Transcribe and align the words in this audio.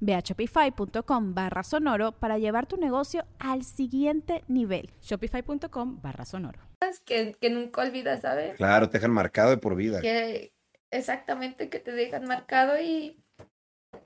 Ve 0.00 0.14
a 0.14 0.20
shopify.com 0.20 1.34
barra 1.34 1.62
sonoro 1.62 2.12
para 2.12 2.38
llevar 2.38 2.66
tu 2.66 2.76
negocio 2.76 3.24
al 3.38 3.64
siguiente 3.64 4.44
nivel. 4.48 4.90
Shopify.com 5.02 6.00
barra 6.02 6.24
sonoro. 6.24 6.60
Que, 7.04 7.34
que 7.40 7.50
nunca 7.50 7.82
olvidas, 7.82 8.20
¿sabes? 8.20 8.56
Claro, 8.56 8.88
te 8.88 8.98
dejan 8.98 9.10
marcado 9.12 9.50
de 9.50 9.58
por 9.58 9.74
vida. 9.76 10.00
Que 10.00 10.52
exactamente 10.90 11.68
que 11.68 11.80
te 11.80 11.92
dejan 11.92 12.24
marcado 12.26 12.80
y 12.80 13.22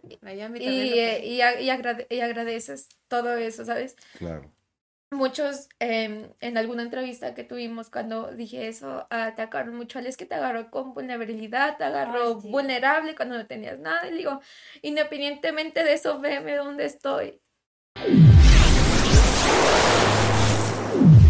y, 0.08 0.18
Y, 0.60 0.98
eh, 0.98 1.20
y, 1.24 1.36
y 1.64 1.70
agrade- 1.70 2.06
y 2.08 2.20
agradeces 2.20 2.88
todo 3.08 3.34
eso, 3.36 3.64
¿sabes? 3.64 3.96
Claro. 4.18 4.50
Muchos 5.12 5.68
em, 5.78 6.30
en 6.40 6.56
alguna 6.56 6.82
entrevista 6.82 7.34
que 7.34 7.44
tuvimos 7.44 7.90
cuando 7.90 8.32
dije 8.32 8.68
eso, 8.68 9.06
ah, 9.10 9.34
te 9.36 9.42
agarró 9.42 9.70
mucho, 9.70 9.98
es 9.98 10.16
que 10.16 10.24
te 10.24 10.34
agarró 10.36 10.70
con 10.70 10.94
vulnerabilidad, 10.94 11.76
te 11.76 11.84
agarró 11.84 12.36
Ay, 12.36 12.40
sí. 12.40 12.50
vulnerable 12.50 13.14
cuando 13.14 13.36
no 13.36 13.46
tenías 13.46 13.78
nada. 13.78 14.08
Y 14.08 14.14
digo, 14.14 14.40
independientemente 14.80 15.84
de 15.84 15.92
eso, 15.92 16.18
veme 16.18 16.56
dónde 16.56 16.86
estoy. 16.86 17.42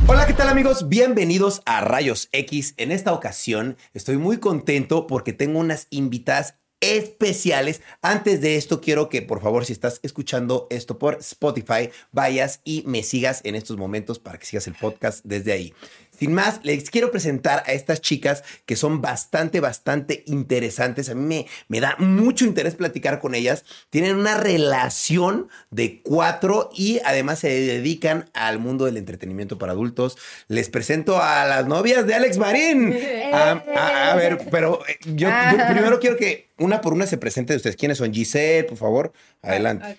Hola, 0.07 0.29
¿qué 0.29 0.35
tal 0.35 0.49
amigos? 0.49 0.89
Bienvenidos 0.89 1.61
a 1.67 1.81
Rayos 1.81 2.29
X. 2.31 2.75
En 2.77 2.93
esta 2.93 3.13
ocasión 3.13 3.77
estoy 3.95 4.17
muy 4.17 4.39
contento 4.39 5.09
porque 5.09 5.33
tengo 5.33 5.59
unas 5.59 5.89
invitadas 5.91 6.62
especiales. 6.83 7.81
Antes 8.03 8.43
de 8.43 8.57
esto, 8.57 8.83
quiero 8.83 9.09
que 9.09 9.23
por 9.23 9.41
favor, 9.41 9.65
si 9.65 9.73
estás 9.73 10.01
escuchando 10.03 10.67
esto 10.69 10.99
por 10.99 11.15
Spotify, 11.21 11.89
vayas 12.11 12.61
y 12.65 12.83
me 12.87 13.03
sigas 13.03 13.41
en 13.45 13.55
estos 13.55 13.79
momentos 13.79 14.19
para 14.19 14.39
que 14.39 14.45
sigas 14.45 14.67
el 14.67 14.75
podcast 14.75 15.25
desde 15.25 15.53
ahí. 15.53 15.73
Sin 16.23 16.35
más, 16.35 16.61
les 16.63 16.89
quiero 16.89 17.11
presentar 17.11 17.65
a 17.67 17.73
estas 17.73 18.01
chicas 18.01 18.45
que 18.65 18.77
son 18.77 19.01
bastante, 19.01 19.59
bastante 19.59 20.23
interesantes. 20.29 21.09
A 21.09 21.17
mí 21.17 21.25
me, 21.25 21.47
me 21.67 21.81
da 21.81 21.97
mucho 21.99 22.45
interés 22.45 22.77
platicar 22.77 23.19
con 23.19 23.35
ellas. 23.35 23.65
Tienen 23.91 24.15
una 24.15 24.37
relación 24.37 25.49
de 25.73 26.01
cuatro 26.01 26.71
y 26.77 27.01
además 27.05 27.41
se 27.41 27.49
dedican 27.49 28.31
al 28.35 28.61
mundo 28.61 28.85
del 28.85 28.99
entretenimiento 28.99 29.59
para 29.59 29.73
adultos. 29.73 30.17
Les 30.47 30.69
presento 30.69 31.21
a 31.21 31.45
las 31.45 31.67
novias 31.67 32.07
de 32.07 32.15
Alex 32.15 32.39
Marín. 32.39 32.97
Ah, 33.35 33.65
ah, 33.75 34.13
a 34.13 34.17
ver, 34.17 34.47
pero 34.51 34.87
eh, 34.87 34.99
yo, 35.05 35.29
yo 35.29 35.67
primero 35.71 35.99
quiero 35.99 36.17
que 36.17 36.51
una 36.59 36.83
por 36.83 36.93
una 36.93 37.07
se 37.07 37.17
presente 37.17 37.55
de 37.55 37.57
ustedes. 37.57 37.77
¿Quiénes 37.77 37.99
son? 37.99 38.13
Giselle, 38.13 38.65
por 38.65 38.77
favor. 38.77 39.13
Adelante. 39.41 39.97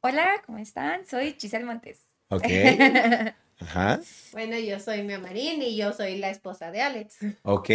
Hola, 0.00 0.40
¿cómo 0.46 0.58
están? 0.58 1.04
Soy 1.04 1.34
Giselle 1.38 1.64
Montes. 1.64 1.98
Ok. 2.28 2.44
Ajá. 3.60 4.00
Bueno, 4.32 4.58
yo 4.58 4.80
soy 4.80 5.02
Mia 5.02 5.18
Marín 5.18 5.62
y 5.62 5.76
yo 5.76 5.92
soy 5.92 6.16
la 6.16 6.30
esposa 6.30 6.70
de 6.70 6.80
Alex. 6.82 7.16
Ok. 7.42 7.68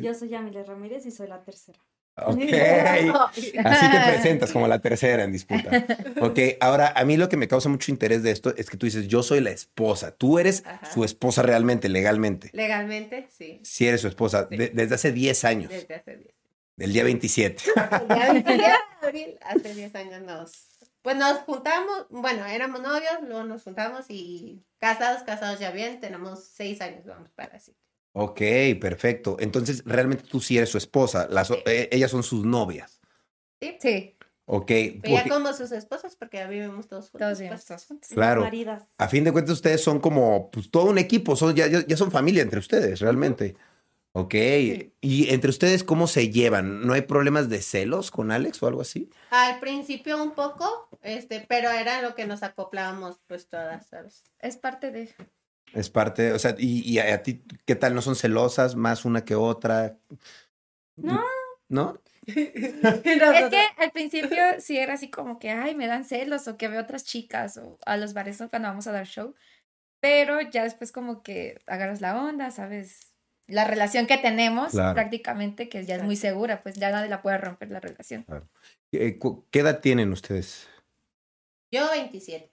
Yo 0.00 0.14
soy 0.14 0.28
Yamile 0.28 0.62
Ramírez 0.64 1.06
y 1.06 1.10
soy 1.10 1.28
la 1.28 1.42
tercera. 1.42 1.78
Ok. 2.16 2.38
Así 3.64 3.90
te 3.90 4.00
presentas 4.12 4.52
como 4.52 4.68
la 4.68 4.78
tercera 4.80 5.24
en 5.24 5.32
disputa. 5.32 5.86
Ok, 6.20 6.38
ahora 6.60 6.92
a 6.94 7.04
mí 7.06 7.16
lo 7.16 7.28
que 7.30 7.38
me 7.38 7.48
causa 7.48 7.68
mucho 7.70 7.90
interés 7.90 8.22
de 8.22 8.30
esto 8.30 8.54
es 8.56 8.68
que 8.68 8.76
tú 8.76 8.84
dices, 8.84 9.08
yo 9.08 9.22
soy 9.22 9.40
la 9.40 9.50
esposa. 9.50 10.10
Tú 10.14 10.38
eres 10.38 10.62
Ajá. 10.66 10.90
su 10.92 11.04
esposa 11.04 11.42
realmente, 11.42 11.88
legalmente. 11.88 12.50
Legalmente, 12.52 13.28
sí. 13.34 13.60
Sí 13.64 13.86
eres 13.86 14.02
su 14.02 14.08
esposa, 14.08 14.48
Sí. 14.50 14.56
de- 14.58 14.68
desde 14.70 14.94
hace 14.96 15.12
10 15.12 15.44
años, 15.44 15.70
Desde 15.70 15.94
hace 15.94 16.16
10. 16.16 16.34
del 16.76 16.92
día 16.92 17.04
27. 17.04 17.62
Ya 17.74 18.32
20 18.32 18.56
de 18.58 18.66
abril, 19.02 19.38
hace 19.42 19.74
10 19.74 19.94
años 19.94 20.20
nos... 20.22 20.66
Pues 21.02 21.16
nos 21.16 21.38
juntamos, 21.38 22.06
bueno, 22.10 22.44
éramos 22.44 22.80
novios, 22.82 23.14
luego 23.22 23.44
nos 23.44 23.62
juntamos 23.62 24.06
y 24.08 24.62
casados, 24.78 25.22
casados 25.22 25.58
ya 25.58 25.70
bien, 25.70 26.00
tenemos 26.00 26.44
6 26.44 26.80
años, 26.80 27.04
vamos 27.06 27.30
para 27.30 27.56
así. 27.56 27.74
Ok, 28.12 28.40
perfecto. 28.80 29.36
Entonces, 29.40 29.82
realmente 29.86 30.24
tú 30.24 30.40
sí 30.40 30.58
eres 30.58 30.68
su 30.68 30.78
esposa. 30.78 31.28
Las, 31.30 31.50
eh, 31.50 31.88
ellas 31.92 32.10
son 32.10 32.22
sus 32.22 32.44
novias. 32.44 33.00
Sí, 33.60 33.76
Sí, 33.80 34.16
Ok, 34.52 34.66
Pero 34.66 35.14
ya 35.14 35.28
como 35.28 35.52
sus 35.52 35.70
esposos, 35.70 36.16
porque 36.16 36.38
ya 36.38 36.48
vivimos 36.48 36.88
todos 36.88 37.08
juntos. 37.10 37.38
todos 37.38 37.48
pues. 37.48 37.64
todos 37.66 37.86
juntos. 37.86 38.10
Claro. 38.10 38.40
Maridas. 38.40 38.82
a 38.98 39.06
fin 39.06 39.22
de 39.22 39.30
cuentas 39.30 39.52
ustedes 39.52 39.80
son 39.80 40.00
como 40.00 40.50
pues, 40.50 40.72
todo 40.72 40.86
un 40.86 40.98
equipo, 40.98 41.36
son, 41.36 41.54
ya, 41.54 41.68
ya, 41.68 41.86
ya 41.86 41.96
son 41.96 42.10
familia 42.10 42.42
entre 42.42 42.58
ustedes, 42.58 42.98
realmente. 42.98 43.54
Ok, 44.12 44.34
y 44.34 45.32
entre 45.32 45.50
ustedes, 45.50 45.84
¿cómo 45.84 46.08
se 46.08 46.30
llevan? 46.30 46.84
¿No 46.84 46.94
hay 46.94 47.02
problemas 47.02 47.48
de 47.48 47.62
celos 47.62 48.10
con 48.10 48.32
Alex 48.32 48.60
o 48.62 48.66
algo 48.66 48.80
así? 48.80 49.08
Al 49.30 49.60
principio 49.60 50.20
un 50.20 50.32
poco, 50.32 50.88
este, 51.02 51.46
pero 51.48 51.70
era 51.70 52.02
lo 52.02 52.16
que 52.16 52.26
nos 52.26 52.42
acoplábamos 52.42 53.20
pues 53.28 53.48
todas, 53.48 53.86
¿sabes? 53.86 54.24
Es 54.40 54.56
parte 54.56 54.90
de... 54.90 55.14
Es 55.72 55.90
parte, 55.90 56.32
o 56.32 56.38
sea, 56.40 56.56
y, 56.58 56.80
y 56.80 56.98
a, 56.98 57.14
a 57.14 57.22
ti, 57.22 57.44
¿qué 57.64 57.76
tal? 57.76 57.94
¿No 57.94 58.02
son 58.02 58.16
celosas 58.16 58.74
más 58.74 59.04
una 59.04 59.24
que 59.24 59.36
otra? 59.36 59.96
No. 60.96 61.22
¿No? 61.68 62.00
Es 62.26 63.50
que 63.50 63.62
al 63.78 63.90
principio 63.92 64.42
sí 64.58 64.76
era 64.76 64.94
así 64.94 65.10
como 65.10 65.38
que, 65.38 65.50
ay, 65.50 65.74
me 65.74 65.86
dan 65.86 66.04
celos 66.04 66.48
o 66.48 66.56
que 66.56 66.68
veo 66.68 66.80
otras 66.80 67.04
chicas 67.04 67.56
o 67.56 67.78
a 67.86 67.96
los 67.96 68.12
bares 68.12 68.40
¿no? 68.40 68.48
cuando 68.48 68.68
vamos 68.68 68.86
a 68.86 68.92
dar 68.92 69.06
show. 69.06 69.34
Pero 70.00 70.40
ya 70.40 70.64
después 70.64 70.92
como 70.92 71.22
que 71.22 71.60
agarras 71.66 72.00
la 72.00 72.22
onda, 72.22 72.50
¿sabes? 72.50 73.09
La 73.50 73.64
relación 73.64 74.06
que 74.06 74.16
tenemos 74.18 74.70
Claro. 74.72 74.94
prácticamente, 74.94 75.68
que 75.68 75.84
ya 75.84 75.96
es 75.96 76.02
muy 76.02 76.16
segura, 76.16 76.62
pues 76.62 76.76
ya 76.76 76.90
nadie 76.90 77.08
la 77.10 77.20
puede 77.22 77.38
romper 77.38 77.70
la 77.70 77.80
relación. 77.80 78.24
Eh, 78.92 79.18
¿Qué 79.50 79.58
edad 79.60 79.80
tienen 79.80 80.12
ustedes? 80.12 80.68
Yo 81.72 81.90
27. 81.90 82.50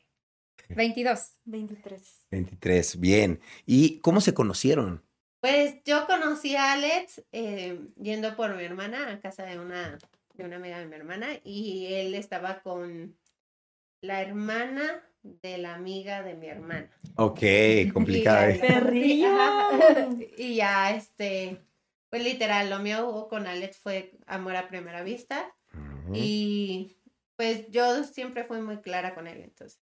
22. 0.70 1.32
23. 1.46 2.26
23, 2.32 3.00
bien. 3.00 3.40
¿Y 3.66 4.00
cómo 4.00 4.22
se 4.22 4.34
conocieron? 4.34 5.04
Pues 5.40 5.76
yo 5.86 6.08
conocí 6.08 6.56
a 6.56 6.74
Alex 6.74 7.24
eh, 7.32 7.80
yendo 7.96 8.36
por 8.36 8.56
mi 8.56 8.64
hermana 8.64 9.12
a 9.12 9.20
casa 9.20 9.44
de 9.44 9.60
una, 9.60 9.98
de 10.34 10.44
una 10.44 10.58
amiga 10.58 10.80
de 10.80 10.88
mi 10.88 10.96
hermana 10.96 11.28
y 11.44 11.94
él 11.94 12.16
estaba 12.16 12.62
con 12.62 13.18
la 14.02 14.22
hermana 14.22 15.04
de 15.42 15.58
la 15.58 15.74
amiga 15.74 16.24
de 16.24 16.36
mi 16.36 16.48
hermana. 16.48 16.90
Ok, 17.16 17.40
complicada. 17.94 18.52
Y, 18.52 18.56
¿eh? 18.56 18.60
Perrillo. 18.60 19.30
Ajá. 19.30 20.10
y 20.38 20.56
ya, 20.56 20.96
este, 20.96 21.62
pues 22.10 22.24
literal, 22.24 22.70
lo 22.70 22.80
mío 22.80 23.28
con 23.30 23.48
Alex 23.48 23.78
fue 23.78 24.18
amor 24.26 24.56
a 24.56 24.68
primera 24.68 25.04
vista 25.04 25.54
y 26.14 26.96
pues 27.36 27.70
yo 27.70 28.04
siempre 28.04 28.46
fui 28.46 28.62
muy 28.62 28.78
clara 28.78 29.14
con 29.14 29.28
él, 29.28 29.42
entonces 29.42 29.80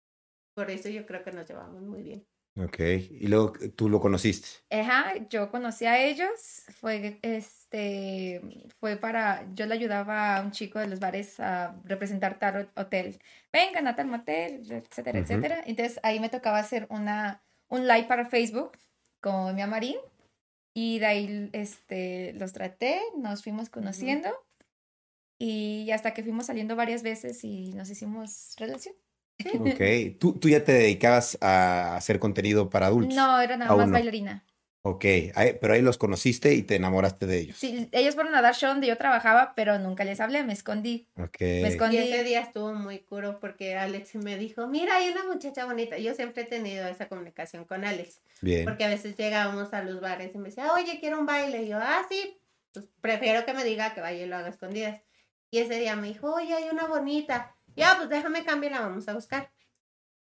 por 0.53 0.69
eso 0.69 0.89
yo 0.89 1.05
creo 1.05 1.23
que 1.23 1.31
nos 1.31 1.47
llevamos 1.47 1.81
muy 1.81 2.03
bien. 2.03 2.27
Ok, 2.57 2.79
y 2.79 3.27
luego 3.27 3.53
eh, 3.61 3.69
tú 3.69 3.89
lo 3.89 3.99
conociste. 3.99 4.49
Ajá, 4.69 5.13
yo 5.29 5.49
conocí 5.49 5.85
a 5.85 6.03
ellos, 6.03 6.63
fue 6.79 7.17
este, 7.21 8.41
fue 8.79 8.97
para, 8.97 9.47
yo 9.53 9.65
le 9.65 9.75
ayudaba 9.75 10.37
a 10.37 10.41
un 10.41 10.51
chico 10.51 10.79
de 10.79 10.87
los 10.87 10.99
bares 10.99 11.39
a 11.39 11.75
representar 11.85 12.37
tal 12.37 12.69
hotel, 12.75 13.19
vengan 13.53 13.87
a 13.87 13.95
tal 13.95 14.07
motel, 14.07 14.61
etcétera, 14.69 15.19
Ujú. 15.19 15.33
etcétera. 15.33 15.63
Entonces 15.65 15.99
ahí 16.03 16.19
me 16.19 16.29
tocaba 16.29 16.59
hacer 16.59 16.85
una, 16.89 17.41
un 17.69 17.87
live 17.87 18.03
para 18.07 18.25
Facebook 18.25 18.71
con 19.21 19.55
mi 19.55 19.65
Marín 19.65 19.97
y 20.73 20.99
de 20.99 21.05
ahí 21.05 21.49
este, 21.53 22.33
los 22.33 22.53
traté, 22.53 22.99
nos 23.17 23.43
fuimos 23.43 23.69
conociendo 23.69 24.29
y 25.37 25.89
hasta 25.91 26.13
que 26.13 26.23
fuimos 26.23 26.47
saliendo 26.47 26.75
varias 26.75 27.01
veces 27.01 27.43
y 27.43 27.71
nos 27.73 27.89
hicimos 27.89 28.55
relación. 28.57 28.95
Ok, 29.59 30.17
¿Tú, 30.19 30.33
tú 30.33 30.49
ya 30.49 30.63
te 30.63 30.73
dedicabas 30.73 31.37
a 31.41 31.95
hacer 31.95 32.19
contenido 32.19 32.69
para 32.69 32.87
adultos. 32.87 33.15
No, 33.15 33.39
era 33.41 33.57
nada 33.57 33.75
más 33.75 33.87
no. 33.87 33.93
bailarina. 33.93 34.45
Ok, 34.81 35.03
ahí- 35.35 35.57
pero 35.59 35.73
ahí 35.73 35.81
los 35.81 35.97
conociste 35.97 36.53
y 36.53 36.63
te 36.63 36.75
enamoraste 36.75 37.25
de 37.25 37.39
ellos. 37.39 37.57
Sí, 37.57 37.89
ellos 37.91 38.15
fueron 38.15 38.33
a 38.35 38.41
dar 38.41 38.55
show 38.55 38.69
donde 38.69 38.87
yo 38.87 38.97
trabajaba, 38.97 39.53
pero 39.53 39.77
nunca 39.77 40.05
les 40.05 40.21
hablé, 40.21 40.43
me 40.43 40.53
escondí. 40.53 41.09
Ok. 41.17 41.35
Me 41.41 41.67
escondí. 41.67 41.97
Y 41.97 41.99
ese 41.99 42.23
día 42.23 42.39
estuvo 42.39 42.73
muy 42.73 42.99
curo 42.99 43.39
porque 43.41 43.75
Alex 43.75 44.15
me 44.15 44.37
dijo, 44.37 44.67
mira, 44.67 44.95
hay 44.95 45.09
una 45.09 45.25
muchacha 45.25 45.65
bonita. 45.65 45.97
Yo 45.97 46.15
siempre 46.15 46.43
he 46.43 46.45
tenido 46.45 46.87
esa 46.87 47.09
comunicación 47.09 47.65
con 47.65 47.83
Alex, 47.83 48.21
Bien. 48.41 48.63
porque 48.63 48.85
a 48.85 48.87
veces 48.89 49.17
llegábamos 49.17 49.73
a 49.73 49.83
los 49.83 49.99
bares 49.99 50.31
y 50.33 50.37
me 50.37 50.47
decía, 50.49 50.71
oye, 50.73 50.97
quiero 51.01 51.19
un 51.19 51.25
baile. 51.25 51.63
Y 51.63 51.67
yo, 51.67 51.77
ah, 51.77 52.05
sí, 52.09 52.39
pues 52.71 52.85
prefiero 53.01 53.45
que 53.45 53.53
me 53.53 53.65
diga 53.65 53.93
que 53.93 53.99
vaya 53.99 54.23
y 54.23 54.27
lo 54.27 54.37
haga 54.37 54.47
a 54.47 54.51
escondidas. 54.51 55.01
Y 55.51 55.57
ese 55.59 55.77
día 55.77 55.97
me 55.97 56.07
dijo, 56.07 56.33
oye, 56.33 56.53
hay 56.53 56.69
una 56.71 56.85
bonita. 56.87 57.53
Ya, 57.75 57.95
pues 57.97 58.09
déjame 58.09 58.43
cambiar, 58.43 58.73
la 58.73 58.81
vamos 58.81 59.07
a 59.07 59.13
buscar. 59.13 59.51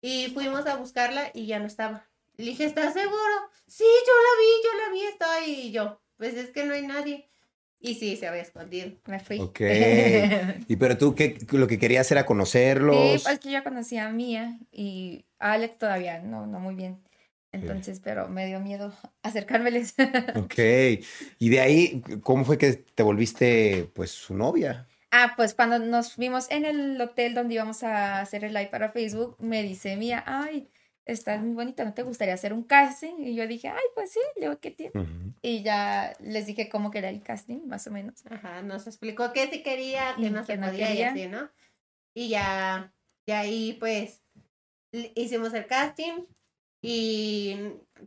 Y 0.00 0.28
fuimos 0.34 0.66
a 0.66 0.76
buscarla 0.76 1.31
y 1.34 1.46
ya 1.46 1.58
no 1.58 1.66
estaba. 1.66 2.06
Le 2.37 2.46
dije, 2.46 2.64
¿estás 2.64 2.93
seguro? 2.93 3.16
Sí, 3.66 3.84
yo 4.06 4.12
la 4.12 4.40
vi, 4.40 4.48
yo 4.64 4.84
la 4.84 4.93
vi, 4.93 5.12
está 5.12 5.34
ahí. 5.34 5.60
Y 5.69 5.72
yo, 5.72 6.00
pues 6.16 6.34
es 6.34 6.50
que 6.50 6.64
no 6.64 6.75
hay 6.75 6.87
nadie. 6.87 7.28
Y 7.81 7.94
sí, 7.94 8.16
se 8.16 8.26
había 8.26 8.43
escondido. 8.43 8.90
Me 9.06 9.20
fui. 9.20 9.38
Ok. 9.40 9.60
Y 10.69 10.76
pero 10.76 10.98
tú, 10.98 11.14
¿qué, 11.14 11.38
lo 11.52 11.66
que 11.66 11.78
querías 11.78 12.10
era 12.10 12.26
conocerlos? 12.26 13.20
Sí, 13.20 13.25
pues 13.25 13.38
que 13.38 13.52
yo 13.52 13.62
conocí 13.62 13.96
a 13.98 14.10
Mía 14.10 14.58
y 14.72 15.25
a 15.38 15.52
Alex 15.52 15.78
todavía, 15.78 16.20
no, 16.20 16.46
no 16.46 16.58
muy 16.58 16.75
bien. 16.75 17.00
Entonces, 17.52 18.00
pero 18.00 18.28
me 18.28 18.46
dio 18.46 18.60
miedo 18.60 18.93
acercármeles. 19.22 19.94
Ok. 20.34 20.58
Y 21.38 21.48
de 21.48 21.60
ahí, 21.60 22.02
¿cómo 22.22 22.44
fue 22.44 22.58
que 22.58 22.72
te 22.72 23.02
volviste, 23.02 23.90
pues, 23.94 24.10
su 24.10 24.34
novia? 24.34 24.87
Ah, 25.17 25.33
pues 25.37 25.55
cuando 25.55 25.79
nos 25.79 26.17
vimos 26.17 26.51
en 26.51 26.65
el 26.65 27.01
hotel 27.01 27.35
donde 27.35 27.55
íbamos 27.55 27.83
a 27.83 28.21
hacer 28.21 28.45
el 28.45 28.53
live 28.55 28.69
para 28.69 28.93
Facebook, 28.93 29.37
me 29.39 29.63
dice 29.63 29.97
Mía, 29.97 30.23
ay, 30.27 30.69
estás 31.07 31.41
muy 31.41 31.55
bonita, 31.55 31.85
¿no 31.85 31.95
te 31.95 32.03
gustaría 32.03 32.35
hacer 32.35 32.53
un 32.53 32.65
casting? 32.65 33.15
Y 33.19 33.35
yo 33.35 33.47
dije, 33.47 33.69
ay, 33.69 33.85
pues 33.95 34.13
sí, 34.13 34.21
le 34.37 34.49
digo, 34.49 34.61
¿qué 34.61 34.71
tiene? 34.71 34.93
Y 35.41 35.63
ya 35.63 36.15
les 36.21 36.47
dije 36.47 36.69
cómo 36.69 36.91
que 36.91 36.99
era 36.99 37.09
el 37.09 37.23
casting, 37.23 37.67
más 37.67 37.87
o 37.87 37.91
menos. 37.91 38.25
Ajá, 38.27 38.63
nos 38.63 38.87
explicó 38.87 39.33
que 39.33 39.49
sí 39.49 39.63
quería, 39.63 40.15
que 40.17 40.27
Y 40.27 40.31
no 40.31 40.41
que 40.41 40.47
se 40.47 40.57
no 40.59 40.67
podía 40.67 40.87
y 40.93 40.97
quería. 40.97 41.11
así, 41.11 41.27
¿no? 41.29 41.51
Y 42.15 42.29
ya, 42.29 42.93
y 43.27 43.33
ahí 43.33 43.77
pues 43.79 44.23
hicimos 45.15 45.55
el 45.55 45.67
casting 45.67 46.25
y 46.83 47.57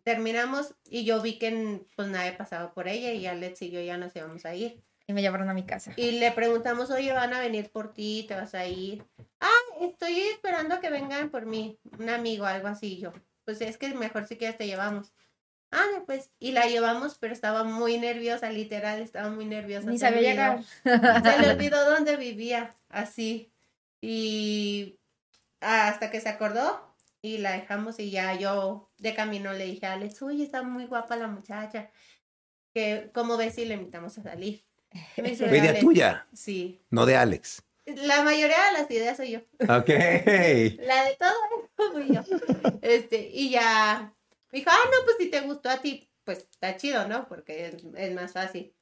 terminamos 0.04 0.76
y 0.86 1.06
yo 1.06 1.22
vi 1.22 1.38
que 1.38 1.82
pues 1.96 2.08
nadie 2.08 2.34
pasaba 2.34 2.74
por 2.74 2.88
ella 2.88 3.14
y 3.14 3.26
Alex 3.28 3.62
y 3.62 3.72
yo 3.72 3.82
ya 3.82 3.98
nos 3.98 4.16
íbamos 4.16 4.46
a 4.46 4.56
ir. 4.56 4.84
Y 5.10 5.14
me 5.14 5.24
llevaron 5.24 5.50
a 5.50 5.56
mi 5.56 5.66
casa. 5.66 5.92
Y 5.96 6.20
le 6.20 6.32
preguntamos, 6.34 6.92
oye, 6.92 7.12
van 7.14 7.34
a 7.34 7.40
venir 7.40 7.72
por 7.72 7.94
ti, 7.94 8.26
te 8.28 8.36
vas 8.36 8.54
a 8.54 8.68
ir. 8.68 9.04
Ah, 9.40 9.50
estoy 9.82 10.20
esperando 10.20 10.76
a 10.76 10.80
que 10.80 10.92
vengan 10.92 11.32
por 11.32 11.48
mí, 11.48 11.80
un 11.98 12.10
amigo, 12.10 12.46
algo 12.46 12.68
así. 12.68 13.00
Yo, 13.00 13.12
pues 13.44 13.60
es 13.62 13.80
que 13.80 13.92
mejor 13.96 14.28
si 14.28 14.38
quieres 14.38 14.60
te 14.60 14.68
llevamos. 14.68 15.12
Ah, 15.72 16.04
pues, 16.06 16.30
y 16.38 16.52
la 16.52 16.68
llevamos, 16.68 17.18
pero 17.18 17.34
estaba 17.34 17.64
muy 17.64 17.98
nerviosa, 17.98 18.52
literal, 18.52 19.02
estaba 19.02 19.32
muy 19.32 19.46
nerviosa. 19.46 19.90
Ni 19.90 19.98
sabía 19.98 20.22
llegar. 20.22 20.64
Se 20.84 21.40
le 21.42 21.50
olvidó 21.54 21.90
dónde 21.90 22.16
vivía, 22.16 22.76
así. 22.88 23.52
Y 24.02 25.00
hasta 25.60 26.12
que 26.12 26.22
se 26.22 26.30
acordó 26.30 26.96
y 27.24 27.40
la 27.40 27.54
dejamos 27.54 27.98
y 27.98 28.12
ya 28.12 28.36
yo 28.36 28.92
de 29.00 29.16
camino 29.16 29.54
le 29.54 29.66
dije 29.66 29.88
a 29.88 29.94
Alex, 29.94 30.22
uy, 30.22 30.44
está 30.44 30.62
muy 30.62 30.86
guapa 30.86 31.16
la 31.16 31.26
muchacha. 31.26 31.90
Que, 32.76 33.10
¿Cómo 33.12 33.38
ves 33.38 33.56
si 33.56 33.66
le 33.66 33.74
invitamos 33.74 34.16
a 34.20 34.22
salir? 34.22 34.69
Fue 35.16 35.78
tuya, 35.80 36.28
Sí. 36.34 36.82
no 36.90 37.06
de 37.06 37.16
Alex. 37.16 37.64
La 37.86 38.24
mayoría 38.24 38.58
de 38.68 38.74
las 38.74 38.92
ideas 38.92 39.18
soy 39.18 39.32
yo. 39.32 39.40
Ok. 39.62 39.90
La 39.90 41.06
de 41.06 41.18
todo 41.20 41.92
fui 41.92 42.14
yo. 42.14 42.22
Este, 42.82 43.30
y 43.34 43.50
ya 43.50 44.14
me 44.52 44.60
dijo, 44.60 44.70
ah, 44.72 44.86
no, 44.92 45.06
pues 45.06 45.18
si 45.20 45.28
te 45.30 45.42
gustó 45.42 45.70
a 45.70 45.82
ti, 45.82 46.10
pues 46.24 46.40
está 46.52 46.78
chido, 46.78 47.08
¿no? 47.08 47.28
Porque 47.28 47.68
es, 47.68 47.76
es 47.96 48.14
más 48.14 48.34
fácil. 48.34 48.76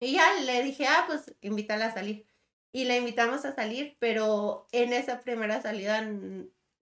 Y 0.00 0.12
ya 0.14 0.34
le 0.40 0.62
dije, 0.62 0.86
ah, 0.86 1.04
pues 1.06 1.34
invítala 1.40 1.86
a 1.86 1.92
salir. 1.94 2.26
Y 2.72 2.84
la 2.84 2.96
invitamos 2.96 3.44
a 3.44 3.54
salir, 3.54 3.96
pero 3.98 4.68
en 4.70 4.92
esa 4.92 5.20
primera 5.20 5.60
salida 5.60 6.08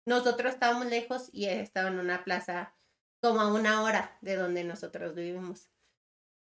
nosotros 0.06 0.54
estábamos 0.54 0.88
lejos 0.88 1.30
y 1.32 1.46
ella 1.46 1.62
estaba 1.62 1.90
en 1.90 2.00
una 2.00 2.24
plaza 2.24 2.74
como 3.22 3.42
a 3.42 3.54
una 3.54 3.84
hora 3.84 4.18
de 4.22 4.36
donde 4.36 4.64
nosotros 4.64 5.14
vivimos. 5.16 5.70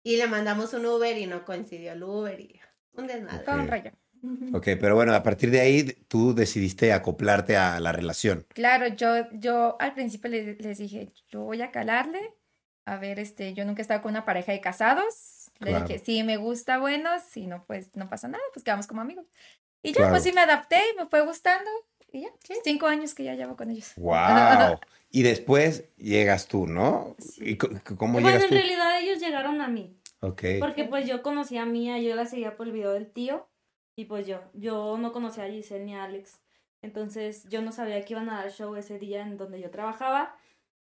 Y 0.03 0.17
le 0.17 0.27
mandamos 0.27 0.73
un 0.75 0.87
Uber 0.87 1.17
y 1.17 1.27
no 1.27 1.45
coincidió 1.45 1.93
el 1.93 2.03
Uber 2.03 2.41
y 2.41 2.61
un 2.95 3.07
desmadre. 3.07 3.45
Todo 3.45 3.57
un 3.57 3.63
Ok. 3.63 3.71
rollo. 3.71 3.91
Ok, 4.55 4.65
pero 4.81 4.95
bueno, 4.95 5.15
a 5.15 5.23
partir 5.23 5.51
de 5.51 5.61
ahí 5.61 5.85
tú 6.07 6.35
decidiste 6.35 6.93
acoplarte 6.93 7.57
a 7.57 7.81
la 7.81 7.91
relación. 7.93 8.47
Claro, 8.51 8.87
yo, 8.89 9.29
yo 9.33 9.77
al 9.81 9.95
principio 9.95 10.31
les, 10.31 10.61
les 10.61 10.79
dije, 10.79 11.13
yo 11.29 11.41
voy 11.41 11.61
a 11.63 11.71
calarle. 11.71 12.35
A 12.85 12.99
ver, 12.99 13.19
este, 13.19 13.55
yo 13.55 13.65
nunca 13.65 13.81
he 13.81 13.83
estado 13.83 14.03
con 14.03 14.11
una 14.11 14.25
pareja 14.25 14.53
de 14.53 14.61
casados. 14.61 15.51
Le 15.61 15.71
Claro. 15.71 15.87
dije, 15.87 15.99
si 16.05 16.23
me 16.23 16.37
gusta, 16.37 16.79
bueno, 16.79 17.11
si 17.31 17.47
no, 17.47 17.65
pues 17.67 17.91
no 17.95 18.09
pasa 18.09 18.29
nada, 18.29 18.43
pues 18.53 18.65
quedamos 18.65 18.87
como 18.87 19.01
amigos. 19.01 19.27
Y 19.83 19.91
ya, 19.93 19.99
Claro. 19.99 20.11
pues 20.13 20.23
sí 20.25 20.33
me 20.33 20.41
adapté 20.41 20.81
y 20.93 20.97
me 20.99 21.07
fue 21.07 21.25
gustando. 21.25 21.71
Y 22.13 22.23
ya, 22.23 22.29
cinco 22.63 22.87
años 22.87 23.15
que 23.15 23.25
ya 23.25 23.35
llevo 23.35 23.57
con 23.57 23.71
ellos. 23.71 23.93
¡Wow! 23.97 24.17
y 25.13 25.23
después 25.23 25.95
llegas 25.97 26.49
tú, 26.49 26.67
¿no? 26.67 27.15
¿Y 27.37 27.57
cómo 27.57 28.15
bueno, 28.15 28.29
llegas 28.29 28.45
en 28.45 28.49
tú? 28.49 28.55
realidad 28.55 29.01
ellos 29.01 29.21
llegaron 29.21 29.61
a 29.61 29.69
mí. 29.69 29.95
Ok. 30.21 30.43
Porque 30.59 30.85
pues 30.85 31.07
yo 31.07 31.23
conocí 31.23 31.59
a 31.59 31.67
Mía, 31.67 31.99
yo 31.99 32.15
la 32.17 32.25
seguía 32.25 32.57
por 32.57 32.67
el 32.67 32.73
video 32.73 32.93
del 32.93 33.13
tío. 33.13 33.47
Y 33.95 34.07
pues 34.07 34.27
yo, 34.27 34.41
yo 34.55 34.97
no 34.97 35.13
conocía 35.13 35.45
a 35.45 35.51
Giselle 35.51 35.85
ni 35.85 35.95
a 35.95 36.05
Alex. 36.05 36.41
Entonces 36.81 37.47
yo 37.51 37.61
no 37.61 37.73
sabía 37.73 38.03
que 38.03 38.15
iban 38.15 38.31
a 38.31 38.43
dar 38.43 38.51
show 38.51 38.75
ese 38.75 38.99
día 38.99 39.21
en 39.21 39.37
donde 39.37 39.61
yo 39.61 39.71
trabajaba. 39.71 40.35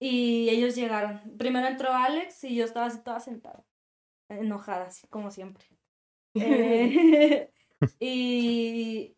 Y 0.02 0.50
ellos 0.50 0.76
llegaron. 0.76 1.22
Primero 1.38 1.68
entró 1.68 1.94
Alex 1.94 2.44
y 2.44 2.56
yo 2.56 2.66
estaba 2.66 2.88
así 2.88 3.00
toda 3.02 3.22
sentada. 3.22 3.66
Enojada, 4.28 4.88
así 4.88 5.08
como 5.08 5.32
siempre. 5.32 5.66
Eh, 6.36 7.52
y 8.00 9.16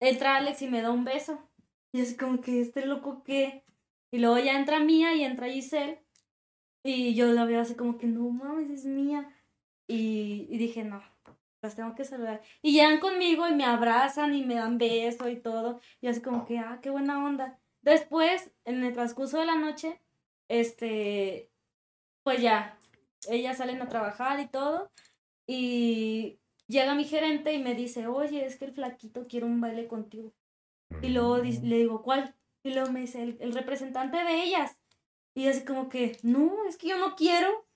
entra 0.00 0.36
Alex 0.36 0.62
y 0.62 0.68
me 0.68 0.82
da 0.82 0.90
un 0.90 1.04
beso. 1.04 1.38
Y 1.92 2.00
es 2.00 2.16
como 2.16 2.40
que 2.40 2.62
este 2.62 2.86
loco 2.86 3.22
que. 3.22 3.64
Y 4.10 4.18
luego 4.18 4.38
ya 4.38 4.58
entra 4.58 4.80
Mía 4.80 5.14
y 5.14 5.24
entra 5.24 5.48
Giselle. 5.48 6.02
Y 6.82 7.14
yo 7.14 7.26
la 7.32 7.44
veo 7.44 7.60
así 7.60 7.74
como 7.74 7.98
que 7.98 8.06
no 8.06 8.30
mames, 8.30 8.70
es 8.70 8.84
mía. 8.86 9.28
Y, 9.86 10.56
dije, 10.58 10.84
no, 10.84 11.02
las 11.62 11.74
tengo 11.74 11.94
que 11.94 12.04
saludar. 12.04 12.42
Y 12.62 12.72
llegan 12.72 13.00
conmigo 13.00 13.48
y 13.48 13.54
me 13.54 13.64
abrazan 13.64 14.34
y 14.34 14.44
me 14.44 14.54
dan 14.54 14.78
beso 14.78 15.28
y 15.28 15.36
todo. 15.36 15.80
Y 16.00 16.06
así 16.08 16.20
como 16.22 16.46
que, 16.46 16.58
ah, 16.58 16.78
qué 16.82 16.90
buena 16.90 17.24
onda. 17.24 17.58
Después, 17.82 18.52
en 18.64 18.84
el 18.84 18.92
transcurso 18.92 19.38
de 19.38 19.46
la 19.46 19.56
noche, 19.56 20.00
este, 20.48 21.50
pues 22.22 22.40
ya, 22.42 22.78
ellas 23.28 23.58
salen 23.58 23.82
a 23.82 23.88
trabajar 23.88 24.40
y 24.40 24.46
todo. 24.46 24.90
Y 25.46 26.38
llega 26.68 26.94
mi 26.94 27.04
gerente 27.04 27.52
y 27.54 27.62
me 27.62 27.74
dice, 27.74 28.06
oye, 28.06 28.44
es 28.44 28.56
que 28.56 28.66
el 28.66 28.72
flaquito 28.72 29.26
quiere 29.26 29.46
un 29.46 29.60
baile 29.60 29.88
contigo. 29.88 30.32
Y 31.02 31.08
luego 31.08 31.38
le 31.38 31.76
digo, 31.76 32.02
¿cuál? 32.02 32.34
Y 32.62 32.74
luego 32.74 32.90
me 32.92 33.00
dice, 33.00 33.22
el, 33.22 33.36
el 33.40 33.52
representante 33.54 34.16
de 34.18 34.42
ellas. 34.42 34.76
Y 35.34 35.48
así 35.48 35.64
como 35.64 35.88
que, 35.88 36.18
no, 36.22 36.64
es 36.68 36.76
que 36.76 36.88
yo 36.88 36.98
no 36.98 37.14
quiero. 37.16 37.66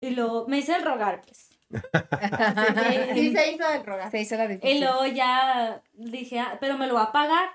Y 0.00 0.10
luego 0.10 0.46
me 0.48 0.56
dice 0.56 0.74
el 0.74 0.84
rogar, 0.84 1.22
pues. 1.22 1.48
Sí 3.14 3.32
se 3.32 3.52
hizo 3.52 3.68
el 3.68 3.84
rogar. 3.86 4.10
Se 4.10 4.20
hizo 4.20 4.36
la 4.36 4.44
Y 4.44 4.48
difícil. 4.48 4.80
luego 4.80 5.06
ya 5.06 5.82
dije, 5.92 6.40
"Ah, 6.40 6.58
pero 6.60 6.76
me 6.76 6.86
lo 6.86 6.94
va 6.94 7.04
a 7.04 7.12
pagar. 7.12 7.50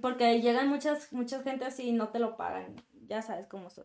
Porque 0.00 0.40
llegan 0.40 0.68
muchas, 0.68 1.12
muchas 1.12 1.42
gente 1.44 1.64
así 1.66 1.88
y 1.88 1.92
no 1.92 2.08
te 2.08 2.18
lo 2.18 2.36
pagan. 2.36 2.74
Ya 3.06 3.20
sabes 3.22 3.46
cómo 3.46 3.68
son. 3.70 3.84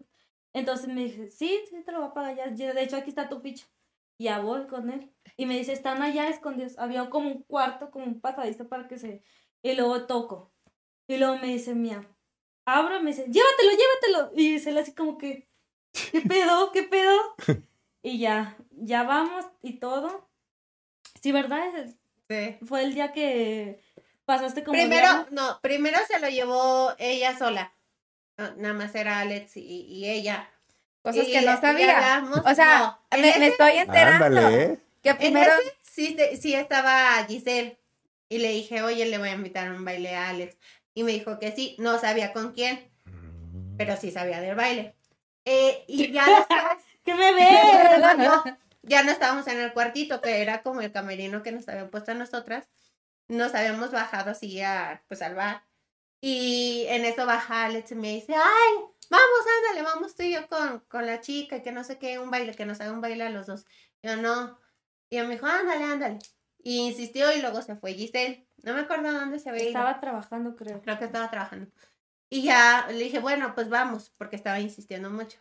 Entonces 0.54 0.88
me 0.88 1.04
dije, 1.04 1.28
sí, 1.28 1.60
sí 1.70 1.84
te 1.84 1.92
lo 1.92 2.00
va 2.00 2.08
a 2.08 2.14
pagar. 2.14 2.36
Ya, 2.36 2.54
ya, 2.54 2.74
de 2.74 2.84
hecho, 2.84 2.96
aquí 2.98 3.10
está 3.10 3.28
tu 3.30 3.40
ficha. 3.42 3.68
Y 4.18 4.26
ya 4.26 4.40
voy 4.40 4.66
con 4.68 4.90
él. 4.90 5.12
Y 5.38 5.46
me 5.46 5.58
dice, 5.58 5.74
están 5.74 6.02
allá 6.02 6.30
escondidos. 6.30 6.78
Había 6.80 7.10
como 7.10 7.30
un 7.30 7.44
cuarto, 7.44 7.92
como 7.92 8.06
un 8.06 8.20
pasadizo 8.22 8.68
para 8.68 8.88
que 8.88 8.98
se... 8.98 9.24
Y 9.62 9.76
luego 9.76 10.06
toco. 10.08 10.52
Y 11.08 11.18
luego 11.18 11.38
me 11.38 11.48
dice, 11.48 11.76
mía, 11.76 12.02
abro 12.70 12.98
y 12.98 13.04
me 13.04 13.12
dice, 13.12 13.26
llévatelo, 13.30 13.72
llévatelo. 13.72 14.32
Y 14.36 14.54
dice 14.54 14.70
él 14.72 14.78
así 14.78 14.94
como 14.94 15.18
que, 15.18 15.48
¿qué 16.12 16.22
pedo? 16.22 16.72
¿Qué 16.72 16.84
pedo? 16.84 17.20
y 18.04 18.20
ya, 18.20 18.56
ya 18.72 19.04
vamos 19.04 19.46
y 19.62 19.74
todo. 19.80 20.30
Sí, 21.22 21.32
¿verdad? 21.32 21.64
Sí. 22.30 22.58
Fue 22.66 22.84
el 22.84 22.94
día 22.94 23.12
que 23.12 23.82
pasaste 24.26 24.64
como 24.64 24.74
Primero, 24.78 25.02
diablo. 25.08 25.28
no, 25.32 25.60
primero 25.62 25.98
se 26.08 26.20
lo 26.20 26.30
llevó 26.30 26.94
ella 27.00 27.38
sola. 27.38 27.74
No, 28.38 28.56
nada 28.56 28.74
más 28.74 28.94
era 28.96 29.20
Alex 29.20 29.58
y, 29.58 29.62
y 29.88 30.10
ella. 30.10 30.50
Cosas 31.02 31.28
Y- 31.28 31.32
que 31.32 31.42
no 31.42 31.60
sabía. 31.60 32.16
hablamos- 32.18 32.44
O 32.46 32.56
sea, 32.56 32.80
no, 32.80 33.00
en 33.12 33.22
me, 33.22 33.30
ese- 33.30 33.40
me 33.40 33.48
estoy 33.48 33.72
enterando. 33.78 34.26
Ándale, 34.26 34.64
¿eh? 34.64 34.80
Que 35.02 35.10
en 35.10 35.18
primero, 35.18 35.52
ese 35.60 35.76
sí, 35.82 36.18
sí 36.40 36.54
estaba 36.54 37.26
Giselle. 37.28 37.78
Y 38.32 38.38
le 38.38 38.50
dije, 38.50 38.84
oye, 38.84 39.06
le 39.08 39.18
voy 39.18 39.30
a 39.30 39.34
invitar 39.34 39.68
a 39.68 39.72
un 39.74 39.84
baile 39.84 40.16
a 40.16 40.30
Alex. 40.30 40.56
Y 40.94 41.04
me 41.04 41.12
dijo 41.12 41.40
que 41.40 41.52
sí, 41.52 41.76
no 41.80 42.00
sabía 42.00 42.34
con 42.34 42.54
quién, 42.54 42.90
pero 43.78 43.96
sí 43.98 44.12
sabía 44.12 44.42
del 44.42 44.56
baile. 44.56 44.96
Eh, 45.46 45.86
y 45.88 46.12
ya 46.12 46.26
después, 46.26 46.84
¿Qué 47.04 47.14
no, 48.18 48.44
ya 48.84 49.04
no 49.04 49.12
estábamos 49.12 49.48
en 49.48 49.60
el 49.60 49.74
cuartito, 49.74 50.22
que 50.22 50.42
era 50.42 50.62
como 50.62 50.82
el 50.82 50.92
camerino 50.92 51.44
que 51.44 51.52
nos 51.52 51.68
habían 51.68 51.90
puesto 51.90 52.12
a 52.12 52.16
nosotras. 52.16 52.68
Nos 53.28 53.56
habíamos 53.56 53.92
bajado 53.92 54.32
así 54.32 54.62
a, 54.62 55.04
pues 55.08 55.22
al 55.22 55.36
bar. 55.36 55.64
Y 56.22 56.86
en 56.90 57.06
eso 57.06 57.26
baja 57.26 57.66
Alex 57.66 57.92
y 57.92 57.96
me 57.96 58.14
dice, 58.16 58.34
ay, 58.36 58.74
vamos, 59.10 59.40
ándale, 59.58 59.84
vamos 59.84 60.16
tú 60.16 60.24
y 60.24 60.34
yo 60.34 60.48
con, 60.48 60.80
con 60.82 61.06
la 61.06 61.22
chica, 61.22 61.64
que 61.64 61.72
no 61.72 61.84
sé 61.84 61.98
qué, 61.98 62.20
un 62.20 62.30
baile, 62.30 62.54
que 62.54 62.66
nos 62.66 62.82
haga 62.82 62.92
un 62.92 63.02
baile 63.02 63.24
a 63.24 63.30
los 63.30 63.48
dos. 63.48 63.66
Yo 64.04 64.18
no. 64.18 64.60
Y 65.10 65.18
ella 65.18 65.28
me 65.28 65.36
dijo, 65.36 65.46
ándale, 65.46 65.84
ándale. 65.86 66.20
Y 66.62 66.80
insistió 66.80 67.32
y 67.32 67.42
luego 67.42 67.62
se 67.62 67.76
fue 67.76 67.94
Giselle. 67.94 68.49
No 68.64 68.74
me 68.74 68.82
acuerdo 68.82 69.12
dónde 69.12 69.40
se 69.40 69.50
había 69.50 69.62
ido. 69.64 69.70
Estaba 69.70 70.00
trabajando, 70.00 70.56
creo. 70.56 70.82
Creo 70.82 70.98
que 71.00 71.06
estaba 71.06 71.30
trabajando. 71.30 71.68
Y 72.30 72.44
ya 72.44 72.88
le 72.90 73.04
dije, 73.04 73.20
bueno, 73.20 73.54
pues 73.56 73.70
vamos, 73.70 74.12
porque 74.18 74.36
estaba 74.36 74.60
insistiendo 74.60 75.10
mucho. 75.10 75.40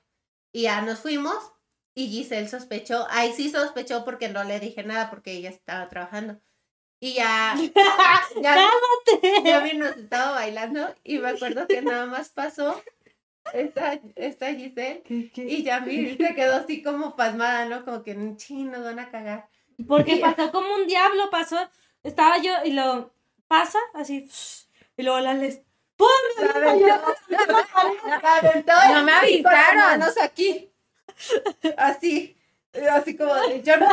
Y 0.52 0.62
ya 0.62 0.80
nos 0.82 1.00
fuimos 1.00 1.52
y 1.94 2.08
Giselle 2.08 2.48
sospechó. 2.48 3.06
Ahí 3.10 3.32
sí 3.32 3.50
sospechó 3.50 4.04
porque 4.04 4.28
no 4.28 4.42
le 4.44 4.60
dije 4.60 4.82
nada 4.84 5.10
porque 5.10 5.32
ella 5.32 5.50
estaba 5.50 5.88
trabajando. 5.88 6.40
Y 7.00 7.14
ya, 7.14 7.54
ya, 8.42 8.56
ya 9.44 9.60
vi, 9.60 9.76
nos 9.76 9.96
estaba 9.96 10.32
bailando 10.32 10.94
y 11.04 11.18
me 11.18 11.28
acuerdo 11.28 11.66
que 11.68 11.80
nada 11.82 12.06
más 12.06 12.30
pasó 12.30 12.80
esta, 13.52 14.00
esta 14.16 14.52
Giselle 14.52 15.02
y 15.36 15.62
ya 15.62 15.80
mi 15.80 16.16
se 16.16 16.16
quedó 16.34 16.56
así 16.56 16.82
como 16.82 17.14
pasmada, 17.14 17.66
¿no? 17.66 17.84
Como 17.84 18.02
que, 18.02 18.16
ching, 18.36 18.70
nos 18.70 18.82
van 18.82 18.98
a 18.98 19.10
cagar. 19.10 19.48
Porque 19.86 20.16
Y- 20.16 20.20
pasó 20.20 20.50
como 20.50 20.74
un 20.74 20.86
diablo, 20.86 21.30
pasó. 21.30 21.56
Estaba 22.02 22.38
yo 22.38 22.52
y 22.64 22.72
lo 22.72 23.12
pasa 23.48 23.78
así. 23.94 24.30
Y 24.96 25.02
luego 25.02 25.20
la 25.20 25.34
les. 25.34 25.60
¡Pum! 25.96 26.08
La 26.38 26.50
aventó, 26.50 26.86
la 28.06 28.16
aventó 28.38 28.72
No 28.92 29.02
me 29.02 29.12
avisaron. 29.12 30.02
aquí. 30.22 30.70
Así. 31.76 32.34
Así 32.92 33.16
como 33.16 33.34
de, 33.34 33.62
yo 33.62 33.76
no 33.78 33.88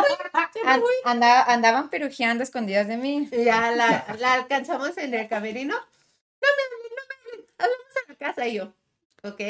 An- 0.65 0.81
andaba- 1.05 1.45
andaban 1.51 1.89
perujeando 1.89 2.43
escondidas 2.43 2.88
de 2.88 2.97
mí. 2.97 3.27
Y 3.31 3.45
ya 3.45 3.71
la, 3.71 4.05
la 4.19 4.33
alcanzamos 4.33 4.95
en 4.97 5.13
el 5.13 5.27
camerino. 5.27 5.74
No 5.75 5.79
me 6.57 6.89
no 6.95 7.38
me. 7.38 7.45
Hablamos 7.57 7.85
en 8.03 8.09
la 8.09 8.15
casa. 8.17 8.47
Y 8.47 8.53
yo, 8.55 8.74
ok. 9.24 9.41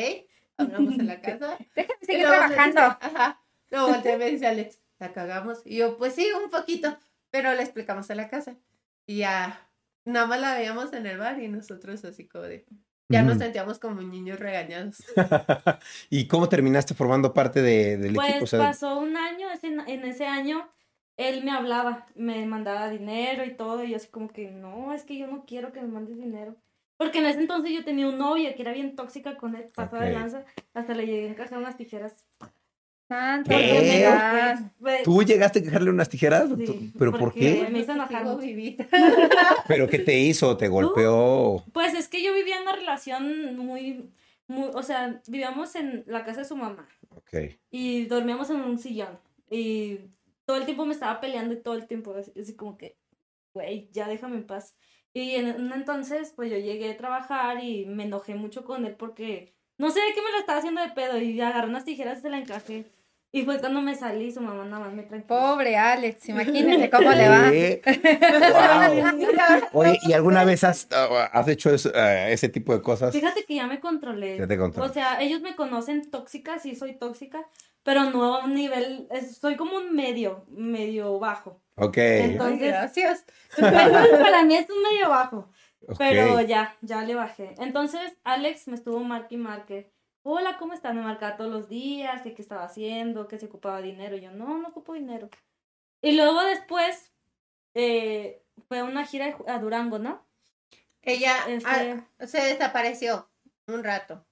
Hablamos 0.58 0.94
en 0.94 1.08
la 1.08 1.20
casa. 1.22 1.58
Déjame 1.76 2.00
seguir 2.06 2.26
trabajando. 2.28 2.82
dice, 2.82 2.98
Ajá. 3.02 3.42
Luego 3.72 3.88
volteé 3.90 4.14
y 4.14 4.18
me 4.18 4.30
dice 4.32 4.48
Alex, 4.48 4.78
la 5.00 5.12
cagamos. 5.12 5.62
Y 5.66 5.78
yo, 5.78 5.98
pues 5.98 6.16
sí, 6.16 6.32
un 6.32 6.50
poquito. 6.50 6.98
Pero 7.36 7.54
le 7.54 7.62
explicamos 7.64 8.10
en 8.10 8.16
la 8.18 8.30
casa. 8.30 8.56
Y 9.06 9.18
ya, 9.18 9.70
nada 10.06 10.26
más 10.26 10.40
la 10.40 10.56
veíamos 10.56 10.94
en 10.94 11.06
el 11.06 11.18
bar 11.18 11.38
y 11.42 11.50
nosotros 11.50 12.06
así 12.06 12.30
como 12.30 12.46
de. 12.46 12.66
Ya 13.12 13.24
nos 13.24 13.34
Ujú. 13.34 13.44
sentíamos 13.44 13.78
como 13.78 14.02
niños 14.02 14.40
regañados. 14.40 15.04
¿Y 16.10 16.28
cómo 16.30 16.48
terminaste 16.48 16.94
formando 16.94 17.34
parte 17.34 17.62
de- 17.62 17.98
del 17.98 18.14
Pues 18.16 18.30
equipo? 18.30 18.46
O 18.46 18.48
sea, 18.48 18.60
pasó 18.60 18.98
un 19.00 19.18
año, 19.18 19.52
ese- 19.52 19.68
en 19.68 20.06
ese 20.06 20.26
año 20.26 20.66
él 21.18 21.44
me 21.44 21.52
hablaba, 21.52 22.06
me 22.16 22.46
mandaba 22.46 22.90
dinero 22.90 23.44
y 23.44 23.54
todo, 23.54 23.84
y 23.84 23.90
yo 23.92 23.98
así 23.98 24.08
como 24.08 24.30
que, 24.30 24.50
no, 24.52 24.94
es 24.94 25.04
que 25.04 25.18
yo 25.18 25.28
no 25.28 25.44
quiero 25.46 25.74
que 25.74 25.82
me 25.82 25.88
mandes 25.88 26.18
dinero. 26.18 26.56
Porque 26.98 27.20
en 27.20 27.26
ese 27.26 27.42
entonces 27.42 27.72
yo 27.74 27.84
tenía 27.84 28.08
un 28.08 28.18
novio 28.18 28.56
que 28.56 28.62
era 28.62 28.72
bien 28.72 28.96
tóxica 28.96 29.36
con 29.36 29.56
él, 29.58 29.66
pasada 29.76 30.06
de 30.06 30.12
Ok. 30.14 30.18
lanza, 30.22 30.46
hasta 30.74 30.94
le 30.94 31.06
llegué 31.06 31.28
a 31.28 31.32
encajar 31.32 31.58
unas 31.58 31.76
tijeras. 31.76 32.26
Pues, 34.80 35.04
¿Tú 35.04 35.24
llegaste 35.24 35.60
a 35.60 35.64
quejarle 35.64 35.90
unas 35.92 36.10
tijeras? 36.10 36.50
Sí, 36.58 36.66
¿Tú- 36.66 36.80
¿Pero 36.98 37.12
por 37.12 37.34
qué? 37.34 37.68
Me 37.72 37.80
hizo 37.80 37.92
enojar 37.92 38.24
mucho. 38.24 38.38
vivita. 38.40 38.88
¿Pero 39.68 39.88
qué 39.88 40.00
te 40.00 40.18
hizo? 40.20 40.58
¿Te 40.58 40.68
golpeó? 40.68 41.64
Pues 41.74 41.94
es 41.94 42.08
que 42.08 42.24
yo 42.24 42.34
vivía 42.34 42.58
en 42.58 42.64
una 42.64 42.76
relación 42.76 43.56
muy, 43.58 44.10
muy, 44.48 44.70
o 44.74 44.84
sea, 44.84 45.22
vivíamos 45.28 45.76
en 45.76 46.04
la 46.08 46.24
casa 46.26 46.40
de 46.42 46.46
su 46.46 46.56
mamá. 46.56 46.88
Ok. 47.16 47.34
y 47.72 48.06
dormíamos 48.08 48.50
en 48.50 48.58
un 48.58 48.78
sillón 48.78 49.18
y 49.50 50.00
todo 50.46 50.58
el 50.58 50.66
tiempo 50.66 50.86
me 50.86 50.94
estaba 50.94 51.22
peleando 51.22 51.54
y 51.54 51.62
todo 51.62 51.76
el 51.76 51.88
tiempo 51.88 52.14
así, 52.14 52.32
así 52.40 52.56
como 52.56 52.78
que, 52.78 52.98
güey, 53.54 53.90
ya 53.94 54.08
déjame 54.08 54.36
en 54.36 54.46
paz. 54.46 54.76
Y 55.14 55.36
en 55.36 55.62
un 55.62 55.72
entonces, 55.72 56.34
pues 56.36 56.52
yo 56.52 56.58
llegué 56.58 56.92
a 56.92 56.98
trabajar 56.98 57.64
y 57.64 57.86
me 57.86 58.04
enojé 58.04 58.36
mucho 58.36 58.66
con 58.66 58.86
él 58.86 58.96
porque 58.98 59.54
no 59.78 59.90
sé 59.92 60.02
qué 60.14 60.22
me 60.22 60.32
lo 60.32 60.40
estaba 60.40 60.60
haciendo 60.60 60.82
de 60.82 60.90
pedo 60.90 61.18
y 61.20 61.40
agarré 61.40 61.70
unas 61.70 61.86
tijeras 61.86 62.18
y 62.20 62.22
se 62.22 62.30
la 62.30 62.38
encajé. 62.38 62.86
Y 63.36 63.44
fue 63.44 63.60
cuando 63.60 63.82
me 63.82 63.94
salí, 63.96 64.32
su 64.32 64.40
mamá 64.40 64.64
nada 64.64 64.86
más 64.86 64.94
me 64.94 65.04
tranquilizó. 65.04 65.28
Pobre 65.28 65.76
Alex, 65.76 66.30
imagínense 66.30 66.90
cómo 66.90 67.12
le 67.12 67.28
va. 67.28 67.52
Oye, 69.74 70.00
¿y 70.04 70.14
alguna 70.14 70.46
vez 70.46 70.64
has, 70.64 70.88
uh, 70.92 71.14
has 71.34 71.46
hecho 71.50 71.70
eso, 71.74 71.90
uh, 71.90 72.30
ese 72.30 72.48
tipo 72.48 72.74
de 72.74 72.82
cosas? 72.82 73.14
Fíjate 73.14 73.44
que 73.44 73.56
ya 73.56 73.68
me 73.68 73.82
controlé. 73.82 74.38
Ya 74.38 74.48
te 74.48 74.58
controlé. 74.58 74.90
O 74.90 74.94
sea, 74.94 75.22
ellos 75.22 75.42
me 75.42 75.54
conocen 75.56 76.10
tóxica, 76.10 76.60
sí 76.60 76.76
soy 76.76 76.94
tóxica, 76.98 77.46
pero 77.84 78.10
no 78.10 78.36
a 78.36 78.46
un 78.46 78.54
nivel, 78.54 79.08
es- 79.12 79.38
soy 79.38 79.58
como 79.58 79.76
un 79.78 79.94
medio, 79.94 80.46
medio 80.48 81.20
bajo. 81.20 81.62
Ok. 81.76 81.98
Ay, 81.98 82.22
Entonces- 82.22 82.68
gracias. 82.70 83.26
Para 83.60 84.44
mí 84.44 84.56
es 84.56 84.68
un 84.70 84.82
medio 84.82 85.10
bajo. 85.10 85.50
Pero 85.98 86.40
ya, 86.42 86.76
ya 86.82 87.04
le 87.04 87.16
bajé. 87.16 87.54
Entonces, 87.60 88.02
Alex 88.24 88.68
me 88.70 88.76
estuvo 88.76 89.00
marque 89.02 89.36
y 89.36 89.38
marque. 89.38 89.92
Hola, 90.28 90.58
¿cómo 90.58 90.74
estás? 90.74 90.96
Me 90.96 91.02
marcaba 91.04 91.38
todos 91.38 91.52
los 91.52 91.70
días, 91.70 92.24
que 92.24 92.34
qué 92.34 92.42
estaba 92.42 92.64
haciendo, 92.64 93.28
que 93.28 93.38
se 93.38 93.46
ocupaba 93.46 93.80
dinero. 93.80 94.18
Y 94.18 94.22
yo, 94.22 94.32
no, 94.32 94.58
no 94.58 94.70
ocupo 94.70 94.94
dinero. 94.94 95.30
Y 96.02 96.14
luego 96.14 96.42
después, 96.44 97.12
eh, 97.76 98.42
fue 98.68 98.82
una 98.82 99.06
gira 99.06 99.38
a 99.48 99.60
Durango, 99.60 100.00
¿no? 100.00 100.26
Ella 101.04 101.36
Este- 101.48 102.04
ah, 102.20 102.26
se 102.26 102.42
desapareció 102.42 103.30
un 103.68 103.84
rato. 103.84 104.26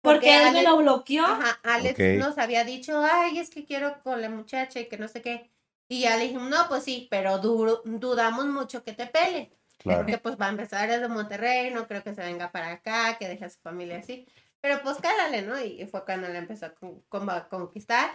Porque, 0.00 0.34
él 0.34 0.52
me 0.54 0.62
lo 0.62 0.78
bloqueó. 0.78 1.26
Ajá, 1.26 1.60
Alex 1.62 1.98
nos 2.18 2.38
había 2.38 2.64
dicho, 2.64 3.02
ay, 3.04 3.38
es 3.38 3.50
que 3.50 3.66
quiero 3.66 4.02
con 4.02 4.22
la 4.22 4.30
muchacha 4.30 4.80
y 4.80 4.88
que 4.88 4.96
no 4.96 5.08
sé 5.08 5.20
qué. 5.20 5.50
Y 5.88 6.00
ya 6.00 6.16
le 6.16 6.24
dijimos, 6.24 6.48
no, 6.48 6.68
pues 6.68 6.84
sí, 6.84 7.06
pero 7.10 7.38
du- 7.38 7.82
dudamos 7.84 8.46
mucho 8.46 8.82
que 8.82 8.94
te 8.94 9.06
pele. 9.06 9.52
Claro. 9.76 9.98
Porque 9.98 10.16
pues 10.16 10.40
va 10.40 10.46
a 10.46 10.50
empezar 10.50 10.88
desde 10.88 11.08
Monterrey, 11.08 11.70
no 11.70 11.86
creo 11.86 12.02
que 12.02 12.14
se 12.14 12.22
venga 12.22 12.50
para 12.50 12.72
acá, 12.72 13.18
que 13.18 13.28
deje 13.28 13.44
a 13.44 13.50
su 13.50 13.58
familia 13.60 13.98
así. 13.98 14.26
Pero 14.62 14.80
pues 14.82 14.96
cálale, 14.98 15.42
¿no? 15.42 15.60
Y 15.62 15.84
fue 15.86 16.04
cuando 16.06 16.28
la 16.28 16.38
empezó 16.38 16.66
a, 16.66 16.74
con- 16.74 17.02
como 17.10 17.30
a 17.32 17.48
conquistar. 17.48 18.10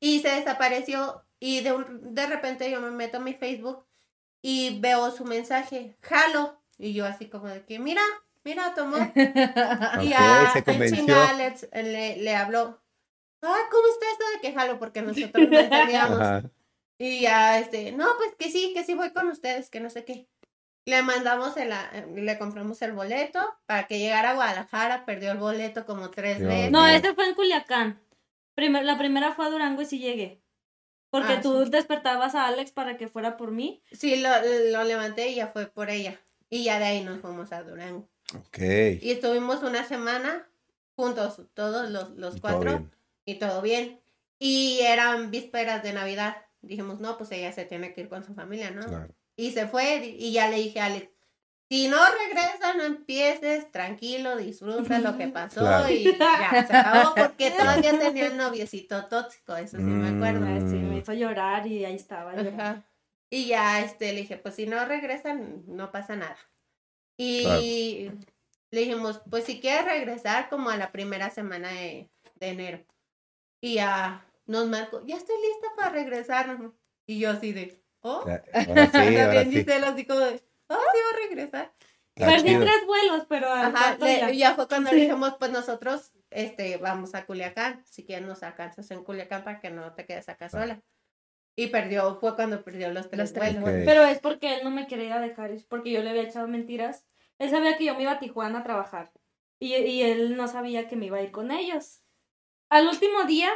Y 0.00 0.20
se 0.20 0.28
desapareció. 0.28 1.22
Y 1.40 1.60
de, 1.62 1.72
un- 1.72 2.14
de 2.14 2.26
repente 2.26 2.70
yo 2.70 2.80
me 2.80 2.90
meto 2.90 3.16
a 3.16 3.20
mi 3.20 3.32
Facebook 3.34 3.86
y 4.42 4.78
veo 4.80 5.10
su 5.10 5.24
mensaje, 5.24 5.96
jalo. 6.02 6.60
Y 6.76 6.92
yo 6.92 7.06
así 7.06 7.28
como 7.28 7.46
de 7.46 7.64
que, 7.64 7.78
mira, 7.78 8.02
mira, 8.42 8.74
tomó. 8.74 8.96
Y 10.02 10.12
a, 10.12 10.50
se 10.74 10.96
chinga 10.96 11.28
Alex 11.30 11.68
eh, 11.72 11.82
le, 11.84 12.16
le 12.16 12.34
habló, 12.34 12.80
ah, 13.42 13.58
¿cómo 13.70 13.86
está 13.88 14.06
esto 14.12 14.24
de 14.34 14.40
que 14.40 14.52
jalo? 14.54 14.78
Porque 14.80 15.02
nosotros 15.02 15.48
no 15.48 15.58
entendíamos. 15.58 16.18
Y 16.98 17.20
ya, 17.20 17.58
este, 17.60 17.92
no, 17.92 18.06
pues 18.16 18.34
que 18.38 18.50
sí, 18.50 18.72
que 18.74 18.84
sí 18.84 18.94
voy 18.94 19.12
con 19.12 19.28
ustedes, 19.28 19.70
que 19.70 19.80
no 19.80 19.88
sé 19.90 20.04
qué. 20.04 20.28
Le 20.86 21.02
mandamos, 21.02 21.56
el, 21.56 21.72
a- 21.72 21.90
le 22.14 22.38
compramos 22.38 22.80
el 22.82 22.92
boleto 22.92 23.40
para 23.66 23.86
que 23.86 23.98
llegara 23.98 24.30
a 24.30 24.34
Guadalajara, 24.34 25.04
perdió 25.06 25.32
el 25.32 25.38
boleto 25.38 25.86
como 25.86 26.10
tres 26.10 26.38
Dios 26.38 26.48
veces. 26.50 26.70
No, 26.70 26.86
este 26.86 27.14
fue 27.14 27.26
en 27.28 27.34
Culiacán. 27.34 28.00
Primer- 28.54 28.84
la 28.84 28.98
primera 28.98 29.32
fue 29.32 29.46
a 29.46 29.50
Durango 29.50 29.80
y 29.82 29.86
sí 29.86 29.98
llegué. 29.98 30.40
Porque 31.10 31.34
Ah, 31.34 31.40
tú 31.40 31.64
sí. 31.64 31.70
despertabas 31.70 32.34
a 32.34 32.46
Alex 32.48 32.72
para 32.72 32.96
que 32.96 33.08
fuera 33.08 33.36
por 33.36 33.50
mí. 33.52 33.82
Sí, 33.92 34.16
lo, 34.16 34.28
lo 34.72 34.84
levanté 34.84 35.28
y 35.30 35.36
ya 35.36 35.46
fue 35.48 35.66
por 35.66 35.88
ella. 35.88 36.20
Y 36.50 36.64
ya 36.64 36.78
de 36.78 36.84
ahí 36.86 37.02
nos 37.04 37.20
fuimos 37.20 37.52
a 37.52 37.62
Durango. 37.62 38.08
Ok. 38.36 38.58
Y 39.00 39.10
estuvimos 39.12 39.62
una 39.62 39.84
semana 39.84 40.46
juntos, 40.96 41.40
todos 41.54 41.88
los, 41.90 42.10
los 42.10 42.40
todo 42.40 42.40
cuatro. 42.60 42.90
y 43.24 43.36
todo 43.36 43.62
bien. 43.62 44.00
Y 44.38 44.80
eran 44.82 45.30
vísperas 45.30 45.82
de 45.82 45.92
Navidad. 45.92 46.36
Dijimos, 46.62 47.00
no, 47.00 47.16
pues 47.16 47.30
ella 47.32 47.52
se 47.52 47.64
tiene 47.64 47.94
que 47.94 48.02
ir 48.02 48.08
con 48.08 48.24
su 48.24 48.34
familia, 48.34 48.70
¿no? 48.70 48.84
Claro. 48.86 49.14
Y 49.36 49.50
se 49.52 49.66
fue 49.66 49.96
y 50.06 50.32
ya 50.32 50.48
le 50.48 50.56
dije 50.56 50.80
a 50.80 50.86
Alex, 50.86 51.08
si 51.70 51.88
no 51.88 51.98
regresa, 51.98 52.74
no 52.74 52.84
empieces, 52.84 53.70
tranquilo, 53.72 54.36
disfruta 54.36 54.98
lo 54.98 55.16
que 55.16 55.28
pasó 55.28 55.60
Claro. 55.60 55.88
y 55.90 56.04
ya, 56.16 56.66
se 56.66 56.76
acabó 56.76 57.14
porque 57.14 57.50
todavía 57.58 57.98
tenía 57.98 58.30
un 58.30 58.36
noviecito 58.36 59.06
tóxico, 59.06 59.56
eso 59.56 59.78
sí 59.78 59.82
me 59.82 60.08
acuerdo. 60.16 60.46
Mm. 60.46 60.70
Sí, 60.70 60.76
me 60.76 60.98
hizo 60.98 61.12
llorar 61.14 61.66
y 61.66 61.84
ahí 61.84 61.96
estaba. 61.96 62.32
Ajá. 62.32 62.84
Y 63.30 63.46
ya 63.46 63.80
este, 63.80 64.12
le 64.12 64.20
dije, 64.20 64.36
pues 64.36 64.54
si 64.54 64.66
no 64.66 64.84
regresan, 64.84 65.64
no 65.66 65.90
pasa 65.90 66.14
nada. 66.14 66.38
Y 67.16 68.10
le 68.70 68.80
dijimos, 68.80 69.22
pues 69.28 69.44
si 69.44 69.60
quieres 69.60 69.84
regresar 69.84 70.48
como 70.48 70.70
a 70.70 70.76
la 70.76 70.92
primera 70.92 71.30
semana 71.30 71.70
de, 71.70 72.10
de 72.36 72.48
enero. 72.48 72.84
Y 73.60 73.74
ya 73.74 74.24
nos 74.46 74.68
marcó, 74.68 75.04
ya 75.06 75.16
estoy 75.16 75.36
lista 75.36 75.68
para 75.76 75.90
regresar. 75.90 76.58
Y 77.06 77.18
yo 77.18 77.30
así 77.30 77.52
de, 77.52 77.83
oh, 78.04 78.24
Ahora 78.54 78.90
sí, 78.90 78.96
ahora 78.98 79.24
también 79.24 79.50
sí. 79.50 79.58
Gisela 79.58 79.88
así 79.88 80.06
como 80.06 80.20
de, 80.20 80.34
oh, 80.68 80.74
sí 80.74 80.98
va 81.00 81.16
a 81.16 81.28
regresar. 81.28 81.72
Está 82.14 82.26
Perdí 82.30 82.48
chido. 82.50 82.60
tres 82.62 82.86
vuelos, 82.86 83.26
pero 83.28 83.48
Ajá, 83.52 83.96
le- 83.98 84.36
ya. 84.36 84.54
fue 84.54 84.68
cuando 84.68 84.92
le 84.92 84.96
dijimos, 85.00 85.34
pues 85.38 85.50
nosotros 85.50 86.12
este, 86.30 86.76
vamos 86.76 87.14
a 87.16 87.26
Culiacán, 87.26 87.84
si 87.86 88.04
quieres 88.04 88.26
nos 88.26 88.42
alcanzas 88.44 88.88
en 88.92 89.02
Culiacán 89.02 89.42
para 89.42 89.58
que 89.60 89.70
no 89.70 89.92
te 89.94 90.06
quedes 90.06 90.28
acá 90.28 90.48
sola. 90.48 90.80
Y 91.56 91.68
perdió, 91.68 92.18
fue 92.20 92.34
cuando 92.36 92.62
perdió 92.62 92.90
los 92.92 93.08
tres 93.10 93.18
Los 93.18 93.32
tres 93.32 93.60
vuelos. 93.60 93.80
Ok. 93.80 93.84
Pero 93.86 94.02
es 94.04 94.18
porque 94.20 94.54
él 94.54 94.60
no 94.64 94.70
me 94.70 94.86
quería 94.86 95.18
dejar 95.20 95.52
ir, 95.52 95.66
porque 95.68 95.90
yo 95.90 96.02
le 96.02 96.10
había 96.10 96.22
echado 96.22 96.46
mentiras. 96.48 97.04
Él 97.38 97.50
sabía 97.50 97.76
que 97.76 97.84
yo 97.84 97.94
me 97.96 98.02
iba 98.02 98.12
a 98.12 98.18
Tijuana 98.20 98.60
a 98.60 98.64
trabajar 98.64 99.10
y, 99.58 99.74
y 99.74 100.02
él 100.02 100.36
no 100.36 100.46
sabía 100.46 100.86
que 100.88 100.94
me 100.96 101.06
iba 101.06 101.18
a 101.18 101.22
ir 101.22 101.32
con 101.32 101.50
ellos. 101.50 102.00
Al 102.70 102.86
último 102.86 103.24
día, 103.24 103.50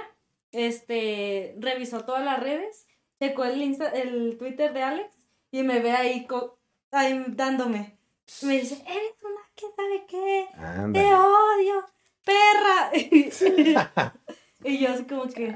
este, 0.52 1.54
revisó 1.58 2.04
todas 2.04 2.24
las 2.24 2.40
redes, 2.40 2.87
checó 3.20 3.44
el, 3.44 3.60
Insta- 3.62 3.92
el 3.94 4.36
Twitter 4.38 4.72
de 4.72 4.82
Alex 4.82 5.08
y 5.50 5.62
me 5.62 5.80
ve 5.80 5.92
ahí, 5.92 6.26
co- 6.26 6.58
ahí 6.92 7.24
dándome. 7.28 7.96
Me 8.42 8.58
dice, 8.60 8.74
eres 8.86 9.14
una 9.22 9.40
que 9.54 9.66
sabe 9.74 10.04
qué, 10.06 10.46
te 10.92 11.04
odio. 11.14 11.84
perra. 12.24 12.90
y 14.64 14.78
yo 14.78 14.90
así 14.92 15.04
como 15.04 15.28
que, 15.28 15.54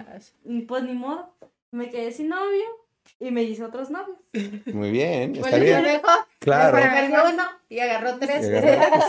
pues 0.66 0.83
ni 0.85 0.95
modo. 0.95 1.35
Me 1.71 1.88
quedé 1.88 2.12
sin 2.12 2.28
novio 2.28 2.64
y 3.19 3.31
me 3.31 3.42
hice 3.45 3.64
otros 3.64 3.90
novios. 3.90 4.19
Muy 4.66 4.90
bien, 4.90 5.35
está 5.37 5.57
bien. 5.57 5.83
dejó, 5.83 6.09
Claro. 6.38 6.76
perdió 6.78 7.25
uno 7.33 7.45
y 7.69 7.78
agarró 7.78 8.19
tres. 8.19 8.47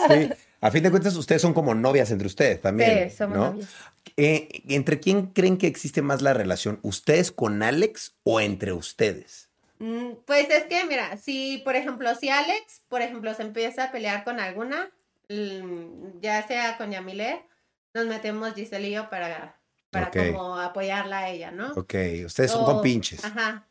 Sí. 0.07 0.29
A 0.61 0.71
fin 0.71 0.81
de 0.83 0.91
cuentas, 0.91 1.13
ustedes 1.17 1.41
son 1.41 1.53
como 1.53 1.75
novias 1.75 2.09
entre 2.11 2.27
ustedes 2.27 2.61
también. 2.61 3.09
Sí, 3.09 3.17
somos 3.17 3.37
¿no? 3.37 3.45
novios. 3.51 3.67
Eh, 4.17 4.61
¿Entre 4.69 4.99
quién 4.99 5.27
creen 5.27 5.57
que 5.57 5.67
existe 5.67 6.01
más 6.01 6.21
la 6.21 6.33
relación? 6.33 6.79
¿Ustedes 6.83 7.31
con 7.31 7.63
Alex 7.63 8.15
o 8.23 8.39
entre 8.39 8.73
ustedes? 8.73 9.49
Mm, 9.79 10.11
Pues 10.25 10.49
es 10.49 10.63
que, 10.65 10.85
mira, 10.85 11.17
si, 11.17 11.61
por 11.65 11.75
ejemplo, 11.75 12.13
si 12.15 12.29
Alex, 12.29 12.81
por 12.89 13.01
ejemplo, 13.01 13.33
se 13.33 13.41
empieza 13.41 13.85
a 13.85 13.91
pelear 13.91 14.23
con 14.23 14.39
alguna, 14.39 14.89
mm, 15.29 16.19
ya 16.21 16.45
sea 16.47 16.77
con 16.77 16.91
Yamile, 16.91 17.41
nos 17.93 18.05
metemos 18.05 18.53
Giselle 18.53 18.87
y 18.87 18.91
yo 18.91 19.09
para, 19.09 19.57
para 19.89 20.09
como 20.11 20.57
apoyarla 20.59 21.19
a 21.19 21.29
ella, 21.29 21.51
¿no? 21.51 21.71
Ok, 21.73 21.95
ustedes 22.25 22.51
son 22.51 22.63
O- 22.63 22.65
compinches. 22.65 23.23
Ajá. 23.25 23.65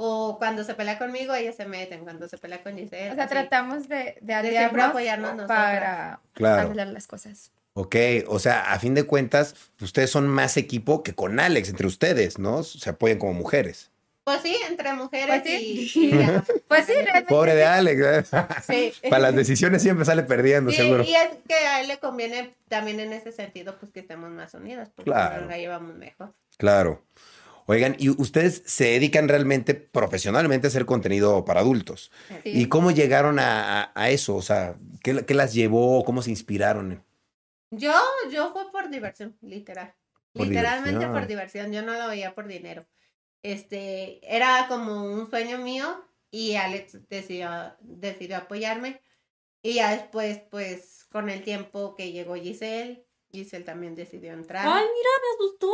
O 0.00 0.38
cuando 0.38 0.62
se 0.62 0.74
pelea 0.74 0.96
conmigo, 0.96 1.34
ellas 1.34 1.56
se 1.56 1.66
meten. 1.66 2.04
Cuando 2.04 2.28
se 2.28 2.38
pelea 2.38 2.62
con 2.62 2.76
Giselle. 2.78 3.10
O 3.10 3.14
sea, 3.16 3.24
así. 3.24 3.34
tratamos 3.34 3.88
de, 3.88 4.16
de 4.20 4.32
aliarnos 4.34 4.84
apoyarnos 4.90 5.34
nosotras. 5.34 5.58
para 5.58 6.20
Claro. 6.34 6.62
arreglar 6.62 6.86
las 6.88 7.08
cosas. 7.08 7.50
Ok, 7.80 7.94
o 8.26 8.40
sea, 8.40 8.72
a 8.72 8.78
fin 8.80 8.94
de 8.96 9.04
cuentas, 9.04 9.54
ustedes 9.80 10.10
son 10.10 10.26
más 10.26 10.56
equipo 10.56 11.04
que 11.04 11.14
con 11.14 11.38
Alex, 11.38 11.68
entre 11.68 11.86
ustedes, 11.86 12.38
¿no? 12.40 12.64
Se 12.64 12.90
apoyan 12.90 13.18
como 13.18 13.34
mujeres. 13.34 13.92
Pues 14.24 14.40
sí, 14.42 14.56
entre 14.68 14.92
mujeres 14.94 15.42
Pues 15.42 15.42
sí. 15.44 15.90
y. 15.94 16.10
Pues 16.68 16.86
sí, 16.86 16.92
realmente. 16.92 17.28
Pobre 17.28 17.54
de 17.54 17.64
Alex. 17.64 18.02
¿eh? 18.02 18.24
Sí. 18.66 18.92
Para 19.10 19.22
las 19.22 19.36
decisiones 19.36 19.80
siempre 19.80 20.04
sale 20.04 20.24
perdiendo, 20.24 20.70
Sí, 20.72 20.76
seguro. 20.78 21.04
y 21.04 21.14
es 21.14 21.28
que 21.46 21.54
a 21.54 21.80
él 21.80 21.86
le 21.88 21.98
conviene 21.98 22.52
también 22.68 22.98
en 22.98 23.12
ese 23.12 23.30
sentido, 23.30 23.76
pues 23.78 23.92
que 23.92 24.00
estemos 24.00 24.28
más 24.30 24.52
unidas, 24.54 24.90
porque 24.94 25.10
Claro. 25.12 25.42
nos 25.42 25.50
la 25.50 25.56
llevamos 25.58 25.94
mejor. 25.96 26.34
Claro. 26.56 27.04
Oigan, 27.66 27.94
y 27.98 28.08
ustedes 28.08 28.62
se 28.66 28.84
dedican 28.86 29.28
realmente 29.28 29.74
profesionalmente 29.74 30.66
a 30.66 30.70
hacer 30.70 30.84
contenido 30.84 31.44
para 31.44 31.60
adultos. 31.60 32.10
Sí. 32.42 32.50
¿Y 32.52 32.66
cómo 32.66 32.90
llegaron 32.90 33.38
a, 33.38 33.82
a- 33.82 33.92
a 33.94 34.10
eso? 34.10 34.34
O 34.34 34.42
sea, 34.42 34.74
¿qué, 35.02 35.24
qué 35.24 35.34
las 35.34 35.54
llevó? 35.54 36.04
¿Cómo 36.04 36.22
se 36.22 36.30
inspiraron? 36.30 37.04
Yo, 37.70 37.92
yo 38.30 38.52
fue 38.52 38.70
por 38.70 38.88
diversión, 38.88 39.36
literal. 39.42 39.94
Por 40.32 40.46
Literalmente 40.46 40.90
diversión. 40.90 41.12
por 41.12 41.26
diversión, 41.26 41.72
yo 41.72 41.82
no 41.82 41.94
lo 41.94 42.08
veía 42.08 42.34
por 42.34 42.46
dinero. 42.46 42.86
Este, 43.42 44.20
era 44.22 44.66
como 44.68 45.04
un 45.04 45.28
sueño 45.30 45.58
mío 45.58 46.04
y 46.30 46.56
Alex 46.56 47.08
decidió, 47.08 47.50
decidió 47.80 48.38
apoyarme. 48.38 49.02
Y 49.62 49.74
ya 49.74 49.90
después, 49.90 50.40
pues, 50.50 51.04
con 51.10 51.28
el 51.30 51.42
tiempo 51.42 51.94
que 51.96 52.12
llegó 52.12 52.36
Giselle, 52.36 53.04
Giselle 53.30 53.64
también 53.64 53.94
decidió 53.94 54.32
entrar. 54.32 54.66
Ay, 54.66 54.84
mira, 54.84 55.10
me 55.22 55.34
asustó. 55.34 55.72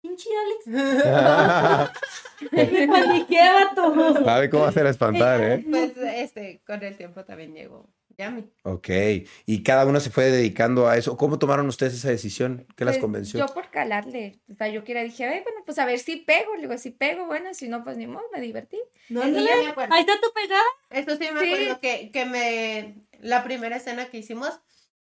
Pinche 0.00 0.28
Alex. 0.38 0.66
Me 2.52 2.86
paniqué, 2.86 3.40
vato. 3.40 4.24
Sabe 4.24 4.50
cómo 4.50 4.64
hacer 4.64 4.86
a 4.86 4.90
espantar, 4.90 5.40
¿eh? 5.42 5.64
Pues, 5.68 5.96
este, 5.96 6.62
con 6.64 6.82
el 6.84 6.96
tiempo 6.96 7.24
también 7.24 7.54
llegó 7.54 7.90
Yami. 8.18 8.44
Ok. 8.62 8.88
Y 9.44 9.62
cada 9.62 9.84
uno 9.84 10.00
se 10.00 10.10
fue 10.10 10.30
dedicando 10.30 10.88
a 10.88 10.96
eso. 10.96 11.16
¿Cómo 11.18 11.38
tomaron 11.38 11.66
ustedes 11.68 11.94
esa 11.94 12.08
decisión? 12.08 12.66
¿Qué 12.74 12.84
las 12.86 12.94
Pues, 12.94 13.02
convenció? 13.02 13.38
Yo 13.46 13.52
por 13.52 13.70
calarle. 13.70 14.40
O 14.50 14.54
sea, 14.54 14.68
yo 14.68 14.84
quería, 14.84 15.02
dije, 15.02 15.24
"Ay, 15.26 15.42
bueno, 15.42 15.60
pues 15.66 15.78
a 15.78 15.84
ver 15.84 15.98
si 15.98 16.16
pego. 16.16 16.54
Le 16.54 16.62
digo, 16.62 16.78
si 16.78 16.90
pego, 16.92 17.26
bueno, 17.26 17.52
si 17.52 17.68
no, 17.68 17.84
pues 17.84 17.96
ni 17.98 18.06
modo, 18.06 18.24
me 18.32 18.40
divertí. 18.40 18.78
Eso 19.10 19.20
¿Dónde? 19.20 19.44
ya 19.44 19.56
me 19.62 19.68
acuerdo. 19.68 19.94
Ahí 19.94 20.00
está 20.00 20.14
tu 20.20 20.32
pegada. 20.32 20.62
Eso 20.90 21.10
sí 21.16 21.30
me 21.32 21.40
Sí. 21.40 21.52
acuerdo 21.52 21.80
que, 21.80 22.10
que 22.10 22.24
me, 22.24 22.94
la 23.20 23.44
primera 23.44 23.76
escena 23.76 24.06
que 24.06 24.18
hicimos, 24.18 24.60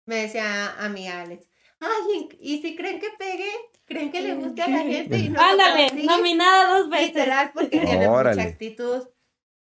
me 0.04 0.16
decía 0.16 0.72
a 0.76 0.88
mi 0.88 1.06
Alex, 1.08 1.46
ay, 1.80 2.28
¿y 2.40 2.60
si 2.60 2.74
creen 2.74 2.98
que 2.98 3.08
pegue? 3.18 3.50
¿Creen 3.84 4.10
que 4.10 4.20
le 4.20 4.34
guste 4.34 4.62
a 4.62 4.68
la 4.68 4.78
gente? 4.80 5.16
Y 5.16 5.28
nosotros, 5.28 5.48
Ándale, 5.52 6.02
nominada 6.04 6.78
dos 6.78 6.90
veces. 6.90 7.08
Literal, 7.14 7.52
porque 7.54 7.78
tiene 7.78 8.08
mucha 8.08 8.42
actitud. 8.42 9.02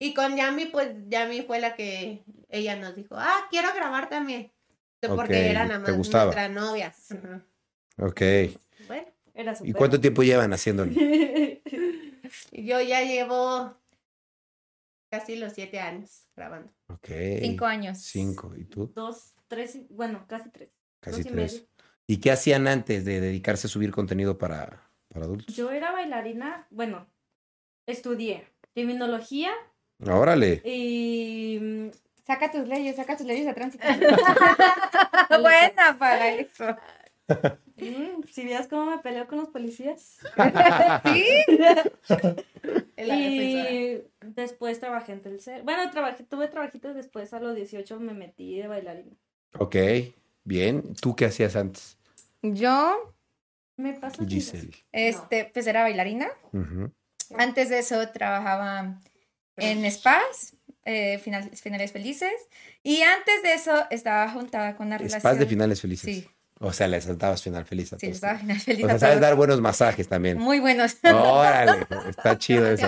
Y 0.03 0.15
con 0.15 0.37
Yami, 0.37 0.67
pues 0.67 0.89
Yami 1.09 1.43
fue 1.43 1.61
la 1.61 1.77
que 1.77 2.25
ella 2.49 2.75
nos 2.75 2.97
dijo, 2.97 3.15
ah, 3.17 3.47
quiero 3.51 3.73
grabar 3.73 4.09
también. 4.09 4.51
Porque 4.99 5.23
Ok, 5.23 5.31
era 5.31 5.65
nada 5.65 5.85
¿te 5.85 5.91
más 5.93 5.97
gustaba? 5.97 6.25
nuestra 6.25 6.49
novia. 6.49 6.93
Ujú. 7.11 8.07
Ok. 8.09 8.21
Bueno, 8.89 9.07
Era 9.33 9.55
su 9.55 9.65
¿Y 9.65 9.73
cuánto 9.73 10.01
tiempo 10.01 10.25
llevan 10.25 10.53
haciéndolo? 10.53 10.91
yo 12.53 12.81
ya 12.81 13.03
llevo 13.03 13.77
casi 15.09 15.37
los 15.37 15.53
siete 15.53 15.79
años 15.79 16.25
grabando. 16.35 16.73
Ok. 16.89 17.09
Cinco 17.41 17.67
años. 17.67 17.99
Cinco. 17.99 18.53
¿Y 18.57 18.65
tú? 18.65 18.91
Dos, 18.97 19.35
tres, 19.47 19.77
y- 19.77 19.87
bueno, 19.91 20.25
casi 20.29 20.51
tres. 20.51 20.71
Casi 20.99 21.19
Dos 21.23 21.27
y 21.27 21.31
tres. 21.31 21.53
medio. 21.55 21.69
¿Y 22.09 22.17
qué 22.17 22.33
hacían 22.33 22.67
antes 22.67 23.05
de 23.05 23.21
dedicarse 23.21 23.69
a 23.69 23.71
subir 23.71 23.93
contenido 23.93 24.37
para, 24.37 24.91
para 25.11 25.27
adultos? 25.27 25.55
Yo 25.55 25.71
era 25.71 25.93
bailarina, 25.93 26.67
bueno, 26.71 27.07
estudié 27.87 28.49
criminología 28.75 29.53
Órale. 30.07 30.61
y 30.65 31.59
mm, 31.61 31.91
Saca 32.25 32.51
tus 32.53 32.69
leyes, 32.69 32.97
saca 32.97 33.17
tus 33.17 33.27
leyes 33.27 33.47
de 33.47 33.53
tránsito. 33.53 33.85
Buena 35.41 35.97
para 35.99 36.29
eso. 36.31 36.77
mm, 37.77 38.23
si 38.31 38.45
vieras 38.45 38.69
cómo 38.69 38.87
me 38.87 38.99
peleo 38.99 39.27
con 39.27 39.39
los 39.39 39.49
policías. 39.49 40.19
¿Sí? 41.13 41.25
Y 42.97 44.03
después 44.21 44.79
trabajé 44.79 45.13
en 45.13 45.23
Telcel. 45.23 45.63
Bueno, 45.63 45.91
trabajé, 45.91 46.23
tuve 46.25 46.47
trabajitos 46.49 46.95
después, 46.95 47.33
a 47.35 47.41
los 47.41 47.57
18 47.57 47.99
me 47.99 48.15
metí 48.15 48.59
de 48.59 48.69
bailarina. 48.69 49.17
Ok. 49.59 49.77
Bien. 50.45 50.95
¿Tú 51.01 51.15
qué 51.17 51.27
hacías 51.27 51.57
antes, 51.57 51.99
Yo, 52.43 53.15
Me 53.77 53.99
Giselle? 54.29 54.71
este, 54.93 55.51
pues 55.53 55.67
era 55.67 55.83
bailarina. 55.83 56.29
Antes 57.37 57.69
de 57.69 57.81
eso 57.81 58.09
trabajaba 58.11 59.01
en 59.71 59.91
spas, 59.91 60.55
eh, 60.85 61.19
final- 61.19 61.51
finales 61.57 61.93
felices. 61.93 62.33
Y 62.83 63.03
antes 63.03 63.43
de 63.43 63.55
eso 63.55 63.73
estaba 63.91 64.29
juntada 64.31 64.77
con 64.77 64.89
una 64.89 64.99
relación. 64.99 65.21
Spas 65.21 65.39
de 65.39 65.47
finales 65.47 65.81
felices. 65.81 66.05
Sí, 66.15 66.29
O 66.65 66.73
sea, 66.73 66.87
le 66.87 67.01
saltabas 67.01 67.43
final 67.43 67.65
feliz 67.65 67.93
a 67.93 67.99
sí, 67.99 68.07
estaba 68.07 68.39
final 68.39 68.61
feliz. 68.61 68.85
O 68.85 68.89
sea, 68.89 68.99
sabes 68.99 69.21
dar 69.21 69.35
buenos 69.35 69.61
masajes 69.61 70.07
también. 70.09 70.39
Muy 70.39 70.61
buenos. 70.61 70.97
Órale, 71.03 71.87
está 72.09 72.39
chido 72.39 72.67
eso. 72.71 72.87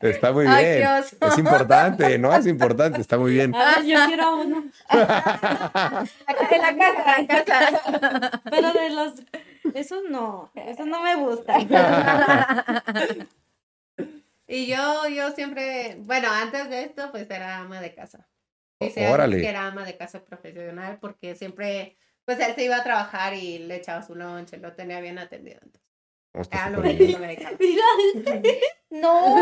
Está 0.00 0.32
muy 0.32 0.46
Ay, 0.46 0.76
bien. 0.78 0.86
oso. 0.86 1.16
Es 1.26 1.38
importante, 1.38 2.16
¿no? 2.18 2.32
Es 2.34 2.46
importante, 2.46 3.00
está 3.00 3.18
muy 3.18 3.32
bien. 3.32 3.52
A 3.56 3.76
ver, 3.76 3.86
yo 3.86 3.98
quiero 4.06 4.36
uno. 4.36 4.64
en 4.88 6.62
la 6.62 6.76
casa, 6.78 7.16
en 7.18 7.26
la 7.26 7.44
casa. 7.44 8.40
Pero 8.50 8.72
de 8.72 8.90
los. 8.90 9.12
Eso 9.74 9.96
no. 10.08 10.50
Eso 10.54 10.86
no 10.86 11.02
me 11.02 11.16
gusta. 11.16 11.56
Y 14.52 14.66
yo, 14.66 15.06
yo 15.08 15.30
siempre, 15.30 15.96
bueno, 16.00 16.28
antes 16.28 16.68
de 16.68 16.82
esto, 16.82 17.12
pues 17.12 17.30
era 17.30 17.58
ama 17.58 17.80
de 17.80 17.94
casa. 17.94 18.28
Dice 18.80 19.08
Órale. 19.08 19.40
que 19.40 19.48
era 19.48 19.68
ama 19.68 19.84
de 19.84 19.96
casa 19.96 20.24
profesional 20.24 20.98
porque 21.00 21.36
siempre, 21.36 21.96
pues 22.24 22.40
él 22.40 22.56
se 22.56 22.64
iba 22.64 22.76
a 22.78 22.82
trabajar 22.82 23.32
y 23.34 23.60
le 23.60 23.76
echaba 23.76 24.02
su 24.02 24.16
lonche, 24.16 24.56
lo 24.56 24.72
tenía 24.72 25.00
bien 25.00 25.20
atendido. 25.20 25.60
Entonces, 26.32 26.52
era 26.52 26.68
lo. 26.70 26.80
Mira. 27.60 27.84
No. 28.90 29.36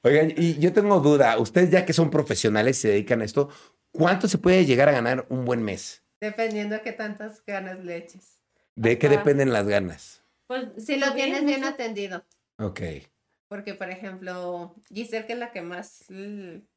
Oigan, 0.00 0.32
y 0.34 0.58
yo 0.58 0.72
tengo 0.72 1.00
duda, 1.00 1.38
ustedes 1.38 1.70
ya 1.70 1.84
que 1.84 1.92
son 1.92 2.08
profesionales 2.10 2.78
y 2.78 2.80
se 2.80 2.88
dedican 2.88 3.20
a 3.20 3.26
esto, 3.26 3.50
¿cuánto 3.90 4.28
se 4.28 4.38
puede 4.38 4.64
llegar 4.64 4.88
a 4.88 4.92
ganar 4.92 5.26
un 5.28 5.44
buen 5.44 5.62
mes? 5.62 6.02
Dependiendo 6.22 6.80
qué 6.80 6.92
tantas 6.92 7.44
ganas 7.44 7.84
le 7.84 7.98
eches. 7.98 8.40
¿De 8.76 8.98
qué 8.98 9.10
dependen 9.10 9.52
las 9.52 9.66
ganas? 9.68 10.25
Pues, 10.46 10.64
Si 10.78 10.96
lo 10.96 11.12
tienes 11.14 11.44
bien 11.44 11.60
mucho. 11.60 11.72
atendido. 11.72 12.24
Ok. 12.58 12.80
Porque, 13.48 13.74
por 13.74 13.90
ejemplo, 13.90 14.74
Giselle, 14.92 15.26
que 15.26 15.34
es 15.34 15.38
la 15.38 15.52
que 15.52 15.62
más, 15.62 16.04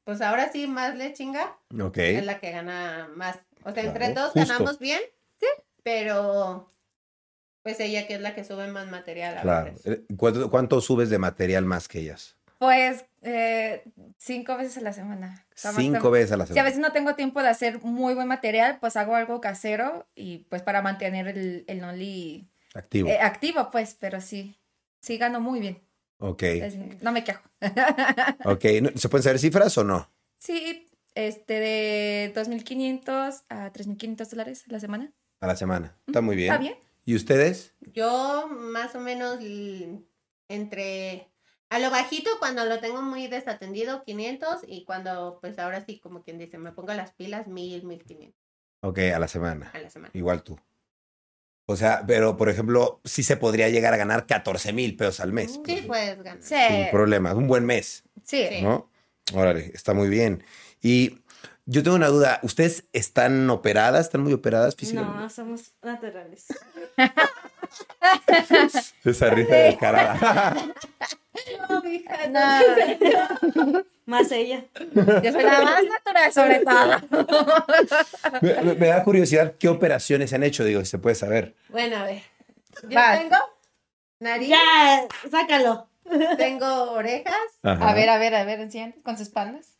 pues 0.04 0.22
ahora 0.22 0.52
sí 0.52 0.68
más 0.68 0.96
le 0.96 1.14
chinga, 1.14 1.58
Ok. 1.82 1.98
es 1.98 2.26
la 2.26 2.40
que 2.40 2.52
gana 2.52 3.10
más. 3.16 3.40
O 3.64 3.72
sea, 3.72 3.84
entre 3.84 4.08
justo. 4.14 4.32
ganamos 4.36 4.78
bien, 4.80 5.02
pero 5.84 6.72
pues 7.64 7.80
ella 7.80 8.08
que 8.08 8.16
es 8.16 8.22
la 8.22 8.36
que 8.36 8.44
sube 8.44 8.68
más 8.68 8.88
material 8.88 9.38
a 9.38 9.42
Claro. 9.42 9.72
veces. 9.74 9.86
Eh, 9.86 10.04
¿Cuánto, 10.16 10.50
cuánto 10.50 10.80
subes 10.82 11.10
de 11.10 11.18
material 11.18 11.66
más 11.66 11.88
que 11.88 12.00
ellas? 12.00 12.38
Pues 12.58 13.06
eh, 13.22 13.84
cinco 14.18 14.56
veces 14.58 14.78
a 14.78 14.82
la 14.82 14.94
semana. 14.94 15.46
Cinco 15.56 16.12
veces 16.12 16.32
a 16.34 16.38
la 16.38 16.46
Si 16.46 16.52
a 16.52 16.54
semana. 16.56 16.66
veces 16.70 16.80
no 16.82 16.92
tengo 16.92 17.16
tiempo 17.16 17.42
de 17.42 17.50
hacer 17.50 17.80
muy 17.84 18.14
buen 18.14 18.28
material, 18.28 18.78
pues 18.80 18.96
hago 18.96 19.16
algo 19.16 19.42
casero 19.42 20.08
y 20.16 20.40
pues 20.50 20.62
para 20.62 20.82
mantener 20.82 21.28
el, 21.30 21.64
el 21.68 21.84
Only 21.84 22.48
Activo. 22.76 23.10
eh, 23.10 23.20
activo, 23.20 23.70
pues, 23.72 23.96
pero 24.00 24.22
sí, 24.22 24.60
sí 25.02 25.18
gano 25.18 25.40
muy 25.40 25.60
bien. 25.60 25.82
ok. 26.20 26.44
Es- 26.44 26.76
no 27.02 27.12
me 27.12 27.24
quejo. 27.24 27.42
Ok. 28.46 28.66
¿No- 28.82 28.90
¿Se 28.96 29.10
pueden 29.10 29.24
saber 29.24 29.40
cifras 29.40 29.78
o 29.78 29.84
no? 29.84 30.10
Sí, 30.38 30.88
este 31.16 31.60
de 31.60 32.32
2.500 32.36 33.44
a 33.50 33.72
3.500 33.72 34.30
dólares 34.30 34.64
a 34.70 34.72
la 34.74 34.80
semana. 34.80 35.14
A 35.42 35.48
la 35.48 35.56
semana. 35.56 35.98
Está 36.08 36.22
muy 36.22 36.36
bien. 36.36 36.52
¿Está 36.52 36.62
bien? 36.62 36.76
¿Y 37.06 37.16
ustedes? 37.16 37.74
Yo 37.94 38.48
más 38.50 38.94
o 38.96 39.00
menos 39.00 39.40
entre 40.48 41.32
A 41.70 41.80
lo 41.80 41.92
bajito, 41.92 42.30
cuando 42.40 42.66
lo 42.66 42.80
tengo 42.80 43.02
muy 43.02 43.28
desatendido, 43.28 44.04
500. 44.04 44.62
Y 44.68 44.86
cuando, 44.86 45.38
pues 45.42 45.60
ahora 45.60 45.86
sí, 45.86 46.00
como 46.00 46.24
quien 46.24 46.38
dice, 46.40 46.58
me 46.58 46.72
pongo 46.72 46.94
las 46.94 47.12
pilas, 47.14 47.48
1000, 47.48 47.84
1500 47.86 48.36
Ok, 48.82 49.00
a 49.14 49.20
la 49.20 49.28
semana. 49.28 49.70
a 49.74 49.80
la 49.80 49.90
semana. 49.90 50.12
Igual 50.16 50.42
tú. 50.44 50.60
O 51.72 51.76
sea, 51.76 52.04
pero 52.08 52.36
por 52.36 52.50
ejemplo, 52.50 53.00
sí 53.06 53.22
se 53.22 53.38
podría 53.38 53.70
llegar 53.70 53.94
a 53.94 53.98
ganar 53.98 54.26
14 54.26 54.74
mil 54.74 54.96
pesos 54.96 55.20
al 55.20 55.32
mes. 55.32 55.60
Sí, 55.64 55.84
puedes 55.86 56.18
ganar. 56.18 56.42
Sí. 56.42 56.56
Sin 56.68 56.90
problema. 56.90 57.36
Un 57.36 57.48
buen 57.48 57.64
mes, 57.64 58.06
Sí. 58.24 58.44
¿no? 58.64 58.90
Órale, 59.36 59.70
está 59.76 59.94
muy 59.94 60.10
bien. 60.10 60.44
Y 60.82 61.20
yo 61.68 61.84
tengo 61.84 61.96
una 61.96 62.08
duda. 62.08 62.40
¿Ustedes 62.42 62.86
están 62.92 63.48
operadas? 63.52 64.08
¿Están 64.08 64.22
muy 64.22 64.34
operadas 64.34 64.76
físicamente? 64.76 65.20
No, 65.20 65.30
somos 65.30 65.74
naturales. 65.84 66.48
Esa 69.06 69.30
risa 69.30 69.56
descarada. 69.56 70.56
No, 71.70 71.82
mija, 71.84 72.28
No, 72.28 73.84
Más 74.10 74.32
ella. 74.32 74.66
yo 75.24 75.32
soy 75.32 75.44
la 75.44 75.62
más 75.62 75.84
natural 75.84 76.34
sobre 76.34 76.60
todo. 76.66 77.28
me, 78.42 78.54
me- 78.64 78.74
me 78.74 78.88
da 78.88 79.04
curiosidad 79.04 79.54
qué 79.60 79.68
operaciones 79.68 80.32
se 80.32 80.36
han 80.36 80.44
hecho, 80.44 80.64
digo, 80.66 80.80
si 80.82 80.88
se 80.88 80.98
puede 80.98 81.16
saber. 81.16 81.56
Bueno, 81.70 81.98
a 81.98 82.04
ver. 82.06 82.24
Yo 82.84 82.90
Vas. 82.96 83.20
tengo 83.20 83.36
nariz, 84.20 84.50
Ya, 84.50 85.08
sácalo. 85.30 85.90
tengo 86.38 86.92
orejas. 86.94 87.36
Ajá. 87.62 87.90
A 87.90 87.94
ver, 87.94 88.10
a 88.10 88.18
ver, 88.18 88.34
a 88.34 88.44
ver, 88.46 88.60
enséñate 88.62 89.00
con 89.04 89.16
sus 89.18 89.30
pandas. 89.30 89.78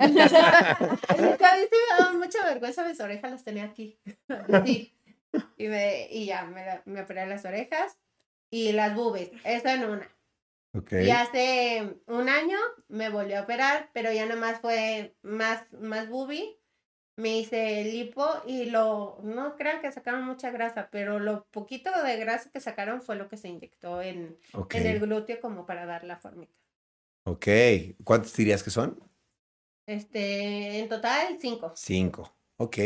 Es 0.00 0.10
que 0.10 1.44
a 1.44 1.56
mí 1.56 1.62
sí 1.62 1.76
me 1.76 1.98
daba 1.98 2.12
mucha 2.14 2.44
vergüenza, 2.46 2.84
mis 2.84 2.98
orejas 3.00 3.30
las 3.30 3.44
tenía 3.44 3.64
aquí. 3.64 3.98
Sí. 4.64 4.94
Y, 5.56 5.68
me, 5.68 6.08
y 6.10 6.26
ya, 6.26 6.44
me, 6.44 6.80
me 6.86 7.02
operé 7.02 7.26
las 7.26 7.44
orejas 7.44 7.96
y 8.50 8.72
las 8.72 8.94
boobies. 8.94 9.30
Eso 9.44 9.68
en 9.68 9.84
una. 9.84 10.08
Ok. 10.74 10.92
Y 10.92 11.10
hace 11.10 11.96
un 12.06 12.28
año 12.28 12.58
me 12.88 13.08
volví 13.08 13.32
a 13.32 13.42
operar, 13.42 13.90
pero 13.92 14.12
ya 14.12 14.26
nada 14.26 14.40
más 14.40 14.60
fue 14.60 15.16
más, 15.22 15.64
más 15.72 16.08
boobie. 16.08 16.58
Me 17.16 17.38
hice 17.38 17.82
lipo 17.84 18.24
y 18.46 18.66
lo, 18.66 19.18
no 19.24 19.56
crean 19.56 19.80
que 19.80 19.90
sacaron 19.90 20.24
mucha 20.24 20.52
grasa, 20.52 20.88
pero 20.92 21.18
lo 21.18 21.46
poquito 21.50 21.90
de 22.04 22.16
grasa 22.16 22.50
que 22.50 22.60
sacaron 22.60 23.02
fue 23.02 23.16
lo 23.16 23.28
que 23.28 23.36
se 23.36 23.48
inyectó 23.48 24.02
en, 24.02 24.38
en 24.70 24.86
el 24.86 25.00
glúteo 25.00 25.40
como 25.40 25.66
para 25.66 25.84
dar 25.84 26.04
la 26.04 26.16
formita. 26.16 26.54
Ok. 27.24 27.48
¿Cuántos 28.04 28.36
dirías 28.36 28.62
que 28.62 28.70
son? 28.70 29.02
Este, 29.84 30.78
en 30.78 30.88
total, 30.88 31.38
cinco. 31.40 31.72
Cinco. 31.74 32.32
Ok. 32.56 32.78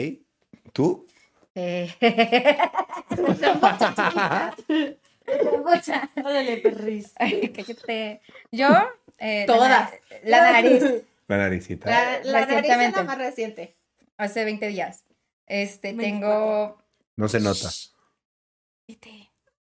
¿Tú? 0.73 1.07
Eh. 1.55 1.93
Órale, 6.25 6.57
perris. 6.59 7.13
Yo, 8.53 8.69
eh, 9.19 9.45
Todas. 9.47 9.91
La, 10.25 10.53
nariz, 10.53 10.83
La 11.29 11.37
naricita. 11.39 11.91
La, 11.91 12.21
la 12.25 12.47
nariz 12.47 12.71
es 12.71 12.93
la 12.93 13.03
más 13.05 13.19
reciente. 13.19 13.77
hace 14.17 14.45
20 14.45 14.67
días. 14.69 15.05
Este, 15.47 15.93
24. 15.93 16.03
tengo. 16.03 16.83
No 17.17 17.29
se 17.29 17.41
nota. 17.41 17.69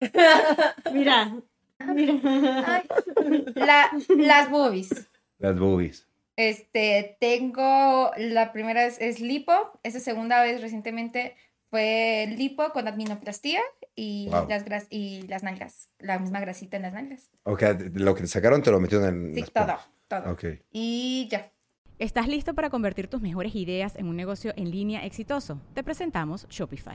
Mira. 0.92 1.36
Mira. 1.78 2.84
La, 3.54 3.90
las 4.08 4.50
boobies. 4.50 5.08
Las 5.38 5.58
boobies. 5.58 6.06
Este, 6.36 7.16
tengo, 7.20 8.12
la 8.16 8.52
primera 8.52 8.84
es, 8.84 9.00
es 9.00 9.18
lipo, 9.18 9.52
esa 9.82 9.98
segunda 9.98 10.40
vez 10.42 10.60
recientemente 10.60 11.34
fue 11.70 12.32
lipo 12.36 12.70
con 12.72 12.88
adminoplastía 12.88 13.60
y, 13.94 14.28
Wow. 14.30 14.48
las 14.48 14.64
gras 14.64 14.86
y 14.90 15.22
las 15.28 15.42
nalgas, 15.42 15.90
la 15.98 16.18
misma 16.18 16.40
grasita 16.40 16.76
en 16.76 16.82
las 16.84 16.92
nalgas. 16.92 17.30
Ok, 17.44 17.62
lo 17.94 18.14
que 18.14 18.22
te 18.22 18.26
sacaron 18.28 18.62
te 18.62 18.70
lo 18.70 18.80
metieron 18.80 19.08
en 19.08 19.34
Sí, 19.34 19.40
las 19.40 19.52
todo, 19.52 19.66
pompas. 19.66 19.88
todo. 20.08 20.32
Ok. 20.32 20.44
Y 20.70 21.28
ya. 21.30 21.52
¿Estás 21.98 22.28
listo 22.28 22.54
para 22.54 22.70
convertir 22.70 23.08
tus 23.08 23.20
mejores 23.20 23.54
ideas 23.56 23.96
en 23.96 24.06
un 24.06 24.16
negocio 24.16 24.52
en 24.56 24.70
línea 24.70 25.04
exitoso? 25.04 25.60
Te 25.74 25.82
presentamos 25.82 26.46
Shopify. 26.48 26.94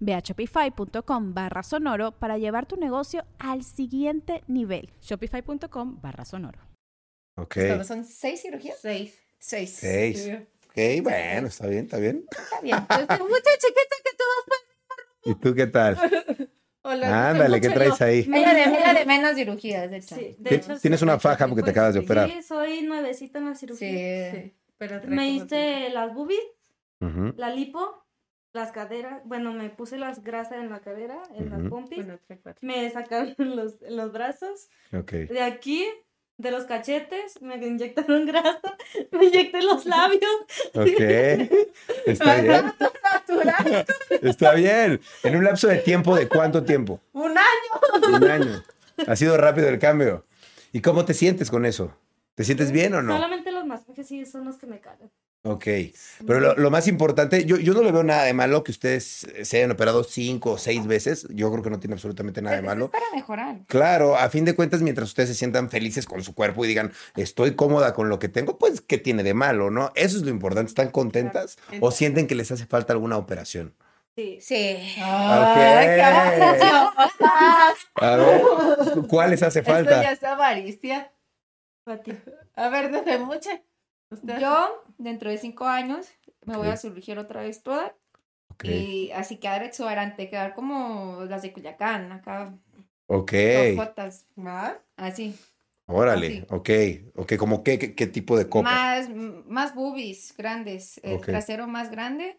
Ve 0.00 0.14
a 0.14 0.20
shopify.com 0.20 1.34
barra 1.34 1.62
sonoro 1.62 2.12
para 2.12 2.38
llevar 2.38 2.66
tu 2.66 2.76
negocio 2.76 3.24
al 3.38 3.62
siguiente 3.62 4.42
nivel. 4.46 4.90
Shopify.com 5.00 6.00
barra 6.00 6.24
sonoro. 6.24 6.60
Ok. 7.36 7.56
Todos 7.68 7.86
son 7.86 8.04
seis 8.04 8.42
cirugías. 8.42 8.78
Seis. 8.80 9.18
Seis. 9.38 9.70
Seis. 9.76 10.30
Ok, 10.68 11.02
bueno, 11.02 11.48
está 11.48 11.66
bien, 11.66 11.84
está 11.84 11.98
bien. 11.98 12.24
Está 12.30 12.60
bien. 12.60 12.76
Estoy 12.90 13.18
mucha 13.28 13.50
chiquita 13.58 13.96
que 14.04 14.10
tú 14.16 15.30
¿Y 15.30 15.34
tú 15.34 15.54
qué 15.54 15.66
tal? 15.66 15.98
Hola, 16.82 17.28
Ándale, 17.30 17.60
¿qué 17.60 17.68
traes 17.68 17.98
yo. 17.98 18.04
ahí? 18.06 18.20
Ella 18.32 18.54
de, 18.54 18.62
ella 18.64 18.94
de 18.94 19.04
menos 19.04 19.34
cirugías, 19.34 19.90
de 19.90 19.98
hecho. 19.98 20.14
Sí, 20.14 20.36
Ti- 20.42 20.54
hecho, 20.54 20.78
tienes 20.78 21.00
sí, 21.00 21.04
una 21.04 21.14
de 21.14 21.20
faja 21.20 21.46
porque 21.46 21.62
te 21.62 21.70
acabas 21.70 21.92
de 21.92 22.00
operar. 22.00 22.30
Sí, 22.30 22.42
soy 22.42 22.82
nuevecita 22.82 23.38
en 23.38 23.44
la 23.46 23.54
cirugía. 23.54 24.30
Sí. 24.32 24.38
Sí, 24.38 24.54
pero 24.78 25.00
Me 25.06 25.28
hice 25.30 25.90
las 25.90 26.14
boobies, 26.14 26.40
Ujú. 27.00 27.34
la 27.36 27.50
lipo, 27.54 28.02
las 28.52 28.72
caderas. 28.72 29.20
Bueno, 29.24 29.52
me 29.52 29.70
puse 29.70 29.96
las 29.98 30.22
grasas 30.22 30.58
en 30.58 30.70
la 30.70 30.80
cadera, 30.80 31.22
en 31.34 31.50
las 31.50 31.60
Ujú. 31.60 31.68
pompis. 31.70 32.04
Bueno. 32.04 32.18
Me 32.60 32.90
sacaron 32.90 33.34
los, 33.38 33.76
los 33.88 34.12
brazos. 34.12 34.68
Ok. 34.92 35.12
De 35.12 35.40
aquí, 35.42 35.86
de 36.36 36.50
los 36.50 36.64
cachetes, 36.64 37.40
me 37.42 37.56
inyectaron 37.56 38.26
grasa. 38.26 38.76
Me 39.12 39.26
inyecté 39.26 39.62
los 39.62 39.86
labios. 39.86 40.30
Ok. 40.74 41.00
Está 42.06 42.40
bien. 42.40 42.72
Está 44.22 44.54
bien. 44.54 45.00
En 45.22 45.36
un 45.36 45.44
lapso 45.44 45.68
de 45.68 45.76
tiempo, 45.78 46.16
¿de 46.16 46.28
cuánto 46.28 46.64
tiempo? 46.64 47.00
Un 47.12 47.36
año. 47.38 48.16
Un 48.16 48.24
año. 48.24 48.62
Ha 49.06 49.16
sido 49.16 49.36
rápido 49.36 49.68
el 49.68 49.78
cambio. 49.78 50.24
¿Y 50.72 50.80
cómo 50.80 51.04
te 51.04 51.14
sientes 51.14 51.50
con 51.50 51.64
eso? 51.66 51.96
¿Te 52.34 52.44
sientes 52.44 52.72
bien 52.72 52.94
o 52.94 53.02
no? 53.02 53.14
Solamente 53.14 53.50
los 53.52 53.66
masajes 53.66 54.06
sí 54.06 54.24
son 54.24 54.44
los 54.44 54.56
que 54.56 54.66
me 54.66 54.80
cagan. 54.80 55.10
Ok. 55.42 55.64
Pero 56.26 56.38
lo, 56.38 56.54
lo 56.54 56.70
más 56.70 56.86
importante, 56.86 57.46
yo, 57.46 57.56
yo 57.56 57.72
no 57.72 57.82
le 57.82 57.92
veo 57.92 58.02
nada 58.02 58.24
de 58.24 58.34
malo 58.34 58.62
que 58.62 58.72
ustedes 58.72 59.26
se 59.42 59.56
hayan 59.56 59.70
operado 59.70 60.04
cinco 60.04 60.52
o 60.52 60.58
seis 60.58 60.86
veces. 60.86 61.26
Yo 61.30 61.50
creo 61.50 61.62
que 61.62 61.70
no 61.70 61.80
tiene 61.80 61.94
absolutamente 61.94 62.42
nada 62.42 62.56
de 62.56 62.60
Es 62.62 62.66
malo. 62.66 62.90
para 62.90 63.06
mejorar. 63.14 63.60
Claro, 63.66 64.16
a 64.18 64.28
fin 64.28 64.44
de 64.44 64.54
cuentas, 64.54 64.82
mientras 64.82 65.08
ustedes 65.08 65.30
se 65.30 65.34
sientan 65.34 65.70
felices 65.70 66.04
con 66.04 66.22
su 66.22 66.34
cuerpo 66.34 66.62
y 66.64 66.68
digan, 66.68 66.92
estoy 67.16 67.54
cómoda 67.54 67.94
con 67.94 68.10
lo 68.10 68.18
que 68.18 68.28
tengo, 68.28 68.58
pues, 68.58 68.82
¿qué 68.82 68.98
tiene 68.98 69.22
de 69.22 69.32
malo, 69.32 69.70
no? 69.70 69.92
Eso 69.94 70.18
es 70.18 70.24
lo 70.24 70.28
importante. 70.30 70.68
¿Están 70.68 70.90
contentas 70.90 71.56
o 71.80 71.90
sienten 71.90 72.26
que 72.26 72.34
les 72.34 72.52
hace 72.52 72.66
falta 72.66 72.92
alguna 72.92 73.16
operación? 73.16 73.74
Sí. 74.16 74.38
Sí. 74.42 74.76
Ok. 74.98 75.04
A 77.94 78.16
ver, 78.16 78.42
¿cuál 79.08 79.30
les 79.30 79.42
hace 79.42 79.60
Esto 79.60 79.72
falta? 79.72 80.02
ya 80.02 80.12
es 80.12 80.22
avaricia. 80.22 81.12
A 82.56 82.68
ver, 82.68 82.90
desde 82.90 83.18
mucho. 83.18 83.48
Usted- 84.10 84.38
Yo, 84.40 84.82
dentro 84.98 85.30
de 85.30 85.38
cinco 85.38 85.66
años, 85.66 86.08
me 86.44 86.56
voy 86.56 86.68
a 86.68 86.76
surgir 86.76 87.18
otra 87.18 87.42
vez 87.42 87.62
toda. 87.62 87.94
Y 88.62 89.10
así 89.12 89.38
quedar 89.38 89.62
exuberante, 89.62 90.28
quedar 90.28 90.54
como 90.54 91.24
las 91.24 91.40
de 91.42 91.52
Culiacán, 91.52 92.12
acá, 92.12 92.54
Ok. 93.06 93.32
dos 93.76 94.24
¿Más? 94.36 94.74
así. 94.96 95.34
Órale. 95.86 96.26
así. 96.26 96.46
Ok. 96.50 97.20
Ok, 97.20 97.36
¿como 97.36 97.64
qué, 97.64 97.78
qué, 97.78 97.94
qué 97.94 98.06
tipo 98.06 98.36
de 98.36 98.48
copa? 98.48 98.70
Más, 98.70 99.08
más 99.46 99.74
boobies 99.74 100.34
grandes, 100.36 101.00
el 101.02 101.20
trasero 101.20 101.66
más 101.66 101.90
grande, 101.90 102.38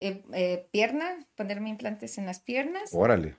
eh, 0.00 0.24
eh, 0.32 0.68
pierna, 0.72 1.24
ponerme 1.36 1.70
implantes 1.70 2.18
en 2.18 2.26
las 2.26 2.40
piernas. 2.40 2.90
Órale. 2.92 3.36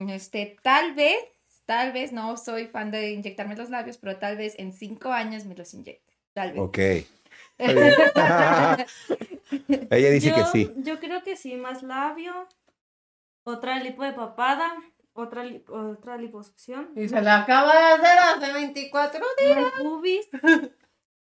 Este, 0.00 0.56
tal 0.62 0.94
vez, 0.94 1.16
tal 1.64 1.92
vez, 1.92 2.12
no 2.12 2.36
soy 2.36 2.66
fan 2.66 2.90
de 2.90 3.12
inyectarme 3.12 3.56
los 3.56 3.70
labios, 3.70 3.98
pero 3.98 4.16
tal 4.16 4.36
vez 4.36 4.54
en 4.58 4.72
cinco 4.72 5.12
años 5.12 5.44
me 5.44 5.54
los 5.54 5.74
inyecte. 5.74 6.12
Tal 6.32 6.52
vez. 6.52 6.60
Ok. 6.60 6.78
Ella 9.90 10.10
dice 10.10 10.32
que 10.32 10.44
sí. 10.52 10.72
Yo 10.78 10.98
creo 11.00 11.22
que 11.22 11.36
sí, 11.36 11.56
más 11.56 11.82
labio. 11.82 12.46
Otra 13.44 13.78
lipo 13.80 14.04
de 14.04 14.12
papada. 14.12 14.72
otra, 15.14 15.42
li- 15.42 15.64
otra 15.68 16.16
liposucción. 16.16 16.90
Y 16.94 17.08
se 17.08 17.20
la 17.20 17.40
acaba 17.42 17.72
de 17.74 17.84
hacer 17.94 18.18
hace 18.36 18.52
24 18.52 19.24
días. 19.38 19.72
Boobies. 19.82 20.28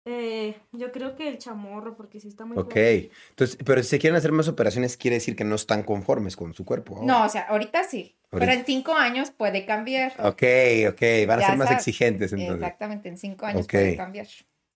Eh, 0.05 0.59
yo 0.71 0.91
creo 0.91 1.15
que 1.15 1.27
el 1.29 1.37
chamorro, 1.37 1.95
porque 1.95 2.19
sí 2.19 2.27
está 2.27 2.43
muy 2.43 2.57
Ok. 2.57 2.73
fuerte. 2.73 3.11
Entonces, 3.29 3.57
pero 3.63 3.81
si 3.83 3.89
se 3.89 3.99
quieren 3.99 4.17
hacer 4.17 4.31
más 4.31 4.47
operaciones, 4.47 4.97
quiere 4.97 5.15
decir 5.15 5.35
que 5.35 5.43
no 5.45 5.55
están 5.55 5.83
conformes 5.83 6.35
con 6.35 6.53
su 6.53 6.65
cuerpo. 6.65 6.95
ahora. 6.95 7.05
No, 7.07 7.23
o 7.25 7.29
sea, 7.29 7.43
ahorita 7.43 7.83
sí. 7.83 8.17
Ahorita. 8.31 8.39
Pero 8.47 8.51
en 8.59 8.65
cinco 8.65 8.95
años 8.95 9.31
puede 9.31 9.65
cambiar. 9.65 10.11
Ok, 10.19 10.43
ok. 10.89 11.01
Van 11.27 11.39
a 11.41 11.45
ser 11.45 11.57
más 11.57 11.67
sabes. 11.67 11.87
exigentes 11.87 12.33
entonces. 12.33 12.55
Exactamente, 12.55 13.09
en 13.09 13.17
cinco 13.17 13.45
años 13.45 13.67
puede 13.67 13.95
cambiar. 13.95 14.27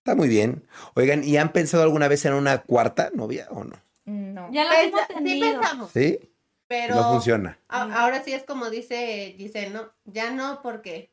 Está 0.08 0.16
muy 0.16 0.28
bien. 0.30 0.66
Oigan, 0.94 1.22
¿y 1.22 1.36
han 1.36 1.52
pensado 1.52 1.82
alguna 1.82 2.08
vez 2.08 2.24
en 2.24 2.32
una 2.32 2.62
cuarta 2.62 3.10
novia 3.12 3.46
o 3.50 3.62
no? 3.62 3.76
No. 4.06 4.50
Ya 4.50 4.62
hemos 4.80 5.00
Pensa- 5.02 5.06
sí 5.06 5.14
tenido. 5.16 5.60
pensamos, 5.60 5.90
¿Sí? 5.92 6.18
pero 6.66 6.94
No 6.94 7.10
funciona. 7.10 7.58
a- 7.68 8.02
ahora 8.02 8.24
sí 8.24 8.32
es 8.32 8.42
como 8.44 8.70
dice, 8.70 9.34
dice, 9.36 9.68
no, 9.68 9.92
ya 10.06 10.30
no 10.30 10.62
porque 10.62 11.10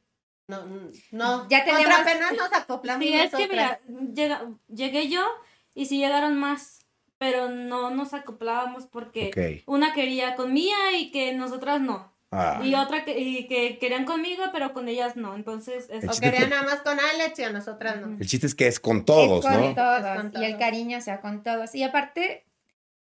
no, 0.47 0.65
no, 1.11 1.45
Ya 1.49 1.65
contra 1.65 1.77
tenemos- 1.83 1.99
apenas 1.99 2.31
nos 2.37 2.53
acoplamos 2.53 3.05
Sí, 3.05 3.13
es 3.13 3.31
que 3.31 3.47
nosotras. 3.47 3.79
mira, 3.85 4.13
llega- 4.13 4.45
llegué 4.69 5.09
yo 5.09 5.25
y 5.73 5.87
sí 5.87 5.97
llegaron 5.97 6.37
más, 6.37 6.79
pero 7.17 7.49
no 7.49 7.89
nos 7.89 8.13
acoplábamos 8.13 8.85
porque 8.87 9.61
una 9.65 9.91
quería 9.93 10.35
con 10.37 10.53
Mía 10.53 10.77
y 10.97 11.11
que 11.11 11.33
nosotras 11.33 11.81
no. 11.81 12.14
Ah, 12.31 12.59
Y 12.63 12.73
otra 12.75 13.05
que, 13.05 13.17
y 13.17 13.47
que 13.47 13.77
querían 13.77 14.03
conmigo, 14.03 14.43
pero 14.51 14.73
con 14.73 14.87
ellas 14.89 15.15
no. 15.15 15.35
Entonces, 15.35 15.87
es- 15.89 16.03
O 16.05 16.19
querían 16.19 16.49
nada 16.49 16.63
más 16.63 16.81
con 16.81 16.97
Alex 16.99 17.39
y 17.39 17.43
a 17.43 17.51
nosotras 17.51 18.01
no. 18.01 18.17
el 18.19 18.27
chiste 18.27 18.47
es 18.47 18.55
que 18.55 18.67
es 18.67 18.79
con 18.79 19.05
todos, 19.05 19.45
Es 19.45 19.51
con 19.51 19.61
¿no? 19.61 19.75
todos, 19.75 19.99
Es 19.99 20.15
con 20.17 20.41
Y 20.41 20.45
el 20.45 20.51
todos. 20.53 20.59
cariño 20.59 21.01
sea 21.01 21.21
con 21.21 21.43
todos. 21.43 21.73
Y 21.75 21.83
aparte, 21.83 22.45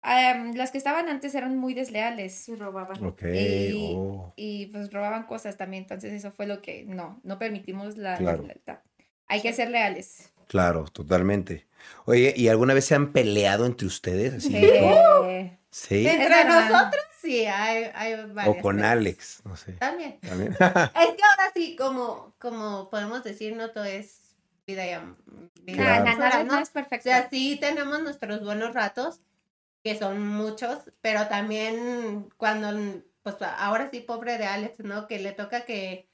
las 0.02 0.70
que 0.70 0.78
estaban 0.78 1.08
antes 1.08 1.34
eran 1.34 1.56
muy 1.58 1.74
desleales. 1.74 2.34
sí 2.34 2.54
robaban. 2.56 3.04
Ok. 3.04 3.22
Y, 3.24 3.92
oh. 3.96 4.32
y, 4.36 4.66
pues 4.66 4.92
robaban 4.92 5.24
cosas 5.24 5.56
también. 5.56 5.82
Entonces 5.84 6.12
eso 6.12 6.32
fue 6.32 6.46
lo 6.46 6.60
que 6.62 6.84
no, 6.86 7.20
no 7.22 7.38
permitimos 7.38 7.96
la, 7.96 8.18
lealtad. 8.18 8.78
Hay 9.28 9.42
que 9.42 9.52
ser 9.52 9.70
leales. 9.70 10.32
Claro, 10.48 10.84
totalmente. 10.86 11.68
Oye, 12.06 12.34
¿y 12.36 12.48
alguna 12.48 12.74
vez 12.74 12.84
se 12.86 12.94
han 12.96 13.12
peleado 13.12 13.64
entre 13.66 13.86
ustedes? 13.86 14.34
Así, 14.34 14.48
¿Sí? 15.70 16.04
Es 16.06 16.14
Entre 16.14 16.44
nosotros 16.46 17.04
sí, 17.20 17.46
hay, 17.46 17.90
hay 17.94 18.14
varias. 18.32 18.56
O 18.58 18.60
con 18.60 18.76
cosas. 18.76 18.90
Alex, 18.92 19.42
no 19.44 19.56
sé. 19.56 19.72
También. 19.72 20.18
También. 20.20 20.52
Es 20.58 20.58
que 20.58 21.22
ahora 21.30 21.52
sí, 21.54 21.76
como, 21.76 22.34
como 22.38 22.90
podemos 22.90 23.22
decir, 23.24 23.54
no 23.56 23.70
todo 23.70 23.84
es 23.84 24.34
vida 24.66 24.84
y 24.86 25.62
vida 25.62 25.76
Claro. 25.84 26.04
nada, 26.04 26.16
nada, 26.18 26.44
¿no? 26.44 26.52
no 26.54 26.58
es 26.60 26.68
O 26.70 26.72
perfecto. 26.72 27.04
sea, 27.04 27.28
sí 27.30 27.56
tenemos 27.60 28.02
nuestros 28.02 28.42
buenos 28.44 28.74
ratos, 28.74 29.20
que 29.82 29.98
son 29.98 30.26
muchos, 30.26 30.78
pero 31.00 31.26
también 31.28 32.28
cuando, 32.36 33.02
pues 33.22 33.36
ahora 33.40 33.88
sí, 33.90 34.00
pobre 34.00 34.36
de 34.38 34.46
Alex, 34.46 34.80
¿no? 34.80 35.06
Que 35.06 35.18
le 35.18 35.32
toca 35.32 35.64
que, 35.64 36.09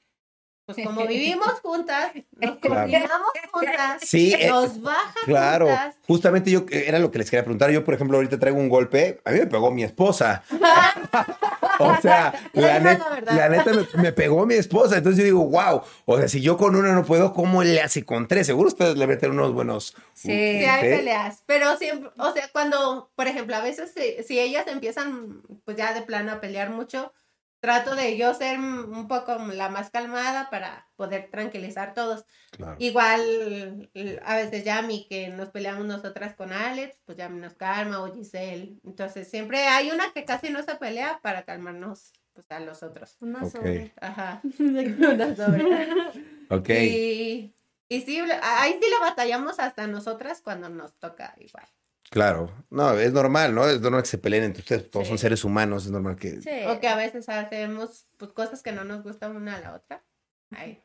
pues 0.67 0.85
como 0.85 1.07
vivimos 1.07 1.47
juntas, 1.63 2.11
nos 2.31 2.57
Claro. 2.59 2.81
combinamos 2.81 3.27
juntas, 3.51 4.01
Sí, 4.01 4.33
eh, 4.37 4.47
nos 4.49 4.81
baja 4.81 5.13
Claro, 5.25 5.65
juntas. 5.67 5.95
justamente 6.05 6.51
yo 6.51 6.65
eh, 6.69 6.83
era 6.87 6.99
lo 6.99 7.09
que 7.09 7.17
les 7.19 7.29
quería 7.31 7.43
preguntar. 7.43 7.71
Yo, 7.71 7.83
por 7.83 7.93
ejemplo, 7.95 8.17
ahorita 8.17 8.37
traigo 8.37 8.59
un 8.59 8.69
golpe. 8.69 9.19
A 9.25 9.31
mí 9.31 9.39
me 9.39 9.47
pegó 9.47 9.71
mi 9.71 9.83
esposa. 9.83 10.43
o 11.79 11.95
sea, 12.01 12.33
la, 12.53 12.79
net- 12.79 12.99
la 13.25 13.33
la 13.33 13.49
neta 13.49 13.71
me, 13.73 14.01
me 14.03 14.11
pegó 14.11 14.45
mi 14.45 14.55
esposa. 14.55 14.97
Entonces 14.97 15.19
yo 15.19 15.23
digo, 15.25 15.45
wow. 15.47 15.81
O 16.05 16.17
sea, 16.17 16.27
si 16.27 16.41
yo 16.41 16.57
con 16.57 16.75
una 16.75 16.93
no 16.93 17.03
puedo, 17.05 17.33
¿cómo 17.33 17.63
le 17.63 17.81
hace 17.81 18.03
con 18.05 18.27
tres? 18.27 18.47
Seguro 18.47 18.67
ustedes 18.67 18.97
le 18.97 19.07
meten 19.07 19.31
unos 19.31 19.53
buenos. 19.53 19.95
Sí. 20.13 20.27
Sí, 20.29 20.65
hay 20.65 20.81
¿Sí? 20.91 20.97
peleas, 20.97 21.43
pero 21.45 21.77
siempre, 21.77 22.09
o 22.17 22.33
sea, 22.33 22.49
cuando, 22.51 23.09
por 23.15 23.27
ejemplo, 23.27 23.55
a 23.55 23.61
veces 23.61 23.93
si, 23.95 24.23
si 24.23 24.39
ellas 24.39 24.65
empiezan, 24.67 25.41
pues 25.65 25.77
ya 25.77 25.93
de 25.93 26.01
plano 26.01 26.31
a 26.33 26.41
pelear 26.41 26.69
mucho, 26.71 27.13
trato 27.59 27.95
de 27.95 28.17
yo 28.17 28.33
ser 28.33 28.59
un 28.59 29.07
poco 29.07 29.35
la 29.35 29.69
más 29.69 29.89
calmada 29.89 30.49
para 30.49 30.87
poder 30.95 31.29
tranquilizar 31.31 31.93
todos. 31.93 32.25
Claro. 32.51 32.75
Igual, 32.79 33.89
a 34.23 34.35
veces 34.35 34.63
ya 34.63 34.79
a 34.79 34.81
mí 34.83 35.07
que 35.09 35.29
nos 35.29 35.49
peleamos 35.49 35.85
nosotras 35.85 36.35
con 36.35 36.53
Alex, 36.53 36.99
pues 37.05 37.17
ya 37.17 37.29
nos 37.29 37.55
calma 37.55 38.01
o 38.01 38.13
Giselle. 38.13 38.79
Entonces 38.83 39.29
siempre 39.29 39.67
hay 39.67 39.91
una 39.91 40.11
que 40.13 40.25
casi 40.25 40.49
no 40.49 40.61
se 40.63 40.75
pelea 40.75 41.19
para 41.21 41.43
calmarnos 41.45 42.13
pues, 42.33 42.45
a 42.51 42.59
los 42.59 42.83
otros. 42.83 43.17
Una 43.19 43.43
Ok. 43.43 43.51
sobre. 43.51 43.93
Ajá. 43.99 44.41
Una 44.59 45.35
sobre. 45.35 45.65
Ok. 46.49 46.69
Y, 46.69 47.53
y 47.89 48.01
sí, 48.01 48.19
ahí 48.41 48.79
sí 48.81 48.89
la 48.89 49.05
batallamos 49.05 49.59
hasta 49.59 49.85
nosotras 49.87 50.41
cuando 50.41 50.69
nos 50.69 50.93
toca 50.97 51.35
igual. 51.39 51.67
Claro. 52.09 52.51
No, 52.69 52.93
es 52.97 53.11
normal, 53.11 53.53
¿no? 53.53 53.67
Es 53.67 53.81
normal 53.81 54.01
que 54.03 54.07
se 54.09 54.17
peleen 54.17 54.43
entre 54.43 54.61
ustedes. 54.61 54.89
Todos 54.89 55.05
Sí. 55.07 55.09
son 55.09 55.17
seres 55.17 55.43
humanos. 55.43 55.85
Es 55.85 55.91
normal 55.91 56.15
que. 56.15 56.41
Sí. 56.41 56.49
O 56.67 56.79
que 56.79 56.87
a 56.87 56.95
veces 56.95 57.27
hacemos 57.29 58.07
pues, 58.17 58.31
cosas 58.31 58.63
que 58.63 58.71
no 58.71 58.83
nos 58.83 59.03
gustan 59.03 59.35
una 59.35 59.55
a 59.55 59.61
la 59.61 59.75
otra. 59.75 60.05
Ay. 60.51 60.81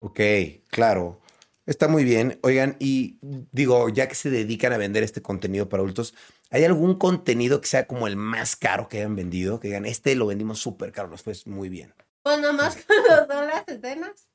Ok, 0.00 0.20
claro. 0.68 1.20
Está 1.64 1.88
muy 1.88 2.04
bien. 2.04 2.38
Oigan, 2.42 2.76
y 2.78 3.18
digo, 3.50 3.88
ya 3.88 4.06
que 4.06 4.14
se 4.14 4.30
dedican 4.30 4.72
a 4.72 4.76
vender 4.76 5.02
este 5.02 5.22
contenido 5.22 5.68
para 5.68 5.80
adultos, 5.82 6.14
¿hay 6.50 6.64
algún 6.64 6.96
contenido 6.96 7.60
que 7.60 7.66
sea 7.66 7.86
como 7.88 8.06
el 8.06 8.14
más 8.16 8.54
caro 8.54 8.88
que 8.88 8.98
hayan 8.98 9.16
vendido? 9.16 9.58
Que 9.58 9.68
digan, 9.68 9.84
este 9.86 10.14
lo 10.14 10.26
vendimos 10.26 10.60
súper 10.60 10.92
caro, 10.92 11.08
nos 11.08 11.22
fue 11.22 11.32
muy 11.46 11.68
bien. 11.68 11.92
Pues 12.22 12.38
nomás 12.40 12.76
cuando 12.86 13.32
son 13.34 13.46
las 13.48 13.66
escenas, 13.66 14.28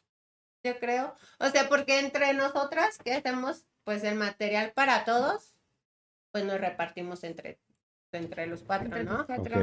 yo 0.66 0.78
creo. 0.80 1.16
O 1.40 1.50
sea, 1.50 1.70
porque 1.70 2.00
entre 2.00 2.34
nosotras 2.34 2.98
que 2.98 3.14
hacemos 3.14 3.66
pues 3.86 4.04
el 4.04 4.16
material 4.16 4.74
para 4.74 5.06
todos, 5.06 5.51
pues 6.32 6.44
nos 6.46 6.60
repartimos 6.60 7.24
entre, 7.24 7.60
entre 8.12 8.48
los 8.48 8.64
cuatro, 8.64 8.86
Entre 8.86 9.04
¿no? 9.04 9.18
los 9.18 9.26
cuatro. 9.26 9.62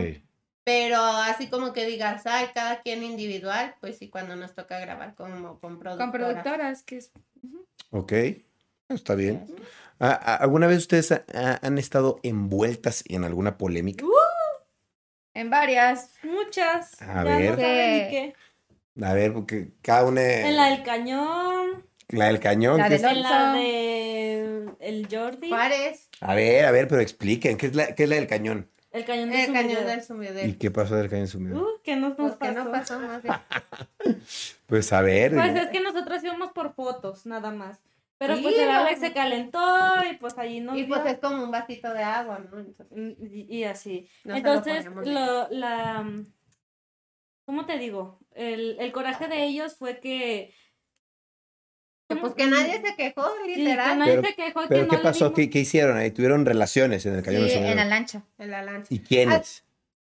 Pero 0.64 1.00
así 1.00 1.48
como 1.48 1.72
que 1.72 1.86
digas, 1.86 2.26
ay, 2.26 2.48
cada 2.54 2.82
quien 2.82 3.02
individual, 3.02 3.74
pues 3.80 3.96
sí, 3.98 4.10
cuando 4.10 4.36
nos 4.36 4.54
toca 4.54 4.78
grabar 4.78 5.14
como 5.14 5.58
con 5.60 5.78
productoras. 5.78 5.96
Con 5.98 6.12
productoras, 6.12 6.82
que 6.82 6.96
es 6.98 7.10
Ok, 7.90 8.12
está 8.90 9.14
bien. 9.14 9.46
Ah, 9.98 10.20
ah, 10.22 10.34
¿Alguna 10.36 10.66
vez 10.66 10.78
ustedes 10.80 11.10
ha- 11.10 11.24
ha- 11.34 11.58
han 11.66 11.78
estado 11.78 12.20
envueltas 12.22 13.02
en 13.08 13.24
alguna 13.24 13.56
polémica? 13.56 14.04
en 15.34 15.50
varias. 15.50 16.10
Muchas. 16.22 17.00
A 17.00 17.06
ya 17.14 17.24
ver. 17.24 17.50
No 17.52 17.56
saben 17.56 17.92
ni 17.92 18.10
qué. 18.10 18.34
A 19.02 19.14
ver, 19.14 19.32
porque 19.32 19.70
cada 19.82 20.04
una... 20.04 20.20
En 20.22 20.56
la 20.56 20.66
del 20.70 20.82
cañón. 20.82 21.86
La 22.08 22.26
del 22.26 22.40
cañón. 22.40 22.78
La 22.78 22.88
¿qué 22.88 22.98
del 22.98 23.22
de 23.22 24.74
el 24.80 25.08
Jordi. 25.10 25.48
Juárez, 25.48 26.08
A 26.20 26.34
ver, 26.34 26.64
a 26.64 26.70
ver, 26.70 26.88
pero 26.88 27.00
expliquen, 27.00 27.56
¿qué 27.56 27.66
es 27.66 27.74
la, 27.74 27.94
qué 27.94 28.04
es 28.04 28.08
la 28.08 28.16
del 28.16 28.26
cañón? 28.26 28.70
El 28.90 29.04
cañón 29.04 29.30
de 29.30 29.44
el 29.44 29.52
cañón 29.52 29.70
sumidero. 29.72 29.88
del 29.88 29.98
¿Y 29.98 30.02
sumidero. 30.02 30.58
qué 30.58 30.70
pasó 30.70 30.96
del 30.96 31.10
cañón 31.10 31.26
sumido? 31.28 31.60
Uh, 31.60 31.82
que 31.82 31.94
nos, 31.96 32.16
nos 32.18 32.36
Pues 32.36 32.50
que 32.50 32.56
no 32.56 32.70
pasó. 32.70 32.98
más 33.00 33.22
bien. 33.22 33.34
Pues 34.66 34.92
a 34.92 35.00
ver. 35.02 35.34
Pues 35.34 35.54
es 35.56 35.68
que 35.68 35.80
nosotros 35.80 36.22
íbamos 36.24 36.52
por 36.52 36.74
fotos, 36.74 37.24
nada 37.26 37.50
más. 37.50 37.80
Pero 38.18 38.36
Sí, 38.36 38.42
pues 38.42 38.58
el 38.58 38.66
no. 38.66 38.72
Alex 38.78 39.00
se 39.00 39.12
calentó 39.12 39.60
y 40.10 40.16
pues 40.16 40.36
allí 40.38 40.60
nos 40.60 40.76
Y 40.76 40.84
vio. 40.84 40.96
pues 40.96 41.06
es 41.12 41.18
como 41.20 41.42
un 41.44 41.50
vasito 41.50 41.92
de 41.94 42.02
agua, 42.02 42.38
¿no? 42.50 42.58
Entonces, 42.58 42.86
Y, 43.20 43.58
y 43.58 43.64
así. 43.64 44.08
no 44.24 44.34
se 44.36 44.42
lo 44.42 44.48
Entonces, 44.48 44.84
ponemos 44.86 45.06
lo, 45.06 45.48
la... 45.50 46.10
¿Cómo 47.44 47.64
te 47.66 47.78
digo? 47.78 48.18
El, 48.34 48.76
el 48.80 48.92
coraje 48.92 49.28
de 49.28 49.44
ellos 49.44 49.76
fue 49.76 50.00
que... 50.00 50.52
Pues 52.08 52.34
que 52.34 52.46
nadie 52.46 52.80
se 52.80 52.94
quejó, 52.96 53.28
que 53.44 53.54
literal, 53.56 53.98
nadie 53.98 54.16
Pero- 54.16 54.28
se 54.28 54.34
quejó 54.34 54.60
que 54.62 54.68
¿Pero 54.68 54.82
no 54.84 54.88
qué 54.90 54.98
pasó? 54.98 55.34
¿Qué, 55.34 55.50
qué 55.50 55.58
hicieron 55.60 55.96
ahí? 55.98 56.10
¿Tuvieron 56.10 56.46
relaciones 56.46 57.04
en 57.06 57.14
el 57.16 57.22
cañón 57.22 57.48
Sí, 57.48 57.56
en 57.56 57.76
la 57.76 57.84
lancha. 57.84 58.22
en 58.38 58.50
la 58.50 58.62
lancha. 58.62 58.86
¿Y 58.88 59.00
quiénes? 59.00 59.64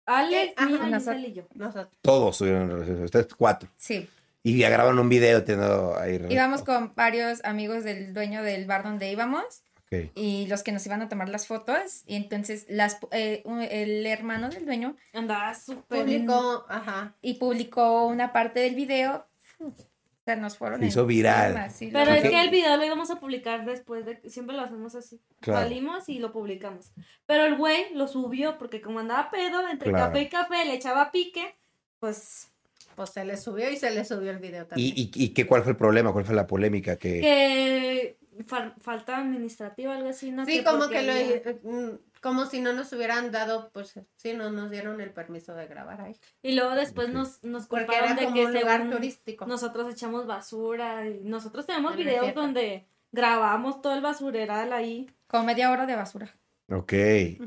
Alex, 0.06 0.52
Ajá, 0.56 0.68
Mía, 0.68 0.86
nosotros. 0.86 1.22
Y 1.26 1.32
yo. 1.32 1.42
Nosotros. 1.54 1.88
Todos 2.00 2.38
tuvieron 2.38 2.70
relaciones, 2.70 3.04
ustedes 3.04 3.26
cuatro. 3.36 3.68
Sí. 3.76 4.08
Y 4.42 4.56
ya 4.58 4.70
grabaron 4.70 4.98
un 4.98 5.08
video 5.08 5.42
teniendo 5.44 5.96
ahí. 5.98 6.12
relaciones. 6.12 6.32
Íbamos 6.32 6.62
con 6.62 6.94
varios 6.94 7.44
amigos 7.44 7.84
del 7.84 8.14
dueño 8.14 8.42
del 8.42 8.64
bar 8.66 8.84
donde 8.84 9.10
íbamos 9.10 9.42
Ok. 9.92 10.10
y 10.14 10.46
los 10.46 10.62
que 10.62 10.72
nos 10.72 10.86
iban 10.86 11.02
a 11.02 11.08
tomar 11.08 11.28
las 11.28 11.46
fotos. 11.46 12.04
Y 12.06 12.14
entonces 12.16 12.64
las, 12.68 12.98
eh, 13.10 13.42
un- 13.44 13.60
el 13.60 14.06
hermano 14.06 14.48
del 14.48 14.64
dueño 14.64 14.96
Andaba 15.12 15.52
súper... 15.54 16.02
Publicó, 16.04 16.64
ajá. 16.68 17.14
y 17.20 17.34
publicó 17.34 18.06
una 18.06 18.32
parte 18.32 18.60
del 18.60 18.76
video. 18.76 19.26
Sea, 20.28 20.36
nos 20.36 20.58
fueron 20.58 20.80
Se 20.80 20.86
hizo 20.86 21.06
viral. 21.06 21.70
sí, 21.70 21.88
Pero 21.90 22.10
es 22.12 22.22
que 22.22 22.38
el 22.38 22.50
video 22.50 22.76
lo 22.76 22.84
íbamos 22.84 23.10
a 23.10 23.18
publicar 23.18 23.64
después 23.64 24.04
de... 24.04 24.20
Siempre 24.28 24.54
lo 24.54 24.60
hacemos 24.62 24.94
así. 24.94 25.18
Claro. 25.40 25.60
Salimos 25.62 26.06
y 26.10 26.18
lo 26.18 26.32
publicamos. 26.32 26.92
Pero 27.24 27.46
el 27.46 27.56
güey 27.56 27.94
lo 27.94 28.06
subió 28.08 28.58
porque 28.58 28.82
como 28.82 28.98
andaba 28.98 29.30
pedo, 29.30 29.66
entre 29.70 29.88
Claro. 29.90 30.06
café 30.12 30.20
y 30.20 30.28
café, 30.28 30.64
le 30.66 30.74
echaba 30.74 31.10
pique, 31.10 31.56
pues... 31.98 32.48
Pues 32.94 33.10
se 33.10 33.24
le 33.24 33.36
subió 33.38 33.70
y 33.70 33.76
se 33.76 33.90
le 33.90 34.04
subió 34.04 34.30
el 34.32 34.38
video 34.38 34.66
también. 34.66 34.92
¿Y, 34.94 35.00
y, 35.02 35.10
y 35.14 35.28
qué, 35.30 35.46
cuál 35.46 35.62
fue 35.62 35.70
el 35.72 35.78
problema? 35.78 36.12
¿Cuál 36.12 36.24
fue 36.26 36.34
la 36.34 36.46
polémica? 36.46 36.96
Que... 36.96 37.20
Que 37.20 38.18
fal- 38.46 38.74
falta 38.82 39.16
administrativa, 39.18 39.96
algo 39.96 40.10
así, 40.10 40.30
¿no? 40.30 40.44
sí, 40.44 40.62
como 40.62 40.88
que 40.88 41.02
lo, 41.02 41.12
había- 41.12 41.42
como 42.20 42.46
si 42.46 42.60
no 42.60 42.72
nos 42.72 42.92
hubieran 42.92 43.30
dado, 43.30 43.70
pues 43.72 44.00
sí, 44.16 44.34
no 44.34 44.50
nos 44.50 44.70
dieron 44.70 45.00
el 45.00 45.12
permiso 45.12 45.54
de 45.54 45.66
grabar 45.66 46.00
ahí. 46.00 46.16
Y 46.42 46.52
luego 46.52 46.74
después 46.74 47.08
nos, 47.08 47.42
nos 47.42 47.66
culparon 47.66 48.12
era 48.12 48.14
de 48.14 48.24
como 48.24 48.34
que 48.36 48.46
un 48.46 48.54
lugar 48.54 48.80
según 48.80 48.94
turístico. 48.94 49.46
nosotros 49.46 49.92
echamos 49.92 50.26
basura 50.26 51.06
y 51.06 51.20
nosotros 51.24 51.66
tenemos 51.66 51.92
En 51.92 51.98
videos 51.98 52.34
donde 52.34 52.88
grabamos 53.12 53.80
todo 53.80 53.94
el 53.94 54.00
basureral 54.00 54.72
ahí. 54.72 55.10
Con 55.26 55.46
media 55.46 55.70
hora 55.70 55.86
de 55.86 55.96
basura. 55.96 56.34
Ok. 56.70 56.92
Eh, 56.92 57.38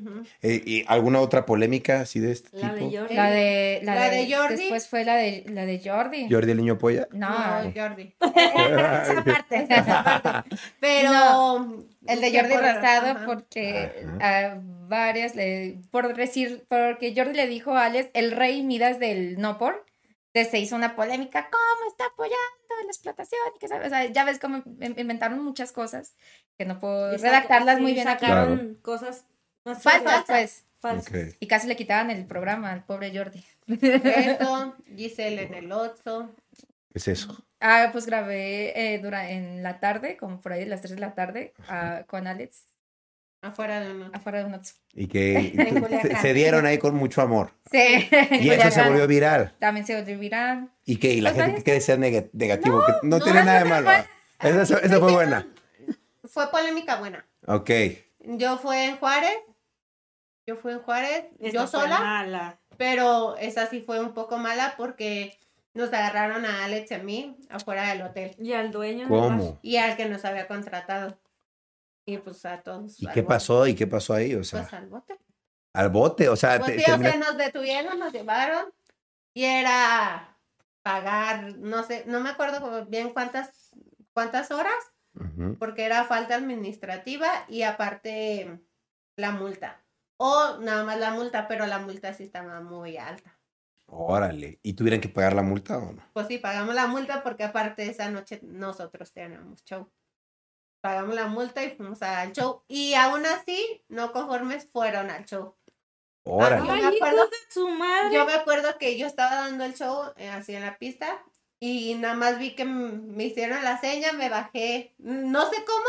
¿Y 0.41 0.83
alguna 0.87 1.19
otra 1.19 1.45
polémica 1.45 2.01
así 2.01 2.19
de 2.19 2.31
este 2.31 2.57
La 2.57 2.73
de 2.73 2.79
tipo? 2.81 2.97
Jordi. 3.01 3.15
La 3.15 3.29
de, 3.29 3.79
la, 3.83 3.95
La 3.95 4.09
de, 4.09 4.25
de 4.25 4.35
Jordi. 4.35 4.55
Después 4.55 4.87
fue 4.87 5.05
la 5.05 5.15
de, 5.15 5.45
la 5.47 5.65
de 5.67 5.79
Jordi. 5.83 6.27
¿Jordi 6.29 6.51
el 6.51 6.57
niño 6.57 6.77
polla? 6.79 7.07
No, 7.11 7.29
No, 7.29 7.71
Jordi. 7.75 8.13
esa 8.21 9.23
parte. 9.23 9.67
Esa 9.69 10.21
parte. 10.23 10.55
Pero. 10.79 11.11
No, 11.11 11.83
El 12.07 12.19
de 12.21 12.31
Jordi 12.39 12.53
por- 12.53 12.61
Rosado, 12.63 13.11
ajá. 13.11 13.25
porque 13.27 13.91
a 14.19 14.57
varias 14.87 15.35
le. 15.35 15.77
Por 15.91 16.15
decir. 16.15 16.63
Porque 16.67 17.13
Jordi 17.15 17.33
le 17.35 17.45
dijo 17.47 17.73
a 17.75 17.85
Alex, 17.85 18.09
el 18.13 18.31
rey 18.31 18.63
Midas 18.63 18.97
del 18.99 19.37
No 19.39 19.57
Por. 19.59 19.85
Se 20.33 20.57
hizo 20.59 20.75
una 20.75 20.95
polémica. 20.95 21.49
¿Cómo 21.49 21.89
está 21.89 22.05
apoyando 22.05 22.37
la 22.83 22.87
explotación? 22.87 23.41
Y 23.55 23.59
que, 23.59 23.67
sabe, 23.67 23.85
o 23.85 23.89
sea, 23.89 24.05
ya 24.05 24.23
ves 24.23 24.39
cómo 24.39 24.57
in- 24.79 24.95
inventaron 24.97 25.43
muchas 25.43 25.71
cosas 25.71 26.15
que 26.57 26.65
no 26.65 26.79
puedo 26.79 27.13
Y 27.13 27.17
saca- 27.19 27.29
redactarlas 27.31 27.75
sí, 27.77 27.81
muy 27.81 27.93
bien 27.93 28.07
aquí. 28.07 28.25
Sacaron 28.25 28.75
cosas 28.81 29.25
más 29.65 29.81
Falsas, 29.83 30.23
pues. 30.27 30.65
falsas. 30.79 31.13
Y 31.39 31.47
casi 31.47 31.67
le 31.67 31.75
quitaban 31.75 32.09
el 32.11 32.25
programa 32.25 32.71
al 32.71 32.83
pobre 32.85 33.15
Jordi. 33.15 33.43
Eso, 33.67 34.75
Giselle 34.95 35.43
en 35.43 35.53
el 35.53 35.71
8. 35.71 36.33
¿Qué 36.91 36.97
es 36.97 37.07
eso? 37.07 37.45
Ah, 37.59 37.89
pues 37.91 38.05
grabé 38.05 38.93
eh, 38.95 38.99
dura- 38.99 39.29
en 39.29 39.61
la 39.63 39.79
tarde, 39.79 40.17
como 40.17 40.41
por 40.41 40.53
ahí, 40.53 40.65
las 40.65 40.81
3 40.81 40.95
de 40.95 41.01
la 41.01 41.13
tarde, 41.13 41.53
ah, 41.67 42.03
con 42.07 42.25
Alex, 42.27 42.65
Afuera 43.41 43.79
de 43.79 43.91
uno. 43.91 44.09
afuera 44.13 44.39
de 44.39 44.45
un 44.45 44.53
Oxxo. 44.53 44.75
Y 44.93 45.07
que 45.07 45.53
se, 46.01 46.15
se 46.17 46.33
dieron 46.33 46.65
ahí 46.65 46.77
con 46.77 46.95
mucho 46.95 47.21
amor. 47.21 47.53
Sí. 47.71 48.07
Y 48.31 48.49
eso 48.49 48.69
se 48.71 48.83
volvió 48.87 49.07
viral. 49.07 49.55
También 49.59 49.85
se 49.85 49.95
volvió 49.99 50.17
viral. 50.19 50.69
¿Y 50.85 50.97
qué? 50.97 51.13
¿Y 51.13 51.21
la 51.21 51.33
Pues 51.33 51.45
gente 51.47 51.63
que 51.63 51.71
decía 51.73 51.95
neg- 51.97 52.29
negativo? 52.33 52.83
que 52.85 52.93
no, 53.07 53.17
no, 53.17 53.23
tiene 53.23 53.43
nada 53.43 53.59
de 53.63 53.69
fue 53.69 53.69
malo. 53.81 53.91
Esa, 54.41 54.61
esa- 54.61 54.77
esa 54.79 54.99
fue 54.99 55.11
buena. 55.11 55.47
Fue 56.25 56.49
polémica 56.51 56.97
buena. 56.97 57.25
Ok. 57.47 57.69
Yo 58.19 58.57
fui 58.59 58.77
en 58.77 58.97
Juárez. 58.97 59.33
Yo 60.47 60.55
fui 60.57 60.73
en 60.73 60.79
Juárez, 60.79 61.25
Esta 61.39 61.49
yo 61.51 61.67
fue 61.67 61.81
sola, 61.81 61.99
mala. 61.99 62.59
pero 62.77 63.37
esa 63.37 63.67
sí 63.67 63.81
fue 63.85 63.99
un 63.99 64.13
poco 64.13 64.37
mala 64.37 64.73
porque 64.75 65.37
nos 65.75 65.93
agarraron 65.93 66.45
a 66.45 66.65
Alex 66.65 66.91
y 66.91 66.93
a 66.95 66.97
mí 66.99 67.37
afuera 67.49 67.87
del 67.89 68.01
hotel 68.01 68.35
Y 68.39 68.53
al 68.53 68.71
dueño. 68.71 69.07
¿Cómo? 69.07 69.59
y 69.61 69.77
al 69.77 69.95
que 69.97 70.05
nos 70.05 70.25
había 70.25 70.47
contratado. 70.47 71.17
Y 72.05 72.17
pues 72.17 72.45
a 72.45 72.61
todos. 72.61 72.99
¿Y 73.01 73.05
qué 73.07 73.21
bote. 73.21 73.23
pasó? 73.23 73.67
¿Y 73.67 73.75
qué 73.75 73.87
pasó 73.87 74.13
ahí? 74.13 74.33
O 74.35 74.43
sea, 74.43 74.61
Pues 74.61 74.73
al 74.73 74.87
bote. 74.87 75.19
al 75.73 75.89
bote. 75.89 76.29
O 76.29 76.35
sea, 76.35 76.59
Pues 76.59 76.75
te- 76.75 76.79
sí, 76.83 76.91
o 76.91 76.97
sea, 76.97 77.15
nos 77.17 77.37
detuvieron, 77.37 77.99
nos 77.99 78.11
llevaron 78.11 78.65
y 79.33 79.43
era 79.45 80.37
pagar, 80.81 81.57
no 81.57 81.83
sé, 81.83 82.03
no 82.07 82.19
me 82.21 82.29
acuerdo 82.29 82.85
bien 82.87 83.13
cuántas, 83.13 83.69
cuántas 84.13 84.49
horas, 84.51 84.73
porque 85.59 85.85
era 85.85 86.05
falta 86.05 86.35
administrativa 86.35 87.27
y 87.47 87.61
aparte 87.63 88.59
la 89.17 89.31
multa. 89.31 89.83
O 90.17 90.57
nada 90.59 90.83
más 90.83 90.97
la 90.99 91.11
multa, 91.11 91.47
pero 91.47 91.65
la 91.67 91.79
multa 91.79 92.13
sí 92.13 92.23
estaba 92.23 92.61
muy 92.61 92.97
alta. 92.97 93.37
Órale. 93.87 94.59
¿Y 94.63 94.73
tuvieran 94.73 95.01
que 95.01 95.09
pagar 95.09 95.33
la 95.33 95.41
multa 95.43 95.77
o 95.77 95.91
no? 95.93 96.03
Pues 96.13 96.27
sí, 96.27 96.37
pagamos 96.37 96.73
la 96.75 96.87
multa 96.87 97.23
porque 97.23 97.43
aparte 97.43 97.89
esa 97.89 98.09
noche 98.09 98.39
nosotros 98.43 99.11
teníamos 99.11 99.63
show. 99.65 99.89
Pagamos 100.81 101.15
la 101.15 101.27
multa 101.27 101.63
y 101.63 101.69
fuimos 101.71 102.01
al 102.01 102.31
show. 102.33 102.63
Y 102.67 102.93
aún 102.95 103.25
así, 103.25 103.83
no 103.87 104.11
conformes, 104.11 104.67
fueron 104.71 105.09
al 105.11 105.25
show. 105.25 105.55
Órale. 106.23 106.57
Yo 106.67 106.73
me 106.73 106.85
acuerdo- 106.85 107.15
hijos 107.17 107.29
de 107.31 107.37
su 107.49 107.67
madre. 107.69 108.15
Yo 108.15 108.25
me 108.25 108.33
acuerdo 108.33 108.77
que 108.77 108.97
yo 108.97 109.05
estaba 109.07 109.35
dando 109.35 109.63
el 109.63 109.73
show 109.75 110.11
eh, 110.17 110.29
así 110.29 110.55
en 110.55 110.61
la 110.61 110.77
pista 110.77 111.23
y 111.59 111.93
nada 111.95 112.15
más 112.15 112.39
vi 112.39 112.55
que 112.55 112.65
me 112.65 113.23
hicieron 113.25 113.63
la 113.63 113.79
seña, 113.79 114.11
me 114.13 114.29
bajé, 114.29 114.93
no 114.97 115.47
sé 115.49 115.63
cómo, 115.65 115.85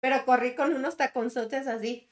pero 0.00 0.24
corrí 0.26 0.54
con 0.54 0.74
unos 0.74 0.96
taconzotes 0.98 1.66
así. 1.66 2.08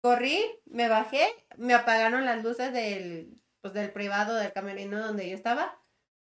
Corrí, 0.00 0.44
me 0.66 0.88
bajé, 0.88 1.26
me 1.56 1.74
apagaron 1.74 2.24
las 2.24 2.42
luces 2.44 2.72
del, 2.72 3.40
pues, 3.62 3.74
del 3.74 3.90
privado, 3.90 4.34
del 4.36 4.52
camerino 4.52 5.00
donde 5.04 5.28
yo 5.28 5.34
estaba 5.34 5.80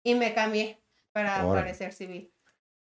y 0.03 0.15
me 0.15 0.33
cambié 0.33 0.81
para 1.11 1.45
Órale. 1.45 1.65
parecer 1.65 1.93
civil. 1.93 2.31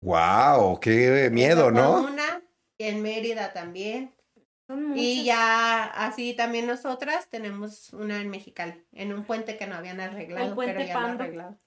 Wow, 0.05 0.79
qué 0.79 1.29
miedo, 1.31 1.71
¿no? 1.71 2.03
Una, 2.03 2.43
y 2.77 2.83
en 2.85 3.01
Mérida 3.01 3.51
también. 3.53 4.13
Y 4.95 5.23
ya 5.25 5.83
así 5.83 6.33
también 6.35 6.67
nosotras 6.67 7.27
tenemos 7.29 7.91
una 7.93 8.21
en 8.21 8.29
Mexicali, 8.29 8.83
en 8.93 9.13
un 9.13 9.23
puente 9.23 9.57
que 9.57 9.65
no 9.65 9.75
habían 9.75 9.99
arreglado, 9.99 10.53
puente 10.53 10.73
pero 10.75 10.85
ya 10.87 10.93
lo 10.93 10.99
Pando. 10.99 11.23
arreglado. 11.23 11.59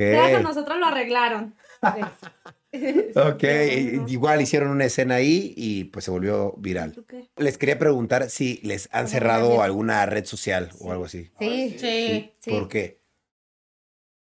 Ya 0.00 0.26
Ok. 0.26 0.32
con 0.32 0.42
nosotros 0.44 0.78
lo 0.78 0.86
arreglaron. 0.86 1.54
Ok, 1.82 3.44
igual 4.08 4.40
hicieron 4.40 4.70
una 4.70 4.86
escena 4.86 5.16
ahí 5.16 5.52
y 5.56 5.84
pues 5.84 6.04
se 6.04 6.10
volvió 6.10 6.54
viral. 6.56 7.04
Les 7.36 7.58
quería 7.58 7.78
preguntar 7.78 8.30
si 8.30 8.60
les 8.62 8.88
han 8.92 9.08
cerrado 9.08 9.62
alguna 9.62 10.06
red 10.06 10.24
social 10.24 10.70
o 10.80 10.90
algo 10.90 11.04
así. 11.04 11.30
Sí. 11.38 11.76
Sí. 11.78 12.32
Sí. 12.40 12.50
¿Por 12.50 12.68
qué? 12.68 13.00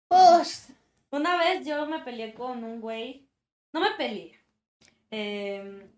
Pues, 0.09 0.69
Una 1.11 1.39
vez 1.39 1.65
yo 1.67 1.87
me 1.87 2.01
peleé 2.01 2.35
con 2.35 2.65
un 2.65 2.81
güey. 2.81 3.28
No 3.73 3.81
me 3.81 3.91
peleé. 3.97 4.39
Eh, 5.11 5.89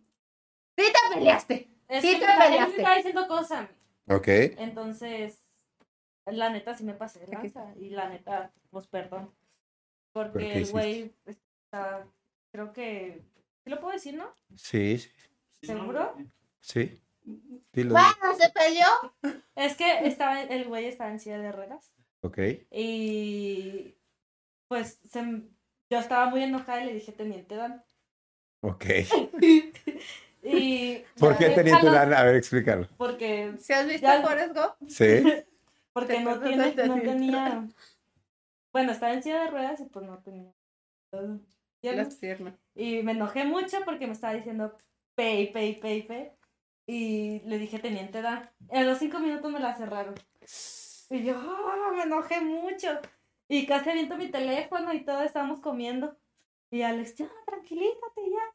sí 0.78 0.84
te 0.92 1.14
peleaste. 1.14 1.68
es 1.88 2.02
Sí 2.02 2.14
que 2.14 2.20
te 2.20 2.26
me- 2.26 2.32
él 2.32 2.38
me 2.38 2.44
peleaste. 2.46 2.76
estaba 2.76 2.96
diciendo 2.96 3.28
cosas 3.28 3.50
a 3.52 3.62
mí. 3.62 3.68
Ok. 4.08 4.28
Entonces, 4.28 5.42
la 6.26 6.50
neta 6.50 6.74
sí 6.74 6.84
me 6.84 6.94
pasé 6.94 7.20
de 7.20 7.28
lanza. 7.28 7.72
Y 7.76 7.90
la 7.90 8.08
neta, 8.08 8.52
pues 8.70 8.86
perdón. 8.86 9.32
¿Pero 10.12 10.32
Porque 10.32 10.52
el 10.58 10.70
güey 10.70 11.12
está. 11.26 12.06
Creo 12.52 12.72
que. 12.72 13.22
¿Sí 13.64 13.70
lo 13.70 13.80
puedo 13.80 13.92
decir, 13.92 14.14
no? 14.14 14.32
Sí, 14.56 14.98
sí, 14.98 15.10
¿Seguro? 15.62 16.16
sí. 16.60 17.00
Dilo. 17.72 17.90
Bueno, 17.92 18.34
se 18.36 18.48
peleó. 18.50 18.86
Es 19.54 19.76
que 19.76 20.06
estaba, 20.08 20.40
el 20.42 20.66
güey 20.66 20.86
estaba 20.86 21.10
en 21.10 21.20
silla 21.20 21.38
de 21.38 21.52
ruedas. 21.52 21.92
Ok. 22.22 22.38
Y. 22.72 23.94
Pues 24.68 24.98
se- 25.08 25.42
yo 25.90 25.98
estaba 25.98 26.26
muy 26.30 26.42
enojada 26.42 26.82
y 26.82 26.86
le 26.86 26.94
dije, 26.94 27.12
Teniente 27.12 27.56
Dan. 27.56 27.82
Ok. 28.62 28.84
Y. 30.42 31.04
¿Por 31.18 31.36
qué 31.36 31.46
a 31.46 31.54
Teniente 31.54 31.84
los- 31.84 31.92
Dan? 31.94 32.14
A 32.14 32.22
ver, 32.24 32.36
explícalo. 32.36 32.88
Porque 32.96 33.52
¿Se 33.58 33.74
has 33.74 33.86
visto 33.86 34.06
Ya- 34.06 34.22
Forrest 34.22 34.54
Gump? 34.54 34.90
Sí. 34.90 35.22
Porque 35.92 36.20
no, 36.20 36.40
tiene, 36.40 36.74
no 36.86 37.00
tenía. 37.00 37.68
Bueno, 38.72 38.92
estaba 38.92 39.12
en 39.12 39.22
silla 39.22 39.42
de 39.44 39.50
ruedas 39.50 39.80
y 39.80 39.84
pues 39.86 40.06
no 40.06 40.18
tenía. 40.22 40.52
Las 41.82 42.14
piernas. 42.14 42.54
Y 42.76 43.02
me 43.02 43.12
enojé 43.12 43.44
mucho 43.44 43.78
porque 43.84 44.06
me 44.06 44.12
estaba 44.12 44.32
diciendo 44.32 44.78
pay, 45.16 45.52
pay, 45.52 45.74
pay, 45.80 46.02
pay. 46.04 46.30
Y 46.86 47.40
le 47.46 47.58
dije, 47.58 47.80
teniente 47.80 48.22
da. 48.22 48.52
En 48.68 48.86
los 48.86 48.98
cinco 48.98 49.18
minutos 49.18 49.50
me 49.50 49.58
la 49.58 49.74
cerraron. 49.74 50.14
Y 51.10 51.24
yo, 51.24 51.34
"Ah, 51.36 51.90
me 51.96 52.04
enojé 52.04 52.40
mucho. 52.40 52.88
Y 53.52 53.66
casi 53.66 53.90
aviento 53.90 54.16
mi 54.16 54.28
teléfono 54.28 54.92
y 54.92 55.04
todo, 55.04 55.22
estábamos 55.22 55.58
comiendo. 55.58 56.16
Y 56.70 56.82
Alex, 56.82 57.16
ya, 57.16 57.28
tranquilízate 57.46 58.20
ya. 58.30 58.54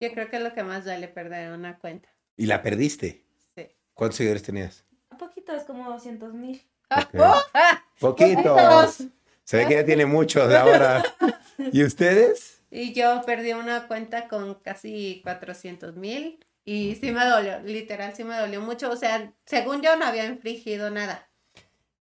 Yo 0.00 0.12
creo 0.12 0.28
que 0.28 0.38
es 0.38 0.42
lo 0.42 0.52
que 0.52 0.64
más 0.64 0.84
duele 0.84 1.06
perder 1.06 1.52
una 1.52 1.78
cuenta. 1.78 2.08
¿Y 2.36 2.46
la 2.46 2.60
perdiste? 2.60 3.24
Sí. 3.54 3.68
¿Cuántos 3.94 4.16
seguidores 4.16 4.42
tenías? 4.42 4.84
Un 5.12 5.18
poquito, 5.18 5.52
es 5.52 5.62
como 5.62 5.88
200 5.88 6.34
mil. 6.34 6.60
Ah, 6.90 7.84
Poquitos. 8.00 9.04
Se 9.44 9.56
ve 9.58 9.68
que 9.68 9.74
ya 9.74 9.84
tiene 9.84 10.04
muchos 10.04 10.52
ahora. 10.52 11.04
¿Y 11.72 11.84
ustedes? 11.84 12.64
Y 12.72 12.94
yo 12.94 13.22
perdí 13.24 13.52
una 13.52 13.86
cuenta 13.86 14.26
con 14.26 14.54
casi 14.56 15.20
400 15.22 15.94
mil. 15.94 16.44
Y 16.64 16.96
sí 16.96 17.12
me 17.12 17.24
dolió, 17.24 17.60
literal, 17.60 18.16
sí 18.16 18.24
me 18.24 18.36
dolió 18.36 18.60
mucho. 18.62 18.90
O 18.90 18.96
sea, 18.96 19.32
según 19.44 19.80
yo 19.80 19.96
no 19.96 20.06
había 20.06 20.24
infringido 20.24 20.90
nada. 20.90 21.27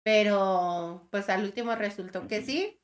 Pero 0.02 1.08
pues 1.10 1.28
al 1.28 1.44
último 1.44 1.74
resultó 1.74 2.26
que 2.26 2.42
sí. 2.42 2.80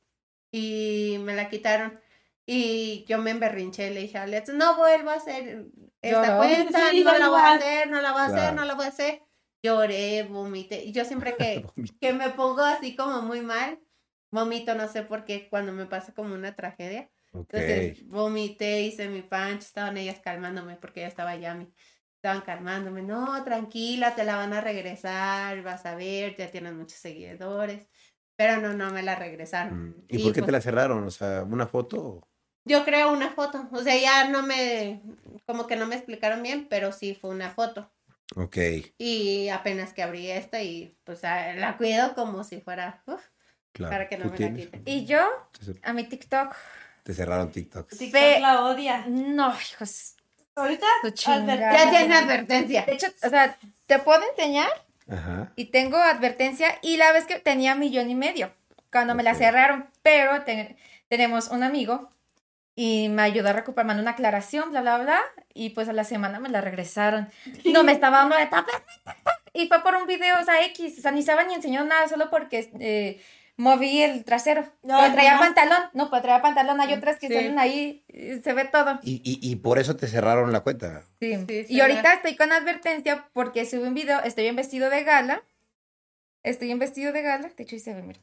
Y 0.51 1.17
me 1.21 1.35
la 1.35 1.49
quitaron. 1.49 1.99
Y 2.45 3.05
yo 3.07 3.19
me 3.19 3.31
emberrinché, 3.31 3.91
le 3.91 4.01
dije 4.01 4.17
a 4.17 4.23
Alex, 4.23 4.49
no 4.49 4.75
vuelvo 4.75 5.11
a 5.11 5.15
hacer 5.15 5.67
esta 6.01 6.37
cuenta, 6.37 6.79
no 7.03 7.17
la 7.17 7.29
voy 7.29 7.41
a 7.41 7.53
hacer, 7.53 7.89
no 7.91 8.01
la 8.01 8.11
voy 8.11 8.21
a 8.21 8.25
hacer, 8.25 8.53
no 8.53 8.65
la 8.65 8.73
voy 8.73 8.85
a 8.85 8.89
hacer. 8.89 9.21
Lloré, 9.61 10.23
vomité. 10.23 10.83
Y 10.83 10.91
yo 10.91 11.05
siempre 11.05 11.35
que, 11.37 11.65
que 12.01 12.13
me 12.13 12.31
pongo 12.31 12.61
así 12.61 12.95
como 12.95 13.21
muy 13.21 13.41
mal, 13.41 13.79
vomito, 14.31 14.73
no 14.73 14.87
sé 14.87 15.03
por 15.03 15.25
qué, 15.25 15.47
cuando 15.49 15.73
me 15.73 15.85
pasa 15.85 16.13
como 16.13 16.33
una 16.33 16.55
tragedia. 16.55 17.09
Entonces 17.33 18.07
vomité, 18.07 18.81
hice 18.81 19.07
mi 19.07 19.21
pancho, 19.21 19.59
estaban 19.59 19.97
ellas 19.97 20.19
calmándome 20.19 20.75
porque 20.77 21.01
ya 21.01 21.07
estaba 21.07 21.35
Yami. 21.35 21.71
Estaban 22.19 22.41
calmándome, 22.41 23.01
no, 23.01 23.41
tranquila, 23.45 24.13
te 24.13 24.25
la 24.25 24.35
van 24.35 24.51
a 24.51 24.59
regresar, 24.59 25.61
vas 25.63 25.85
a 25.85 25.95
ver, 25.95 26.35
ya 26.35 26.51
tienes 26.51 26.73
muchos 26.73 26.99
seguidores. 26.99 27.87
Pero 28.35 28.57
no, 28.59 28.73
no 28.73 28.91
me 28.91 29.03
la 29.03 29.15
regresaron. 29.15 29.89
Mm. 29.91 29.95
¿Y 30.09 30.23
por 30.23 30.33
qué 30.33 30.41
te 30.41 30.43
pues, 30.47 30.51
la 30.51 30.61
cerraron? 30.61 31.05
O 31.05 31.11
sea, 31.11 31.43
¿una 31.43 31.65
foto? 31.65 32.27
Yo 32.65 32.83
creo 32.83 33.13
una 33.13 33.29
foto, 33.31 33.69
o 33.71 33.81
sea, 33.81 33.97
ya 33.97 34.27
no 34.29 34.43
me, 34.43 35.01
como 35.45 35.65
que 35.65 35.77
no 35.77 35.87
me 35.87 35.95
explicaron 35.95 36.43
bien, 36.43 36.67
pero 36.69 36.91
sí 36.91 37.15
fue 37.15 37.29
una 37.29 37.51
foto. 37.51 37.89
Ok. 38.35 38.57
Y 38.97 39.47
apenas 39.47 39.93
que 39.93 40.03
abrí 40.03 40.29
esta 40.29 40.61
y 40.61 40.97
pues 41.05 41.23
a- 41.23 41.53
la 41.53 41.77
cuido 41.77 42.13
como 42.15 42.43
si 42.43 42.59
fuera, 42.59 43.01
uf, 43.07 43.21
Claro. 43.71 43.91
para 43.91 44.09
que 44.09 44.17
no 44.17 44.25
¿Tú 44.25 44.31
me 44.31 44.49
la 44.49 44.55
quiten. 44.57 44.83
Y 44.85 45.05
yo, 45.05 45.25
a 45.83 45.93
mi 45.93 46.03
TikTok. 46.03 46.53
Te 47.03 47.13
cerraron 47.13 47.49
TikTok. 47.49 47.87
TikTok 47.89 48.39
la 48.41 48.65
odia. 48.65 49.05
No, 49.07 49.53
hijos. 49.53 50.15
Ahorita. 50.59 50.85
Ya 51.73 51.89
tiene 51.89 52.15
advertencia. 52.15 52.83
De 52.85 52.93
hecho, 52.93 53.07
o 53.23 53.29
sea, 53.29 53.57
te 53.85 53.99
puedo 53.99 54.21
enseñar 54.31 54.69
Ajá. 55.09 55.51
y 55.55 55.65
tengo 55.65 55.97
advertencia 55.97 56.77
y 56.81 56.97
la 56.97 57.11
vez 57.11 57.25
que 57.25 57.39
tenía 57.39 57.75
millón 57.75 58.09
y 58.09 58.15
medio 58.15 58.51
cuando 58.91 59.15
me 59.15 59.23
la 59.23 59.35
cerraron, 59.35 59.87
pero 60.01 60.43
te- 60.43 60.75
tenemos 61.07 61.49
un 61.49 61.63
amigo 61.63 62.11
y 62.75 63.09
me 63.09 63.23
ayudó 63.23 63.49
a 63.49 63.53
recuperar, 63.53 63.87
mandó 63.87 64.01
una 64.01 64.11
aclaración, 64.11 64.69
bla, 64.71 64.81
bla, 64.81 64.97
bla, 64.99 65.21
y 65.53 65.71
pues 65.71 65.89
a 65.89 65.93
la 65.93 66.03
semana 66.05 66.39
me 66.39 66.49
la 66.49 66.61
regresaron. 66.61 67.29
No 67.65 67.83
me 67.83 67.91
estaba 67.91 68.19
dando 68.19 68.37
de 68.37 68.45
tapa. 68.45 68.71
Y 69.53 69.67
fue 69.67 69.81
por 69.83 69.95
un 69.95 70.05
video, 70.07 70.39
o 70.39 70.43
sea, 70.45 70.63
X, 70.65 70.99
o 70.99 71.01
sea, 71.01 71.11
ni 71.11 71.19
estaba 71.19 71.43
ni 71.43 71.55
enseñó 71.55 71.83
nada, 71.83 72.07
solo 72.07 72.29
porque 72.29 72.71
eh, 72.79 73.21
moví 73.59 74.01
el 74.01 74.23
trasero. 74.23 74.61
No, 74.83 74.97
pero 75.01 75.13
traía 75.13 75.33
nomás- 75.35 75.47
pantalón, 75.53 75.89
no, 75.93 76.09
pues 76.09 76.21
traía 76.21 76.41
pantalón, 76.41 76.79
hay 76.81 76.93
otras 76.93 77.19
que 77.19 77.27
Sí. 77.27 77.33
salen 77.33 77.59
ahí, 77.59 78.03
y 78.07 78.39
se 78.41 78.53
ve 78.53 78.65
todo. 78.65 78.99
Y, 79.03 79.21
y, 79.23 79.39
y 79.51 79.55
por 79.57 79.77
eso 79.79 79.95
te 79.95 80.07
cerraron 80.07 80.51
la 80.51 80.61
cuenta. 80.61 81.03
Sí. 81.19 81.35
Sí, 81.47 81.65
y 81.67 81.79
ahorita 81.81 82.01
ve. 82.09 82.15
estoy 82.15 82.35
con 82.37 82.51
advertencia 82.51 83.27
porque 83.33 83.65
subí 83.65 83.83
un 83.83 83.93
video, 83.93 84.19
estoy 84.23 84.47
en 84.47 84.55
vestido 84.55 84.89
de 84.89 85.03
gala. 85.03 85.43
Estoy 86.41 86.71
en 86.71 86.79
vestido 86.79 87.11
de 87.11 87.21
gala. 87.21 87.51
De 87.55 87.63
hecho, 87.63 87.75
ahí 87.75 87.79
se 87.81 87.93
ve, 87.93 88.01
mira. 88.01 88.19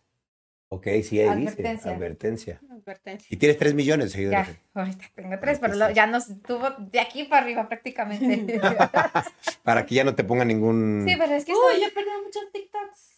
Ok, 0.69 0.87
sí, 1.05 1.21
ahí 1.21 1.37
dice. 1.37 1.53
Advertencia. 1.53 1.91
Advertencia. 1.93 2.61
Advertencia. 2.71 3.27
Y 3.31 3.37
tienes 3.37 3.57
3 3.59 3.75
millones 3.75 4.07
de 4.07 4.11
seguidores. 4.13 4.49
Ya, 4.49 4.57
ahorita 4.75 5.05
tengo 5.15 5.39
tres, 5.39 5.59
Ah, 5.59 5.61
pero 5.61 5.75
lo- 5.75 5.91
ya 5.91 6.07
nos 6.09 6.43
tuvo 6.43 6.71
de 6.79 6.99
aquí 6.99 7.23
para 7.25 7.43
arriba 7.43 7.69
prácticamente. 7.69 8.59
Para 9.63 9.85
que 9.87 9.95
ya 9.95 10.03
no 10.05 10.15
te 10.15 10.25
ponga 10.25 10.45
ningún. 10.45 11.05
sí, 11.07 11.15
pero 11.19 11.35
es 11.35 11.45
que 11.45 11.53
Uy, 11.53 11.59
soy- 11.73 11.83
yo 11.83 11.93
perdí 11.95 12.09
muchos 12.25 12.51
TikToks. 12.53 13.16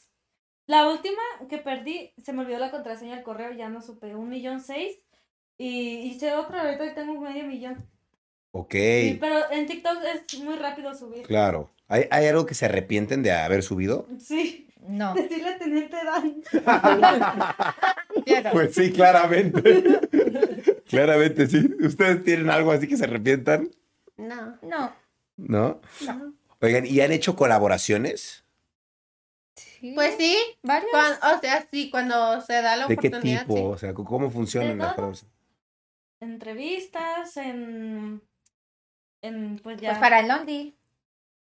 La 0.68 0.86
última 0.88 1.20
que 1.48 1.58
perdí, 1.58 2.12
se 2.22 2.32
me 2.32 2.42
olvidó 2.42 2.58
la 2.60 2.70
contraseña 2.70 3.16
del 3.16 3.24
correo, 3.24 3.50
ya 3.52 3.68
no 3.68 3.82
supe, 3.82 4.14
un 4.14 4.28
millón 4.28 4.60
seis. 4.60 4.96
Y 5.56 5.96
hice 6.06 6.34
otra, 6.34 6.62
ahorita 6.62 6.94
tengo 6.94 7.20
medio 7.20 7.44
millón. 7.44 7.84
Ok, 8.52 8.72
Sí, 8.74 9.16
pero 9.20 9.50
en 9.50 9.66
TikTok 9.66 9.98
es 10.30 10.38
muy 10.40 10.54
rápido 10.56 10.94
subir. 10.94 11.26
claro. 11.26 11.70
¿Hay, 11.90 12.04
¿Hay 12.10 12.26
algo 12.26 12.44
que 12.44 12.54
se 12.54 12.66
arrepienten 12.66 13.22
de 13.22 13.32
haber 13.32 13.62
subido? 13.62 14.06
Sí, 14.20 14.68
No. 14.86 15.14
decirle 15.14 15.48
a 15.48 15.58
Teniente 15.58 15.96
Dan. 16.04 16.42
Pues 18.52 18.74
sí, 18.74 18.92
claramente. 18.92 19.62
claramente, 20.88 21.46
sí. 21.46 21.68
¿Ustedes 21.80 22.22
tienen 22.24 22.50
algo 22.50 22.72
así 22.72 22.86
que 22.86 22.96
se 22.96 23.04
arrepientan? 23.04 23.70
No. 24.16 24.58
No. 24.62 24.92
¿No? 25.36 25.80
no. 26.06 26.34
Oigan, 26.60 26.84
¿y 26.86 27.00
han 27.00 27.12
hecho 27.12 27.36
colaboraciones? 27.36 28.44
Sí. 29.81 29.93
Pues 29.95 30.16
sí, 30.16 30.37
varios. 30.62 30.91
o 30.93 31.41
sea, 31.41 31.68
sí, 31.70 31.91
cuando 31.91 32.41
se 32.41 32.55
da 32.55 32.76
la 32.76 32.89
¿De 32.89 32.97
qué 32.97 33.09
oportunidad, 33.09 33.43
tipo? 33.43 33.55
sí. 33.55 33.62
O 33.64 33.79
sea, 33.79 33.95
¿cómo 33.95 34.31
funcionan 34.31 34.79
las 34.79 34.95
colaboraciones? 34.95 35.37
Entrevistas, 36.20 37.37
en. 37.37 38.22
En, 39.22 39.59
pues 39.61 39.81
ya. 39.81 39.91
Pues 39.91 39.99
para 39.99 40.20
el 40.20 40.29
Londi. 40.29 40.74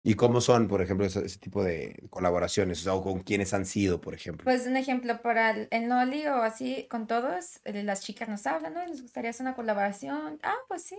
¿Y 0.02 0.14
cómo 0.14 0.40
son, 0.40 0.66
por 0.66 0.80
ejemplo, 0.80 1.04
ese, 1.04 1.24
ese 1.26 1.38
tipo 1.38 1.62
de 1.62 2.06
colaboraciones? 2.08 2.80
O 2.80 2.82
sea, 2.84 2.94
o 2.94 3.02
con 3.02 3.20
quiénes 3.20 3.52
han 3.52 3.66
sido, 3.66 4.00
por 4.00 4.14
ejemplo. 4.14 4.44
Pues 4.44 4.66
un 4.66 4.76
ejemplo 4.76 5.20
para 5.20 5.50
el, 5.50 5.68
el 5.70 5.88
Noli 5.88 6.26
o 6.26 6.36
así 6.36 6.86
con 6.88 7.06
todos, 7.06 7.60
eh, 7.64 7.82
las 7.82 8.00
chicas 8.00 8.28
nos 8.28 8.46
hablan, 8.46 8.72
¿no? 8.72 8.86
Les 8.86 9.02
gustaría 9.02 9.30
hacer 9.30 9.44
una 9.44 9.54
colaboración. 9.54 10.38
Ah, 10.42 10.56
pues 10.68 10.84
sí. 10.84 10.98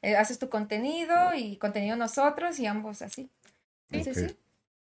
Eh, 0.00 0.16
haces 0.16 0.38
tu 0.38 0.48
contenido 0.48 1.34
y 1.34 1.58
contenido 1.58 1.96
nosotros 1.96 2.58
y 2.58 2.66
ambos 2.66 3.02
así. 3.02 3.30
Sí, 3.90 4.04
sí, 4.04 4.14
sí. 4.14 4.38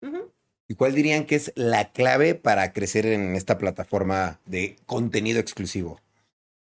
Ujú. 0.02 0.32
¿Y 0.68 0.76
cuál 0.76 0.93
dirían 0.93 1.26
que 1.26 1.36
es 1.36 1.51
la 1.55 1.91
clave 1.91 2.36
para 2.36 2.74
crecer 2.74 3.05
en 3.05 3.36
esta 3.36 3.57
plataforma 3.57 4.39
de 4.45 4.76
contenido 4.86 5.39
exclusivo? 5.39 6.01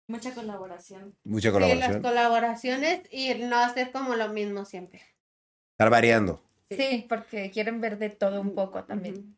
Mucha 0.06 0.32
colaboración. 0.34 1.14
Mucha 1.24 1.48
Sí, 1.50 1.52
las 1.58 1.62
colaboración. 1.62 2.02
colaboraciones 2.02 3.00
y 3.10 3.34
no 3.34 3.58
hacer 3.58 3.90
como 3.92 4.14
lo 4.14 4.28
mismo 4.28 4.64
siempre. 4.64 5.02
Estar 5.72 5.90
variando. 5.90 6.40
Sí, 6.70 7.06
porque 7.08 7.50
quieren 7.50 7.80
ver 7.80 7.98
de 7.98 8.10
todo 8.10 8.40
un 8.40 8.54
poco 8.54 8.84
también. 8.84 9.36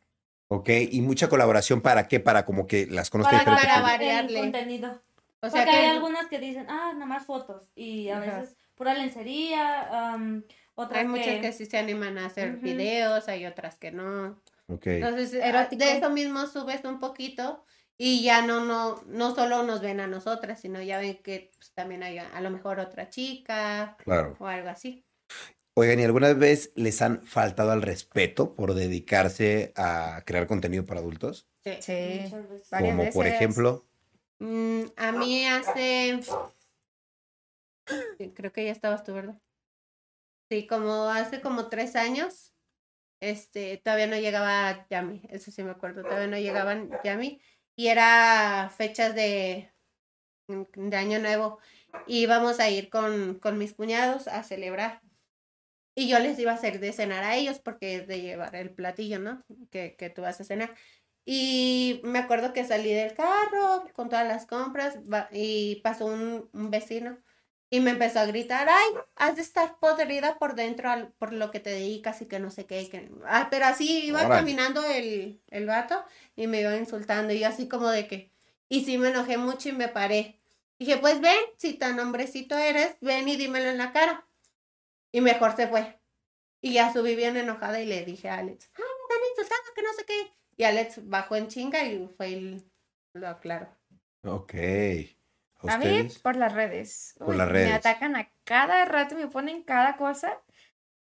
Ok, 0.48 0.68
y 0.90 1.00
mucha 1.00 1.28
colaboración 1.28 1.80
para 1.80 2.06
qué? 2.08 2.20
Para 2.20 2.44
como 2.44 2.66
que 2.66 2.86
las 2.86 3.08
conozca 3.08 3.42
Para 3.44 3.56
para 3.56 3.80
variarle. 3.82 4.38
El 4.38 4.44
contenido. 4.44 5.00
O 5.42 5.48
sea 5.48 5.60
Porque 5.64 5.70
que 5.70 5.76
hay 5.84 5.86
algunas 5.86 6.26
que 6.26 6.38
dicen, 6.38 6.66
ah, 6.68 6.90
nada 6.94 7.06
más 7.06 7.24
fotos. 7.24 7.62
Y 7.74 8.08
a 8.10 8.18
Ajá. 8.20 8.40
veces 8.40 8.56
pura 8.74 8.94
lencería, 8.94 10.12
am, 10.12 10.44
otras 10.74 11.00
hay 11.00 11.06
muchas 11.08 11.40
que... 11.40 11.52
sí 11.52 11.66
se 11.66 11.78
animan 11.78 12.18
a 12.18 12.26
hacer 12.26 12.56
videos, 12.56 13.28
hay 13.28 13.46
otras 13.46 13.76
que 13.78 13.90
no. 13.90 14.40
Entonces, 14.84 15.34
Erótico. 15.34 15.84
de 15.84 15.96
eso 15.98 16.10
mismo 16.10 16.46
subes 16.46 16.84
un 16.84 17.00
poquito 17.00 17.64
y 17.98 18.22
ya 18.22 18.42
no, 18.46 18.64
no, 18.64 19.02
no 19.06 19.34
solo 19.34 19.62
nos 19.62 19.80
ven 19.80 20.00
a 20.00 20.06
nosotras, 20.06 20.60
sino 20.60 20.80
ya 20.80 20.98
ven 20.98 21.22
que 21.22 21.50
pues, 21.56 21.72
también 21.72 22.02
hay 22.02 22.18
a, 22.18 22.28
a 22.30 22.40
lo 22.40 22.50
mejor 22.50 22.80
otra 22.80 23.08
chica 23.08 23.96
Claro. 24.04 24.36
o 24.38 24.46
algo 24.46 24.68
así. 24.70 25.04
Oigan, 25.74 26.00
¿y 26.00 26.04
alguna 26.04 26.32
vez 26.34 26.72
les 26.74 27.00
han 27.00 27.22
faltado 27.22 27.70
al 27.70 27.82
respeto 27.82 28.54
por 28.54 28.74
dedicarse 28.74 29.72
a 29.76 30.22
crear 30.26 30.46
contenido 30.46 30.84
para 30.84 31.00
adultos? 31.00 31.48
Sí. 31.62 31.72
Sí. 31.80 32.20
Muchas 32.24 32.48
veces. 32.48 32.70
Varias 32.70 32.96
Como 32.96 33.10
por 33.10 33.26
ejemplo. 33.26 33.86
Mm, 34.40 34.82
a 34.96 35.12
mí 35.12 35.46
hace, 35.46 36.20
creo 38.34 38.52
que 38.52 38.64
ya 38.64 38.72
estabas 38.72 39.04
tú, 39.04 39.12
¿verdad? 39.14 39.38
Sí, 40.50 40.66
como 40.66 41.04
hace 41.04 41.40
como 41.40 41.68
tres 41.68 41.94
años, 41.94 42.52
este, 43.20 43.76
todavía 43.78 44.06
no 44.06 44.16
llegaba 44.16 44.86
Yami, 44.88 45.22
eso 45.30 45.50
sí 45.50 45.62
me 45.62 45.70
acuerdo, 45.70 46.02
todavía 46.02 46.26
no 46.26 46.38
llegaban 46.38 46.90
Yami, 47.04 47.40
y 47.76 47.88
era 47.88 48.70
fechas 48.76 49.14
de, 49.14 49.70
de 50.48 50.96
Año 50.96 51.18
Nuevo, 51.18 51.58
y 52.06 52.22
íbamos 52.22 52.60
a 52.60 52.70
ir 52.70 52.90
con, 52.90 53.38
con 53.38 53.58
mis 53.58 53.74
cuñados 53.74 54.28
a 54.28 54.42
celebrar. 54.42 55.02
Y 55.94 56.08
yo 56.08 56.18
les 56.18 56.38
iba 56.38 56.52
a 56.52 56.54
hacer 56.54 56.80
de 56.80 56.92
cenar 56.92 57.24
a 57.24 57.36
ellos 57.36 57.58
porque 57.58 57.96
es 57.96 58.06
de 58.06 58.22
llevar 58.22 58.54
el 58.56 58.70
platillo, 58.70 59.18
¿no? 59.18 59.44
Que, 59.70 59.96
que 59.96 60.08
tú 60.08 60.22
vas 60.22 60.40
a 60.40 60.44
cenar. 60.44 60.74
Y 61.24 62.00
me 62.04 62.20
acuerdo 62.20 62.52
que 62.52 62.64
salí 62.64 62.92
del 62.92 63.14
carro 63.14 63.84
con 63.92 64.08
todas 64.08 64.26
las 64.26 64.46
compras 64.46 64.98
y 65.32 65.80
pasó 65.82 66.06
un, 66.06 66.48
un 66.52 66.70
vecino 66.70 67.18
y 67.70 67.80
me 67.80 67.92
empezó 67.92 68.18
a 68.20 68.26
gritar, 68.26 68.68
ay, 68.68 68.88
has 69.16 69.36
de 69.36 69.42
estar 69.42 69.78
podrida 69.78 70.38
por 70.38 70.54
dentro 70.56 70.90
al- 70.90 71.12
por 71.12 71.32
lo 71.32 71.50
que 71.52 71.60
te 71.60 71.70
dedicas 71.70 72.20
y 72.20 72.26
que 72.26 72.40
no 72.40 72.50
sé 72.50 72.66
qué. 72.66 72.88
que... 72.90 73.08
Ah, 73.26 73.46
pero 73.50 73.66
así 73.66 74.06
iba 74.06 74.20
caminando 74.38 74.84
el, 74.84 75.40
el 75.48 75.66
vato 75.66 76.04
y 76.34 76.46
me 76.48 76.60
iba 76.60 76.76
insultando 76.76 77.32
y 77.32 77.38
yo 77.40 77.48
así 77.48 77.68
como 77.68 77.88
de 77.88 78.06
que... 78.08 78.32
Y 78.68 78.84
sí 78.84 78.98
me 78.98 79.08
enojé 79.10 79.36
mucho 79.36 79.68
y 79.68 79.72
me 79.72 79.88
paré. 79.88 80.40
Dije, 80.78 80.96
pues 80.98 81.20
ven, 81.20 81.36
si 81.58 81.74
tan 81.74 81.98
hombrecito 82.00 82.56
eres, 82.58 82.96
ven 83.00 83.28
y 83.28 83.36
dímelo 83.36 83.68
en 83.70 83.78
la 83.78 83.92
cara. 83.92 84.26
Y 85.12 85.20
mejor 85.20 85.54
se 85.56 85.66
fue. 85.68 85.98
Y 86.60 86.74
ya 86.74 86.92
subí 86.92 87.14
bien 87.16 87.36
enojada 87.36 87.80
y 87.80 87.86
le 87.86 88.04
dije 88.04 88.28
a 88.28 88.38
Alex, 88.38 88.70
ay, 88.76 88.82
me 88.84 89.14
están 89.14 89.28
insultando, 89.30 89.74
que 89.74 89.82
no 89.82 89.92
sé 89.94 90.04
qué. 90.06 90.32
Y 90.56 90.64
Alex 90.64 91.08
bajó 91.08 91.36
en 91.36 91.48
chinga 91.48 91.84
y 91.84 92.08
fue 92.16 92.30
y 92.30 92.64
lo 93.14 93.28
aclaró. 93.28 93.68
Ok. 94.24 94.54
A 95.68 95.78
mí 95.78 96.08
por 96.22 96.36
las 96.36 96.52
redes. 96.52 97.14
Por 97.18 97.28
Uy, 97.30 97.36
las 97.36 97.48
redes. 97.48 97.68
Me 97.68 97.74
atacan 97.74 98.16
a 98.16 98.30
cada 98.44 98.84
rato, 98.84 99.14
me 99.14 99.26
ponen 99.28 99.62
cada 99.62 99.96
cosa. 99.96 100.38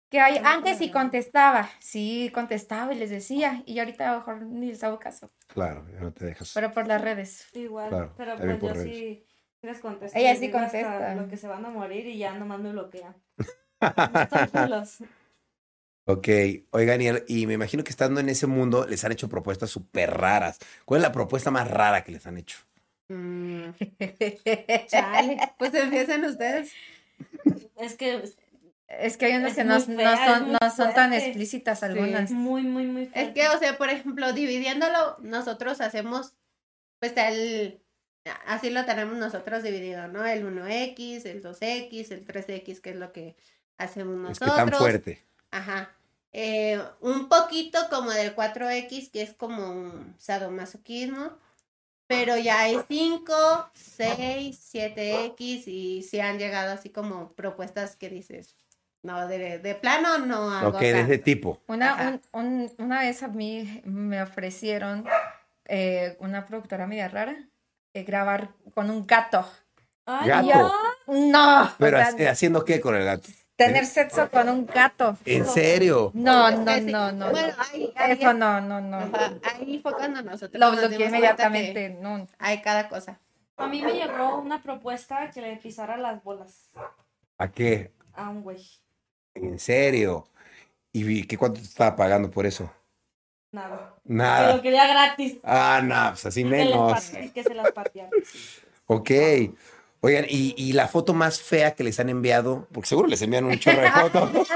Que 0.09 0.21
hay, 0.21 0.37
Ay, 0.37 0.41
antes 0.45 0.77
sí 0.77 0.89
contestaba, 0.89 1.69
sí 1.79 2.31
contestaba 2.33 2.93
y 2.93 2.97
les 2.97 3.09
decía, 3.09 3.61
y 3.65 3.77
ahorita 3.79 4.07
a 4.09 4.13
lo 4.13 4.17
mejor 4.19 4.41
ni 4.43 4.67
les 4.67 4.81
hago 4.85 4.99
caso, 4.99 5.31
Claro, 5.47 5.85
ya 5.91 5.99
no 5.99 6.13
te 6.13 6.25
dejas. 6.27 6.51
pero 6.53 6.71
por 6.71 6.87
las 6.87 7.01
redes. 7.01 7.47
Igual, 7.53 7.89
Claro, 7.89 8.13
pero 8.15 8.37
pues 8.37 8.57
por 8.57 8.69
yo 8.69 8.73
redes. 8.75 8.95
sí 8.95 9.25
les 9.63 9.79
contesto. 9.79 10.17
Ella 10.17 10.33
sí 10.37 10.49
contesta. 10.49 11.13
Lo 11.15 11.27
que 11.27 11.35
se 11.35 11.47
van 11.49 11.65
a 11.65 11.69
morir 11.69 12.07
y 12.07 12.17
ya 12.17 12.33
nomás 12.37 12.59
me 12.61 12.71
bloquean. 12.71 13.15
Ok, 16.09 16.27
oigan, 16.71 17.01
y, 17.01 17.07
y 17.27 17.47
me 17.47 17.53
imagino 17.55 17.83
que 17.83 17.89
estando 17.89 18.21
en 18.21 18.29
ese 18.29 18.47
mundo 18.47 18.85
les 18.87 19.03
han 19.03 19.11
hecho 19.11 19.27
propuestas 19.27 19.69
súper 19.69 20.09
raras. 20.15 20.57
¿Cuál 20.85 21.01
es 21.01 21.03
la 21.03 21.11
propuesta 21.11 21.51
más 21.51 21.69
rara 21.69 22.05
que 22.05 22.13
les 22.13 22.25
han 22.25 22.37
hecho? 22.37 22.59
Mm, 23.09 23.69
chale, 24.87 25.37
pues 25.57 25.73
empiecen 25.73 26.25
ustedes. 26.25 26.71
Es 27.77 27.95
que 27.95 28.23
Es 28.87 29.17
que 29.17 29.25
hay 29.27 29.35
unas 29.37 29.51
Es 29.51 29.55
que 29.57 29.63
no, 29.63 29.73
no 29.73 29.79
es 29.79 30.19
son, 30.19 30.51
no 30.53 30.59
son 30.75 30.93
tan 30.93 31.13
explícitas 31.13 31.83
algunas. 31.83 32.25
es 32.25 32.31
muy, 32.31 32.63
muy, 32.63 32.85
muy 32.87 33.03
Es 33.03 33.09
fuerte. 33.11 33.33
que, 33.33 33.47
o 33.49 33.59
sea, 33.59 33.77
por 33.77 33.89
ejemplo, 33.89 34.33
dividiéndolo, 34.33 35.17
nosotros 35.21 35.81
hacemos, 35.81 36.33
pues 36.99 37.13
el, 37.17 37.81
así 38.45 38.69
lo 38.69 38.85
tenemos 38.85 39.17
nosotros 39.17 39.63
dividido, 39.63 40.07
¿no? 40.07 40.25
El 40.25 40.45
1X, 40.45 41.25
el 41.25 41.41
2X, 41.43 42.11
el 42.11 42.25
3X, 42.25 42.81
que 42.81 42.89
es 42.91 42.95
lo 42.97 43.11
que 43.13 43.35
hacemos 43.77 44.31
Es 44.31 44.39
que 44.39 44.45
nosotros. 44.45 44.55
tan 44.55 44.71
fuerte. 44.73 45.25
Ajá. 45.51 45.93
Eh, 46.33 46.79
un 47.01 47.29
poquito 47.29 47.79
como 47.89 48.11
del 48.11 48.35
4X, 48.35 49.11
que 49.11 49.21
es 49.21 49.33
como 49.33 49.71
un 49.71 50.15
sadomasoquismo. 50.19 51.37
Pero 52.07 52.37
ya 52.37 52.61
hay 52.61 52.77
5, 52.87 53.69
6, 53.73 54.57
7X 54.73 55.67
y 55.67 56.03
se 56.03 56.21
han 56.21 56.39
llegado 56.39 56.71
así 56.73 56.89
como 56.89 57.33
propuestas 57.33 57.95
que 57.97 58.09
dices, 58.09 58.55
no, 59.03 59.27
de, 59.27 59.59
de 59.59 59.75
plano 59.75 60.17
no 60.19 60.49
hago 60.51 60.69
Ok, 60.69 60.79
de 60.81 60.89
ese 61.01 61.07
tanto". 61.17 61.23
tipo. 61.23 61.61
Una, 61.67 62.21
un- 62.33 62.41
un- 62.45 62.71
una 62.77 63.01
vez 63.01 63.23
a 63.23 63.27
mí 63.27 63.81
me 63.83 64.21
ofrecieron 64.21 65.05
eh, 65.65 66.15
una 66.19 66.45
productora 66.45 66.87
media 66.87 67.09
rara 67.09 67.35
eh, 67.93 68.03
grabar 68.03 68.51
con 68.73 68.89
un 68.89 69.05
gato. 69.05 69.45
Ay, 70.05 70.29
Gato. 70.29 70.71
No, 71.07 71.63
o 71.65 71.71
Pero 71.77 71.97
sea, 71.97 72.31
haciendo 72.31 72.63
qué 72.63 72.79
con 72.79 72.95
el 72.95 73.03
gato? 73.03 73.27
Tener 73.57 73.85
sexo 73.87 74.29
con 74.29 74.47
un 74.49 74.65
gato. 74.67 75.17
¿En 75.25 75.45
serio? 75.47 76.11
No, 76.13 76.51
no, 76.51 76.79
no, 76.79 77.11
no. 77.11 77.31
Bueno, 77.31 77.47
no. 77.47 77.63
ahí, 77.73 77.91
ahí, 77.95 78.11
Eso 78.11 78.31
no, 78.33 78.61
no, 78.61 78.79
no. 78.79 78.97
ajá, 78.97 79.33
ahí 79.43 79.79
fue 79.81 79.93
cuando 79.93 80.21
nosotros 80.21 80.59
Lo 80.59 80.71
bloqueé 80.71 81.07
inmediatamente. 81.07 81.89
No. 81.89 82.27
Hay 82.37 82.61
cada 82.61 82.87
cosa. 82.87 83.19
A 83.57 83.67
mí 83.67 83.81
me 83.81 83.93
llegó 83.93 84.37
una 84.37 84.61
propuesta 84.61 85.31
que 85.31 85.41
le 85.41 85.57
pisara 85.57 85.97
las 85.97 86.23
bolas 86.23 86.69
¿A 87.39 87.47
qué? 87.49 87.91
a 88.13 88.29
un 88.29 88.43
güey. 88.43 88.63
¿En 89.33 89.57
serio? 89.57 90.27
¿Y 90.93 91.23
qué 91.25 91.35
cuánto 91.37 91.59
te 91.59 91.65
estaba 91.65 91.95
pagando 91.95 92.29
por 92.29 92.45
eso? 92.45 92.71
Nada. 93.51 93.95
Nada. 94.03 94.49
Pero 94.51 94.61
quería 94.61 94.87
gratis. 94.87 95.37
Ah, 95.43 95.81
no, 95.83 96.09
pues 96.11 96.25
así 96.27 96.45
menos. 96.45 97.09
que 97.33 97.43
se 97.43 97.53
las 97.55 97.71
pateara. 97.71 98.11
Ok. 98.85 99.11
Oigan, 100.01 100.25
¿y, 100.29 100.53
y 100.57 100.73
la 100.73 100.87
foto 100.87 101.13
más 101.13 101.41
fea 101.41 101.73
que 101.73 101.83
les 101.83 101.99
han 101.99 102.09
enviado? 102.09 102.67
Porque 102.71 102.87
seguro 102.87 103.07
les 103.07 103.21
envían 103.21 103.45
un 103.45 103.57
chorro 103.57 103.81
de 103.81 103.91
fotos. 103.91 104.29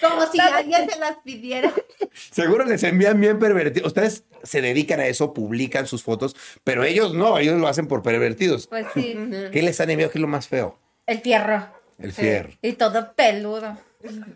Como 0.00 0.26
si 0.26 0.40
alguien 0.40 0.90
se 0.90 0.98
las 0.98 1.16
pidiera. 1.24 1.72
seguro 2.32 2.64
les 2.64 2.82
envían 2.82 3.20
bien 3.20 3.38
pervertidos. 3.38 3.88
Ustedes 3.88 4.24
se 4.42 4.60
dedican 4.60 5.00
a 5.00 5.06
eso, 5.06 5.32
publican 5.32 5.86
sus 5.86 6.02
fotos, 6.02 6.34
pero 6.64 6.82
ellos 6.84 7.14
no, 7.14 7.38
ellos 7.38 7.60
lo 7.60 7.68
hacen 7.68 7.86
por 7.86 8.02
pervertidos. 8.02 8.66
Pues 8.66 8.86
sí. 8.94 9.16
¿Qué 9.52 9.62
les 9.62 9.80
han 9.80 9.90
enviado? 9.90 10.10
¿Qué 10.10 10.18
es 10.18 10.22
lo 10.22 10.28
más 10.28 10.48
feo? 10.48 10.78
El 11.06 11.20
fierro. 11.20 11.68
El 11.98 12.12
fierro. 12.12 12.50
Y 12.62 12.72
todo 12.72 13.12
peludo. 13.14 13.76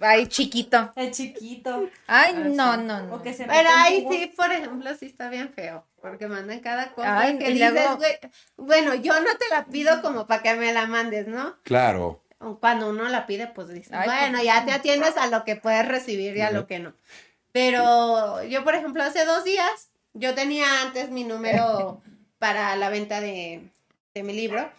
Ay, 0.01 0.27
chiquito. 0.27 0.93
El 0.97 1.11
chiquito. 1.11 1.89
Ay, 2.07 2.33
Ah, 2.37 2.39
no, 2.41 2.51
sí. 2.51 2.57
no, 2.57 2.77
no. 2.77 3.15
O 3.17 3.23
que 3.23 3.33
se 3.33 3.45
Pero 3.47 3.69
ahí 3.73 4.07
sí, 4.11 4.33
por 4.37 4.53
ejemplo, 4.53 4.95
sí 4.95 5.07
está 5.07 5.29
bien 5.31 5.53
feo. 5.53 5.87
Porque 6.03 6.27
mandan 6.27 6.61
cada 6.61 6.93
cosa 6.93 7.19
Ay, 7.19 7.39
que 7.39 7.51
y 7.51 7.55
dices, 7.55 7.73
luego- 7.73 7.97
güey. 7.97 8.13
Bueno, 8.57 8.95
yo 8.95 9.19
no 9.21 9.37
te 9.39 9.49
la 9.51 9.65
pido 9.67 10.03
como 10.03 10.27
para 10.27 10.43
que 10.43 10.55
me 10.55 10.73
la 10.73 10.87
mandes, 10.87 11.27
¿no? 11.27 11.57
Claro. 11.63 12.23
Cuando 12.61 12.91
uno 12.91 13.09
la 13.09 13.25
pide, 13.27 13.47
pues 13.47 13.69
dices, 13.69 13.93
Ay, 13.93 14.07
bueno, 14.07 14.33
pues- 14.39 14.45
ya 14.45 14.65
te 14.67 14.73
atiendes 14.73 15.17
a 15.17 15.29
lo 15.29 15.45
que 15.45 15.57
puedes 15.57 15.89
recibir 15.89 16.37
y 16.37 16.43
a 16.43 16.51
lo 16.51 16.67
que 16.67 16.79
no. 16.79 16.93
Pero 17.53 18.43
yo, 18.45 18.65
por 18.65 18.75
ejemplo, 18.75 19.03
hace 19.03 19.25
dos 19.25 19.45
días, 19.45 19.91
yo 20.13 20.35
tenía 20.35 20.83
antes 20.83 21.09
mi 21.11 21.25
número 21.25 22.03
para 22.39 22.77
la 22.77 22.91
venta 22.91 23.21
de, 23.23 23.71
de 24.13 24.23
mi 24.23 24.35
libro 24.35 24.71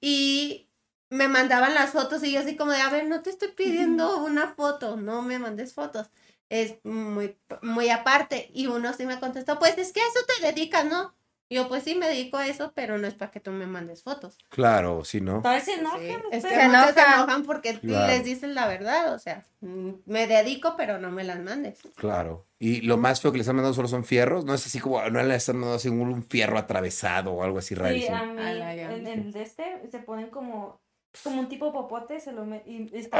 y 0.00 0.67
me 1.10 1.28
mandaban 1.28 1.74
las 1.74 1.90
fotos 1.90 2.22
y 2.22 2.32
yo 2.32 2.40
así 2.40 2.56
como 2.56 2.72
de, 2.72 2.80
a 2.80 2.90
ver, 2.90 3.06
no 3.06 3.22
te 3.22 3.30
estoy 3.30 3.48
pidiendo 3.52 4.18
una 4.24 4.48
foto, 4.48 4.96
no 4.96 5.22
me 5.22 5.38
mandes 5.38 5.74
fotos. 5.74 6.10
Es 6.50 6.76
muy, 6.84 7.36
muy 7.62 7.90
aparte. 7.90 8.50
Y 8.54 8.66
uno 8.68 8.92
sí 8.94 9.04
me 9.06 9.20
contestó, 9.20 9.58
pues 9.58 9.76
es 9.78 9.92
que 9.92 10.00
a 10.00 10.04
eso 10.04 10.20
te 10.40 10.46
dedicas, 10.46 10.84
¿no? 10.86 11.14
Yo, 11.50 11.66
pues 11.66 11.82
sí, 11.84 11.94
me 11.94 12.06
dedico 12.08 12.36
a 12.36 12.46
eso, 12.46 12.72
pero 12.74 12.98
no 12.98 13.06
es 13.06 13.14
para 13.14 13.30
que 13.30 13.40
tú 13.40 13.50
me 13.52 13.66
mandes 13.66 14.02
fotos. 14.02 14.36
Claro, 14.50 15.02
sí, 15.04 15.22
¿no? 15.22 15.42
Se 15.64 15.72
enojan 15.74 15.98
Sí, 16.00 16.06
es 16.30 16.44
que 16.44 16.50
Se 16.50 16.54
se 16.56 16.62
enojan. 16.62 17.42
porque 17.44 17.80
Claro. 17.80 18.06
les 18.12 18.22
dicen 18.22 18.54
la 18.54 18.68
verdad, 18.68 19.14
o 19.14 19.18
sea, 19.18 19.46
me 19.62 20.26
dedico, 20.26 20.74
pero 20.76 20.98
no 20.98 21.10
me 21.10 21.24
las 21.24 21.38
mandes. 21.40 21.78
Claro. 21.96 22.46
Y 22.58 22.82
lo 22.82 22.98
más 22.98 23.22
feo 23.22 23.32
que 23.32 23.38
les 23.38 23.48
han 23.48 23.56
mandado 23.56 23.72
solo 23.72 23.88
son 23.88 24.04
fierros. 24.04 24.44
No 24.44 24.52
es 24.52 24.66
así 24.66 24.78
como, 24.78 25.02
no 25.08 25.22
les 25.22 25.48
han 25.48 25.56
mandado 25.56 25.76
así 25.76 25.88
un, 25.88 26.00
un 26.00 26.22
fierro 26.22 26.58
atravesado 26.58 27.32
o 27.32 27.42
algo 27.42 27.58
así 27.60 27.68
Sí, 27.68 27.74
rarísimo. 27.76 28.16
a 28.16 28.26
mí, 28.26 28.42
A 28.42 28.52
la 28.52 28.74
ya. 28.74 28.92
en 28.94 29.06
el 29.06 29.32
de 29.32 29.42
este, 29.42 29.64
se 29.90 29.98
ponen 30.00 30.28
como, 30.28 30.82
como 31.22 31.40
un 31.40 31.48
tipo 31.48 31.72
popote, 31.72 32.20
se 32.20 32.32
lo 32.32 32.44
me, 32.44 32.62
y 32.66 32.90
está... 32.92 33.18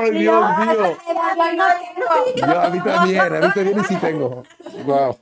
¡Ay, 0.00 0.10
Dios 0.12 0.58
mío! 0.58 0.96
A 2.46 2.70
mí 2.70 2.80
también, 2.80 3.20
a 3.20 3.40
mí 3.40 3.52
también 3.54 3.84
sí 3.84 3.96
tengo. 3.96 4.42
Wow. 4.84 5.18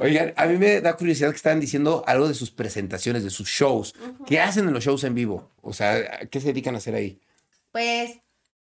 Oigan, 0.00 0.32
a 0.36 0.46
mí 0.46 0.56
me 0.56 0.80
da 0.80 0.96
curiosidad 0.96 1.30
que 1.30 1.36
estaban 1.36 1.60
diciendo 1.60 2.04
algo 2.06 2.28
de 2.28 2.34
sus 2.34 2.50
presentaciones, 2.50 3.24
de 3.24 3.30
sus 3.30 3.48
shows. 3.48 3.94
¿Qué 4.26 4.40
hacen 4.40 4.66
en 4.68 4.74
los 4.74 4.84
shows 4.84 5.04
en 5.04 5.14
vivo? 5.14 5.50
O 5.62 5.72
sea, 5.72 5.94
¿a 5.94 6.26
¿qué 6.26 6.40
se 6.40 6.48
dedican 6.48 6.74
a 6.74 6.78
hacer 6.78 6.94
ahí? 6.94 7.20
Pues 7.72 8.18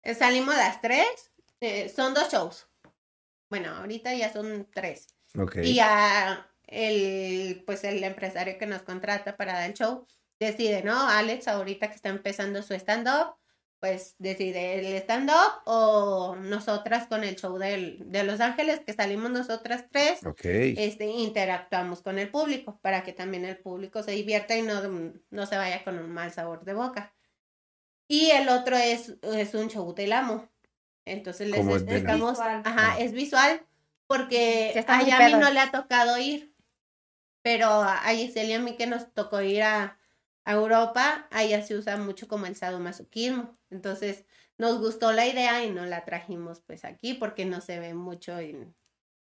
eh, 0.02 0.14
salimos 0.14 0.57
las 0.57 0.80
tres, 0.80 1.07
eh, 1.61 1.92
son 1.94 2.14
dos 2.14 2.30
shows. 2.32 2.66
Bueno, 3.50 3.74
ahorita 3.76 4.14
ya 4.14 4.32
son 4.32 4.66
tres. 4.72 5.09
Y 5.62 5.74
ya 5.74 6.48
el, 6.66 7.62
pues 7.66 7.84
el 7.84 8.02
empresario 8.02 8.59
que 8.59 8.66
nos 8.66 8.82
contrata 8.82 9.36
para 9.36 9.52
dar 9.52 9.70
el 9.70 9.74
show 9.74 10.07
decide, 10.41 10.82
¿no? 10.82 11.09
Alex 11.09 11.49
ahorita 11.49 11.89
que 11.89 11.95
está 11.97 12.09
empezando 12.09 12.62
su 12.62 12.74
stand-up, 12.74 13.37
pues 13.80 14.14
decide 14.18 14.78
el 14.78 14.87
stand-up 15.03 15.62
o 15.66 16.34
nosotras 16.37 17.07
con 17.07 17.24
el 17.24 17.37
show 17.37 17.59
del, 17.59 17.99
de 18.11 18.24
Los 18.24 18.41
Ángeles, 18.41 18.80
que 18.80 18.93
salimos 18.95 19.30
nosotras 19.30 19.84
tres, 19.91 20.24
Ok. 20.24 20.41
este, 20.45 21.05
interactuamos 21.07 22.01
con 22.03 22.18
el 22.18 22.30
público 22.30 22.78
para 22.82 23.03
que 23.05 23.12
también 23.12 23.45
el 23.45 23.59
público 23.59 24.03
se 24.03 24.12
divierta 24.12 24.57
y 24.57 24.62
no, 24.62 24.80
no 25.30 25.47
se 25.47 25.57
vaya 25.57 25.84
con 25.84 25.99
un 25.99 26.11
mal 26.11 26.32
sabor 26.32 26.64
de 26.64 26.74
boca. 26.74 27.14
Y 28.09 28.30
el 28.30 28.49
otro 28.49 28.76
es, 28.76 29.14
es 29.22 29.55
un 29.55 29.68
show 29.68 29.95
del 29.95 30.12
amo. 30.12 30.49
Entonces 31.05 31.49
les 31.49 31.64
explicamos, 31.66 32.32
Visual. 32.32 32.62
ajá, 32.64 32.99
es 32.99 33.12
visual 33.12 33.64
porque 34.07 34.84
a 34.87 34.99
mí 34.99 35.11
pedo. 35.16 35.39
no 35.39 35.51
le 35.51 35.61
ha 35.61 35.70
tocado 35.70 36.18
ir, 36.18 36.53
pero 37.43 37.66
a 37.68 37.99
a 37.99 38.14
Giselle 38.14 38.49
y 38.51 38.53
a 38.55 38.61
mí 38.61 38.76
que 38.76 38.87
nos 38.87 39.12
tocó 39.12 39.41
ir 39.41 39.62
a, 39.62 39.99
a 40.47 40.53
Europa, 40.55 41.26
allá 41.30 41.61
se 41.62 41.74
usa 41.74 41.97
mucho 41.99 42.26
como 42.28 42.47
el 42.47 42.57
sadomasoquismo. 42.57 43.59
Entonces 43.70 44.24
nos 44.59 44.78
gustó 44.78 45.12
la 45.12 45.26
idea 45.26 45.62
y 45.64 45.70
nos 45.70 45.86
la 45.88 46.05
trajimos 46.07 46.61
pues 46.61 46.84
aquí 46.86 47.12
porque 47.14 47.44
no 47.44 47.61
se 47.61 47.78
ve 47.80 47.92
mucho 47.94 48.38
en, 48.38 48.74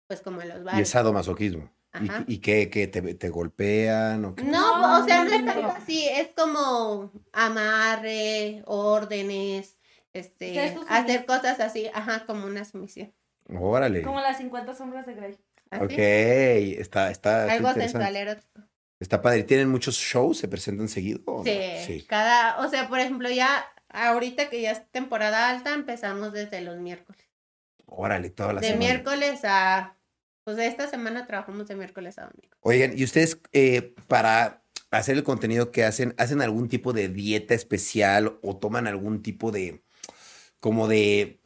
pues 0.06 0.20
como 0.20 0.42
en 0.42 0.48
los 0.50 0.58
Y 0.58 0.60
es 0.60 0.64
bares. 0.64 0.88
sadomasoquismo. 0.90 1.70
¿Y, 2.00 2.08
Ajá. 2.08 2.24
y 2.26 2.38
qué, 2.38 2.68
qué 2.70 2.88
te, 2.88 3.00
te 3.14 3.28
golpean 3.30 4.24
o 4.24 4.34
qué? 4.34 4.42
No, 4.42 4.80
No, 4.82 5.04
o 5.04 5.06
sea, 5.06 5.24
no 5.24 5.30
no, 5.30 5.36
es 5.36 5.44
tanto 5.46 5.62
no. 5.62 5.68
así, 5.68 6.08
es 6.08 6.28
como 6.36 7.12
amarre, 7.32 8.62
órdenes, 8.66 9.78
este, 10.12 10.76
hacer 10.88 11.24
cosas 11.26 11.60
así, 11.60 11.88
ajá, 11.94 12.26
como 12.26 12.46
una 12.46 12.64
sumisión. 12.64 13.12
Órale. 13.48 14.02
Como 14.02 14.20
las 14.20 14.38
50 14.38 14.74
sombras 14.74 15.06
de 15.06 15.14
Grey. 15.14 15.38
Así. 15.70 15.84
Ok, 15.84 15.92
está, 16.80 17.10
está, 17.10 17.50
Algo 17.50 17.72
sensual 17.72 18.16
erótico. 18.16 18.62
Está 19.04 19.20
padre. 19.20 19.44
¿Tienen 19.44 19.68
muchos 19.68 19.96
shows? 19.96 20.38
¿Se 20.38 20.48
presentan 20.48 20.88
seguido? 20.88 21.20
Sí, 21.44 22.06
cada, 22.08 22.58
o 22.64 22.70
sea, 22.70 22.88
por 22.88 23.00
ejemplo, 23.00 23.30
ya 23.30 23.66
ahorita 23.90 24.48
que 24.48 24.62
ya 24.62 24.70
es 24.70 24.90
temporada 24.92 25.50
alta, 25.50 25.74
empezamos 25.74 26.32
desde 26.32 26.62
los 26.62 26.78
miércoles. 26.78 27.22
Órale, 27.84 28.30
toda 28.30 28.54
la 28.54 28.62
de 28.62 28.68
semana. 28.68 28.78
miércoles 28.78 29.40
a, 29.44 29.94
pues 30.44 30.56
esta 30.56 30.88
semana 30.88 31.26
trabajamos 31.26 31.68
de 31.68 31.76
miércoles 31.76 32.16
a 32.16 32.22
domingo. 32.22 32.56
Oigan, 32.60 32.98
¿y 32.98 33.04
ustedes 33.04 33.38
eh, 33.52 33.94
para 34.08 34.62
hacer 34.90 35.18
el 35.18 35.22
contenido 35.22 35.70
que 35.70 35.84
hacen, 35.84 36.14
hacen 36.16 36.40
algún 36.40 36.70
tipo 36.70 36.94
de 36.94 37.10
dieta 37.10 37.52
especial 37.52 38.38
o 38.40 38.56
toman 38.56 38.86
algún 38.86 39.22
tipo 39.22 39.52
de, 39.52 39.82
como 40.60 40.88
de, 40.88 41.40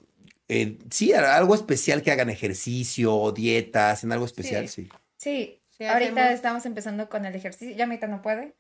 eh, 0.47 0.79
sí, 0.93 1.13
algo 1.13 1.57
especial 1.57 2.03
que 2.03 2.13
hagan 2.13 2.31
ejercicio, 2.31 3.33
dieta, 3.33 3.91
hacen 3.91 4.13
algo 4.13 4.27
especial? 4.27 4.69
Sí. 4.69 4.85
Sí, 4.85 4.91
Sí, 5.17 5.61
ahorita 5.87 6.13
hacemos- 6.23 6.35
estamos 6.35 6.67
empezando 6.67 7.09
con 7.09 7.25
el 7.27 7.35
ejercicio. 7.35 7.77
Ya 7.77 7.85
ahorita 7.85 8.07
no 8.09 8.23
puede, 8.23 8.57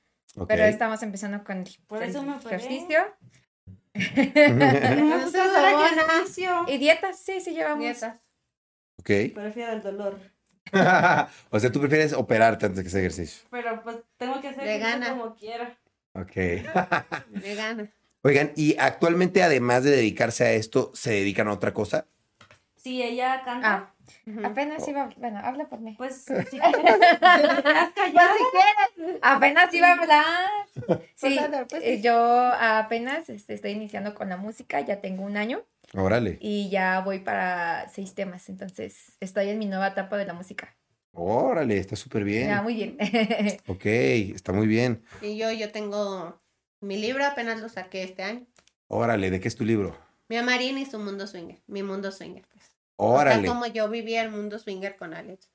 pero 0.47 0.64
estamos 0.64 1.03
empezando 1.03 1.43
con 1.45 1.64
Por 1.87 2.03
el 2.03 2.11
eso 2.11 2.23
me 2.23 2.35
operé. 2.37 2.57
ejercicio. 3.95 6.64
Y 6.69 6.79
dietas, 6.79 7.19
sí, 7.19 7.41
sí 7.41 7.53
llevamos. 7.53 7.81
Dietas. 7.81 8.16
ok. 8.99 9.11
Prefiero 9.35 9.73
el 9.73 9.83
dolor. 9.83 10.19
o 11.51 11.61
sea, 11.61 11.73
tú 11.73 11.81
prefieres 11.81 12.12
operarte 12.12 12.66
antes 12.66 12.83
que 12.83 12.89
hacer 12.89 13.01
ejercicio. 13.01 13.49
Pero 13.51 13.83
pues 13.83 13.97
tengo 14.19 14.41
que 14.41 14.49
hacer 14.49 14.64
Vegana. 14.64 15.11
como 15.11 15.35
quiera. 15.35 15.77
Ok. 16.14 16.33
Vegana. 17.31 17.91
Oigan, 18.23 18.53
y 18.57 18.77
actualmente, 18.79 19.43
además 19.43 19.85
de 19.85 19.91
dedicarse 19.93 20.45
a 20.45 20.53
esto, 20.53 20.91
¿se 20.95 21.12
dedican 21.12 21.49
a 21.49 21.53
otra 21.53 21.73
cosa? 21.73 22.07
Si 22.77 23.03
ella 23.03 23.43
canta, 23.45 23.75
Ah, 23.75 23.95
Apenas 24.45 24.87
iba, 24.89 25.09
bueno, 25.17 25.41
habla 25.43 25.69
por 25.69 25.81
mí. 25.81 25.95
pues 25.97 26.25
si 26.51 26.59
quieres, 26.59 26.73
te 27.01 27.63
quedas 27.63 27.91
callada. 27.95 28.35
Apenas 29.23 29.73
iba 29.75 29.89
a 29.89 29.93
hablar. 29.93 30.25
Sí, 31.15 31.27
Pues, 31.27 31.35
Sandra, 31.37 31.67
pues, 31.67 31.83
eh, 31.83 31.97
sí. 31.97 32.03
yo 32.03 32.53
apenas 32.61 33.29
este, 33.29 33.55
estoy 33.55 33.73
iniciando 33.73 34.15
con 34.15 34.29
la 34.29 34.37
música, 34.37 34.81
ya 34.81 35.01
tengo 35.01 35.25
un 35.25 35.37
año 35.37 35.65
Órale. 35.95 36.39
y 36.41 36.71
ya 36.71 37.01
voy 37.01 37.19
para 37.19 37.89
seis 37.89 38.15
temas, 38.15 38.49
entonces 38.49 39.17
estoy 39.21 39.49
en 39.51 39.59
mi 39.59 39.67
nueva 39.67 39.89
etapa 39.89 40.17
de 40.17 40.25
la 40.27 40.35
música. 40.35 40.77
Órale, 41.13 41.79
está 41.79 41.97
súper 41.97 42.23
bien. 42.23 42.49
Ya, 42.49 42.63
muy 42.63 42.75
bien. 42.75 42.97
Ok, 43.67 43.85
está 43.87 44.53
muy 44.53 44.69
bien. 44.69 45.03
Y 45.21 45.37
yo, 45.37 45.51
yo 45.51 45.73
tengo 45.73 46.39
mi 46.81 46.97
libro, 46.97 47.25
apenas 47.27 47.61
lo 47.61 47.69
saqué 47.69 48.05
este 48.05 48.23
año. 48.23 48.47
Órale, 48.87 49.31
¿de 49.31 49.41
qué 49.41 49.49
es 49.49 49.57
tu 49.57 49.65
libro? 49.65 49.97
Mi 50.29 50.37
Amarín 50.37 50.79
y 50.79 50.87
su 50.87 50.99
mundo 51.01 51.27
swinger. 51.27 51.59
Mi 51.67 51.83
mundo 51.83 52.13
swinger, 52.13 52.45
pues. 52.53 52.68
O 53.01 53.13
Órale. 53.13 53.43
sea, 53.43 53.49
como 53.49 53.67
yo 53.67 53.89
vivía 53.89 54.23
el 54.23 54.31
mundo 54.31 54.59
swinger 54.59 54.97
con 54.97 55.15
Alex. 55.15 55.49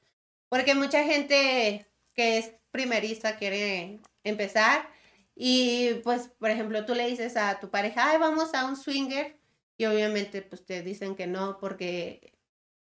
Porque 0.49 0.75
mucha 0.75 1.03
gente 1.03 1.85
que 2.13 2.37
es 2.37 2.53
primeriza 2.71 3.35
quiere 3.37 3.99
empezar 4.23 4.89
y 5.35 5.95
pues, 6.03 6.29
por 6.39 6.49
ejemplo, 6.49 6.85
tú 6.85 6.95
le 6.95 7.07
dices 7.07 7.35
a 7.37 7.59
tu 7.59 7.69
pareja, 7.69 8.11
ay, 8.11 8.17
vamos 8.17 8.53
a 8.53 8.65
un 8.65 8.75
swinger 8.75 9.37
y 9.77 9.85
obviamente 9.85 10.41
pues 10.41 10.65
te 10.65 10.81
dicen 10.83 11.15
que 11.15 11.27
no 11.27 11.57
porque 11.57 12.33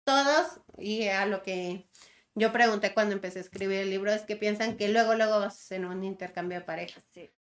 todos 0.05 0.61
y 0.79 1.07
a 1.09 1.27
lo 1.27 1.43
que 1.43 1.87
yo 2.35 2.53
pregunté 2.53 2.93
cuando 2.95 3.15
empecé 3.15 3.39
a 3.39 3.43
escribir 3.43 3.81
el 3.81 3.91
libro 3.91 4.11
es 4.13 4.23
que 4.23 4.37
piensan 4.37 4.77
que 4.77 4.89
luego, 4.89 5.15
luego 5.15 5.39
vas 5.39 5.55
a 5.55 5.59
hacer 5.59 5.85
un 5.85 6.03
intercambio 6.03 6.59
de 6.59 6.65
parejas 6.65 7.05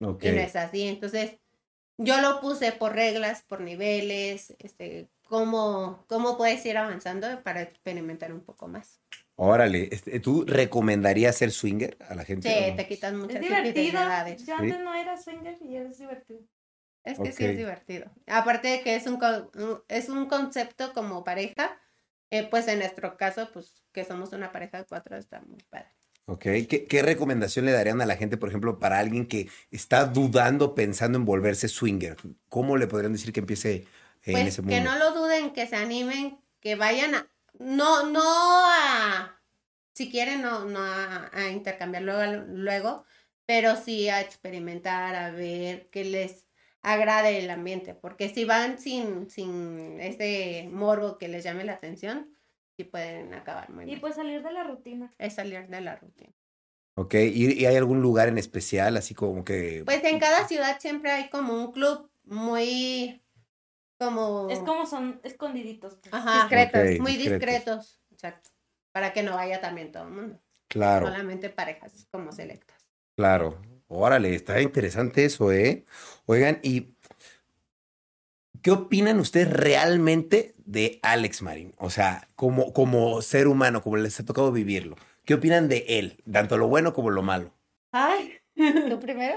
Ok. 0.00 0.24
y 0.24 0.30
no 0.30 0.40
es 0.40 0.56
así. 0.56 0.82
Entonces, 0.82 1.38
yo 1.98 2.20
lo 2.20 2.40
puse 2.40 2.72
por 2.72 2.94
reglas, 2.94 3.42
por 3.42 3.60
niveles, 3.60 4.54
este, 4.58 5.08
cómo, 5.28 6.04
cómo 6.08 6.36
puedes 6.36 6.64
ir 6.66 6.76
avanzando 6.78 7.42
para 7.42 7.62
experimentar 7.62 8.32
un 8.32 8.40
poco 8.40 8.68
más. 8.68 9.00
Órale, 9.36 9.88
este, 9.92 10.18
¿tú 10.20 10.44
recomendarías 10.46 11.36
ser 11.36 11.50
swinger 11.50 11.98
a 12.08 12.14
la 12.14 12.24
gente? 12.24 12.48
Sí, 12.48 12.70
no? 12.70 12.76
te 12.76 12.86
quitas 12.88 13.12
Es 13.12 13.18
muchas 13.18 13.40
divertido. 13.40 13.68
infidelidades. 13.68 14.46
Yo 14.46 14.54
antes 14.56 14.80
no 14.80 14.94
era 14.94 15.16
swinger 15.16 15.56
y 15.60 15.76
es 15.76 15.98
divertido. 15.98 16.40
Es 17.04 17.18
que 17.18 17.32
sí 17.32 17.44
Ok. 17.44 17.50
es 17.50 17.56
divertido. 17.56 18.10
Aparte 18.26 18.68
de 18.68 18.82
que 18.82 18.96
es 18.96 19.06
un, 19.06 19.18
es 19.88 20.08
un 20.08 20.26
concepto 20.26 20.92
como 20.92 21.22
pareja, 21.22 21.78
eh, 22.30 22.48
pues 22.50 22.66
en 22.68 22.78
nuestro 22.80 23.16
caso, 23.16 23.50
pues 23.52 23.84
que 23.92 24.04
somos 24.04 24.32
una 24.32 24.50
pareja 24.52 24.78
de 24.78 24.86
cuatro, 24.86 25.16
está 25.16 25.40
muy 25.40 25.58
padre. 25.70 25.88
Ok, 26.28 26.42
¿Qué, 26.68 26.86
qué 26.88 27.02
recomendación 27.02 27.66
le 27.66 27.72
darían 27.72 28.00
a 28.00 28.06
la 28.06 28.16
gente, 28.16 28.36
por 28.36 28.48
ejemplo, 28.48 28.80
para 28.80 28.98
alguien 28.98 29.26
que 29.28 29.48
está 29.70 30.06
dudando, 30.06 30.74
pensando 30.74 31.18
en 31.18 31.24
volverse 31.24 31.68
swinger? 31.68 32.16
¿Cómo 32.48 32.76
le 32.76 32.88
podrían 32.88 33.12
decir 33.12 33.32
que 33.32 33.40
empiece 33.40 33.86
en 34.26 34.32
Pues 34.32 34.46
ese 34.48 34.62
que 34.62 34.80
no 34.80 34.96
lo 34.98 35.12
duden, 35.12 35.52
que 35.52 35.66
se 35.66 35.76
animen, 35.76 36.38
que 36.60 36.74
vayan 36.76 37.14
a, 37.14 37.30
no, 37.58 38.10
no 38.10 38.22
a, 38.24 39.40
si 39.94 40.10
quieren, 40.10 40.42
no, 40.42 40.64
no 40.64 40.80
a, 40.80 41.30
a 41.32 41.50
intercambiar 41.50 42.02
luego, 42.02 42.44
luego, 42.48 43.04
pero 43.46 43.76
sí 43.76 44.08
a 44.08 44.20
experimentar, 44.20 45.14
a 45.14 45.30
ver 45.30 45.88
qué 45.90 46.04
les 46.04 46.46
agrade 46.82 47.38
el 47.38 47.50
ambiente, 47.50 47.94
porque 47.94 48.28
si 48.28 48.44
van 48.44 48.78
sin, 48.78 49.28
sin 49.30 50.00
ese 50.00 50.68
morbo 50.70 51.18
que 51.18 51.28
les 51.28 51.42
llame 51.44 51.64
la 51.64 51.72
atención, 51.74 52.30
sí 52.76 52.84
pueden 52.84 53.34
acabar 53.34 53.70
muy 53.70 53.84
Y 53.84 53.92
mal. 53.92 54.00
pues 54.00 54.14
salir 54.16 54.42
de 54.42 54.52
la 54.52 54.64
rutina. 54.64 55.12
Es 55.18 55.34
salir 55.34 55.66
de 55.68 55.80
la 55.80 55.96
rutina. 55.96 56.32
Ok, 56.98 57.14
¿Y, 57.14 57.52
y 57.60 57.66
hay 57.66 57.76
algún 57.76 58.00
lugar 58.00 58.28
en 58.28 58.38
especial, 58.38 58.96
así 58.96 59.14
como 59.14 59.44
que... 59.44 59.82
Pues 59.84 60.02
en 60.04 60.18
cada 60.18 60.46
ciudad 60.48 60.78
siempre 60.80 61.10
hay 61.10 61.28
como 61.28 61.52
un 61.54 61.72
club 61.72 62.10
muy, 62.24 63.20
como... 63.98 64.48
Es 64.50 64.58
como 64.60 64.86
son 64.86 65.20
escondiditos. 65.24 65.96
pues. 66.02 66.12
Ajá, 66.14 66.40
Discretos. 66.42 67.00
Muy 67.00 67.12
discretos. 67.16 67.38
discretos, 67.40 68.00
exacto, 68.10 68.50
para 68.92 69.12
que 69.12 69.22
no 69.22 69.34
vaya 69.34 69.60
también 69.60 69.92
todo 69.92 70.04
el 70.04 70.10
mundo, 70.10 70.40
Claro, 70.68 71.06
solamente 71.06 71.50
parejas 71.50 72.06
como 72.10 72.32
selectas. 72.32 72.76
claro. 73.16 73.60
Órale, 73.88 74.34
está 74.34 74.60
interesante 74.60 75.24
eso, 75.24 75.52
¿eh? 75.52 75.84
Oigan, 76.26 76.58
¿y 76.64 76.96
qué 78.62 78.72
opinan 78.72 79.20
ustedes 79.20 79.48
realmente 79.52 80.54
de 80.58 80.98
Alex 81.02 81.40
Marín? 81.42 81.72
O 81.78 81.88
sea, 81.88 82.26
como, 82.34 82.72
como 82.72 83.22
ser 83.22 83.46
humano, 83.46 83.82
como 83.82 83.96
les 83.96 84.18
ha 84.18 84.24
tocado 84.24 84.50
vivirlo. 84.50 84.96
¿Qué 85.24 85.34
opinan 85.34 85.68
de 85.68 85.84
él? 85.88 86.20
Tanto 86.32 86.58
lo 86.58 86.66
bueno 86.66 86.92
como 86.92 87.10
lo 87.10 87.22
malo. 87.22 87.52
Ay, 87.92 88.32
¿Tú 88.88 88.98
primero? 88.98 89.36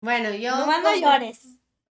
bueno, 0.00 0.32
yo... 0.34 0.56
No 0.56 0.66
como- 0.66 0.94
llores. 0.94 1.40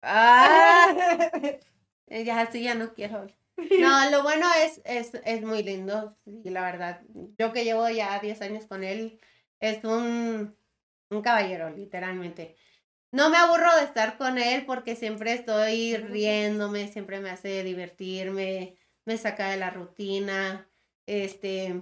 Ah, 0.03 0.89
ya 2.09 2.41
así 2.41 2.63
ya 2.63 2.75
no 2.75 2.95
quiero. 2.95 3.27
No, 3.81 4.11
lo 4.11 4.23
bueno 4.23 4.47
es, 4.63 4.83
es, 4.85 5.13
es 5.25 5.41
muy 5.41 5.63
lindo, 5.63 6.15
sí, 6.27 6.43
la 6.51 6.61
verdad. 6.61 7.01
Yo 7.39 7.55
que 7.55 7.65
llevo 7.65 7.89
ya 7.89 8.19
10 8.21 8.43
años 8.43 8.67
con 8.67 8.85
él, 8.85 9.19
es 9.61 9.83
un, 9.83 10.55
un 11.09 11.23
caballero, 11.23 11.71
literalmente. 11.71 12.55
No 13.13 13.31
me 13.31 13.39
aburro 13.39 13.75
de 13.77 13.85
estar 13.85 14.19
con 14.19 14.37
él 14.39 14.67
porque 14.67 14.95
siempre 14.95 15.33
estoy 15.33 15.97
riéndome, 15.97 16.89
siempre 16.89 17.21
me 17.21 17.31
hace 17.31 17.63
divertirme, 17.65 18.77
me 19.07 19.17
saca 19.17 19.49
de 19.51 19.57
la 19.57 19.71
rutina, 19.71 20.69
este, 21.07 21.81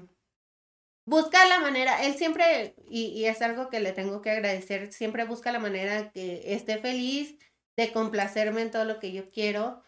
busca 1.06 1.46
la 1.46 1.58
manera, 1.60 2.04
él 2.04 2.14
siempre, 2.14 2.74
y, 2.88 3.06
y 3.06 3.26
es 3.26 3.42
algo 3.42 3.68
que 3.68 3.80
le 3.80 3.92
tengo 3.92 4.22
que 4.22 4.30
agradecer, 4.30 4.92
siempre 4.92 5.24
busca 5.24 5.52
la 5.52 5.58
manera 5.58 6.10
que 6.10 6.54
esté 6.54 6.78
feliz, 6.78 7.36
de 7.76 7.92
complacerme 7.92 8.62
en 8.62 8.70
todo 8.70 8.84
lo 8.84 9.00
que 9.00 9.12
yo 9.12 9.30
quiero. 9.30 9.82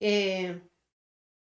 Eh, 0.00 0.62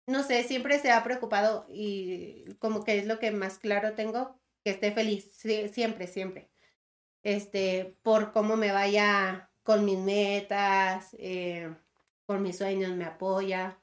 no 0.08 0.24
sé, 0.24 0.44
siempre 0.44 0.80
se 0.80 0.92
ha 0.92 1.04
preocupado 1.04 1.66
y 1.70 2.46
como 2.60 2.84
que 2.84 3.00
es 3.00 3.06
lo 3.06 3.20
que 3.20 3.32
más 3.32 3.60
claro 3.60 3.94
tengo, 3.96 4.40
que 4.64 4.72
esté 4.72 4.92
feliz, 4.92 5.32
siempre, 5.74 6.08
siempre. 6.08 6.50
Este, 7.24 7.98
por 8.04 8.32
cómo 8.32 8.58
me 8.58 8.72
vaya 8.72 9.52
con 9.64 9.86
mis 9.86 9.98
metas, 10.00 11.16
eh, 11.20 11.76
con 12.28 12.44
mis 12.44 12.58
sueños, 12.58 12.92
me 12.96 13.06
apoya. 13.06 13.80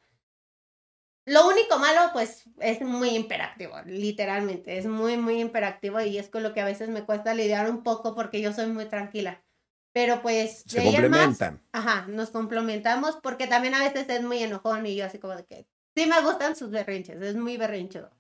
Lo 1.25 1.47
único 1.49 1.79
malo, 1.79 2.01
pues, 2.13 2.45
es 2.61 2.81
muy 2.81 3.11
imperactivo, 3.11 3.77
literalmente, 3.87 4.79
es 4.79 4.87
muy, 4.87 5.17
muy 5.17 5.41
imperactivo 5.41 6.01
y 6.01 6.19
es 6.19 6.29
con 6.29 6.43
lo 6.43 6.53
que 6.53 6.61
a 6.61 6.65
veces 6.65 6.89
me 6.89 7.05
cuesta 7.05 7.35
lidiar 7.35 7.71
un 7.71 7.83
poco 7.85 8.15
porque 8.15 8.41
yo 8.41 8.53
soy 8.53 8.67
muy 8.67 8.87
tranquila. 8.87 9.45
Pero 9.93 10.23
pues, 10.23 10.65
Se 10.67 10.81
de 10.81 10.89
en 10.89 11.11
más, 11.11 11.21
complementan. 11.21 11.63
Ajá, 11.73 12.07
nos 12.09 12.31
complementamos 12.31 13.17
porque 13.23 13.47
también 13.47 13.75
a 13.75 13.83
veces 13.83 14.09
es 14.09 14.23
muy 14.23 14.43
enojón 14.43 14.87
y 14.87 14.97
yo 14.97 15.05
así 15.05 15.19
como 15.19 15.37
de 15.37 15.45
que 15.45 15.67
sí 15.95 16.07
me 16.07 16.21
gustan 16.23 16.57
sus 16.57 16.71
berrinches, 16.71 17.21
es 17.21 17.37
muy 17.37 17.57
berrinchudo. 17.57 18.11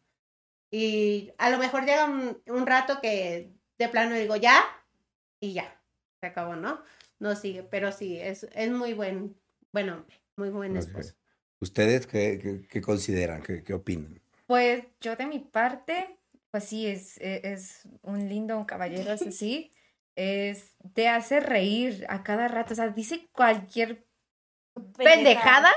Y 0.70 1.33
a 1.39 1.51
lo 1.51 1.59
mejor 1.59 1.85
llega 1.85 2.07
un, 2.07 2.43
un 2.47 2.66
rato 2.66 3.01
que 3.01 3.51
de 3.79 3.89
plano 3.89 4.14
digo 4.14 4.37
ya 4.37 4.62
y 5.41 5.53
ya, 5.55 5.81
se 6.20 6.27
acabó, 6.29 6.57
¿no? 6.57 6.83
No 7.18 7.37
sigue, 7.37 7.62
pero 7.62 7.93
sí, 7.93 8.18
es, 8.18 8.47
es 8.55 8.70
muy 8.70 8.95
buen, 8.95 9.37
buen 9.73 9.91
hombre, 9.91 10.16
muy 10.37 10.51
buen 10.51 10.77
esposo. 10.77 11.14
¿Ustedes 11.61 12.07
qué, 12.07 12.39
qué- 12.43 12.66
qué 12.68 12.81
consideran? 12.81 13.43
¿Qué, 13.43 13.62
qué 13.62 13.75
opinan? 13.75 14.20
Pues 14.47 14.85
yo 15.01 15.14
de 15.16 15.27
mi 15.27 15.39
parte, 15.39 16.18
pues 16.51 16.64
sí, 16.64 16.87
es, 16.87 17.18
e- 17.18 17.41
es 17.45 17.83
un 18.03 18.29
lindo, 18.29 18.59
un 18.59 18.64
caballero, 18.64 19.12
es 19.12 19.23
así. 19.23 19.70
Es, 20.14 20.74
te 20.94 21.08
hace 21.08 21.40
reír 21.40 22.06
a 22.08 22.22
cada 22.22 22.48
rato, 22.48 22.74
o 22.74 22.76
sea, 22.76 22.88
dice 22.88 23.28
cualquier 23.32 24.04
pendejada 24.96 25.70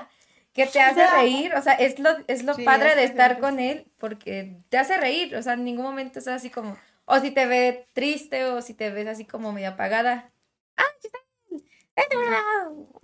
que 0.54 0.66
te 0.68 0.80
hace 0.80 1.06
reír, 1.08 1.54
o 1.56 1.62
sea, 1.62 1.74
es 1.74 2.00
lo, 2.00 2.10
es 2.28 2.44
lo 2.44 2.54
Sí, 2.54 2.64
padre 2.64 2.96
de 2.96 3.04
estar 3.04 3.40
con 3.40 3.60
él, 3.60 3.92
porque 3.98 4.58
te 4.70 4.78
hace 4.78 4.98
reír, 4.98 5.36
o 5.36 5.42
sea, 5.42 5.54
en 5.54 5.66
ningún 5.66 5.86
momento 5.86 6.20
es 6.20 6.28
así 6.28 6.50
como, 6.50 6.78
o 7.06 7.20
si 7.20 7.32
te 7.32 7.46
ve 7.46 7.88
triste, 7.94 8.46
o 8.46 8.62
si 8.62 8.74
te 8.74 8.90
ves 8.90 9.08
así 9.08 9.26
como 9.26 9.52
medio 9.52 9.70
apagada, 9.70 10.32
¡ah. 10.78 10.84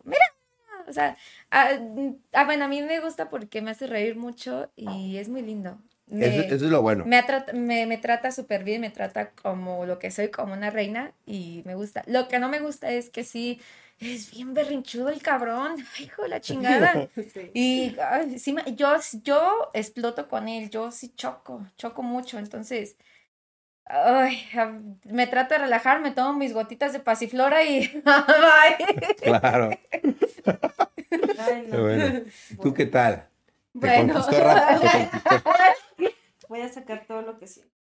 ¡Mira! 0.03 0.25
O 0.87 0.93
sea, 0.93 1.17
ah, 1.51 1.77
mm, 1.79 2.15
ah, 2.33 2.45
bueno, 2.45 2.65
a 2.65 2.67
mí 2.67 2.81
me 2.81 2.99
gusta 2.99 3.29
porque 3.29 3.61
me 3.61 3.71
hace 3.71 3.87
reír 3.87 4.15
mucho 4.15 4.71
y 4.75 5.17
es 5.17 5.29
muy 5.29 5.41
lindo. 5.41 5.81
Me- 6.11 6.25
Eso, 6.27 6.41
eso 6.41 6.65
es 6.65 6.71
lo 6.71 6.81
bueno. 6.81 7.05
me, 7.05 7.17
atrat- 7.17 7.53
me, 7.53 7.85
me 7.85 7.97
trata 7.97 8.31
súper 8.31 8.63
bien, 8.65 8.81
me 8.81 8.89
trata 8.89 9.31
como 9.31 9.85
lo 9.85 9.97
que 9.97 10.11
soy, 10.11 10.29
como 10.29 10.53
una 10.53 10.69
reina, 10.69 11.13
y 11.25 11.63
me 11.65 11.73
gusta. 11.75 12.03
Lo 12.05 12.27
que 12.27 12.37
no 12.37 12.49
me 12.49 12.59
gusta 12.59 12.91
es 12.91 13.09
que 13.09 13.23
sí, 13.23 13.61
es 13.99 14.29
bien 14.31 14.53
berrinchudo 14.53 15.09
el 15.09 15.21
cabrón, 15.21 15.75
Ay, 15.97 16.05
hijo 16.05 16.23
de 16.23 16.27
la 16.29 16.41
chingada. 16.41 17.07
Y 17.53 17.95
ay, 17.99 18.39
sí, 18.39 18.53
me- 18.53 18.75
yo, 18.75 18.93
yo 19.23 19.71
exploto 19.73 20.27
con 20.27 20.47
él, 20.47 20.69
yo 20.69 20.91
sí 20.91 21.13
choco, 21.15 21.65
choco 21.77 22.03
mucho, 22.03 22.37
entonces, 22.39 22.97
ay, 23.85 24.37
me 25.05 25.27
trato 25.27 25.53
de 25.55 25.61
relajar, 25.61 26.01
me 26.01 26.11
tomo 26.11 26.33
mis 26.37 26.53
gotitas 26.53 26.93
de 26.93 26.99
pasiflora 26.99 27.63
y 27.63 27.87
bye. 28.05 29.15
Claro. 29.17 29.69
Ay, 31.37 31.65
no. 31.67 31.71
Qué 31.71 31.77
bueno. 31.81 32.21
¿Tú 32.61 32.73
qué 32.73 32.85
tal? 32.85 33.15
¿Te 33.15 33.27
Bueno. 33.73 34.13
conquistó 34.13 34.39
rápido? 34.39 34.81
¿Te 34.81 34.89
conquistó? 34.91 35.43
Voy 36.51 36.59
a 36.59 36.67
sacar 36.67 37.07
todo 37.07 37.21
lo 37.21 37.39
que 37.39 37.47
siento. 37.47 37.73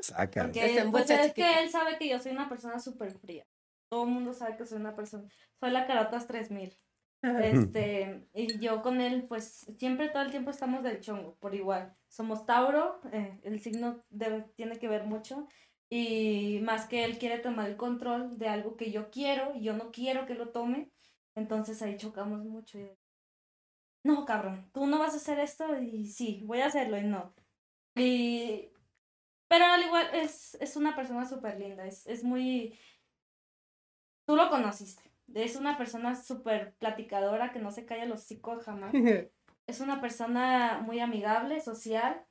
Sácalo. 0.00 0.48
Porque 0.48 0.90
pues, 0.90 1.10
es 1.10 1.34
que 1.34 1.60
él 1.60 1.68
sabe 1.68 1.98
que 1.98 2.08
yo 2.08 2.18
soy 2.18 2.32
una 2.32 2.48
persona 2.48 2.78
súper 2.78 3.12
fría. 3.18 3.44
Todo 3.90 4.04
el 4.04 4.10
mundo 4.10 4.32
sabe 4.32 4.56
que 4.56 4.64
soy 4.64 4.78
una 4.78 4.96
persona. 4.96 5.28
Soy 5.60 5.70
la 5.70 5.86
Carotas 5.86 6.26
3000. 6.26 6.74
Este, 7.22 8.28
y 8.32 8.58
yo 8.60 8.80
con 8.80 9.00
él, 9.02 9.26
pues 9.28 9.66
siempre 9.76 10.08
todo 10.08 10.22
el 10.22 10.30
tiempo 10.30 10.50
estamos 10.50 10.82
del 10.82 11.00
chongo, 11.00 11.36
por 11.38 11.54
igual. 11.54 11.94
Somos 12.08 12.46
Tauro, 12.46 13.00
eh, 13.12 13.40
el 13.42 13.60
signo 13.60 14.04
tiene 14.56 14.78
que 14.78 14.88
ver 14.88 15.04
mucho. 15.04 15.46
Y 15.90 16.60
más 16.62 16.86
que 16.86 17.04
él 17.04 17.18
quiere 17.18 17.38
tomar 17.40 17.68
el 17.68 17.76
control 17.76 18.38
de 18.38 18.48
algo 18.48 18.76
que 18.76 18.90
yo 18.90 19.10
quiero 19.10 19.54
y 19.54 19.64
yo 19.64 19.74
no 19.74 19.90
quiero 19.90 20.24
que 20.24 20.34
lo 20.34 20.50
tome, 20.50 20.92
entonces 21.34 21.82
ahí 21.82 21.96
chocamos 21.98 22.44
mucho. 22.44 22.78
y- 22.78 22.96
no, 24.04 24.24
cabrón, 24.24 24.70
tú 24.72 24.86
no 24.86 24.98
vas 24.98 25.14
a 25.14 25.16
hacer 25.16 25.38
esto 25.40 25.76
y 25.80 26.06
sí, 26.06 26.42
voy 26.46 26.60
a 26.60 26.66
hacerlo 26.66 26.96
y 26.98 27.02
no. 27.02 27.34
Y 27.94 28.70
pero 29.48 29.64
al 29.64 29.82
igual 29.82 30.08
es, 30.12 30.56
es 30.60 30.76
una 30.76 30.94
persona 30.94 31.24
súper 31.24 31.58
linda, 31.58 31.86
es, 31.86 32.06
es 32.06 32.22
muy... 32.22 32.78
Tú 34.26 34.36
lo 34.36 34.50
conociste, 34.50 35.10
es 35.34 35.56
una 35.56 35.78
persona 35.78 36.14
súper 36.14 36.74
platicadora 36.74 37.50
que 37.50 37.58
no 37.58 37.70
se 37.70 37.86
calla 37.86 38.04
los 38.04 38.20
hocico 38.20 38.60
jamás. 38.60 38.92
Es 39.66 39.80
una 39.80 40.00
persona 40.00 40.80
muy 40.82 40.98
amigable, 40.98 41.60
social, 41.60 42.24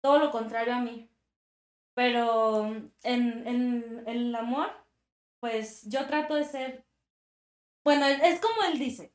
todo 0.00 0.18
lo 0.18 0.32
contrario 0.32 0.74
a 0.74 0.80
mí. 0.80 1.08
Pero 1.94 2.74
en, 3.04 3.46
en, 3.46 4.02
el 4.04 4.34
amor, 4.34 4.68
pues 5.38 5.88
yo 5.88 6.08
trato 6.08 6.34
de 6.34 6.42
ser... 6.42 6.84
Bueno, 7.84 8.04
es 8.06 8.40
como 8.40 8.64
él 8.64 8.80
dice. 8.80 9.11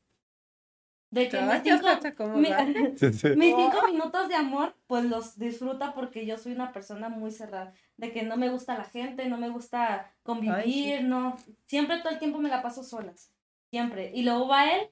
De 1.09 1.29
que 1.29 1.39
mis 1.41 1.63
cinco, 1.63 1.87
mi- 2.35 2.49
va. 2.49 2.63
mis 2.65 3.55
cinco 3.55 3.87
minutos 3.87 4.27
de 4.27 4.35
amor, 4.35 4.75
pues 4.87 5.05
los 5.05 5.37
disfruta 5.39 5.93
porque 5.93 6.25
yo 6.25 6.37
soy 6.37 6.51
una 6.53 6.71
persona 6.73 7.07
muy 7.09 7.31
cerrada. 7.31 7.73
De 7.95 8.11
que 8.11 8.23
no 8.23 8.35
me 8.37 8.49
gusta 8.49 8.77
la 8.77 8.83
gente, 8.83 9.27
no 9.27 9.37
me 9.37 9.49
gusta 9.49 10.11
convivir, 10.23 10.53
Ay, 10.55 10.97
sí. 10.99 11.03
no. 11.03 11.37
Siempre 11.65 11.99
todo 11.99 12.09
el 12.11 12.19
tiempo 12.19 12.39
me 12.39 12.49
la 12.49 12.61
paso 12.61 12.83
solas. 12.83 13.31
siempre. 13.71 14.11
Y 14.13 14.23
luego 14.23 14.47
va 14.47 14.71
él 14.73 14.89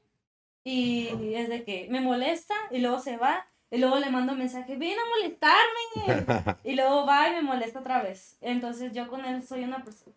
y 0.64 1.34
es 1.36 1.48
de 1.50 1.64
que 1.64 1.88
me 1.90 2.02
molesta 2.02 2.56
y 2.72 2.80
luego 2.80 3.00
se 3.00 3.18
va 3.18 3.46
y 3.70 3.78
luego 3.78 4.00
le 4.00 4.10
mando 4.10 4.34
mensaje, 4.36 4.78
ven 4.78 4.98
a 4.98 5.06
molestarme. 5.18 6.58
y 6.64 6.76
luego 6.76 7.06
va 7.06 7.28
y 7.30 7.32
me 7.34 7.42
molesta 7.42 7.80
otra 7.80 8.02
vez. 8.02 8.38
Entonces 8.42 8.94
yo 8.94 9.08
con 9.10 9.26
él 9.26 9.44
soy 9.44 9.64
una 9.66 9.84
persona, 9.84 10.16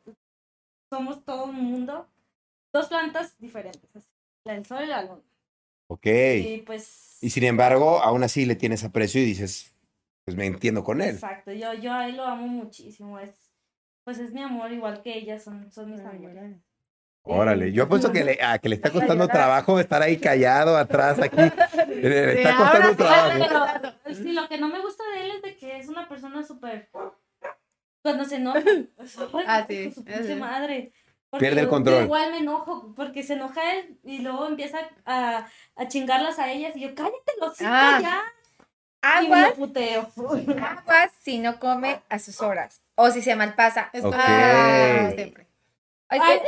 somos 0.90 1.24
todo 1.24 1.44
un 1.44 1.56
mundo, 1.56 2.06
dos 2.72 2.86
plantas 2.86 3.36
diferentes, 3.38 3.94
así, 3.96 4.08
la 4.44 4.54
del 4.54 4.64
sol 4.64 4.84
y 4.84 4.86
la 4.86 5.02
luna. 5.02 5.22
Ok. 5.88 6.06
Y 6.06 6.62
pues... 6.64 7.18
Y 7.20 7.30
sin 7.30 7.44
embargo, 7.44 8.00
aún 8.00 8.22
así 8.22 8.46
le 8.46 8.54
tienes 8.54 8.84
aprecio 8.84 9.20
y 9.20 9.24
dices, 9.24 9.74
pues 10.24 10.36
me 10.36 10.46
entiendo 10.46 10.84
con 10.84 11.02
él. 11.02 11.14
Exacto, 11.14 11.52
yo, 11.52 11.74
yo 11.74 11.92
a 11.92 12.06
él 12.08 12.16
lo 12.16 12.24
amo 12.24 12.46
muchísimo, 12.46 13.18
es, 13.18 13.30
pues 14.04 14.18
es 14.18 14.32
mi 14.32 14.42
amor 14.42 14.70
igual 14.72 15.02
que 15.02 15.18
ella, 15.18 15.38
son, 15.40 15.72
son 15.72 15.90
mis 15.90 16.00
amores. 16.00 16.56
Órale, 17.22 17.72
yo 17.72 17.84
apuesto 17.84 18.12
que 18.12 18.24
le, 18.24 18.38
a 18.42 18.58
que 18.60 18.68
le 18.68 18.76
está 18.76 18.90
costando 18.90 19.26
trabajo 19.28 19.78
estar 19.80 20.00
ahí 20.00 20.18
callado 20.18 20.76
atrás 20.76 21.18
aquí. 21.22 21.36
Le, 21.88 22.00
le 22.00 22.42
está 22.42 22.56
costando 22.56 22.90
sí, 22.90 22.96
trabajo. 22.96 23.88
Pero, 24.04 24.16
sí, 24.16 24.32
lo 24.32 24.48
que 24.48 24.58
no 24.58 24.68
me 24.68 24.80
gusta 24.80 25.04
de 25.14 25.22
él 25.22 25.32
es 25.36 25.42
de 25.42 25.56
que 25.56 25.78
es 25.78 25.88
una 25.88 26.08
persona 26.08 26.42
súper... 26.42 26.88
Cuando 28.00 28.24
se 28.24 28.36
enoja, 28.36 28.60
ay, 28.64 29.44
Ah, 29.46 29.66
sí, 29.68 29.90
su 29.92 30.36
madre. 30.36 30.92
Porque 31.30 31.44
Pierde 31.44 31.60
el 31.62 31.68
control. 31.68 31.98
yo 31.98 32.04
igual 32.04 32.30
me 32.30 32.38
enojo 32.38 32.94
porque 32.96 33.22
se 33.22 33.34
enoja 33.34 33.72
él 33.74 33.98
y 34.02 34.18
luego 34.18 34.46
empieza 34.46 34.78
a, 35.04 35.46
a 35.76 35.88
chingarlas 35.88 36.38
a 36.38 36.50
ellas 36.50 36.74
y 36.74 36.80
yo, 36.80 36.94
cállate 36.94 37.32
los 37.40 37.60
Ah. 37.60 37.98
ya. 38.00 38.22
Y 39.20 39.26
Aguas, 39.26 39.50
lo 39.50 39.54
puteo. 39.54 40.10
aguas 40.16 41.12
si 41.20 41.38
no 41.38 41.60
come 41.60 42.00
a 42.08 42.18
sus 42.18 42.40
horas. 42.40 42.80
O 42.94 43.10
si 43.10 43.22
se 43.22 43.36
malpasa. 43.36 43.90
Es 43.92 44.04
Ok. 44.04 44.14
ah, 44.18 45.10
siempre. 45.14 45.46
Ay, 46.08 46.20
Ay, 46.22 46.40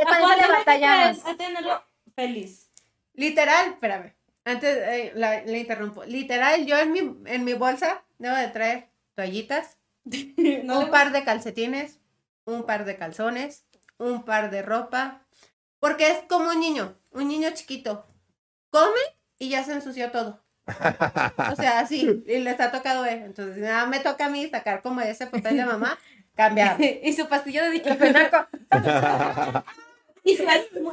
batallamos. 0.51 1.19
que 1.23 1.35
tenerlo 1.35 1.83
feliz. 2.15 2.71
Literal, 3.15 3.69
espérame. 3.73 4.15
Antes 4.45 4.77
eh, 4.79 5.13
la, 5.15 5.43
le 5.43 5.59
interrumpo. 5.59 6.03
Literal, 6.05 6.65
yo 6.67 6.79
en 6.79 6.93
mi, 6.93 7.01
en 7.27 7.45
mi 7.45 7.53
bolsa 7.53 8.03
debo 8.19 8.35
de 8.37 8.49
traer 8.49 8.89
toallitas, 9.15 9.77
No 10.65 10.81
un 10.81 10.91
par 10.91 11.13
de 11.13 11.23
calcetines, 11.25 11.99
un 12.47 12.65
par 12.65 12.85
de 12.87 12.97
calzones, 12.97 13.65
un 14.01 14.25
par 14.25 14.51
de 14.51 14.63
ropa. 14.63 15.23
Porque 15.79 16.11
es 16.11 16.19
como 16.29 16.51
un 16.51 16.61
niño, 16.61 16.97
un 17.13 17.29
niño 17.29 17.51
chiquito. 17.55 18.07
Come 18.71 19.01
y 19.39 19.51
ya 19.51 19.63
se 19.63 19.73
ensució 19.73 20.11
todo. 20.11 20.43
O 20.67 21.57
sea, 21.57 21.81
así, 21.81 22.23
y 22.27 22.39
les 22.39 22.61
ha 22.61 22.71
tocado 22.71 23.03
ver. 23.03 23.23
Entonces, 23.23 23.59
nada, 23.59 23.87
me 23.87 24.01
toca 24.01 24.27
a 24.27 24.29
mí 24.29 24.49
sacar 24.49 24.83
como 24.83 25.01
ese 25.01 25.27
papel 25.27 25.57
de 25.57 25.65
mamá, 25.65 25.99
cambiar. 26.37 26.77
y 26.81 27.13
su 27.13 27.29
pastilla 27.29 27.65
de 27.65 27.71
diclofenaco. 27.71 28.47
Y 30.23 30.37
sus 30.37 30.47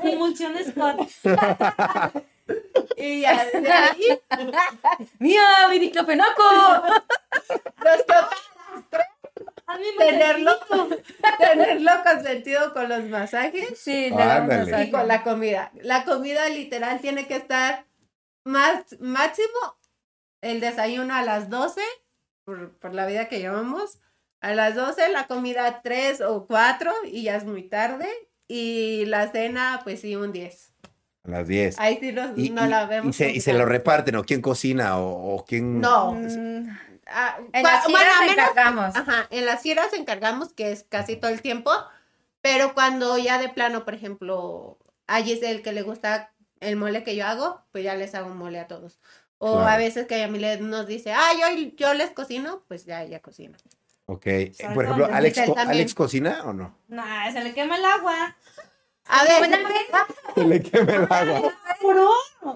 emulsiones 0.05 0.67
Scott. 0.67 1.01
Y 2.95 3.21
ya, 3.21 3.43
de 3.43 3.69
ahí, 3.69 4.19
¡Mía, 5.19 5.41
mi 5.69 5.79
diclofenaco! 5.79 6.43
nos 7.83 8.05
toca 8.05 9.09
A 9.67 9.77
mí 9.77 9.83
me 9.99 10.05
tenerlo, 10.05 10.51
tenerlo 11.39 11.91
consentido 12.05 12.73
con 12.73 12.87
los 12.89 13.03
masajes 13.05 13.77
Sí, 13.77 14.09
masaje. 14.11 14.85
y 14.85 14.91
con 14.91 15.07
la 15.07 15.23
comida. 15.23 15.71
La 15.81 16.05
comida 16.05 16.47
literal 16.49 16.99
tiene 17.01 17.27
que 17.27 17.35
estar 17.35 17.85
más 18.45 18.83
máximo 18.99 19.47
el 20.41 20.59
desayuno 20.61 21.13
a 21.13 21.21
las 21.21 21.49
12, 21.49 21.81
por, 22.45 22.77
por 22.79 22.93
la 22.93 23.05
vida 23.07 23.27
que 23.27 23.39
llevamos. 23.39 23.99
A 24.39 24.53
las 24.53 24.75
12 24.75 25.09
la 25.11 25.27
comida 25.27 25.81
3 25.83 26.21
o 26.21 26.45
4 26.47 26.91
y 27.05 27.23
ya 27.23 27.35
es 27.35 27.43
muy 27.43 27.63
tarde. 27.63 28.07
Y 28.47 29.03
la 29.07 29.29
cena, 29.31 29.81
pues 29.83 29.99
sí, 29.99 30.15
un 30.15 30.31
10. 30.31 30.73
A 31.25 31.29
las 31.29 31.47
10. 31.49 31.77
Ahí 31.79 31.97
sí 31.99 32.13
nos- 32.13 32.37
Y, 32.37 32.51
no 32.51 32.65
y- 32.65 32.69
la 32.69 32.85
vemos. 32.85 33.09
y 33.09 33.17
se, 33.17 33.31
y 33.31 33.41
se 33.41 33.51
lo 33.51 33.65
reparten, 33.65 34.15
o 34.15 34.23
quién 34.23 34.39
cocina, 34.41 34.97
o, 34.97 35.35
o 35.35 35.43
quién. 35.43 35.81
No. 35.81 36.13
Mm, 36.13 36.69
Ah, 37.09 37.37
En 37.53 37.63
las 37.63 37.83
bueno, 37.83 37.97
giras 37.99 38.15
a 38.17 38.21
menos- 38.21 38.37
encargamos. 38.37 38.95
Ajá, 38.95 39.27
en 39.29 39.45
las 39.45 39.61
giras 39.61 39.93
encargamos, 39.93 40.53
que 40.53 40.71
es 40.71 40.83
casi 40.89 41.15
todo 41.15 41.31
el 41.31 41.41
tiempo, 41.41 41.71
pero 42.41 42.73
cuando 42.73 43.17
ya 43.17 43.37
de 43.39 43.49
plano, 43.49 43.85
por 43.85 43.93
ejemplo, 43.93 44.77
a 45.07 45.21
Giselle 45.21 45.61
que 45.61 45.71
le 45.71 45.81
gusta 45.83 46.31
el 46.59 46.75
mole 46.75 47.03
que 47.03 47.15
yo 47.15 47.25
hago, 47.25 47.61
pues 47.71 47.83
ya 47.83 47.95
les 47.95 48.13
hago 48.15 48.27
un 48.31 48.37
mole 48.37 48.59
a 48.59 48.67
todos. 48.67 48.99
O 49.37 49.53
Claro. 49.53 49.67
a 49.67 49.77
veces 49.77 50.07
que 50.07 50.19
Yamile 50.19 50.57
nos 50.59 50.87
dice, 50.87 51.13
ah, 51.13 51.29
yo, 51.39 51.47
yo 51.77 51.93
les 51.93 52.09
cocino, 52.11 52.63
pues 52.67 52.85
ya 52.85 53.03
ella 53.03 53.19
cocina. 53.21 53.57
Ok. 54.07 54.25
Eh, 54.25 54.51
Por 54.73 54.85
ejemplo, 54.85 55.05
Alex, 55.11 55.37
co- 55.45 55.53
también. 55.53 55.69
¿Alex 55.69 55.93
cocina 55.93 56.41
o 56.45 56.53
no? 56.53 56.75
Nah, 56.87 57.31
se 57.31 57.43
le 57.43 57.53
quema 57.53 57.75
el 57.77 57.85
agua. 57.85 58.35
A 59.05 59.23
ver, 59.23 59.43
Una 59.47 59.57
vez, 59.69 59.87
Se 60.35 60.43
le 60.45 60.61
quema 60.63 60.91
el 60.93 61.07
agua. 61.09 61.53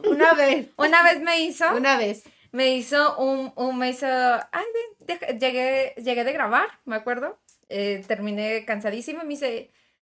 una 0.06 0.34
vez, 0.34 0.68
una 0.78 1.04
vez 1.04 1.22
me 1.22 1.40
hizo, 1.42 1.70
una 1.76 1.98
vez. 1.98 2.24
Me 2.52 2.76
hizo 2.76 3.18
un, 3.18 3.54
un 3.56 3.78
me 3.78 3.90
hizo, 3.90 4.06
ay, 4.08 4.66
ven, 4.74 5.08
deja- 5.08 5.28
llegué, 5.38 5.94
llegué 5.98 6.24
de 6.24 6.34
grabar, 6.34 6.68
me 6.86 6.96
acuerdo, 6.98 7.40
eh, 7.70 8.04
terminé 8.08 8.66
cansadísima 8.66 9.24
me 9.24 9.30
dice, 9.30 9.72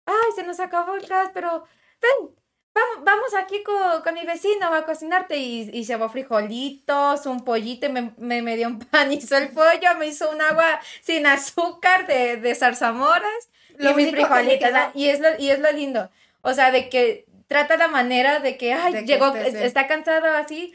ay, 0.06 0.32
se 0.36 0.44
nos 0.44 0.60
acabó 0.60 0.96
el 0.96 1.06
gas, 1.08 1.30
pero 1.34 1.64
ven, 2.02 2.36
vamos, 2.74 3.06
vamos 3.06 3.34
aquí 3.36 3.64
con, 3.64 4.02
con 4.04 4.14
mi 4.14 4.26
vecino 4.26 4.74
a 4.74 4.86
cocinarte 4.86 5.38
y, 5.38 5.70
y 5.74 5.84
llevó 5.86 6.10
frijolitos, 6.10 7.26
un 7.26 7.44
pollito 7.46 7.88
y 7.88 7.90
me, 7.90 8.14
me, 8.18 8.42
me 8.42 8.58
dio 8.58 8.68
un 8.68 8.80
pan, 8.80 9.12
hizo 9.14 9.38
el 9.38 9.50
pollo, 9.50 9.96
me 9.98 10.08
hizo 10.08 10.30
un 10.32 10.42
agua 10.42 10.80
sin 11.02 11.26
azúcar 11.28 12.08
de, 12.08 12.38
de 12.38 12.56
zarzamoras 12.56 13.50
Lo 13.78 13.92
y 13.92 13.94
mis 13.94 14.06
que 14.08 14.12
frijolitos, 14.12 14.70
y 14.94 15.10
es 15.10 15.20
lo, 15.20 15.30
y 15.40 15.50
es 15.50 15.60
lo 15.60 15.72
lindo, 15.72 16.10
o 16.42 16.54
sea, 16.54 16.72
de 16.72 16.90
que 16.90 17.26
trata 17.48 17.78
la 17.78 17.88
manera 17.88 18.40
de 18.40 18.58
que, 18.58 18.74
ay, 18.74 18.94
De 18.94 19.00
que 19.02 19.06
llegó, 19.06 19.36
está 19.66 19.88
cansado 19.88 20.28
así, 20.36 20.74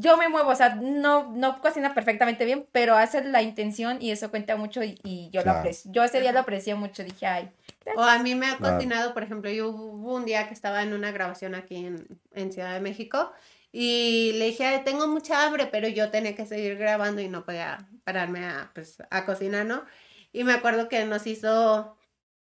yo 0.00 0.16
me 0.16 0.28
muevo, 0.28 0.50
o 0.50 0.54
sea, 0.54 0.74
no, 0.76 1.32
no 1.32 1.60
cocina 1.60 1.94
perfectamente 1.94 2.44
bien, 2.44 2.66
pero 2.72 2.96
hace 2.96 3.22
la 3.24 3.42
intención 3.42 3.98
y 4.00 4.10
eso 4.10 4.30
cuenta 4.30 4.56
mucho 4.56 4.82
y, 4.82 4.98
y 5.04 5.30
yo 5.30 5.42
Claro. 5.42 5.54
lo 5.54 5.58
aprecio. 5.58 5.90
Yo 5.92 6.04
ese 6.04 6.20
día 6.20 6.32
lo 6.32 6.40
aprecié 6.40 6.74
mucho, 6.74 7.02
dije, 7.04 7.26
ay, 7.26 7.50
O 7.96 8.02
a 8.02 8.18
mí 8.18 8.34
me 8.34 8.46
ha 8.46 8.56
Claro. 8.58 8.76
cocinado, 8.76 9.14
por 9.14 9.22
ejemplo, 9.22 9.50
yo 9.50 9.68
hubo 9.70 10.14
un 10.14 10.24
día 10.24 10.46
que 10.48 10.54
estaba 10.54 10.82
en 10.82 10.92
una 10.92 11.10
grabación 11.12 11.54
aquí 11.54 11.76
en, 11.76 12.20
en 12.32 12.52
Ciudad 12.52 12.72
de 12.74 12.80
México 12.80 13.32
y 13.72 14.32
le 14.34 14.46
dije, 14.46 14.64
"Ay, 14.66 14.84
tengo 14.84 15.06
mucha 15.08 15.44
hambre, 15.46 15.66
pero 15.66 15.88
yo 15.88 16.10
tenía 16.10 16.34
que 16.36 16.46
seguir 16.46 16.76
grabando 16.76 17.20
y 17.20 17.28
no 17.28 17.44
podía 17.44 17.88
pararme 18.04 18.44
a, 18.46 18.70
pues, 18.74 18.98
a 19.10 19.24
cocinar, 19.26 19.66
¿no? 19.66 19.84
Y 20.32 20.44
me 20.44 20.52
acuerdo 20.52 20.88
que 20.88 21.04
nos 21.04 21.26
hizo, 21.26 21.96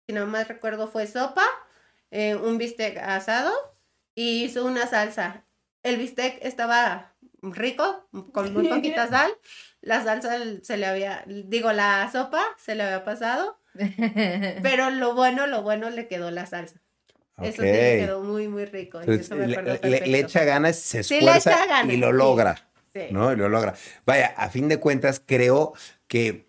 si 0.06 0.14
no 0.14 0.26
más 0.26 0.48
recuerdo, 0.48 0.88
fue 0.88 1.06
sopa, 1.06 1.44
eh, 2.10 2.34
un 2.34 2.58
bistec 2.58 2.98
asado 2.98 3.52
y 4.14 4.44
hizo 4.44 4.64
una 4.64 4.86
salsa. 4.86 5.46
El 5.82 5.96
bistec 5.96 6.38
estaba 6.44 7.14
rico, 7.42 8.08
con 8.32 8.52
muy 8.52 8.68
poquita 8.68 9.08
sal. 9.08 9.32
La 9.80 10.02
salsa 10.04 10.38
se 10.62 10.76
le 10.76 10.86
había, 10.86 11.24
digo, 11.26 11.72
la 11.72 12.08
sopa 12.12 12.42
se 12.58 12.74
le 12.74 12.82
había 12.82 13.04
pasado. 13.04 13.58
Pero 14.62 14.90
lo 14.90 15.14
bueno, 15.14 15.46
lo 15.46 15.62
bueno 15.62 15.90
le 15.90 16.08
quedó 16.08 16.30
la 16.30 16.46
salsa. 16.46 16.80
Eso 17.42 17.62
sí 17.62 17.68
le 17.72 17.96
quedó 17.98 18.22
muy, 18.22 18.48
muy 18.48 18.66
rico. 18.66 19.00
Entonces, 19.00 19.26
eso 19.26 19.36
me 19.36 19.46
le, 19.46 19.62
le- 19.82 20.06
le 20.06 20.18
echa 20.18 20.44
ganas, 20.44 20.76
se 20.76 21.02
Sí, 21.02 21.14
le 21.14 21.20
esfuerza 21.36 21.52
echa 21.52 21.66
ganas, 21.66 21.94
y 21.94 21.96
lo 21.96 22.08
sí. 22.08 22.12
logra. 22.12 22.68
Sí. 22.94 23.02
¿no? 23.10 23.32
Y 23.32 23.36
lo 23.36 23.48
logra. 23.48 23.74
Vaya, 24.04 24.34
a 24.36 24.50
fin 24.50 24.68
de 24.68 24.78
cuentas, 24.78 25.22
creo 25.24 25.72
que, 26.06 26.48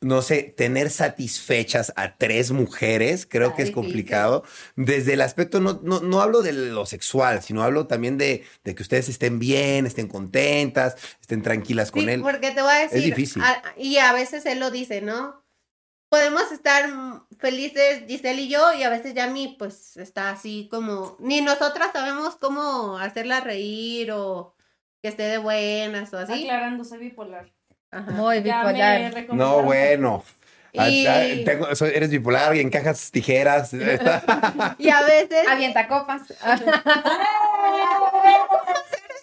no 0.00 0.22
sé, 0.22 0.42
tener 0.56 0.90
satisfechas 0.90 1.92
a 1.96 2.16
tres 2.16 2.52
mujeres, 2.52 3.26
creo 3.28 3.54
que 3.54 3.62
es 3.62 3.68
difícil. 3.68 3.74
complicado. 3.74 4.44
Desde 4.76 5.14
el 5.14 5.20
aspecto, 5.20 5.60
no, 5.60 5.80
no, 5.82 6.00
no 6.00 6.20
hablo 6.22 6.42
de 6.42 6.52
lo 6.52 6.86
sexual, 6.86 7.42
sino 7.42 7.62
hablo 7.62 7.86
también 7.88 8.16
de, 8.16 8.44
de 8.64 8.74
que 8.74 8.82
ustedes 8.82 9.08
estén 9.08 9.38
bien, 9.38 9.86
estén 9.86 10.06
contentas, 10.08 10.96
estén 11.20 11.42
tranquilas 11.42 11.90
con 11.90 12.04
Sí, 12.04 12.10
él. 12.10 12.20
porque 12.22 12.52
te 12.52 12.62
voy 12.62 12.72
a 12.72 12.78
decir, 12.78 13.02
difícil. 13.02 13.42
a- 13.42 13.62
y 13.76 13.98
a 13.98 14.12
veces 14.12 14.46
él 14.46 14.60
lo 14.60 14.70
dice, 14.70 15.00
¿no? 15.02 15.44
Podemos 16.10 16.50
estar 16.52 16.88
felices 17.38 18.04
Giselle 18.06 18.40
y 18.42 18.48
yo, 18.48 18.72
y 18.72 18.82
a 18.82 18.88
veces 18.88 19.12
Yami, 19.14 19.56
pues, 19.58 19.96
está 19.98 20.30
así 20.30 20.68
como, 20.70 21.16
ni 21.20 21.42
nosotras 21.42 21.90
sabemos 21.92 22.36
cómo 22.36 22.96
hacerla 22.98 23.40
reír 23.40 24.12
o 24.12 24.54
que 25.02 25.08
esté 25.08 25.24
de 25.24 25.38
buenas 25.38 26.14
o 26.14 26.18
así. 26.18 26.44
Aclarando, 26.44 26.84
soy 26.84 26.98
bipolar. 26.98 27.52
Ajá. 27.90 28.10
muy 28.12 28.40
bipolar. 28.40 29.26
No, 29.32 29.62
bueno. 29.62 30.24
Ah, 30.76 30.88
Y- 30.90 31.44
tengo- 31.44 31.74
so- 31.74 31.86
eres 31.86 32.10
bipolar 32.10 32.54
y 32.54 32.60
encajas 32.60 33.10
tijeras. 33.10 33.72
Y 34.78 34.88
a 34.90 35.02
veces, 35.02 35.48
Avienta 35.48 35.88
copas. 35.88 36.22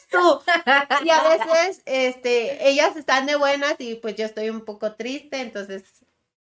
tú. 0.09 0.41
Y 1.03 1.09
a 1.09 1.21
veces, 1.23 1.81
este, 1.85 2.67
ellas 2.69 2.95
están 2.95 3.25
de 3.25 3.35
buenas 3.35 3.75
y 3.79 3.95
pues 3.95 4.15
yo 4.15 4.25
estoy 4.25 4.49
un 4.49 4.61
poco 4.65 4.93
triste, 4.95 5.39
entonces, 5.41 5.83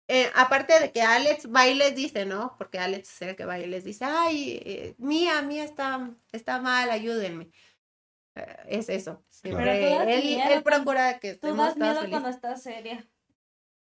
eh, 0.08 0.30
aparte 0.34 0.78
de 0.80 0.92
que 0.92 1.02
Alex 1.02 1.48
va 1.54 1.66
y 1.66 1.74
les 1.74 1.94
dice, 1.94 2.24
¿no? 2.26 2.54
Porque 2.58 2.78
Alex 2.78 3.10
es 3.14 3.22
el 3.28 3.36
que 3.36 3.44
va 3.44 3.58
y 3.58 3.66
les 3.66 3.84
dice, 3.84 4.04
ay, 4.04 4.60
eh, 4.64 4.94
mía, 4.98 5.42
mía 5.42 5.64
está, 5.64 6.10
está 6.32 6.60
mal, 6.60 6.90
ayúdenme. 6.90 7.48
Eh, 8.36 8.56
es 8.68 8.88
eso. 8.88 9.22
Siempre 9.28 9.96
él, 9.96 10.24
miedo 10.24 10.50
él 10.54 10.62
procura 10.62 11.18
que 11.18 11.30
Tú 11.34 11.48
estemos 11.48 11.66
das 11.68 11.76
miedo 11.76 11.94
felices. 11.94 12.10
cuando 12.10 12.28
estás 12.28 12.62
seria. 12.62 13.04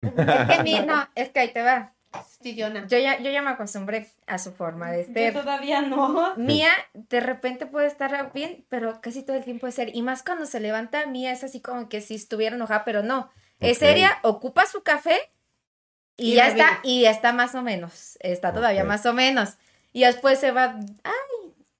Es 0.01 0.57
que 0.57 0.63
mi- 0.63 0.79
no, 0.79 1.07
es 1.15 1.29
que 1.29 1.39
ahí 1.39 1.53
te 1.53 1.61
va. 1.63 1.93
chillona. 2.43 2.85
Yo 2.87 2.97
ya, 2.97 3.19
yo 3.19 3.31
ya 3.31 3.41
me 3.41 3.51
acostumbré 3.51 4.09
a 4.27 4.37
su 4.37 4.51
forma 4.51 4.91
de 4.91 5.05
Yo 5.07 5.13
ser. 5.13 5.33
todavía 5.33 5.81
no. 5.81 6.33
Mía 6.37 6.71
de 6.93 7.19
repente 7.21 7.65
puede 7.65 7.87
estar 7.87 8.33
bien, 8.33 8.65
pero 8.67 8.99
casi 8.99 9.23
todo 9.23 9.37
el 9.37 9.43
tiempo 9.45 9.67
es 9.67 9.75
ser. 9.75 9.95
Y 9.95 10.01
más 10.01 10.21
cuando 10.23 10.45
se 10.45 10.59
levanta, 10.59 11.05
Mía 11.05 11.31
es 11.31 11.43
así 11.45 11.61
como 11.61 11.87
que 11.87 12.01
si 12.01 12.15
estuviera 12.15 12.55
enojada, 12.57 12.83
pero 12.83 13.03
no. 13.03 13.29
Es 13.61 13.77
Ok. 13.77 13.83
seria, 13.83 14.17
ocupa 14.23 14.65
su 14.65 14.83
café 14.83 15.17
y, 16.17 16.33
Y 16.33 16.35
ya 16.35 16.47
está. 16.47 16.79
Y 16.83 17.05
está 17.05 17.31
más 17.31 17.55
o 17.55 17.61
menos. 17.61 18.17
Está 18.19 18.51
todavía 18.51 18.81
Ok. 18.81 18.87
más 18.89 19.05
o 19.05 19.13
menos. 19.13 19.57
Y 19.93 20.01
después 20.03 20.39
se 20.39 20.51
va. 20.51 20.75
Ay, 21.03 21.13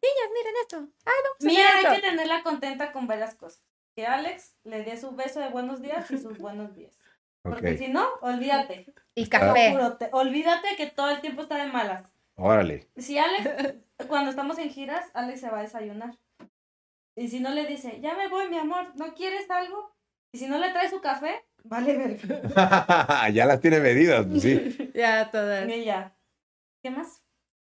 niñas, 0.01 0.29
miren 0.33 0.53
esto. 0.61 0.77
Ay, 1.05 1.13
vamos 1.23 1.37
a 1.41 1.45
Mía, 1.45 1.67
hacer 1.67 1.77
hay 1.77 1.83
esto". 1.85 1.95
que 1.95 2.09
tenerla 2.09 2.43
contenta 2.43 2.91
con 2.91 3.07
varias 3.07 3.35
cosas. 3.35 3.61
Que 3.95 4.05
Alex 4.05 4.55
le 4.63 4.83
dé 4.83 4.97
su 4.97 5.11
beso 5.15 5.39
de 5.39 5.49
buenos 5.49 5.81
días 5.81 6.09
y 6.11 6.17
sus 6.17 6.37
buenos 6.37 6.73
días. 6.75 6.97
Porque 7.43 7.77
si 7.77 7.87
no, 7.87 8.07
olvídate. 8.21 8.85
Y 9.15 9.27
café. 9.27 9.71
juro, 9.71 9.97
te- 9.97 10.09
olvídate 10.11 10.75
que 10.77 10.87
todo 10.87 11.09
el 11.09 11.21
tiempo 11.21 11.41
está 11.41 11.55
de 11.57 11.67
malas. 11.71 12.03
Órale. 12.35 12.87
Si 12.97 13.17
Alex, 13.17 13.75
cuando 14.07 14.29
estamos 14.29 14.57
en 14.59 14.69
giras, 14.69 15.09
Alex 15.13 15.41
se 15.41 15.49
va 15.49 15.59
a 15.59 15.63
desayunar. 15.63 16.17
Y 17.15 17.27
si 17.27 17.39
no 17.39 17.49
le 17.51 17.65
dice, 17.65 17.99
ya 17.99 18.15
me 18.15 18.27
voy, 18.29 18.47
mi 18.49 18.57
amor, 18.57 18.95
¿no 18.95 19.13
quieres 19.13 19.49
algo? 19.51 19.93
Y 20.33 20.37
si 20.37 20.47
no 20.47 20.57
le 20.59 20.69
trae 20.71 20.89
su 20.89 21.01
café, 21.01 21.43
vale 21.65 21.97
ver. 21.97 22.19
ya 23.33 23.45
las 23.45 23.59
tiene 23.59 23.79
medidas, 23.79 24.25
pues 24.25 24.41
sí. 24.43 24.91
Ya 24.95 25.29
todas. 25.29 25.67
Y 25.67 25.73
ella, 25.73 26.15
¿qué 26.81 26.89
más? 26.91 27.21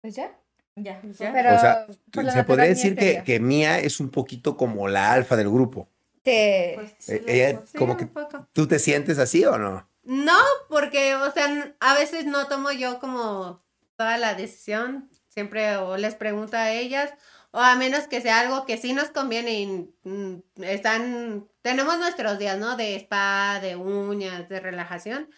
Pues 0.01 0.15
ya. 0.15 0.37
Ya. 0.75 1.01
Ya. 1.19 1.33
Pero 1.33 1.55
O 1.55 1.59
sea, 1.59 1.85
Se 1.87 2.23
natural, 2.23 2.45
podría 2.45 2.67
decir 2.67 2.95
que, 2.95 3.23
que 3.25 3.39
Mía 3.39 3.79
es 3.79 3.99
un 3.99 4.09
poquito 4.09 4.55
como 4.55 4.87
la 4.87 5.11
alfa 5.11 5.35
del 5.35 5.49
grupo. 5.49 5.89
Sí. 6.23 6.71
Pues, 6.75 6.91
sí, 6.99 7.13
Eh, 7.13 7.23
ella 7.27 7.61
Sí, 7.65 7.77
como 7.77 7.97
que 7.97 8.07
tú 8.53 8.67
te 8.67 8.79
sientes 8.79 9.19
así 9.19 9.45
o 9.45 9.57
no? 9.57 9.89
No, 10.03 10.37
porque, 10.69 11.15
o 11.15 11.31
sea, 11.31 11.75
a 11.79 11.93
veces 11.95 12.25
no 12.25 12.47
tomo 12.47 12.71
yo 12.71 12.99
como 12.99 13.61
toda 13.95 14.17
la 14.17 14.33
decisión. 14.33 15.09
Siempre 15.27 15.77
o 15.77 15.95
les 15.97 16.15
pregunto 16.15 16.57
a 16.57 16.71
ellas, 16.71 17.13
o 17.51 17.59
a 17.59 17.75
menos 17.75 18.07
que 18.07 18.21
sea 18.21 18.39
algo 18.39 18.65
que 18.65 18.77
sí 18.77 18.93
nos 18.93 19.09
conviene 19.09 19.61
y 19.61 19.93
mm, 20.03 20.63
están, 20.63 21.47
tenemos 21.61 21.97
nuestros 21.99 22.39
días, 22.39 22.57
¿no? 22.57 22.75
De 22.75 22.95
spa, 22.95 23.59
de 23.61 23.75
uñas, 23.75 24.49
de 24.49 24.59
relajación. 24.59 25.29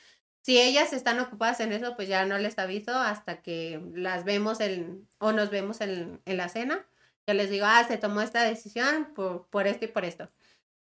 Si 0.44 0.60
ellas 0.60 0.92
están 0.94 1.20
ocupadas 1.20 1.60
en 1.60 1.72
eso, 1.72 1.96
pues 1.96 2.08
ya 2.08 2.26
no 2.26 2.38
les 2.38 2.58
aviso 2.58 2.96
hasta 2.98 3.42
que 3.42 3.80
las 3.94 4.24
vemos 4.26 4.60
en, 4.60 5.08
o 5.20 5.32
nos 5.32 5.50
vemos 5.52 5.82
en, 5.82 6.20
en 6.26 6.38
la 6.38 6.50
cena. 6.50 6.86
Yo 7.28 7.34
les 7.36 7.50
digo, 7.52 7.66
ah, 7.68 7.84
se 7.88 7.98
tomó 7.98 8.22
esta 8.22 8.44
decisión 8.44 9.14
por, 9.14 9.46
por 9.48 9.68
esto 9.68 9.86
y 9.86 9.90
por 9.90 10.04
esto. 10.06 10.30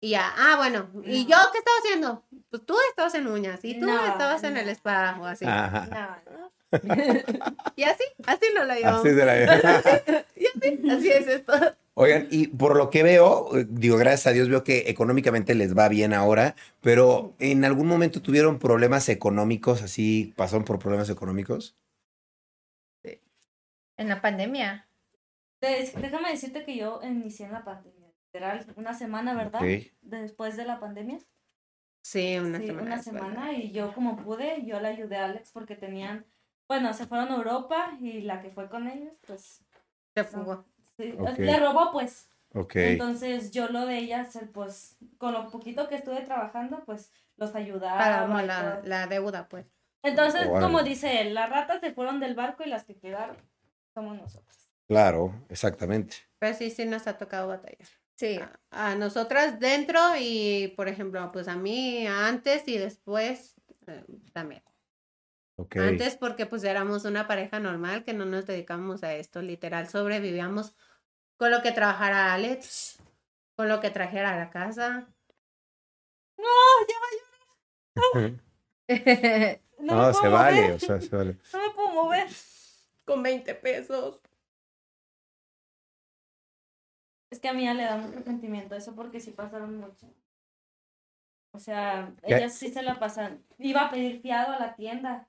Y 0.01 0.09
ya, 0.11 0.33
ah, 0.37 0.55
bueno, 0.57 0.89
¿y 1.05 1.23
No. 1.25 1.29
yo 1.29 1.37
qué 1.51 1.57
estaba 1.59 1.77
haciendo? 1.83 2.25
Pues 2.49 2.65
tú 2.65 2.75
estabas 2.89 3.13
en 3.15 3.27
uñas 3.27 3.63
y 3.63 3.79
tú 3.79 3.85
No, 3.85 4.05
estabas 4.07 4.43
en 4.43 4.57
el 4.57 4.65
no. 4.65 4.71
spa 4.71 5.17
o 5.21 5.25
así. 5.25 5.45
Ajá. 5.45 5.87
No, 6.25 6.39
no. 6.39 6.51
Y 7.75 7.83
así, 7.83 8.03
así 8.25 8.45
no 8.55 8.63
la 8.65 8.75
llevamos. 8.75 8.99
Así 9.01 9.09
es 9.09 9.15
de 9.15 9.25
la- 9.25 10.25
Y 10.35 10.45
así, 10.47 10.89
así 10.89 11.09
es 11.09 11.27
esto. 11.27 11.53
Oigan, 11.97 12.27
y 12.29 12.47
por 12.47 12.75
lo 12.75 12.89
que 12.89 13.03
veo, 13.03 13.57
eh, 13.57 13.65
digo, 13.69 13.95
gracias 13.97 14.27
a 14.27 14.31
Dios 14.31 14.49
veo 14.49 14.65
que 14.65 14.89
económicamente 14.89 15.55
les 15.55 15.77
va 15.77 15.87
bien 15.87 16.13
ahora, 16.13 16.55
pero 16.81 17.33
¿en 17.39 17.63
algún 17.63 17.87
momento 17.87 18.21
tuvieron 18.21 18.59
problemas 18.59 19.07
económicos, 19.07 19.81
así 19.81 20.33
pasaron 20.35 20.65
por 20.65 20.77
problemas 20.77 21.09
económicos? 21.09 21.77
En 23.97 24.09
la 24.09 24.21
pandemia. 24.21 24.89
Déjame 25.61 26.31
decirte 26.31 26.65
que 26.65 26.75
yo 26.75 26.99
inicié 27.01 27.45
en 27.45 27.53
la 27.53 27.63
pandemia. 27.63 28.11
Literal, 28.33 28.65
una 28.75 28.93
semana, 28.93 29.33
¿verdad? 29.33 29.61
Ok. 29.61 29.93
Después 30.01 30.57
de 30.57 30.65
la 30.65 30.81
pandemia. 30.81 31.19
Sí, 32.03 32.37
una 32.37 32.59
Sí, 32.59 32.67
semana. 32.67 32.87
una 32.87 33.01
semana 33.01 33.53
y 33.53 33.71
yo 33.71 33.93
como 33.93 34.17
pude, 34.17 34.65
yo 34.65 34.81
le 34.81 34.89
ayudé 34.89 35.15
a 35.15 35.25
Alex 35.25 35.51
porque 35.53 35.75
tenían, 35.75 36.25
bueno, 36.67 36.93
se 36.93 37.07
fueron 37.07 37.31
a 37.31 37.37
Europa 37.37 37.97
y 38.01 38.21
la 38.21 38.41
que 38.41 38.51
fue 38.51 38.69
con 38.69 38.87
ellos, 38.89 39.13
pues, 39.25 39.63
Se 40.13 40.23
fugó. 40.25 40.65
Le 40.97 41.59
robó 41.59 41.91
pues. 41.91 42.29
Ok. 42.53 42.75
Entonces 42.77 43.51
yo 43.51 43.67
lo 43.67 43.85
de 43.85 43.97
ellas, 43.97 44.39
pues, 44.53 44.97
con 45.17 45.33
lo 45.33 45.49
poquito 45.49 45.89
que 45.89 45.95
estuve 45.95 46.21
trabajando, 46.21 46.83
pues, 46.85 47.11
los 47.35 47.53
ayudaba. 47.53 48.41
Y 48.41 48.87
la, 48.87 49.07
deuda, 49.07 49.49
pues. 49.49 49.65
Entonces, 50.03 50.47
como 50.47 50.81
dice 50.83 51.21
él, 51.21 51.33
las 51.33 51.49
ratas 51.49 51.81
se 51.81 51.93
fueron 51.93 52.19
del 52.19 52.35
barco 52.35 52.63
y 52.63 52.69
las 52.69 52.85
que 52.85 52.95
quedaron 52.95 53.35
somos 53.93 54.17
nosotros. 54.17 54.69
Claro, 54.87 55.33
exactamente. 55.49 56.17
Pero 56.39 56.55
sí, 56.55 56.69
sí 56.69 56.85
nos 56.85 57.07
ha 57.07 57.17
tocado 57.17 57.47
batallar. 57.47 57.87
Sí. 58.15 58.39
A, 58.39 58.91
a 58.91 58.95
nosotras 58.95 59.59
dentro 59.59 59.99
y, 60.17 60.73
por 60.77 60.87
ejemplo, 60.87 61.29
pues 61.33 61.47
a 61.47 61.55
mí 61.55 62.07
antes 62.07 62.67
y 62.67 62.77
después 62.77 63.55
eh, 63.87 64.03
también. 64.31 64.63
Ok. 65.57 65.77
Antes 65.77 66.17
porque 66.17 66.45
pues 66.45 66.63
éramos 66.63 67.05
una 67.05 67.27
pareja 67.27 67.59
normal 67.59 68.03
que 68.03 68.13
no 68.13 68.25
nos 68.25 68.45
dedicamos 68.45 69.03
a 69.03 69.13
esto, 69.13 69.41
literal 69.41 69.87
sobrevivíamos 69.87 70.75
con 71.37 71.51
lo 71.51 71.61
que 71.61 71.71
trabajara 71.71 72.33
Alex, 72.33 72.99
con 73.55 73.69
lo 73.69 73.79
que 73.79 73.89
trajera 73.91 74.33
a 74.33 74.37
la 74.37 74.49
casa. 74.49 75.07
No, 76.37 76.45
No, 79.79 80.07
me 80.07 80.13
se 80.13 80.27
vale, 80.27 80.73
o 80.73 80.79
sea, 80.79 80.99
se 81.01 81.15
vale. 81.15 81.37
no 81.53 81.59
me 81.59 81.69
puedo 81.73 81.89
mover. 81.89 82.27
Con 83.05 83.21
20 83.21 83.53
pesos. 83.55 84.19
Es 87.29 87.39
que 87.39 87.49
a 87.49 87.53
mí 87.53 87.65
ya 87.65 87.73
le 87.73 87.83
da 87.83 87.97
mucho 87.97 88.21
sentimiento 88.23 88.75
eso 88.75 88.95
porque 88.95 89.19
sí 89.19 89.31
pasaron 89.31 89.77
mucho. 89.77 90.07
O 91.51 91.59
sea, 91.59 92.13
¿Qué? 92.25 92.35
ellas 92.35 92.53
sí 92.53 92.69
se 92.71 92.81
la 92.81 92.99
pasan. 92.99 93.43
Iba 93.57 93.85
a 93.85 93.91
pedir 93.91 94.21
fiado 94.21 94.53
a 94.53 94.59
la 94.59 94.75
tienda 94.75 95.27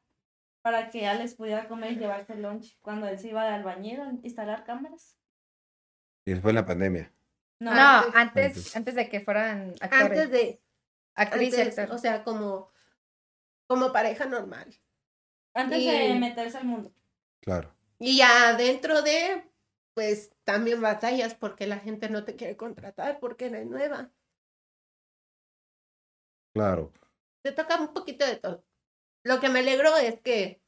para 0.63 0.91
que 0.91 1.07
Alex 1.07 1.35
pudiera 1.35 1.69
comer 1.69 1.93
y 1.93 1.97
llevarse 1.97 2.33
el 2.33 2.43
lunch 2.43 2.79
cuando 2.83 3.07
él 3.09 3.19
se 3.19 3.29
iba 3.29 3.45
de 3.45 3.51
albañil 3.55 4.01
a 4.01 4.11
instalar 4.23 4.65
cámaras. 4.65 5.16
Y 6.27 6.33
después 6.33 6.55
la 6.55 6.67
pandemia. 6.67 7.13
No, 7.61 7.73
No, 7.75 7.81
antes- 8.15 8.75
antes, 8.77 8.95
de 8.95 9.09
que 9.09 9.21
fueran 9.21 9.71
actores. 9.81 10.03
Antes 10.03 10.31
de, 10.31 10.63
actriz 11.15 11.57
y 11.57 11.61
antes, 11.61 11.79
actor. 11.79 11.95
o 11.97 11.99
sea, 11.99 12.25
como, 12.25 12.71
como 13.69 13.93
pareja 13.93 14.27
normal. 14.27 14.75
antes 15.55 15.79
y- 15.79 15.87
de 15.91 16.15
meterse 16.19 16.59
al 16.59 16.65
mundo. 16.67 16.93
Claro. 17.41 17.75
Y 17.99 18.19
ya 18.19 18.55
dentro 18.57 19.01
de, 19.01 19.49
pues 19.95 20.31
también 20.45 20.83
batallas 20.83 21.35
porque 21.35 21.67
la 21.67 21.79
gente 21.79 22.11
no 22.11 22.25
te 22.25 22.37
quiere 22.37 22.57
contratar 22.59 23.19
porque 23.21 23.47
eres 23.47 23.67
nueva. 23.67 24.11
Claro. 26.55 26.93
Te 27.43 27.53
toca 27.53 27.81
un 27.81 27.95
poquito 27.95 28.27
de 28.27 28.37
todo. 28.37 28.65
Lo 29.25 29.41
que 29.41 29.49
me 29.49 29.61
alegró 29.61 29.97
es 29.97 30.21
que 30.21 30.61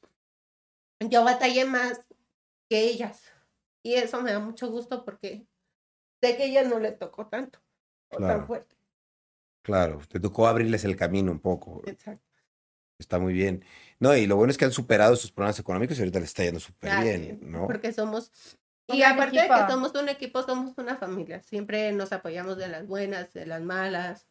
yo 1.01 1.25
batallé 1.25 1.65
más 1.65 2.01
que 2.71 2.81
ellas. 2.85 3.23
Y 3.85 3.95
eso 3.95 4.21
me 4.23 4.33
da 4.33 4.39
mucho 4.39 4.71
gusto 4.71 5.05
porque 5.05 5.47
sé 6.23 6.37
que 6.37 6.43
a 6.45 6.47
ellas 6.47 6.69
no 6.69 6.79
les 6.79 6.99
tocó 6.99 7.27
tanto 7.27 7.61
o 8.11 8.17
Claro. 8.17 8.35
tan 8.39 8.47
fuerte. 8.47 8.77
Claro, 9.63 10.01
te 10.09 10.19
tocó 10.21 10.47
abrirles 10.47 10.85
el 10.85 10.97
camino 10.97 11.31
un 11.31 11.41
poco. 11.41 11.83
Exacto. 11.87 12.25
Está 12.99 13.19
muy 13.19 13.33
bien. 13.33 13.65
No, 14.01 14.17
y 14.17 14.27
lo 14.27 14.37
bueno 14.37 14.51
es 14.51 14.59
que 14.59 14.65
han 14.65 14.73
superado 14.73 15.15
sus 15.15 15.31
problemas 15.31 15.59
económicos 15.61 15.97
y 15.99 16.01
ahorita 16.01 16.19
les 16.21 16.29
está 16.31 16.43
yendo 16.45 16.59
súper 16.61 17.01
bien, 17.03 17.39
¿no? 17.43 17.67
Porque 17.67 17.93
somos, 17.93 18.33
y 18.89 19.03
aparte 19.03 19.37
de 19.37 19.45
equipo. 19.45 19.55
que 19.67 19.73
somos 19.73 19.95
un 19.95 20.09
equipo, 20.09 20.43
somos 20.43 20.77
una 20.79 20.97
familia. 20.97 21.43
Siempre 21.43 21.93
nos 21.93 22.13
apoyamos 22.13 22.57
de 22.57 22.69
las 22.69 22.87
buenas, 22.87 23.33
de 23.35 23.47
las 23.47 23.63
malas. 23.63 24.27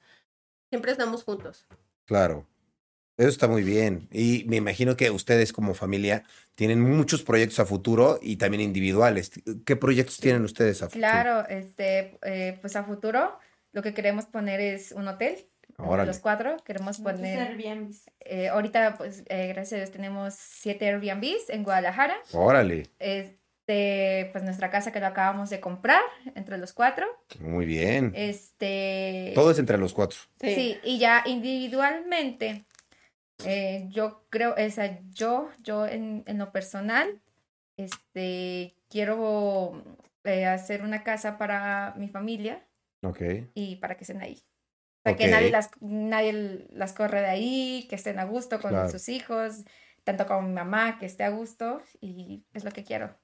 Siempre 0.70 0.92
estamos 0.92 1.24
juntos. 1.24 1.66
Claro. 2.06 2.46
Eso 3.18 3.30
está 3.30 3.48
muy 3.48 3.64
bien. 3.64 4.08
Y 4.12 4.46
me 4.48 4.58
imagino 4.58 4.96
que 4.96 5.10
ustedes 5.10 5.52
como 5.52 5.74
familia 5.74 6.24
tienen 6.56 6.82
muchos 6.82 7.24
proyectos 7.24 7.60
a 7.60 7.66
futuro 7.66 8.20
y 8.22 8.38
también 8.38 8.62
individuales. 8.62 9.32
¿Qué 9.66 9.76
proyectos 9.76 10.20
tienen 10.20 10.44
ustedes 10.44 10.82
a 10.84 10.86
futuro? 10.86 11.00
Claro, 11.00 11.48
este, 11.50 12.18
eh, 12.22 12.58
pues 12.62 12.76
a 12.76 12.84
futuro 12.84 13.38
lo 13.74 13.82
que 13.82 13.94
queremos 13.94 14.26
poner 14.26 14.60
es 14.60 14.92
un 14.92 15.08
hotel. 15.08 15.48
entre 15.68 15.86
Órale. 15.86 16.08
Los 16.08 16.20
cuatro 16.20 16.58
queremos 16.64 17.00
poner. 17.00 17.40
Airbnbs. 17.40 18.10
eh, 18.22 18.48
ahorita, 18.50 18.96
pues, 18.98 19.24
eh, 19.28 19.48
gracias 19.48 19.74
a 19.74 19.78
Dios, 19.78 19.92
tenemos 19.92 20.34
siete 20.36 20.88
Airbnbs 20.88 21.50
en 21.50 21.64
Guadalajara. 21.64 22.16
Órale. 22.34 22.88
Este, 23.00 24.30
pues 24.32 24.44
nuestra 24.44 24.70
casa 24.72 24.92
que 24.92 25.00
lo 25.00 25.08
acabamos 25.08 25.50
de 25.50 25.60
comprar 25.60 26.02
entre 26.36 26.58
los 26.58 26.74
cuatro. 26.74 27.06
Muy 27.40 27.66
bien. 27.66 28.14
Este. 28.16 29.34
Todo 29.36 29.52
es 29.52 29.60
entre 29.60 29.78
los 29.78 29.94
cuatro. 29.94 30.18
Sí, 30.40 30.78
y 30.84 30.98
ya 31.00 31.24
individualmente, 31.26 32.66
eh, 33.46 33.88
yo 33.90 34.26
creo, 34.30 34.56
o 34.58 34.70
sea, 34.70 35.00
yo, 35.10 35.50
yo 35.64 35.86
en, 35.86 36.24
en 36.28 36.38
lo 36.38 36.52
personal, 36.52 37.22
este, 37.78 38.76
quiero 38.90 39.84
eh, 40.24 40.46
hacer 40.46 40.82
una 40.84 41.04
casa 41.04 41.38
para 41.38 41.94
mi 41.98 42.10
familia 42.10 42.66
Ok. 43.04 43.22
y 43.54 43.78
para 43.78 43.96
que 43.98 44.04
estén 44.04 44.22
ahí. 44.22 44.42
Para 45.04 45.16
que 45.16 45.28
nadie 45.28 45.52
las, 45.52 45.70
nadie 45.80 46.68
las 46.72 46.94
corre 46.94 47.22
de 47.22 47.28
ahí, 47.28 47.88
que 47.90 47.96
estén 47.96 48.20
a 48.20 48.26
gusto 48.26 48.60
con 48.60 48.72
Claro. 48.72 48.90
sus 48.90 49.08
hijos, 49.10 49.64
tanto 50.04 50.26
como 50.26 50.42
mi 50.48 50.54
mamá, 50.54 50.98
que 51.00 51.06
esté 51.06 51.24
a 51.24 51.30
gusto, 51.30 51.82
y 52.02 52.44
es 52.54 52.64
lo 52.66 52.72
que 52.72 52.84
quiero. 52.84 53.16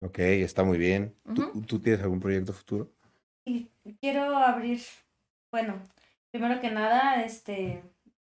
Ok, 0.00 0.18
está 0.20 0.62
muy 0.64 0.78
bien. 0.78 1.16
¿Tú, 1.34 1.42
Ujú. 1.42 1.62
tú 1.66 1.80
tienes 1.80 2.02
algún 2.02 2.20
proyecto 2.20 2.52
futuro? 2.52 2.92
Y 3.44 3.70
quiero 4.00 4.36
abrir, 4.36 4.80
bueno, 5.50 5.82
primero 6.30 6.60
que 6.60 6.70
nada, 6.70 7.24
este, 7.24 7.82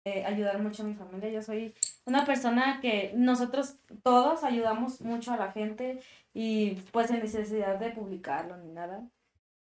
eh, 0.05 0.25
ayudar 0.25 0.59
mucho 0.59 0.83
a 0.83 0.85
mi 0.85 0.95
familia. 0.95 1.29
Yo 1.29 1.41
soy 1.41 1.75
una 2.05 2.25
persona 2.25 2.79
que 2.81 3.13
nosotros 3.15 3.75
todos 4.03 4.43
ayudamos 4.43 5.01
mucho 5.01 5.31
a 5.31 5.37
la 5.37 5.51
gente 5.51 6.01
y 6.33 6.71
pues 6.91 7.07
sin 7.07 7.19
necesidad 7.19 7.77
de 7.77 7.91
publicarlo 7.91 8.57
ni 8.57 8.71
nada. 8.71 9.03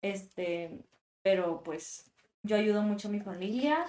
Este, 0.03 0.79
pero 1.23 1.63
pues 1.63 2.11
yo 2.43 2.57
ayudo 2.57 2.83
mucho 2.83 3.09
a 3.09 3.11
mi 3.11 3.21
familia. 3.21 3.85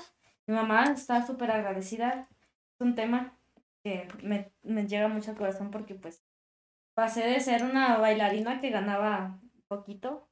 Mi 0.47 0.55
mamá 0.55 0.83
está 0.91 1.25
súper 1.25 1.51
agradecida. 1.51 2.27
Es 2.75 2.81
un 2.81 2.95
tema 2.95 3.33
que 3.83 4.07
me, 4.21 4.87
llega 4.87 5.07
mucho 5.07 5.31
al 5.31 5.37
corazón 5.37 5.71
porque 5.71 5.95
pues 5.95 6.21
pasé 6.93 7.25
de 7.25 7.39
ser 7.39 7.63
una 7.63 7.97
bailarina 7.97 8.59
que 8.59 8.69
ganaba 8.69 9.39
poquito 9.67 10.27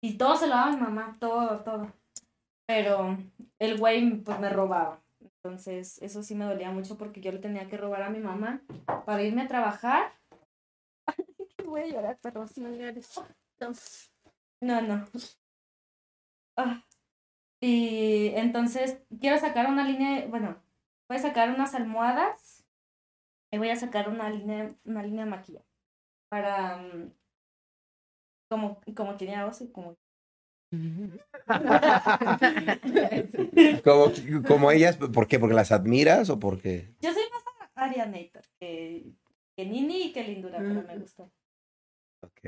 y 0.00 0.16
todo 0.16 0.36
se 0.36 0.46
lo 0.46 0.54
daba 0.54 0.68
a 0.68 0.72
mi 0.72 0.80
mamá, 0.80 1.16
todo, 1.18 1.60
todo. 1.60 1.92
Pero 2.66 3.18
el 3.58 3.78
güey 3.78 4.22
pues 4.22 4.38
me 4.38 4.48
robaba. 4.48 5.00
Entonces 5.46 6.02
eso 6.02 6.24
sí 6.24 6.34
me 6.34 6.44
dolía 6.44 6.72
mucho 6.72 6.98
porque 6.98 7.20
yo 7.20 7.30
le 7.30 7.38
tenía 7.38 7.68
que 7.68 7.76
robar 7.76 8.02
a 8.02 8.10
mi 8.10 8.18
mamá 8.18 8.62
para 9.04 9.22
irme 9.22 9.42
a 9.42 9.48
trabajar. 9.48 10.12
Voy 11.64 11.82
a 11.82 11.86
llorar, 11.86 12.18
pero 12.20 12.44
no 12.56 12.70
llores. 12.70 13.20
No, 14.60 14.82
no. 14.82 15.06
Ah. 16.56 16.82
Y 17.60 18.32
entonces 18.34 18.98
quiero 19.20 19.38
sacar 19.38 19.68
una 19.68 19.84
línea, 19.84 20.26
bueno, 20.26 20.56
voy 21.08 21.18
a 21.18 21.20
sacar 21.20 21.50
unas 21.50 21.74
almohadas 21.74 22.64
y 23.52 23.58
voy 23.58 23.70
a 23.70 23.76
sacar 23.76 24.08
una 24.08 24.28
línea, 24.30 24.74
una 24.84 25.02
línea 25.02 25.24
de 25.24 25.30
maquillaje 25.30 25.66
para 26.28 26.78
mm, 26.78 27.12
como, 28.50 28.80
como 28.96 29.16
tenía 29.16 29.44
voz 29.44 29.60
y 29.60 29.70
como 29.70 29.96
como, 33.84 34.12
como 34.46 34.70
ellas, 34.72 34.96
¿por 34.96 35.28
qué? 35.28 35.38
¿Porque 35.38 35.54
las 35.54 35.72
admiras 35.72 36.30
o 36.30 36.40
porque? 36.40 36.88
Yo 37.00 37.12
soy 37.12 37.22
más 37.30 37.42
Arianator 37.76 38.42
que, 38.58 39.12
que 39.56 39.66
Nini 39.66 40.04
y 40.04 40.12
que 40.12 40.24
Lindura, 40.24 40.58
pero 40.58 40.82
me 40.82 40.98
gusta. 40.98 41.28
Ok. 42.22 42.40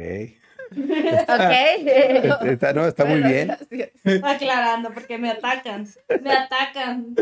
Ok. 0.70 2.44
Está, 2.44 2.74
no, 2.74 2.86
está 2.86 3.06
muy 3.06 3.22
bien. 3.22 3.56
Aclarando, 4.22 4.92
porque 4.92 5.16
me 5.16 5.30
atacan. 5.30 5.88
Me 6.22 6.30
atacan. 6.30 7.14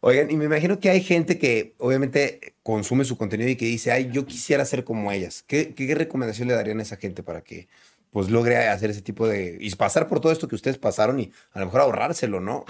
Oigan, 0.00 0.30
y 0.30 0.36
me 0.36 0.44
imagino 0.44 0.78
que 0.78 0.90
hay 0.90 1.00
gente 1.00 1.38
que 1.38 1.74
obviamente 1.78 2.54
consume 2.62 3.04
su 3.04 3.16
contenido 3.16 3.48
y 3.48 3.56
que 3.56 3.64
dice, 3.64 3.92
ay, 3.92 4.10
yo 4.12 4.26
quisiera 4.26 4.62
ser 4.66 4.84
como 4.84 5.10
ellas. 5.10 5.42
¿Qué, 5.46 5.74
qué 5.74 5.94
recomendación 5.94 6.48
le 6.48 6.54
darían 6.54 6.80
a 6.80 6.82
esa 6.82 6.96
gente 6.96 7.22
para 7.22 7.40
que 7.40 7.66
pues 8.16 8.30
logre 8.30 8.56
hacer 8.68 8.88
ese 8.88 9.02
tipo 9.02 9.28
de... 9.28 9.58
y 9.60 9.74
pasar 9.74 10.08
por 10.08 10.20
todo 10.20 10.32
esto 10.32 10.48
que 10.48 10.54
ustedes 10.54 10.78
pasaron 10.78 11.20
y 11.20 11.30
a 11.52 11.60
lo 11.60 11.66
mejor 11.66 11.82
ahorrárselo, 11.82 12.40
¿no? 12.40 12.64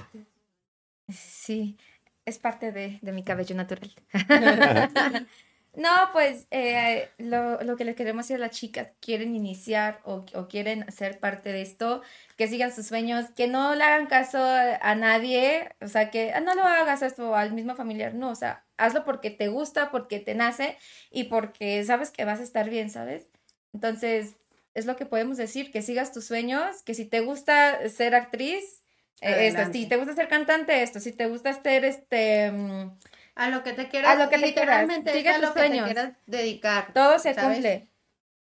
Sí, 1.09 1.79
es 2.25 2.41
parte 2.41 2.73
de, 2.73 2.99
de 3.01 3.13
mi 3.13 3.23
cabello 3.23 3.55
natural. 3.55 3.95
no, 5.77 5.91
pues 6.13 6.49
eh, 6.51 7.11
lo, 7.19 7.63
lo 7.63 7.77
que 7.77 7.85
le 7.85 7.95
queremos 7.95 8.25
decir 8.25 8.43
a 8.43 8.47
las 8.49 8.57
chicas, 8.57 8.89
quieren 8.99 9.37
iniciar 9.37 10.01
o, 10.03 10.25
o 10.35 10.49
quieren 10.49 10.91
ser 10.91 11.21
parte 11.21 11.53
de 11.53 11.63
esto, 11.63 12.03
que 12.37 12.49
sigan 12.49 12.75
sus 12.75 12.89
sueños, 12.89 13.27
que 13.37 13.47
no 13.47 13.77
le 13.77 13.85
hagan 13.85 14.07
caso 14.09 14.39
a, 14.39 14.75
a 14.75 14.97
nadie, 14.97 15.71
o 15.81 15.87
sea, 15.87 16.11
que 16.11 16.33
ah, 16.33 16.41
no 16.41 16.57
lo 16.57 16.65
hagas 16.65 17.03
esto 17.03 17.37
al 17.37 17.53
mismo 17.53 17.77
familiar, 17.77 18.15
no, 18.15 18.31
o 18.31 18.35
sea, 18.35 18.65
hazlo 18.79 19.05
porque 19.05 19.31
te 19.31 19.47
gusta, 19.47 19.93
porque 19.93 20.19
te 20.19 20.35
nace 20.35 20.77
y 21.09 21.25
porque 21.25 21.85
sabes 21.85 22.11
que 22.11 22.25
vas 22.25 22.41
a 22.41 22.43
estar 22.43 22.69
bien, 22.69 22.91
¿sabes? 22.91 23.29
Entonces, 23.73 24.35
es 24.77 24.87
lo 24.87 24.97
que 24.97 25.07
podemos 25.07 25.37
decir, 25.39 25.71
que 25.73 25.83
sigas 25.83 26.13
tus 26.13 26.27
sueños, 26.27 26.83
que 26.85 26.95
si 26.95 27.05
te 27.07 27.21
gusta 27.21 27.89
ser 27.89 28.15
actriz, 28.15 28.83
eh, 29.21 29.49
esto, 29.49 29.63
si 29.73 29.87
te 29.89 29.97
gusta 29.97 30.15
ser 30.15 30.29
cantante, 30.29 30.83
esto, 30.83 31.01
si 31.01 31.13
te 31.13 31.27
gusta 31.27 31.53
ser 31.63 31.85
este... 31.85 32.51
mm, 32.53 32.99
A 33.37 33.51
lo 33.51 33.63
que 33.63 33.73
te 33.73 33.89
quieras, 33.89 34.13
A 34.13 34.25
lo 34.25 34.31
que 34.31 34.39
te 34.39 34.55
quieras, 34.55 34.91
a 35.37 35.39
lo 35.39 35.53
tus 35.53 35.53
que 35.55 35.61
te 35.65 35.69
sueños. 35.69 35.85
quieras 35.85 36.15
dedicar. 36.27 36.93
Todo 36.95 37.19
se 37.19 37.35
¿sabes? 37.35 37.57
cumple. 37.57 37.91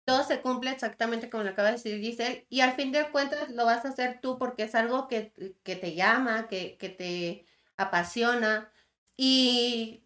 Todo 0.05 0.23
se 0.25 0.41
cumple 0.41 0.71
exactamente 0.71 1.29
como 1.31 1.43
lo 1.45 1.51
acaba 1.51 1.69
de 1.69 1.75
decir 1.77 2.01
Giselle. 2.01 2.47
Y 2.49 2.61
al 2.61 2.75
fin 2.75 2.93
de 2.93 3.11
cuentas 3.11 3.51
lo 3.51 3.65
vas 3.67 3.85
a 3.85 3.89
hacer 3.89 4.21
tú 4.21 4.39
porque 4.39 4.63
es 4.65 4.75
algo 4.77 5.09
que, 5.09 5.33
que 5.65 5.77
te 5.77 5.95
llama, 5.95 6.49
que, 6.49 6.77
que 6.79 6.89
te 6.91 7.47
apasiona. 7.77 8.73
Y 9.17 10.06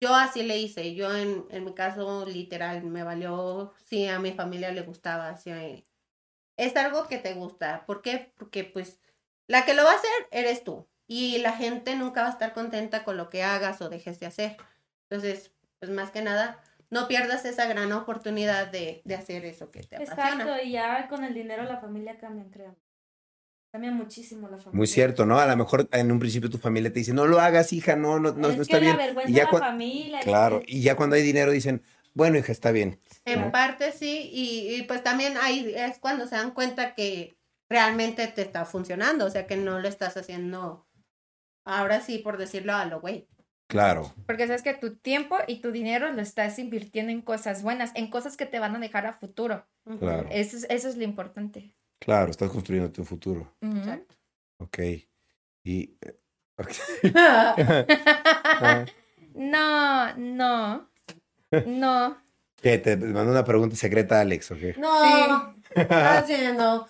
yo 0.00 0.14
así 0.14 0.42
le 0.42 0.58
hice. 0.58 0.94
Yo 0.94 1.14
en, 1.16 1.46
en 1.50 1.64
mi 1.64 1.74
caso 1.74 2.26
literal 2.26 2.82
me 2.84 3.02
valió, 3.04 3.72
sí, 3.84 4.06
a 4.06 4.18
mi 4.18 4.32
familia 4.32 4.72
le 4.72 4.82
gustaba. 4.82 5.36
Sí, 5.36 5.50
a- 5.50 5.82
es 6.56 6.76
algo 6.76 7.06
que 7.08 7.18
te 7.18 7.34
gusta. 7.34 7.84
¿Por 7.86 8.02
qué? 8.02 8.32
Porque 8.36 8.64
pues 8.64 9.00
la 9.46 9.64
que 9.64 9.74
lo 9.74 9.84
va 9.84 9.92
a 9.92 9.96
hacer 9.96 10.10
eres 10.30 10.64
tú. 10.64 10.88
Y 11.06 11.38
la 11.38 11.52
gente 11.52 11.94
nunca 11.96 12.22
va 12.22 12.28
a 12.28 12.32
estar 12.32 12.52
contenta 12.52 13.04
con 13.04 13.16
lo 13.16 13.30
que 13.30 13.42
hagas 13.42 13.80
o 13.80 13.88
dejes 13.88 14.20
de 14.20 14.26
hacer. 14.26 14.56
Entonces, 15.08 15.52
pues 15.78 15.90
más 15.90 16.10
que 16.10 16.20
nada, 16.20 16.60
no 16.90 17.08
pierdas 17.08 17.44
esa 17.44 17.66
gran 17.66 17.92
oportunidad 17.92 18.66
de, 18.68 19.00
de 19.04 19.14
hacer 19.14 19.44
eso 19.46 19.70
que 19.70 19.82
te 19.82 19.96
apasiona. 19.96 20.44
Exacto, 20.44 20.62
y 20.64 20.72
ya 20.72 21.08
con 21.08 21.24
el 21.24 21.32
dinero 21.32 21.62
la 21.64 21.78
familia 21.80 22.18
cambia, 22.18 22.44
créanme. 22.50 22.76
Cambia 23.70 23.90
muchísimo 23.90 24.48
la 24.48 24.56
familia. 24.56 24.76
Muy 24.76 24.86
cierto, 24.86 25.26
¿no? 25.26 25.38
A 25.38 25.46
lo 25.46 25.56
mejor 25.56 25.88
en 25.92 26.10
un 26.10 26.18
principio 26.18 26.48
tu 26.48 26.58
familia 26.58 26.92
te 26.92 27.00
dice, 27.00 27.12
no 27.12 27.26
lo 27.26 27.38
hagas, 27.38 27.72
hija, 27.72 27.96
no, 27.96 28.18
no, 28.18 28.32
no, 28.32 28.48
es 28.48 28.56
no 28.56 28.56
que 28.56 28.62
está 28.62 28.78
bien. 28.78 28.96
la 28.96 29.04
vergüenza 29.04 29.30
Y 29.30 29.34
ya 29.34 29.44
la 29.44 29.58
familia. 29.58 30.20
Claro, 30.20 30.62
y 30.66 30.80
ya 30.80 30.96
cuando 30.96 31.16
hay 31.16 31.22
dinero 31.22 31.50
dicen, 31.50 31.82
bueno, 32.14 32.38
hija, 32.38 32.50
está 32.50 32.72
bien. 32.72 32.98
En 33.26 33.40
¿no? 33.42 33.52
parte 33.52 33.92
sí, 33.92 34.30
y, 34.32 34.74
y 34.74 34.82
pues 34.84 35.02
también 35.02 35.36
ahí 35.36 35.72
es 35.76 35.98
cuando 35.98 36.26
se 36.26 36.36
dan 36.36 36.52
cuenta 36.52 36.94
que 36.94 37.36
realmente 37.68 38.26
te 38.28 38.42
está 38.42 38.64
funcionando, 38.64 39.26
o 39.26 39.30
sea 39.30 39.46
que 39.46 39.56
no 39.56 39.78
lo 39.80 39.88
estás 39.88 40.16
haciendo, 40.16 40.86
ahora 41.64 42.00
sí, 42.00 42.18
por 42.18 42.38
decirlo 42.38 42.74
a 42.74 42.86
lo 42.86 43.00
güey. 43.00 43.28
Claro, 43.68 44.14
Porque 44.26 44.46
sabes 44.46 44.62
que 44.62 44.72
tu 44.72 44.96
tiempo 44.96 45.36
y 45.46 45.60
tu 45.60 45.72
dinero 45.72 46.10
lo 46.10 46.22
estás 46.22 46.58
invirtiendo 46.58 47.12
en 47.12 47.20
cosas 47.20 47.62
buenas, 47.62 47.92
en 47.94 48.08
cosas 48.08 48.38
que 48.38 48.46
te 48.46 48.58
van 48.58 48.74
a 48.74 48.78
dejar 48.78 49.06
a 49.06 49.12
futuro. 49.12 49.66
Claro. 50.00 50.26
Eso 50.30 50.56
es, 50.56 50.66
eso 50.70 50.88
es 50.88 50.96
lo 50.96 51.04
importante. 51.04 51.74
Claro, 51.98 52.30
estás 52.30 52.50
construyendo 52.50 52.92
tu 52.92 53.04
futuro. 53.04 53.52
Exacto. 53.60 54.14
Ok. 54.58 54.78
Y... 55.64 55.96
eh, 56.00 56.14
No, 59.34 60.14
no, 60.16 60.88
no. 61.66 62.16
¿Qué? 62.60 62.78
¿Te 62.78 62.96
mandó 62.96 63.30
una 63.30 63.44
pregunta 63.44 63.76
secreta, 63.76 64.20
Alex, 64.20 64.50
o 64.50 64.56
qué? 64.56 64.74
No, 64.78 65.54
estás 65.72 66.18
haciendo. 66.24 66.88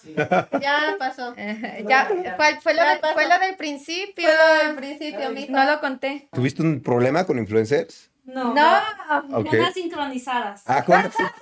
Ya 0.60 0.96
pasó. 0.98 1.34
ya, 1.88 2.08
fue, 2.38 2.60
fue 2.62 2.72
lo, 2.74 2.82
Ya 2.82 2.94
de- 2.94 3.00
pasó. 3.00 3.14
fue 3.14 3.28
lo 3.28 3.38
del 3.38 3.56
principio. 3.56 4.24
Fue 4.24 4.34
lo 4.34 4.66
del 4.68 4.76
principio, 4.76 5.30
mijo. 5.30 5.52
No 5.52 5.64
lo 5.70 5.78
conté. 5.80 6.28
¿Tuviste 6.32 6.62
un 6.62 6.82
problema 6.82 7.26
con 7.26 7.38
influencers? 7.38 8.10
No, 8.28 8.52
No, 8.54 9.38
Ok. 9.38 9.52
Unas 9.54 9.72
sincronizadas. 9.72 10.62
Ah, 10.66 10.84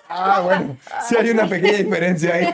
ah, 0.08 0.40
bueno, 0.42 0.78
sí 1.08 1.16
hay 1.18 1.30
una 1.30 1.48
pequeña 1.48 1.78
diferencia 1.84 2.34
ahí. 2.34 2.52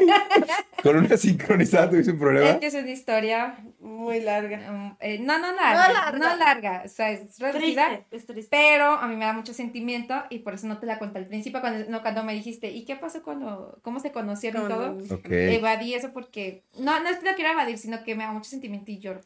Con 0.82 0.96
una 0.96 1.16
sincronizada 1.16 1.90
tuviste 1.90 2.12
un 2.12 2.18
problema. 2.18 2.48
es 2.50 2.56
que 2.56 2.66
es 2.66 2.74
una 2.74 2.90
historia 2.90 3.56
Muy 3.78 4.20
larga. 4.20 4.96
eh, 5.00 5.18
no, 5.18 5.38
no 5.38 5.52
larga, 5.52 6.12
no 6.12 6.18
larga. 6.18 6.36
larga, 6.36 6.82
o 6.86 6.88
sea, 6.88 7.10
es 7.10 7.38
reducida, 7.38 7.88
Triste, 7.88 8.06
es 8.16 8.26
triste. 8.26 8.48
pero 8.50 8.86
a 8.92 9.06
mí 9.06 9.16
me 9.16 9.26
da 9.26 9.34
mucho 9.34 9.52
sentimiento 9.52 10.14
y 10.30 10.38
por 10.40 10.54
eso 10.54 10.66
no 10.66 10.78
te 10.78 10.86
la 10.86 10.98
conté 10.98 11.18
al 11.18 11.26
principio 11.26 11.60
cuando, 11.60 11.88
no, 11.90 12.00
cuando 12.02 12.24
me 12.24 12.32
dijiste, 12.32 12.70
¿y 12.70 12.84
qué 12.84 12.96
pasó 12.96 13.22
cuando, 13.22 13.78
cómo 13.82 14.00
se 14.00 14.12
conocieron 14.12 14.64
y 14.64 14.68
todo? 14.68 14.98
Ok. 15.14 15.26
Evadí 15.30 15.94
eso 15.94 16.12
porque, 16.12 16.64
no, 16.78 16.98
no 17.00 17.08
es 17.10 17.18
que 17.18 17.28
lo 17.30 17.36
quiero 17.36 17.52
evadir, 17.52 17.76
sino 17.78 18.02
que 18.02 18.14
me 18.14 18.24
da 18.24 18.32
mucho 18.32 18.48
sentimiento 18.50 18.90
y 18.90 18.98
lloro. 18.98 19.20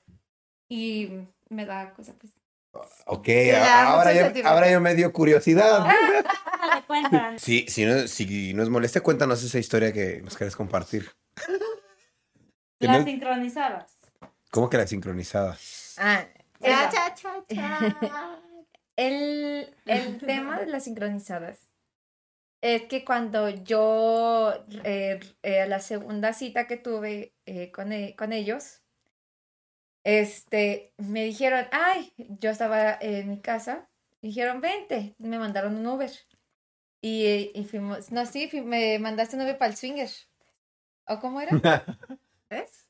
Y 0.68 1.10
me 1.48 1.64
da 1.64 1.92
cosa, 1.94 2.12
pues. 2.20 2.32
Ok, 3.06 3.28
ahora 3.62 4.12
yo, 4.12 4.20
sentimiento. 4.22 4.48
ahora 4.50 4.70
yo 4.70 4.80
me 4.80 4.94
dio 4.94 5.12
curiosidad. 5.12 5.86
Cuentan. 6.86 7.38
Sí, 7.38 7.66
si 7.68 7.84
no, 7.84 8.06
si 8.06 8.52
no 8.54 8.62
es 8.62 8.68
molestia, 8.68 9.02
cuéntanos 9.02 9.42
esa 9.42 9.58
historia 9.58 9.92
que 9.92 10.20
nos 10.22 10.36
quieres 10.36 10.56
compartir. 10.56 11.10
Las 12.80 12.98
no- 12.98 13.04
sincronizadas. 13.04 13.92
¿Cómo 14.50 14.68
que 14.70 14.76
la 14.76 14.86
sincronizada? 14.86 15.56
Ah, 15.98 16.24
Cha, 16.62 16.90
cha, 16.90 17.14
cha, 17.14 17.44
cha. 17.48 18.40
El, 18.96 19.76
el 19.84 20.18
tema 20.18 20.58
de 20.58 20.66
las 20.66 20.84
sincronizadas 20.84 21.68
es 22.62 22.82
que 22.84 23.04
cuando 23.04 23.50
yo, 23.50 24.54
eh, 24.84 25.20
eh, 25.42 25.66
la 25.68 25.80
segunda 25.80 26.32
cita 26.32 26.66
que 26.66 26.78
tuve 26.78 27.34
eh, 27.44 27.70
con, 27.72 27.92
e- 27.92 28.16
con 28.16 28.32
ellos, 28.32 28.80
este, 30.06 30.94
me 30.98 31.24
dijeron, 31.24 31.66
ay, 31.72 32.12
yo 32.16 32.50
estaba 32.50 32.96
en 33.00 33.28
mi 33.28 33.40
casa, 33.40 33.88
dijeron, 34.22 34.60
vente, 34.60 35.16
me 35.18 35.36
mandaron 35.36 35.76
un 35.76 35.84
Uber. 35.84 36.12
Y, 37.02 37.26
eh, 37.26 37.50
y 37.52 37.64
fuimos, 37.64 38.12
no, 38.12 38.24
sí, 38.24 38.48
fui- 38.48 38.62
me 38.62 39.00
mandaste 39.00 39.34
un 39.34 39.42
Uber 39.42 39.58
para 39.58 39.72
el 39.72 39.76
swinger. 39.76 40.08
¿O 41.08 41.18
cómo 41.18 41.40
era? 41.40 41.50
¿Ves? 42.50 42.88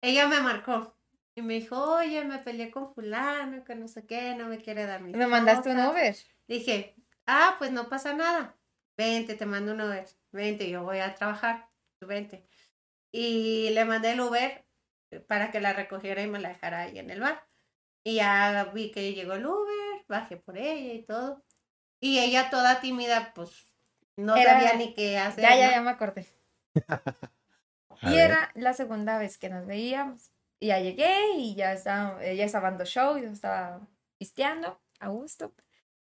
Ella 0.00 0.28
me 0.28 0.40
marcó 0.40 0.96
y 1.34 1.42
me 1.42 1.54
dijo, 1.54 1.76
oye, 1.96 2.24
me 2.24 2.38
peleé 2.38 2.70
con 2.70 2.94
fulano, 2.94 3.64
que 3.64 3.74
no 3.74 3.88
sé 3.88 4.06
qué, 4.06 4.36
no 4.36 4.46
me 4.46 4.58
quiere 4.58 4.86
dar 4.86 5.02
mi 5.02 5.12
Me 5.12 5.26
mandaste 5.26 5.70
un 5.70 5.76
cosas". 5.76 5.90
Uber. 5.90 6.16
Dije, 6.46 6.94
ah, 7.26 7.56
pues 7.58 7.72
no 7.72 7.88
pasa 7.88 8.14
nada. 8.14 8.56
Vente, 8.96 9.34
te 9.34 9.44
mando 9.44 9.72
un 9.72 9.80
Uber. 9.80 10.06
Vente, 10.30 10.70
yo 10.70 10.84
voy 10.84 10.98
a 11.00 11.16
trabajar. 11.16 11.68
Vente. 12.00 12.46
Y 13.10 13.70
le 13.70 13.84
mandé 13.84 14.12
el 14.12 14.20
Uber 14.20 14.64
para 15.18 15.50
que 15.50 15.60
la 15.60 15.72
recogiera 15.72 16.22
y 16.22 16.28
me 16.28 16.38
la 16.38 16.50
dejara 16.50 16.80
ahí 16.82 16.98
en 16.98 17.10
el 17.10 17.20
bar. 17.20 17.42
Y 18.04 18.16
ya 18.16 18.70
vi 18.72 18.90
que 18.92 19.12
llegó 19.12 19.32
el 19.34 19.44
Uber, 19.46 20.04
bajé 20.08 20.36
por 20.36 20.56
ella 20.56 20.94
y 20.94 21.02
todo. 21.02 21.42
Y 22.00 22.18
ella 22.20 22.48
toda 22.50 22.80
tímida, 22.80 23.32
pues 23.34 23.50
no 24.16 24.36
Era- 24.36 24.52
sabía 24.60 24.74
ni 24.76 24.94
qué 24.94 25.18
hacer. 25.18 25.42
Ya, 25.42 25.56
ya, 25.56 25.66
¿no? 25.66 25.72
ya 25.72 25.80
me 25.82 25.90
acordé. 25.90 26.26
Y 28.02 28.06
ver. 28.06 28.30
era 28.30 28.50
la 28.54 28.72
segunda 28.72 29.18
vez 29.18 29.36
que 29.36 29.50
nos 29.50 29.66
veíamos. 29.66 30.30
Y 30.58 30.68
ya 30.68 30.78
llegué 30.80 31.34
y 31.36 31.54
ya 31.54 31.72
estaba, 31.74 32.24
ella 32.24 32.44
estaba 32.46 32.70
dando 32.70 32.84
show, 32.86 33.18
yo 33.18 33.28
estaba 33.28 33.80
pisteando 34.18 34.80
a 35.00 35.08
gusto. 35.08 35.52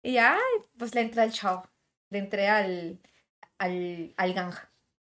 Y 0.02 0.12
ya, 0.14 0.36
pues 0.78 0.94
le 0.94 1.00
entré 1.02 1.22
al 1.22 1.32
show. 1.32 1.62
Le 2.10 2.18
entré 2.18 2.48
al, 2.48 2.98
al, 3.58 4.12
al 4.18 4.34
gang, 4.34 4.52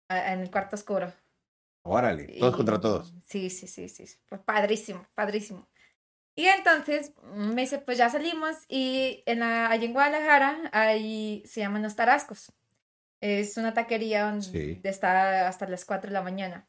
a- 0.08 0.32
en 0.32 0.40
el 0.40 0.50
cuarto 0.50 0.74
oscuro. 0.76 1.12
Órale, 1.84 2.24
todos 2.38 2.54
Y- 2.54 2.56
contra 2.56 2.80
todos. 2.80 3.14
Sí, 3.24 3.50
sí, 3.50 3.66
sí, 3.66 3.88
sí. 3.88 4.06
Pues 4.28 4.40
padrísimo, 4.40 5.06
padrísimo. 5.14 5.68
Y 6.34 6.46
entonces 6.46 7.12
me 7.34 7.60
dice, 7.62 7.78
pues 7.78 7.98
ya 7.98 8.08
salimos 8.10 8.56
y 8.68 9.22
en 9.26 9.40
la, 9.40 9.68
allí 9.70 9.86
en 9.86 9.92
Guadalajara, 9.92 10.70
ahí 10.72 11.42
se 11.46 11.60
llaman 11.60 11.82
Los 11.82 11.94
Tarascos. 11.94 12.52
Es 13.20 13.56
una 13.56 13.72
taquería 13.72 14.24
donde 14.24 14.42
Sí. 14.46 14.80
está 14.82 15.46
hasta 15.46 15.68
las 15.68 15.84
4 15.84 16.08
de 16.08 16.14
la 16.14 16.22
mañana. 16.22 16.66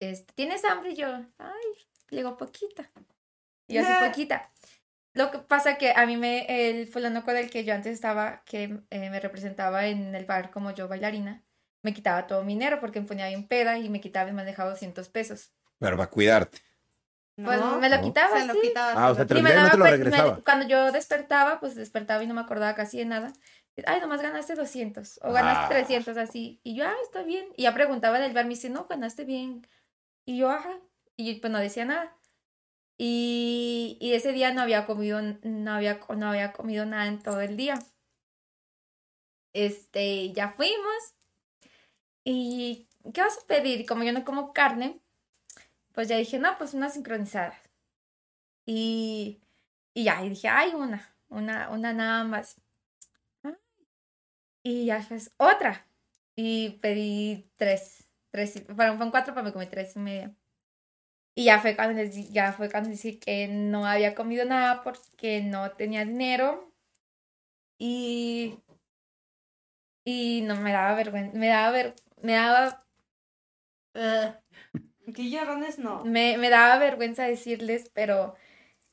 Este, 0.00 0.32
¿Tienes 0.34 0.64
hambre? 0.64 0.90
Y 0.92 0.96
yo, 0.96 1.06
ay, 1.38 1.86
llegó 2.10 2.36
poquita. 2.36 2.90
Y 3.68 3.74
yo 3.74 3.82
así 3.82 4.08
poquita. 4.08 4.50
Lo 5.12 5.30
que 5.30 5.38
pasa 5.38 5.78
que 5.78 5.92
a 5.94 6.04
mí 6.06 6.16
me, 6.16 6.44
el 6.70 6.88
fulano 6.88 7.24
con 7.24 7.36
el 7.36 7.48
que 7.50 7.62
yo 7.64 7.72
antes 7.74 7.92
estaba, 7.94 8.42
que 8.44 8.80
eh, 8.90 9.10
me 9.10 9.20
representaba 9.20 9.86
en 9.86 10.14
el 10.16 10.24
bar 10.26 10.50
como 10.50 10.72
yo 10.72 10.88
bailarina, 10.88 11.43
me 11.84 11.94
quitaba 11.94 12.26
todo 12.26 12.42
mi 12.42 12.54
dinero 12.54 12.80
porque 12.80 13.00
me 13.00 13.06
ponía 13.06 13.28
bien 13.28 13.46
peda 13.46 13.78
y 13.78 13.88
me 13.88 14.00
quitaba 14.00 14.28
y 14.30 14.32
me 14.32 14.44
dejaba 14.44 14.70
200 14.70 15.08
pesos. 15.08 15.52
Pero 15.78 15.96
va 15.96 16.04
a 16.04 16.10
cuidarte. 16.10 16.58
Pues 17.36 17.58
No, 17.60 17.78
me 17.78 17.88
lo 17.88 17.96
no. 17.96 18.02
quitaba, 18.02 18.40
se 18.40 18.46
lo 18.46 18.54
quitaba. 18.60 18.92
Ah, 18.92 19.10
o 19.10 19.14
se 19.14 19.16
sea, 19.16 19.24
lo 19.24 19.28
te 19.28 19.34
lo 19.34 19.40
Y 19.40 19.42
me 19.42 19.50
y 19.50 19.52
no 19.54 19.58
daba 19.58 19.70
te 19.70 19.76
lo 19.76 19.84
cuen- 19.84 19.90
me- 19.90 19.96
regresaba. 19.96 20.40
cuando 20.44 20.66
yo 20.66 20.92
despertaba, 20.92 21.60
pues 21.60 21.74
despertaba 21.74 22.22
y 22.22 22.26
no 22.26 22.34
me 22.34 22.40
acordaba 22.40 22.74
casi 22.74 22.98
de 22.98 23.04
nada. 23.04 23.32
Ay, 23.86 24.00
nomás 24.00 24.22
ganaste 24.22 24.54
200 24.54 25.18
o 25.22 25.32
ganaste 25.32 25.64
Ah. 25.64 25.68
300 25.68 26.16
así. 26.16 26.60
Y 26.62 26.76
yo, 26.76 26.86
ah, 26.86 26.94
está 27.02 27.22
bien. 27.24 27.46
Y 27.56 27.64
ya 27.64 27.74
preguntaba 27.74 28.20
del 28.20 28.32
bar, 28.32 28.44
me 28.44 28.50
dice, 28.50 28.70
no, 28.70 28.86
ganaste 28.86 29.24
bien. 29.24 29.66
Y 30.24 30.38
yo, 30.38 30.48
ajá. 30.50 30.78
Y 31.16 31.34
pues 31.40 31.52
no 31.52 31.58
decía 31.58 31.84
nada. 31.84 32.16
Y, 32.96 33.98
y 34.00 34.12
ese 34.14 34.30
día 34.32 34.52
no 34.54 34.62
había 34.62 34.86
comido, 34.86 35.20
no 35.42 35.72
había, 35.72 35.98
no 36.16 36.28
había 36.28 36.52
comido 36.52 36.86
nada 36.86 37.06
en 37.06 37.20
todo 37.20 37.40
el 37.40 37.56
día. 37.56 37.76
Este, 39.52 40.32
ya 40.32 40.50
fuimos. 40.50 41.14
¿Y 42.24 42.88
qué 43.14 43.20
vas 43.22 43.38
a 43.38 43.46
pedir? 43.46 43.86
Como 43.86 44.02
yo 44.04 44.12
no 44.12 44.24
como 44.24 44.52
carne, 44.52 45.00
pues 45.94 46.08
ya 46.08 46.16
dije, 46.18 46.38
no, 46.38 46.56
pues 46.58 46.74
una 46.74 46.90
sincronizada. 46.90 47.54
Y, 48.66 49.40
y 49.94 50.04
ya, 50.04 50.20
dije, 50.22 50.48
ay, 50.48 50.74
una, 50.74 51.14
una, 51.28 51.70
una 51.70 51.92
nada 51.92 52.24
más. 52.24 52.56
Y 54.62 54.86
ya 54.86 55.04
pues 55.08 55.32
otra. 55.36 55.86
Y 56.36 56.70
pedí 56.80 57.50
tres, 57.56 58.08
tres, 58.30 58.56
y- 58.56 58.60
fueron, 58.74 59.10
cuatro, 59.10 59.34
pero 59.34 59.44
me 59.44 59.52
comí 59.52 59.66
tres 59.66 59.94
y 59.96 59.98
media. 60.00 60.34
Y 61.36 61.44
ya 61.44 61.60
fue 61.60 61.76
cuando 61.76 61.94
les 62.02 62.30
ya 62.32 62.52
fue 62.52 62.68
cuando 62.70 62.90
dije 62.90 63.18
que 63.20 63.46
no 63.48 63.86
había 63.86 64.14
comido 64.16 64.44
nada 64.44 64.82
porque 64.82 65.42
no 65.42 65.70
tenía 65.72 66.04
dinero. 66.04 66.72
Y, 67.78 68.58
y 70.04 70.42
no 70.42 70.56
me 70.56 70.72
daba 70.72 70.94
vergüenza, 70.94 71.36
me 71.38 71.48
daba 71.48 71.70
ver, 71.70 71.94
me 72.24 72.32
daba 72.34 72.84
Ah, 73.94 74.40
Aquí 75.08 75.30
llorones 75.30 75.78
no. 75.78 76.04
me, 76.04 76.38
me 76.38 76.50
daba 76.50 76.78
vergüenza 76.78 77.24
decirles, 77.24 77.90
pero 77.94 78.34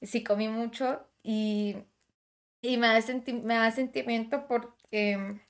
sí 0.02 0.24
comí 0.24 0.48
mucho 0.50 1.08
y, 1.24 1.78
y 2.62 2.78
me, 2.78 2.88
da 2.88 3.02
senti- 3.02 3.34
me 3.44 3.56
da 3.56 3.72
sentimiento 3.72 4.48
porque 4.48 5.42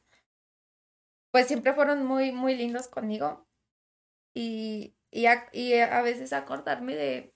pues 1.32 1.48
siempre 1.48 1.74
fueron 1.74 2.06
muy, 2.06 2.32
muy 2.32 2.56
lindos 2.56 2.88
conmigo 2.88 3.46
y, 4.34 4.96
y, 5.12 5.28
a, 5.28 5.48
y 5.54 5.76
a 5.76 6.02
veces 6.04 6.34
acordarme 6.34 6.96
de, 6.96 7.34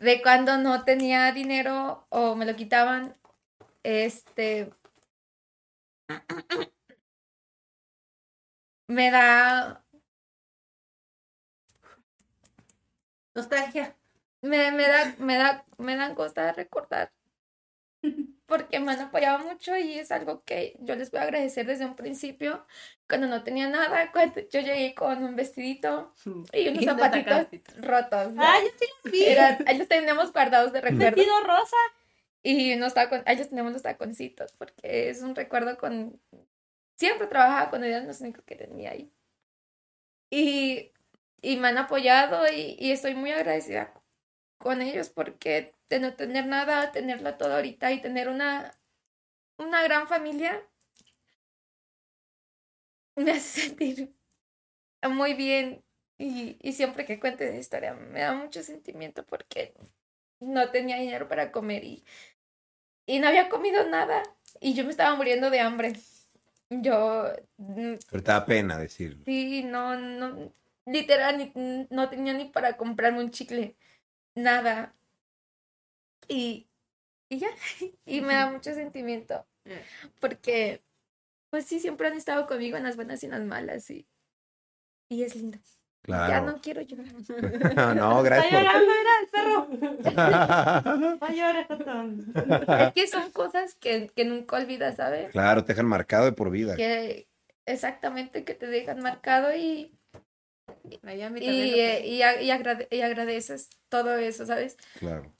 de 0.00 0.20
cuando 0.22 0.58
no 0.58 0.84
tenía 0.84 1.30
dinero 1.32 2.06
o 2.10 2.34
me 2.34 2.44
lo 2.46 2.56
quitaban, 2.56 3.16
este, 3.84 4.72
me 8.90 9.10
da 9.10 9.84
nostalgia. 13.34 13.96
me, 14.42 14.70
me 14.72 14.86
da, 14.88 15.14
me 15.18 15.36
da, 15.36 15.64
me 15.78 15.96
dan 15.96 16.14
cosa 16.14 16.42
de 16.46 16.52
recordar. 16.52 17.12
Porque 18.46 18.80
me 18.80 18.90
han 18.92 19.00
apoyado 19.00 19.38
mucho 19.40 19.76
y 19.76 19.98
es 20.00 20.10
algo 20.10 20.42
que 20.44 20.74
yo 20.80 20.96
les 20.96 21.12
voy 21.12 21.20
a 21.20 21.22
agradecer 21.22 21.66
desde 21.66 21.84
un 21.84 21.94
principio. 21.94 22.66
Cuando 23.08 23.28
no 23.28 23.44
tenía 23.44 23.68
nada, 23.68 24.10
cuando 24.10 24.40
yo 24.40 24.60
llegué 24.60 24.92
con 24.94 25.22
un 25.22 25.36
vestidito 25.36 26.12
y 26.52 26.68
unos 26.68 26.84
zapatitos 26.84 27.46
rotos. 27.76 28.32
¿no? 28.32 28.42
¡Ay, 28.42 28.64
yo 28.64 28.70
sí 28.76 28.86
los 29.04 29.12
vi! 29.12 29.24
Eran- 29.24 29.58
ahí 29.68 29.78
los 29.78 29.86
tenemos 29.86 30.32
guardados 30.32 30.72
de 30.72 30.80
recuerdo. 30.80 31.14
Vestido 31.16 31.40
rosa. 31.44 31.76
Y 32.42 32.72
unos 32.74 32.94
tacon, 32.94 33.22
ahí 33.26 33.36
los 33.36 33.50
tenemos 33.50 33.72
los 33.72 33.82
taconcitos, 33.82 34.52
porque 34.54 35.10
es 35.10 35.20
un 35.22 35.34
recuerdo 35.36 35.76
con... 35.76 36.18
Siempre 37.00 37.28
trabajaba 37.28 37.70
con 37.70 37.82
ellos, 37.82 38.04
los 38.04 38.20
únicos 38.20 38.44
que 38.44 38.56
tenía 38.56 38.90
ahí. 38.90 39.10
Y, 40.28 40.92
y 41.40 41.56
me 41.56 41.68
han 41.68 41.78
apoyado 41.78 42.46
y, 42.52 42.76
estoy 42.92 43.14
muy 43.14 43.30
agradecida 43.32 43.94
con 44.58 44.82
ellos 44.82 45.08
porque 45.08 45.74
de 45.88 45.98
no 45.98 46.14
tener 46.14 46.46
nada, 46.46 46.92
tenerlo 46.92 47.38
todo 47.38 47.54
ahorita 47.54 47.90
y 47.92 48.02
tener 48.02 48.28
una, 48.28 48.72
una 49.56 49.82
gran 49.82 50.08
familia 50.08 50.62
me 53.16 53.30
hace 53.30 53.60
sentir 53.68 54.14
muy 55.08 55.32
bien. 55.32 55.82
Y, 56.18 56.58
siempre 56.74 57.06
que 57.06 57.18
cuento 57.18 57.44
esa 57.44 57.56
historia 57.56 57.94
me 57.94 58.20
da 58.20 58.34
mucho 58.34 58.62
sentimiento 58.62 59.24
porque 59.24 59.72
no 60.38 60.70
tenía 60.70 60.98
dinero 60.98 61.28
para 61.28 61.50
comer 61.50 61.82
y, 61.84 62.04
y 63.06 63.20
no 63.20 63.28
había 63.28 63.48
comido 63.48 63.88
nada 63.88 64.22
y 64.60 64.74
yo 64.74 64.84
me 64.84 64.90
estaba 64.90 65.16
muriendo 65.16 65.48
de 65.48 65.60
hambre. 65.60 65.94
Yo 66.70 67.32
mm, 67.58 67.94
Pero 68.10 68.22
te 68.22 68.30
da 68.32 68.46
pena 68.46 68.78
decirlo. 68.78 69.24
sí, 69.24 69.62
no, 69.64 69.96
no, 69.96 70.52
literal, 70.86 71.38
ni- 71.38 71.86
no 71.90 72.08
tenía 72.08 72.32
ni 72.32 72.46
para 72.46 72.76
comprarme 72.76 73.20
un 73.20 73.30
chicle, 73.30 73.76
nada. 74.36 74.94
Y, 76.28 76.68
y 77.28 77.38
ya, 77.38 77.48
y 78.06 78.20
me 78.20 78.34
da 78.34 78.50
mucho 78.50 78.72
sentimiento 78.74 79.46
porque, 80.20 80.82
pues 81.50 81.66
sí, 81.66 81.80
siempre 81.80 82.08
han 82.08 82.14
estado 82.14 82.46
conmigo 82.46 82.76
en 82.76 82.84
las 82.84 82.96
buenas 82.96 83.22
y 83.22 83.26
en 83.26 83.32
las 83.32 83.42
malas 83.42 83.90
y, 83.90 84.06
y 85.08 85.22
es 85.22 85.34
lindo. 85.36 85.58
Ya 86.06 86.40
no 86.40 86.60
quiero 86.60 86.80
llorar. 86.80 87.06
no, 87.96 88.18
Está 88.18 88.22
gracias 88.22 88.52
llorando, 88.52 88.92
mira 88.98 89.12
el 89.20 89.28
perro. 89.30 91.18
No 91.20 91.28
llores, 91.28 91.66
Jotón. 91.68 92.34
Es 92.80 92.92
que 92.92 93.06
son 93.06 93.30
cosas 93.30 93.74
que, 93.74 94.08
que 94.14 94.24
nunca 94.24 94.56
olvidas, 94.56 94.96
¿sabes? 94.96 95.30
claro, 95.30 95.64
te 95.64 95.72
dejan 95.72 95.86
marcado 95.86 96.24
de 96.24 96.32
por 96.32 96.50
vida. 96.50 96.74
que 96.76 97.28
exactamente 97.66 98.44
que 98.44 98.54
te 98.54 98.66
dejan 98.66 99.00
marcado 99.00 99.54
y, 99.54 99.92
a 101.02 101.12
y, 101.38 101.80
eh, 101.80 102.06
y, 102.06 102.22
a- 102.22 102.40
y 102.42 102.50
agrade- 102.50 102.88
y 102.90 103.00
agradeces 103.02 103.68
todo 103.88 104.16
eso, 104.16 104.46
¿sabes? 104.46 104.76
Claro. 104.98 105.32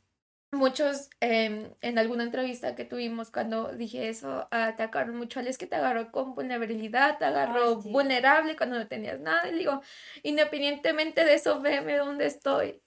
Muchos 0.52 1.10
em, 1.20 1.72
en 1.80 1.98
alguna 1.98 2.24
entrevista 2.24 2.74
que 2.74 2.84
tuvimos 2.84 3.30
cuando 3.30 3.68
dije 3.72 4.08
eso, 4.08 4.48
ah, 4.50 4.66
atacaron 4.66 5.16
mucho 5.16 5.38
al 5.38 5.46
es 5.46 5.58
que 5.58 5.66
te 5.68 5.76
agarró 5.76 6.10
con 6.10 6.34
vulnerabilidad, 6.34 7.18
te 7.18 7.24
agarró 7.24 7.76
Ay, 7.76 7.82
sí. 7.82 7.88
vulnerable 7.88 8.56
cuando 8.56 8.76
no 8.78 8.88
tenías 8.88 9.20
nada. 9.20 9.48
Y 9.48 9.54
digo, 9.54 9.80
independientemente 10.24 11.24
de 11.24 11.34
eso, 11.34 11.60
veme 11.60 11.96
donde 11.98 12.26
estoy. 12.26 12.82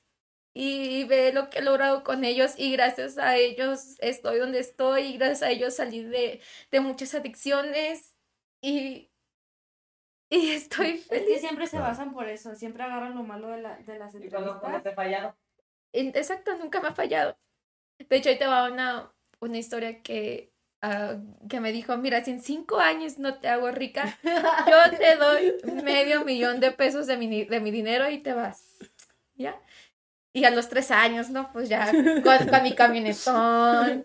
Y 0.53 1.05
ve 1.05 1.33
lo 1.33 1.49
que 1.49 1.59
he 1.59 1.61
logrado 1.63 2.03
con 2.03 2.25
ellos 2.25 2.53
y 2.57 2.73
gracias 2.73 3.17
a 3.17 3.37
ellos 3.37 3.97
estoy 3.99 4.39
donde 4.39 4.59
estoy 4.59 5.03
y 5.03 5.17
gracias 5.17 5.43
a 5.43 5.51
ellos 5.51 5.75
salí 5.75 6.03
de, 6.03 6.41
de 6.71 6.79
muchas 6.81 7.15
adicciones 7.15 8.15
y, 8.61 9.11
y 10.29 10.51
estoy 10.51 10.97
Es 11.09 11.23
que 11.25 11.37
feliz. 11.37 11.39
siempre 11.39 11.65
se 11.67 11.79
basan 11.79 12.13
por 12.13 12.27
eso. 12.27 12.55
Siempre 12.55 12.83
agarran 12.83 13.15
lo 13.15 13.23
malo 13.23 13.47
de, 13.49 13.61
la, 13.61 13.77
de 13.77 13.97
las 13.97 14.13
¿Y 14.19 14.27
cuando, 14.29 14.59
cuando 14.59 14.81
entrevistas. 14.81 14.83
te 14.83 14.89
he 14.89 14.93
fallado? 14.95 15.37
Exacto, 15.93 16.55
nunca 16.57 16.81
me 16.81 16.89
ha 16.89 16.93
fallado. 16.95 17.37
De 18.09 18.17
hecho, 18.17 18.29
ahí 18.29 18.37
te 18.37 18.47
va 18.47 18.71
una, 18.71 19.11
una 19.39 19.57
historia 19.57 20.01
que, 20.01 20.51
ah, 20.81 21.17
que 21.49 21.59
me 21.59 21.71
dijo, 21.71 21.97
mira, 21.97 22.23
si 22.23 22.31
en 22.31 22.41
cinco 22.41 22.79
años 22.79 23.17
no 23.17 23.39
te 23.39 23.47
hago 23.47 23.71
rica, 23.71 24.17
yo 24.23 24.97
te 24.97 25.15
doy 25.15 25.53
medio 25.83 26.23
millón 26.25 26.59
de 26.59 26.71
pesos 26.71 27.07
de 27.07 27.17
mi, 27.17 27.45
de 27.45 27.59
mi 27.59 27.71
dinero 27.71 28.09
y 28.09 28.19
te 28.19 28.33
vas. 28.33 28.77
¿Ya? 29.35 29.59
Y 30.35 30.45
a 30.45 30.49
los 30.49 30.67
tres 30.67 30.89
años, 30.89 31.29
¿no? 31.29 31.51
Pues 31.53 31.69
ya 31.69 31.85
con, 32.23 32.47
con 32.47 32.63
mi 32.63 32.73
camionetón, 32.73 34.03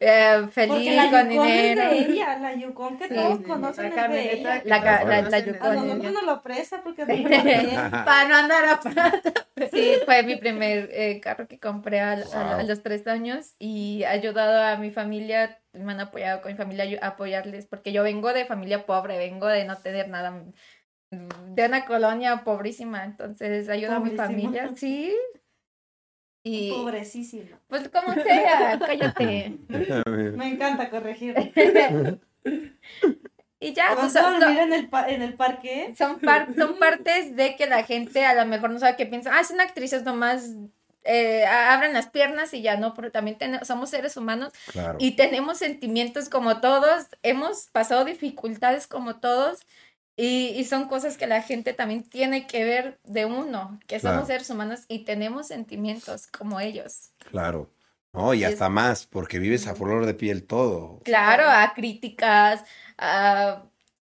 eh, 0.00 0.46
feliz, 0.52 0.94
la 0.94 1.10
con 1.10 1.28
Yukon 1.30 1.48
es 1.48 1.62
dinero. 1.74 1.90
de 1.90 1.98
ella, 1.98 2.38
la 2.38 2.54
Yukon 2.54 2.96
que 2.98 3.08
Sí, 3.08 3.14
todos 3.14 3.38
sí, 3.38 3.44
conocen 3.44 3.82
la 3.82 3.88
es 3.88 3.94
de 3.96 4.00
camioneta 4.00 4.32
ella. 4.34 4.62
que 4.62 4.68
La 4.68 4.78
la- 4.78 5.22
la 5.22 5.38
Yukon. 5.40 5.68
A 5.68 5.74
nosotros 5.74 6.12
nos 6.12 6.22
lo 6.22 6.42
presta 6.42 6.80
porque 6.84 7.04
no. 7.06 8.04
Para 8.04 8.28
no 8.28 8.36
andar 8.36 8.64
a 8.66 8.80
pata. 8.80 9.20
Sí, 9.72 9.94
fue 10.04 10.22
mi 10.22 10.36
primer 10.36 10.90
eh, 10.92 11.20
carro 11.20 11.48
que 11.48 11.58
compré 11.58 12.00
a, 12.00 12.12
a- 12.12 12.52
a 12.52 12.56
Wow. 12.58 12.66
los 12.68 12.82
tres 12.84 13.06
años 13.08 13.54
y 13.58 14.04
ha 14.04 14.10
ayudado 14.10 14.62
a 14.62 14.76
mi 14.76 14.92
familia, 14.92 15.60
me 15.72 15.92
han 15.92 16.00
apoyado 16.00 16.40
con 16.40 16.52
mi 16.52 16.56
familia 16.58 16.98
a 17.02 17.08
apoyarles, 17.08 17.66
porque 17.66 17.90
yo 17.92 18.04
vengo 18.04 18.32
de 18.32 18.44
familia 18.46 18.86
pobre, 18.86 19.18
vengo 19.18 19.48
de 19.48 19.64
no 19.64 19.76
tener 19.78 20.08
nada, 20.08 20.40
de 21.10 21.66
una 21.66 21.84
colonia 21.84 22.42
pobrísima, 22.44 23.04
entonces 23.04 23.68
ayuda 23.68 23.96
a 23.96 24.00
mi 24.00 24.10
familia, 24.16 24.70
sí. 24.76 25.12
Y 26.46 26.70
Pobrecísima. 26.72 27.58
pues 27.68 27.88
como 27.88 28.12
sea, 28.14 28.78
cállate. 28.78 29.56
Me 30.36 30.48
encanta 30.48 30.90
corregir. 30.90 31.34
Y 33.60 33.72
ya, 33.72 33.94
¿Vas 33.94 34.12
pues, 34.12 34.14
no- 34.14 34.38
dormir 34.40 34.58
en 34.58 34.72
el, 34.74 34.88
en 35.08 35.22
el 35.22 35.34
parque? 35.34 35.94
son, 35.96 36.18
par- 36.18 36.48
son 36.54 36.78
partes 36.78 37.34
de 37.34 37.56
que 37.56 37.66
la 37.66 37.82
gente 37.84 38.22
a 38.26 38.34
lo 38.34 38.44
mejor 38.44 38.68
no 38.70 38.78
sabe 38.78 38.96
qué 38.96 39.06
piensa. 39.06 39.30
Ah, 39.32 39.40
es 39.40 39.50
una 39.50 39.62
actriz, 39.62 39.94
es 39.94 40.02
nomás 40.02 40.50
eh, 41.04 41.46
abren 41.46 41.94
las 41.94 42.08
piernas 42.10 42.52
y 42.52 42.60
ya 42.60 42.76
no, 42.76 42.92
pero 42.92 43.10
también 43.10 43.38
tenemos, 43.38 43.66
somos 43.66 43.88
seres 43.88 44.18
humanos 44.18 44.52
Claro. 44.70 44.96
y 45.00 45.12
tenemos 45.12 45.56
sentimientos 45.58 46.28
como 46.28 46.60
todos, 46.60 47.06
hemos 47.22 47.68
pasado 47.72 48.04
dificultades 48.04 48.86
como 48.86 49.16
todos 49.16 49.60
y, 50.16 50.48
y 50.50 50.64
son 50.64 50.88
cosas 50.88 51.16
que 51.18 51.26
la 51.26 51.42
gente 51.42 51.72
también 51.74 52.04
tiene 52.04 52.46
que 52.46 52.64
ver 52.64 53.00
de 53.04 53.24
uno, 53.26 53.80
que 53.86 54.00
somos 54.00 54.26
Claro. 54.26 54.28
seres 54.28 54.50
humanos 54.50 54.80
y 54.88 55.04
tenemos 55.04 55.48
sentimientos 55.48 56.26
como 56.28 56.60
ellos. 56.60 57.10
Claro. 57.18 57.70
No, 58.12 58.32
y 58.34 58.44
hasta 58.44 58.68
más, 58.68 59.06
porque 59.06 59.38
vives 59.40 59.66
a 59.66 59.74
flor 59.74 60.06
de 60.06 60.14
piel 60.14 60.46
todo. 60.46 61.00
Claro, 61.02 61.44
a 61.48 61.74
críticas, 61.74 62.64
a, 62.98 63.70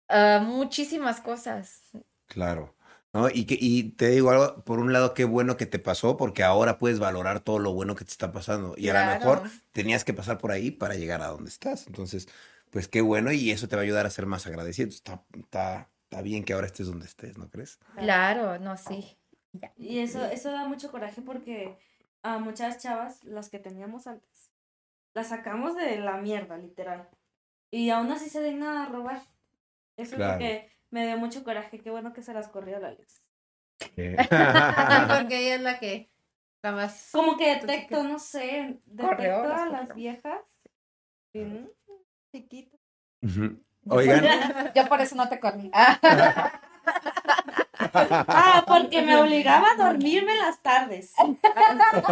a 0.10 0.40
muchísimas 0.42 1.22
cosas. 1.22 1.84
Claro. 2.28 2.76
¿No? 3.14 3.30
Y, 3.30 3.46
que, 3.46 3.58
y 3.60 3.92
te 3.94 4.10
digo 4.10 4.30
algo, 4.32 4.64
por 4.66 4.80
un 4.80 4.92
lado, 4.92 5.14
qué 5.14 5.24
bueno 5.24 5.56
que 5.56 5.66
te 5.66 5.80
pasó, 5.80 6.18
porque 6.18 6.44
ahora 6.44 6.80
puedes 6.80 7.00
valorar 7.00 7.40
todo 7.40 7.60
lo 7.60 7.72
bueno 7.74 7.96
que 7.96 8.04
te 8.04 8.12
está 8.12 8.32
pasando. 8.34 8.74
Y 8.78 8.90
a 8.90 8.94
lo 8.94 9.06
mejor 9.06 9.44
tenías 9.72 10.04
que 10.04 10.14
pasar 10.14 10.38
por 10.38 10.52
ahí 10.52 10.70
para 10.72 10.96
llegar 10.96 11.22
a 11.22 11.28
donde 11.28 11.50
estás. 11.50 11.88
Entonces, 11.88 12.28
pues 12.76 12.90
qué 12.90 13.00
bueno, 13.00 13.32
y 13.32 13.52
eso 13.52 13.70
te 13.70 13.78
va 13.78 13.84
a 13.84 13.86
ayudar 13.86 14.06
a 14.06 14.10
ser 14.10 14.26
más 14.26 14.46
agradecido. 14.48 14.90
Está, 14.90 15.24
está, 15.34 15.90
está 16.04 16.22
bien 16.22 16.44
que 16.44 16.52
ahora 16.52 16.68
estés 16.68 16.88
donde 16.88 17.06
estés, 17.06 17.38
¿no 17.38 17.50
crees? 17.50 17.80
Claro, 17.96 18.60
no, 18.60 18.76
sí. 18.76 19.18
Y 19.78 20.00
eso, 20.00 20.26
eso 20.26 20.52
da 20.52 20.68
mucho 20.68 20.92
coraje 20.92 21.22
porque 21.22 21.78
a 22.22 22.38
muchas 22.38 22.84
chavas, 22.84 23.24
las 23.24 23.50
que 23.50 23.60
teníamos 23.60 24.08
antes, 24.08 24.52
las 25.14 25.30
sacamos 25.30 25.78
de 25.78 26.02
la 26.02 26.18
mierda, 26.18 26.58
literal. 26.58 27.08
Y 27.72 27.92
aún 27.92 28.12
así 28.12 28.30
se 28.30 28.44
dignan 28.44 28.76
a 28.76 28.88
robar. 28.88 29.22
Eso 29.96 30.18
Claro. 30.18 30.34
es 30.34 30.36
lo 30.36 30.40
que 30.40 30.70
me 30.90 31.08
dio 31.08 31.18
mucho 31.18 31.46
coraje. 31.46 31.80
Qué 31.80 31.90
bueno 31.92 32.12
que 32.12 32.24
se 32.24 32.34
las 32.34 32.50
corrió 32.50 32.78
la 32.80 32.90
Alex. 32.90 33.22
Porque 33.96 35.38
ella 35.40 35.56
es 35.56 35.62
la 35.62 35.80
que 35.80 36.12
está 36.58 36.74
más. 36.74 37.12
Como 37.14 37.38
que 37.38 37.56
detecto, 37.56 38.04
no 38.04 38.20
sé, 38.20 38.82
detecto 38.84 39.48
las 39.48 39.62
a 39.62 39.66
las 39.70 39.96
viejas. 39.96 40.42
Chiquitas. 42.36 42.80
Ujú. 43.22 43.64
Oigan, 43.88 44.24
Yo 44.76 44.88
por 44.88 45.00
eso 45.02 45.16
no 45.16 45.30
te 45.30 45.40
corrí. 45.40 45.72
Ah, 47.74 48.64
porque 48.68 49.02
me 49.02 49.16
obligaba 49.16 49.72
a 49.72 49.76
dormirme 49.76 50.34
en 50.34 50.40
las 50.40 50.62
tardes. 50.62 51.14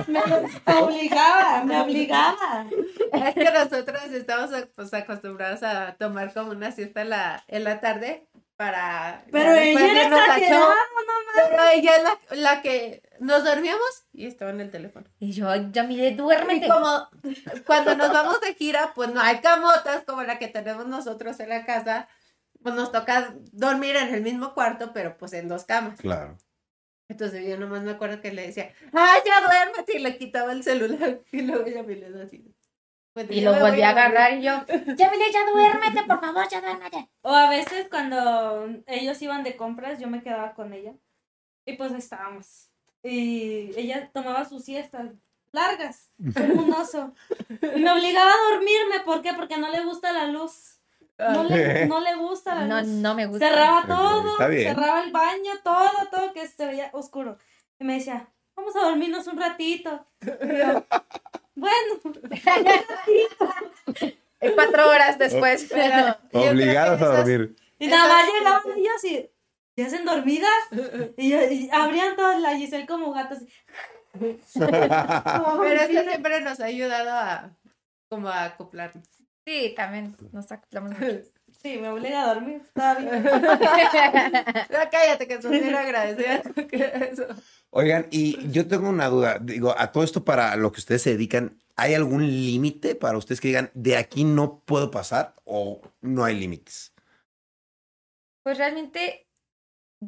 Me 0.07 0.75
obligaba, 0.79 1.63
me 1.65 1.81
obligaba. 1.81 2.65
Es 3.11 3.33
que 3.33 3.51
nosotros 3.51 4.03
estamos 4.11 4.51
pues, 4.75 4.93
acostumbrados 4.93 5.63
a 5.63 5.95
tomar 5.95 6.33
como 6.33 6.51
una 6.51 6.71
siesta 6.71 7.01
en 7.01 7.09
la, 7.09 7.43
en 7.47 7.63
la 7.63 7.81
tarde 7.81 8.27
para. 8.55 9.25
Pero 9.31 9.53
ella 9.53 9.91
era 9.91 10.03
exagerada, 10.03 10.65
show. 10.65 10.73
Pero 11.49 11.63
ella 11.73 11.91
es 11.97 12.03
la, 12.03 12.19
la 12.37 12.61
que 12.61 13.01
nos 13.19 13.43
dormíamos 13.43 14.07
y 14.11 14.25
estaba 14.25 14.51
en 14.51 14.61
el 14.61 14.71
teléfono. 14.71 15.05
y 15.19 15.31
yo, 15.31 15.47
ya 15.71 15.83
mire, 15.83 16.09
Y 16.09 16.15
duérmete. 16.15 16.67
como 16.67 17.07
cuando 17.65 17.95
nos 17.95 18.11
vamos 18.11 18.41
de 18.41 18.53
gira, 18.55 18.93
pues 18.95 19.13
no 19.13 19.21
hay 19.21 19.39
camotas 19.41 20.03
como 20.05 20.23
la 20.23 20.39
que 20.39 20.47
tenemos 20.47 20.87
nosotros 20.87 21.39
en 21.39 21.49
la 21.49 21.65
casa. 21.65 22.07
Pues 22.61 22.75
nos 22.75 22.91
toca 22.91 23.35
dormir 23.51 23.95
en 23.97 24.13
el 24.13 24.21
mismo 24.21 24.53
cuarto, 24.53 24.93
pero 24.93 25.17
pues 25.17 25.33
en 25.33 25.47
dos 25.49 25.65
camas. 25.65 25.99
claro. 25.99 26.37
Entonces 27.09 27.45
yo 27.45 27.57
nomás 27.59 27.83
me 27.83 27.91
acuerdo 27.91 28.21
que 28.21 28.31
le 28.31 28.47
decía, 28.47 28.71
¡ay, 28.93 29.21
ya 29.25 29.41
duérmete! 29.41 29.97
Y 29.97 29.99
le 29.99 30.17
quitaba 30.17 30.53
el 30.53 30.63
celular. 30.63 31.19
Y 31.31 31.41
luego 31.41 31.65
ella 31.65 31.83
me 31.83 31.95
le 31.95 32.23
así. 32.23 32.55
"Pues, 33.13 33.29
Y 33.29 33.41
ya 33.41 33.51
lo 33.51 33.59
volví 33.59 33.65
a 33.65 33.67
dormir". 33.67 33.83
agarrar 33.85 34.33
y 34.33 34.41
yo, 34.41 34.51
ya 34.95 35.11
mire, 35.11 35.31
ya 35.31 35.45
duérmete, 35.51 36.03
por 36.07 36.21
favor, 36.21 36.47
ya 36.49 36.61
duérmete. 36.61 37.09
O 37.21 37.35
a 37.35 37.49
veces 37.49 37.87
cuando 37.89 38.67
ellos 38.87 39.21
iban 39.21 39.43
de 39.43 39.57
compras, 39.57 39.99
yo 39.99 40.07
me 40.07 40.23
quedaba 40.23 40.53
con 40.55 40.73
ella. 40.73 40.93
Y 41.65 41.73
pues 41.73 41.91
estábamos. 41.91 42.69
Y 43.03 43.71
ella 43.75 44.09
tomaba 44.13 44.45
sus 44.45 44.63
siestas 44.63 45.07
largas, 45.51 46.09
como 46.33 46.63
un 46.63 46.73
oso. 46.73 47.13
Y 47.49 47.79
me 47.81 47.91
obligaba 47.91 48.31
a 48.31 48.53
dormirme. 48.53 49.01
¿Por 49.05 49.21
qué? 49.21 49.33
Porque 49.33 49.57
no 49.57 49.69
le 49.69 49.83
gusta 49.83 50.13
la 50.13 50.27
luz. 50.27 50.79
No 51.19 51.43
le, 51.43 51.85
no 51.85 51.99
le 51.99 52.15
gusta 52.15 52.55
la 52.55 52.65
No, 52.65 52.79
luz. 52.79 52.87
no 52.87 53.13
me 53.15 53.25
gusta. 53.27 53.47
Cerraba 53.49 53.85
todo, 53.85 54.35
cerraba 54.37 55.03
el 55.03 55.11
baño, 55.11 55.51
todo, 55.63 55.89
todo 56.11 56.33
que 56.33 56.47
se 56.47 56.65
veía 56.65 56.89
oscuro. 56.93 57.37
Y 57.79 57.83
me 57.83 57.95
decía, 57.95 58.27
vamos 58.55 58.75
a 58.75 58.79
dormirnos 58.81 59.27
un 59.27 59.39
ratito. 59.39 60.05
Y 60.21 60.57
yo, 60.57 60.85
bueno, 61.55 61.99
Cuatro 64.55 64.89
horas 64.89 65.17
después. 65.19 65.67
Pero 65.71 66.17
Obligados 66.33 67.01
a 67.01 67.17
dormir. 67.17 67.55
y 67.79 67.87
nada 67.87 68.07
más 68.07 68.25
llegaban 68.33 68.61
ellos 68.77 69.03
y, 69.05 69.29
¿ya 69.75 69.87
hacen 69.87 70.05
dormidas? 70.05 70.51
Y, 71.17 71.29
yo, 71.29 71.41
y 71.43 71.69
abrían 71.71 72.15
todas 72.15 72.41
la 72.41 72.57
Giselle 72.57 72.87
como 72.87 73.13
gatos. 73.13 73.39
Pero 74.13 74.37
eso 74.37 76.01
siempre 76.01 76.41
nos 76.41 76.59
ha 76.59 76.65
ayudado 76.65 77.09
a 77.11 77.57
como 78.09 78.29
a 78.29 78.45
acoplarnos. 78.45 79.07
Sí, 79.45 79.73
también 79.75 80.15
nos 80.31 80.51
acoplamos 80.51 80.91
mucho. 80.91 81.21
Sí, 81.61 81.77
me 81.77 81.89
obliga 81.89 82.23
a 82.23 82.33
dormir, 82.33 82.61
está 82.63 82.95
bien. 82.95 83.23
Cállate 84.91 85.27
que 85.27 85.33
estoy 85.35 85.59
bien 85.59 85.75
agradecida. 85.75 86.41
Oigan, 87.69 88.07
y 88.11 88.51
yo 88.51 88.67
tengo 88.67 88.89
una 88.89 89.07
duda. 89.07 89.39
Digo, 89.39 89.73
a 89.77 89.91
todo 89.91 90.03
esto 90.03 90.23
para 90.23 90.55
lo 90.55 90.71
que 90.71 90.79
ustedes 90.79 91.01
se 91.01 91.11
dedican, 91.11 91.57
¿hay 91.75 91.93
algún 91.93 92.25
límite 92.25 92.95
para 92.95 93.17
ustedes 93.17 93.41
que 93.41 93.49
digan, 93.49 93.71
de 93.73 93.97
aquí 93.97 94.23
no 94.23 94.59
puedo 94.59 94.91
pasar 94.91 95.35
o 95.43 95.81
no 96.01 96.23
hay 96.23 96.39
límites? 96.39 96.93
Pues 98.43 98.57
realmente, 98.57 99.27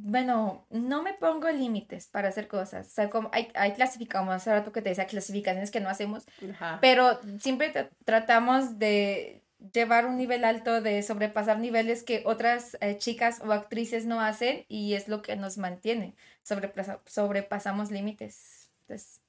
bueno, 0.04 0.66
no 0.70 1.02
me 1.04 1.14
pongo 1.14 1.50
límites 1.50 2.08
para 2.08 2.30
hacer 2.30 2.48
cosas. 2.48 2.88
O 2.88 2.90
sea, 2.90 3.10
como 3.10 3.30
hay, 3.34 3.52
hay 3.56 3.74
clasificamos, 3.74 4.34
hace 4.34 4.52
rato 4.52 4.72
que 4.72 4.82
te 4.82 4.90
decía 4.90 5.08
clasificaciones 5.08 5.72
que 5.72 5.80
no 5.80 5.90
hacemos, 5.90 6.26
Ajá. 6.52 6.80
pero 6.82 7.20
siempre 7.40 7.74
tra- 7.74 7.90
tratamos 8.04 8.78
de 8.80 9.42
llevar 9.74 10.06
un 10.06 10.18
nivel 10.18 10.44
alto, 10.44 10.82
de 10.82 11.02
sobrepasar 11.02 11.60
niveles 11.60 12.04
que 12.04 12.22
otras 12.26 12.78
eh, 12.82 12.98
chicas 12.98 13.42
o 13.44 13.52
actrices 13.52 14.06
no 14.06 14.20
hacen 14.22 14.66
y 14.68 14.94
es 14.94 15.08
lo 15.08 15.22
que 15.22 15.36
nos 15.36 15.58
mantiene. 15.58 16.16
Sobrepasa- 16.48 17.00
sobrepasamos 17.06 17.90
límites. 17.92 18.70
Entonces, 18.82 19.22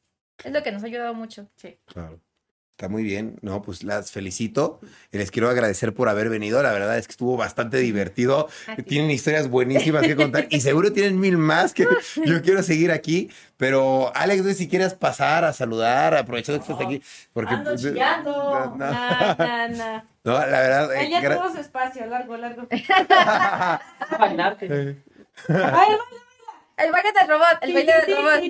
es 0.44 0.52
lo 0.52 0.62
que 0.62 0.72
nos 0.72 0.82
ha 0.82 0.86
ayudado 0.86 1.14
mucho. 1.14 1.48
Claro. 1.86 2.20
Está 2.76 2.90
muy 2.90 3.04
bien, 3.04 3.38
no, 3.40 3.62
pues 3.62 3.82
las 3.84 4.12
felicito 4.12 4.80
y 5.10 5.16
les 5.16 5.30
quiero 5.30 5.48
agradecer 5.48 5.94
por 5.94 6.10
haber 6.10 6.28
venido. 6.28 6.62
La 6.62 6.72
verdad 6.72 6.98
es 6.98 7.06
que 7.06 7.12
estuvo 7.12 7.34
bastante 7.38 7.78
divertido. 7.78 8.50
Tienen 8.86 9.10
historias 9.10 9.48
buenísimas 9.48 10.02
que 10.02 10.14
contar 10.14 10.46
y 10.50 10.60
seguro 10.60 10.92
tienen 10.92 11.18
mil 11.18 11.38
más 11.38 11.72
que 11.72 11.88
yo 12.26 12.42
quiero 12.42 12.62
seguir 12.62 12.92
aquí. 12.92 13.30
Pero 13.56 14.12
Alex, 14.14 14.42
no 14.42 14.48
sé 14.50 14.54
si 14.56 14.68
quieres 14.68 14.92
pasar 14.92 15.46
a 15.46 15.54
saludar, 15.54 16.14
aprovechando 16.14 16.62
que 16.62 16.70
estás 16.70 16.86
aquí. 16.86 17.02
Porque, 17.32 17.54
Ando 17.54 17.70
pues, 17.70 17.80
chillando. 17.82 18.76
no, 18.76 18.86
la 18.86 20.46
verdad. 20.60 20.94
eh, 20.96 21.06
Ella 21.06 21.22
gra- 21.22 21.36
tuvo 21.40 21.52
su 21.52 21.58
espacio, 21.60 22.04
largo, 22.04 22.36
largo. 22.36 22.68
bailarte. 24.18 24.96
Ay, 25.48 25.88
El 26.76 26.92
baile 26.92 27.10
del 27.18 27.26
robot, 27.26 27.56
el 27.62 27.72
baile 27.72 27.92
del 28.06 28.16
robot. 28.18 28.42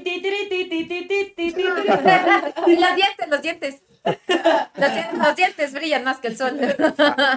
Y 2.66 2.76
los 2.76 2.96
dientes, 2.96 3.28
los 3.28 3.40
dientes. 3.42 3.82
Los, 4.76 4.90
dien- 4.92 5.18
los 5.18 5.36
dientes 5.36 5.72
brillan 5.72 6.04
más 6.04 6.18
que 6.18 6.28
el 6.28 6.36
sol. 6.36 6.58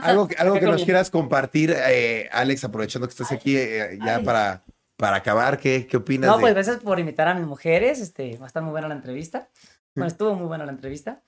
algo, 0.03 0.27
que- 0.27 0.35
algo 0.35 0.55
que 0.59 0.65
nos 0.65 0.83
quieras 0.83 1.09
compartir, 1.09 1.73
eh, 1.75 2.29
Alex, 2.31 2.63
aprovechando 2.65 3.07
que 3.07 3.11
estás 3.11 3.31
aquí 3.31 3.55
eh, 3.57 3.97
ya 4.05 4.17
Ay. 4.17 4.23
para, 4.23 4.61
para 4.97 5.17
acabar, 5.17 5.57
¿qué, 5.57 5.87
qué 5.87 5.97
opinas? 5.97 6.29
No, 6.29 6.35
de- 6.37 6.41
pues 6.41 6.53
gracias 6.53 6.77
por 6.77 6.99
invitar 6.99 7.27
a 7.27 7.33
mis 7.33 7.45
mujeres. 7.47 7.99
Este, 8.01 8.37
va 8.37 8.45
a 8.45 8.47
estar 8.47 8.61
muy 8.61 8.71
buena 8.71 8.87
la 8.87 8.95
entrevista. 8.95 9.47
Bueno, 9.95 10.07
estuvo 10.07 10.35
muy 10.35 10.47
buena 10.47 10.65
la 10.65 10.71
entrevista. 10.71 11.21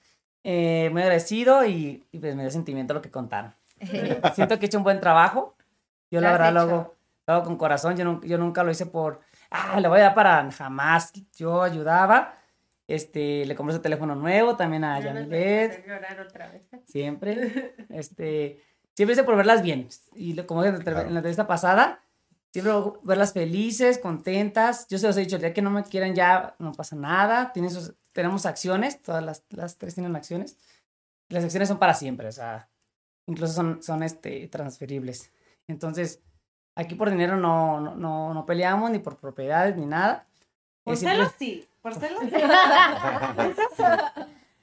Eh, 0.44 0.90
muy 0.92 1.02
agradecido 1.02 1.66
y, 1.66 2.04
y, 2.12 2.20
pues 2.20 2.36
me 2.36 2.44
dio 2.44 2.52
sentimiento 2.52 2.94
lo 2.94 3.02
que 3.02 3.10
contaron. 3.12 3.54
Siento 4.36 4.60
que 4.60 4.66
he 4.66 4.68
hecho 4.68 4.78
un 4.78 4.84
buen 4.84 5.00
trabajo. 5.00 5.56
Yo 6.12 6.20
la 6.20 6.32
verdad 6.34 6.52
lo 6.54 6.60
hago, 6.62 6.96
lo 7.26 7.34
hago 7.34 7.44
con 7.46 7.56
corazón. 7.58 7.96
Yo, 7.96 8.04
nun- 8.06 8.22
yo 8.26 8.38
nunca 8.38 8.64
lo 8.64 8.72
hice 8.72 8.86
por, 8.86 9.22
ah, 9.50 9.80
le 9.80 9.88
voy 9.88 10.00
a 10.00 10.04
dar 10.04 10.14
para 10.16 10.52
jamás. 10.52 11.14
Yo 11.38 11.62
ayudaba. 11.64 12.36
Este, 12.94 13.46
le 13.46 13.56
compré 13.56 13.76
su 13.76 13.82
teléfono 13.82 14.16
nuevo 14.16 14.56
también 14.58 14.84
a 14.84 15.00
no 15.00 15.06
Yamilet. 15.06 15.86
llorar 15.88 16.20
otra 16.20 16.52
vez. 16.52 16.64
Siempre. 16.88 17.76
Este, 17.90 18.62
siempre 18.96 19.14
hice 19.14 19.24
por 19.24 19.36
verlas 19.36 19.62
bien. 19.64 19.88
Y 20.16 20.36
como 20.44 20.64
dije 20.64 20.76
en 20.76 20.84
la 20.84 20.86
entrev- 20.92 21.08
en 21.08 21.14
la 21.14 21.20
entrevista 21.20 21.48
pasada, 21.48 22.02
siempre 22.52 22.74
verlas 23.04 23.34
felices, 23.34 23.98
contentas. 23.98 24.88
Yo 24.90 24.98
se 24.98 25.08
los 25.08 25.18
he 25.18 25.22
dicho, 25.22 25.36
el 25.38 25.42
día 25.42 25.54
que 25.54 25.62
no 25.62 25.70
me 25.72 25.84
quieran 25.84 26.16
ya 26.16 26.56
no 26.60 26.72
pasa 26.74 26.96
nada. 26.96 27.52
Tienen 27.54 27.72
sus- 27.72 27.94
tenemos 28.14 28.46
acciones, 28.46 29.02
todas 29.02 29.24
las, 29.24 29.44
las 29.50 29.78
tres 29.78 29.94
tienen 29.96 30.16
acciones. 30.16 30.58
Las 31.30 31.44
acciones 31.46 31.70
son 31.70 31.80
para 31.80 31.94
siempre, 31.94 32.28
o 32.28 32.32
sea, 32.34 32.68
incluso 33.26 33.54
son, 33.54 33.82
son 33.82 34.04
este, 34.04 34.48
transferibles. 34.50 35.32
Entonces, 35.68 36.22
aquí 36.76 36.96
por 36.96 37.10
dinero 37.10 37.38
no, 37.38 37.80
no, 37.80 37.96
no, 37.96 38.34
no 38.34 38.46
peleamos, 38.46 38.92
ni 38.92 39.00
por 39.00 39.16
propiedades, 39.18 39.78
ni 39.78 39.86
nada. 39.86 40.28
Por 40.84 40.98
celos 40.98 41.32
sí, 41.40 41.66
por 41.82 41.96
celos 41.96 42.22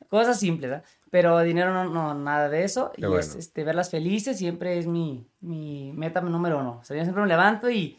Cosas 0.08 0.40
simples, 0.40 0.70
¿verdad? 0.70 0.84
Pero 1.10 1.38
dinero 1.40 1.72
no, 1.72 1.84
no, 1.84 2.14
nada 2.14 2.48
de 2.48 2.64
eso. 2.64 2.92
Qué 2.94 3.02
y 3.06 3.14
es, 3.18 3.34
este, 3.34 3.62
verlas 3.64 3.90
felices 3.90 4.38
siempre 4.38 4.78
es 4.78 4.86
mi, 4.86 5.26
mi 5.40 5.92
meta 5.94 6.20
número 6.22 6.58
uno. 6.60 6.78
O 6.80 6.84
sea, 6.84 6.96
yo 6.96 7.02
siempre 7.02 7.22
me 7.22 7.28
levanto 7.28 7.70
y, 7.70 7.98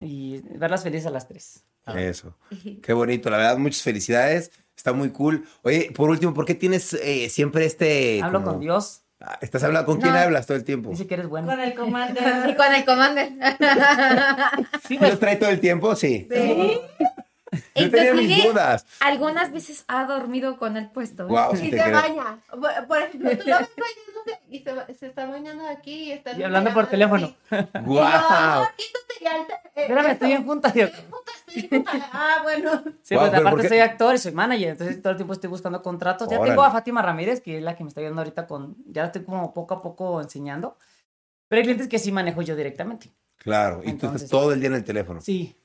y 0.00 0.40
verlas 0.56 0.84
felices 0.84 1.06
a 1.06 1.10
las 1.10 1.26
tres. 1.26 1.64
Eso. 1.96 2.36
Qué 2.82 2.92
bonito, 2.92 3.28
la 3.28 3.38
verdad, 3.38 3.58
muchas 3.58 3.82
felicidades. 3.82 4.52
Está 4.76 4.92
muy 4.92 5.10
cool. 5.10 5.44
Oye, 5.62 5.90
por 5.94 6.10
último, 6.10 6.32
¿por 6.32 6.44
qué 6.44 6.54
tienes 6.54 6.94
eh, 6.94 7.28
siempre 7.28 7.64
este. 7.66 8.20
Hablo 8.22 8.38
como- 8.40 8.52
con 8.52 8.60
Dios. 8.60 9.00
Ah, 9.24 9.38
¿Estás 9.40 9.62
hablando 9.62 9.86
con 9.86 10.00
quién 10.00 10.12
No. 10.14 10.18
hablas 10.18 10.46
todo 10.48 10.56
el 10.56 10.64
tiempo? 10.64 10.90
Dice 10.90 11.06
que 11.06 11.14
eres 11.14 11.28
bueno. 11.28 11.46
con 11.48 11.60
el 11.60 11.70
Y 11.70 11.74
comandante. 11.74 12.56
con 12.56 12.74
el 12.74 12.84
commander. 12.84 13.28
Sí, 14.88 14.98
pues, 14.98 15.10
¿Los 15.12 15.20
trae 15.20 15.36
todo 15.36 15.50
el 15.50 15.60
tiempo? 15.60 15.94
Sí. 15.94 16.26
Sí. 16.28 16.80
Yo 17.74 17.90
tenía 17.90 18.14
mis 18.14 18.22
Inclusive, 18.30 18.48
dudas. 18.48 18.86
algunas 19.00 19.52
veces 19.52 19.84
ha 19.88 20.04
dormido 20.06 20.56
con 20.58 20.76
el 20.76 20.88
puesto. 20.90 21.24
¿eh? 21.24 21.26
Wow, 21.26 21.52
Y 21.54 21.56
sí 21.58 21.70
se 21.70 21.76
te 21.76 21.82
creo. 21.82 21.92
baña. 21.94 22.38
Por- 22.50 22.86
Por 22.86 22.98
ejemplo, 22.98 23.30
tú 23.36 23.48
lo 23.48 23.58
ves 23.58 23.68
bañándose 23.76 24.40
y 24.48 24.58
se, 24.60 24.94
se 24.94 25.06
está 25.08 25.26
bañando 25.26 25.66
aquí 25.68 26.04
y 26.04 26.12
está. 26.12 26.30
en 26.32 26.40
Y 26.40 26.44
hablando 26.44 26.72
por 26.72 26.86
teléfono. 26.86 27.34
Y 27.50 27.78
Wow. 27.84 27.98
"Ah, 28.02 28.68
te- 28.76 28.82
eh, 29.30 29.46
Espérame, 29.74 30.06
estoy 30.12 30.36
junta, 30.44 30.68
estoy 30.68 30.90
junta". 31.10 31.92
Ah, 32.12 32.40
bueno. 32.42 32.82
Sí, 33.02 33.14
Guau, 33.14 33.28
pues 33.28 33.30
pero 33.30 33.42
¿por 33.42 33.46
aparte 33.48 33.62
qué? 33.62 33.68
soy 33.68 33.78
actor 33.80 34.14
y 34.14 34.18
soy 34.18 34.32
manager, 34.32 34.68
entonces 34.70 35.02
todo 35.02 35.10
el 35.10 35.16
tiempo 35.16 35.32
estoy 35.34 35.50
buscando 35.50 35.82
contratos. 35.82 36.28
Ya 36.28 36.36
Órale. 36.38 36.50
tengo 36.52 36.62
a 36.64 36.70
Fátima 36.70 37.02
Ramírez, 37.02 37.40
que 37.40 37.58
es 37.58 37.62
la 37.62 37.76
que 37.76 37.84
me 37.84 37.88
está 37.88 38.00
ayudando 38.00 38.22
ahorita 38.22 38.46
con, 38.46 38.76
ya 38.86 39.04
estoy 39.06 39.24
como 39.24 39.52
poco 39.52 39.74
a 39.74 39.82
poco 39.82 40.20
enseñando. 40.22 40.76
Pero 41.48 41.58
hay 41.60 41.64
clientes 41.64 41.88
que 41.88 41.98
sí 41.98 42.10
manejo 42.12 42.40
yo 42.42 42.56
directamente. 42.56 43.10
Claro, 43.36 43.80
y 43.80 43.84
tú 43.84 43.90
Entonces- 43.90 44.22
estás 44.22 44.30
todo 44.40 44.52
el 44.52 44.60
día 44.60 44.68
en 44.68 44.74
el 44.76 44.84
teléfono. 44.84 45.20
Sí. 45.20 45.56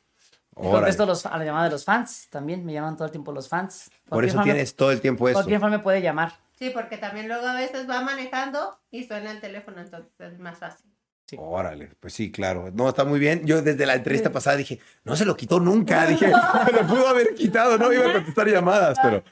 Y 0.60 0.66
Órale. 0.66 0.78
contesto 0.80 1.06
los, 1.06 1.26
a 1.26 1.38
la 1.38 1.46
llamada 1.46 1.66
de 1.66 1.72
los 1.72 1.86
fans 1.86 2.28
también, 2.30 2.66
me 2.66 2.74
llaman 2.74 2.96
todo 2.96 3.06
el 3.06 3.12
tiempo 3.12 3.32
los 3.32 3.48
fans. 3.48 3.92
Por 4.10 4.26
eso 4.26 4.38
me- 4.40 4.44
tienes 4.44 4.76
todo 4.76 4.92
el 4.92 5.02
tiempo 5.02 5.28
eso. 5.30 5.36
Cualquier 5.36 5.60
fan 5.60 5.72
me 5.72 5.80
puede 5.80 6.02
llamar. 6.02 6.34
Sí, 6.58 6.72
porque 6.72 6.98
también 6.98 7.28
luego 7.28 7.46
a 7.46 7.54
veces 7.56 7.88
va 7.88 8.02
manejando 8.02 8.80
y 8.90 9.04
suena 9.04 9.30
el 9.32 9.40
teléfono, 9.40 9.80
entonces 9.80 10.10
es 10.20 10.40
más 10.40 10.58
fácil. 10.58 10.92
Sí. 11.30 11.36
Órale, 11.38 11.92
pues 12.00 12.14
sí, 12.14 12.32
claro. 12.32 12.72
No, 12.74 12.88
está 12.88 13.04
muy 13.04 13.20
bien. 13.20 13.46
Yo 13.46 13.62
desde 13.62 13.86
la 13.86 13.96
entrevista 13.96 14.32
pasada 14.32 14.56
dije, 14.56 14.80
no 15.04 15.16
se 15.18 15.26
lo 15.26 15.36
quitó 15.36 15.60
nunca. 15.60 16.06
Dije, 16.08 16.32
se 16.66 16.72
lo 16.72 16.88
pudo 16.88 17.06
haber 17.08 17.36
quitado, 17.36 17.78
no 17.78 17.92
iba 17.92 18.10
a 18.10 18.14
contestar 18.14 18.48
llamadas, 18.48 18.98
pero, 19.04 19.24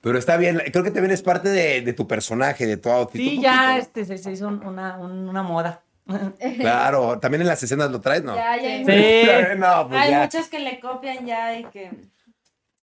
pero 0.00 0.18
está 0.18 0.36
bien. 0.36 0.62
Creo 0.72 0.84
que 0.84 0.92
también 0.92 1.10
es 1.10 1.20
parte 1.20 1.48
de, 1.48 1.80
de 1.82 1.92
tu 1.94 2.06
personaje, 2.06 2.64
de 2.64 2.76
tu 2.76 2.88
outfit. 2.90 3.20
Sí, 3.20 3.40
ya 3.42 3.76
este, 3.76 4.04
se, 4.04 4.18
se 4.18 4.30
hizo 4.30 4.46
un- 4.46 4.64
una, 4.64 4.98
un- 4.98 5.28
una 5.28 5.42
moda. 5.42 5.82
Claro, 6.58 7.18
también 7.18 7.42
en 7.42 7.48
las 7.48 7.62
escenas 7.62 7.90
lo 7.90 8.00
traes, 8.00 8.22
¿no? 8.24 8.34
Ya, 8.34 8.56
ya. 8.56 8.84
Sí. 8.84 9.28
no, 9.58 9.88
pues 9.88 10.00
Hay 10.00 10.10
ya. 10.10 10.22
muchos 10.22 10.48
que 10.48 10.58
le 10.58 10.80
copian 10.80 11.26
ya 11.26 11.58
y 11.58 11.64
que. 11.64 11.90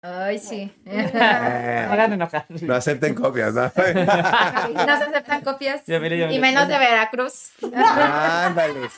Ay, 0.01 0.39
sí. 0.39 0.71
Hagan 0.85 2.13
enojar. 2.13 2.45
No 2.47 2.73
acepten 2.75 3.13
copias, 3.13 3.53
¿no? 3.53 3.63
No 3.63 3.71
se 3.73 5.03
aceptan 5.03 5.41
copias. 5.41 5.81
Ya, 5.85 5.99
mire, 5.99 6.17
ya, 6.17 6.31
Y 6.31 6.39
menos 6.39 6.67
de 6.69 6.77
Veracruz. 6.77 7.51
Ándale. 7.75 8.89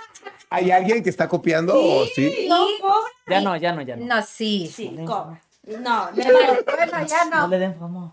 ¿Hay 0.52 0.70
alguien 0.70 1.02
que 1.02 1.10
está 1.10 1.28
copiando 1.28 1.74
o 1.76 2.06
sí? 2.06 2.46
No, 2.48 2.68
cobra. 2.80 3.10
Ya 3.28 3.42
no, 3.42 3.56
ya 3.56 3.72
no, 3.74 3.82
ya 3.82 3.96
no. 3.96 4.06
No, 4.06 4.22
sí. 4.22 4.72
Sí, 4.72 4.96
cobra. 5.08 5.42
No, 5.80 6.12
de 6.12 6.24
Bueno, 6.24 7.06
ya 7.08 7.26
No 7.26 7.42
no. 7.42 7.48
le 7.48 7.58
den 7.60 7.76
fama. 7.80 8.12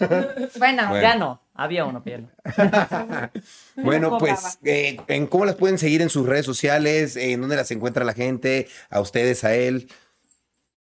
Bueno, 0.58 0.88
Bueno. 0.88 1.00
Ya 1.00 1.14
no. 1.16 1.40
Había 1.54 1.84
uno, 1.84 2.02
pero 2.02 2.22
no. 2.22 2.30
Bueno, 3.76 4.18
pues, 4.18 4.58
eh, 4.64 4.96
¿en 5.08 5.26
cómo 5.26 5.44
las 5.44 5.56
pueden 5.56 5.78
seguir 5.78 6.00
en 6.00 6.08
sus 6.08 6.26
redes 6.26 6.46
sociales? 6.46 7.16
¿En 7.16 7.40
dónde 7.40 7.56
las 7.56 7.70
encuentra 7.70 8.04
la 8.04 8.14
gente? 8.14 8.66
¿A 8.88 9.00
ustedes, 9.00 9.44
a 9.44 9.54
él? 9.54 9.88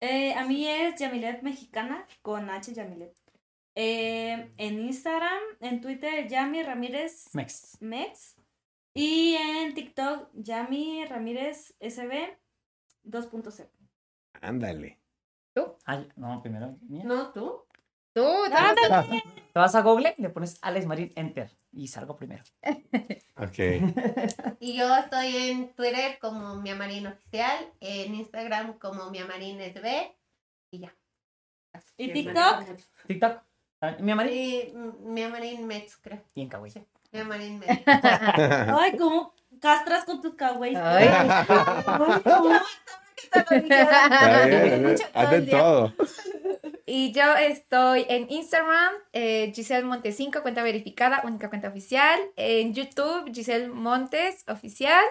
Eh, 0.02 0.34
a 0.34 0.46
mí 0.46 0.68
es 0.68 1.00
Yamilet 1.00 1.42
Mexicana 1.42 2.06
con 2.22 2.50
H 2.50 2.74
Yamilet. 2.74 3.16
Eh, 3.76 4.52
en 4.58 4.80
Instagram, 4.80 5.40
en 5.62 5.82
Twitter, 5.82 6.28
Yami 6.28 6.62
Ramírez 6.64 7.26
Mex. 7.34 7.78
Mex. 7.80 8.36
Y 8.94 9.36
en 9.36 9.74
TikTok, 9.74 10.30
Yami 10.34 11.06
Ramírez 11.06 11.74
SB 11.80 12.38
2.0. 13.06 13.68
Ándale. 14.42 15.00
Ay, 15.86 16.08
no, 16.16 16.42
primero. 16.42 16.78
mía. 16.88 17.04
¿No 17.06 17.32
tú? 17.32 17.64
Tú. 18.14 18.26
Ándale. 18.54 19.24
Te 19.54 19.60
vas 19.60 19.76
a 19.76 19.82
Google, 19.82 20.16
le 20.18 20.30
pones 20.30 20.58
Alex 20.62 20.86
Marín 20.86 21.12
Enter 21.16 21.52
y 21.74 21.88
salgo 21.88 22.16
primero. 22.16 22.44
Ok. 23.38 23.58
Y 24.60 24.78
yo 24.78 24.96
estoy 24.96 25.36
en 25.36 25.74
Twitter 25.74 26.20
como 26.20 26.56
Miamarín 26.58 27.08
Oficial, 27.08 27.74
en 27.80 28.14
Instagram 28.14 28.78
como 28.78 29.10
Miamarín 29.10 29.60
SB 29.60 30.16
y 30.72 30.80
ya. 30.80 30.96
¿Y 31.98 32.14
TikTok? 32.14 32.66
TikTok. 33.08 33.42
Mi 34.00 34.12
amarillo. 34.12 34.36
Y 34.36 34.72
mm, 34.74 35.14
Miamarín 35.14 35.66
Mets, 35.66 35.98
creo. 35.98 36.22
Bien, 36.36 36.48
kawaii. 36.48 36.74
Miamarín 37.12 37.60
Mets. 37.60 37.82
Ay, 37.88 38.96
¿cómo 38.98 39.34
castras 39.60 40.06
con 40.06 40.22
tus 40.22 40.36
kawaii? 40.36 40.76
Ay. 40.76 41.08
Día. 45.46 45.94
Y 46.94 47.14
yo 47.14 47.38
estoy 47.38 48.06
en 48.10 48.30
Instagram, 48.30 48.92
eh, 49.14 49.54
Giselle 49.56 49.86
Montes 49.86 50.18
5, 50.18 50.42
cuenta 50.42 50.62
verificada, 50.62 51.22
única 51.24 51.48
cuenta 51.48 51.70
oficial. 51.70 52.20
En 52.36 52.74
YouTube, 52.74 53.32
Giselle 53.34 53.70
Montes 53.70 54.44
Oficial. 54.50 55.02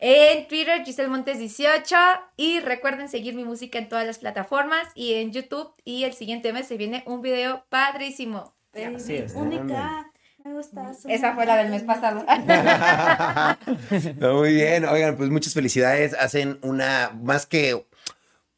En 0.00 0.48
Twitter, 0.48 0.84
Giselle 0.84 1.08
Montes 1.08 1.38
18. 1.38 1.94
Y 2.36 2.58
recuerden 2.58 3.08
seguir 3.08 3.36
mi 3.36 3.44
música 3.44 3.78
en 3.78 3.88
todas 3.88 4.04
las 4.04 4.18
plataformas 4.18 4.88
y 4.96 5.14
en 5.14 5.30
YouTube. 5.30 5.72
Y 5.84 6.02
el 6.02 6.12
siguiente 6.12 6.52
mes 6.52 6.66
se 6.66 6.76
viene 6.76 7.04
un 7.06 7.22
video 7.22 7.66
padrísimo. 7.68 8.56
Así 8.96 9.14
es. 9.14 9.34
Única. 9.36 10.10
Me 10.44 10.54
gusta. 10.54 10.92
su 10.92 11.08
Esa 11.08 11.36
fue 11.36 11.46
la 11.46 11.56
del 11.56 11.70
mes 11.70 11.84
pasado. 11.84 12.26
No, 14.18 14.38
Muy 14.38 14.54
bien, 14.54 14.86
oigan, 14.86 15.16
pues 15.16 15.30
muchas 15.30 15.54
felicidades. 15.54 16.14
Hacen 16.14 16.58
una, 16.62 17.16
más 17.22 17.46
que, 17.46 17.86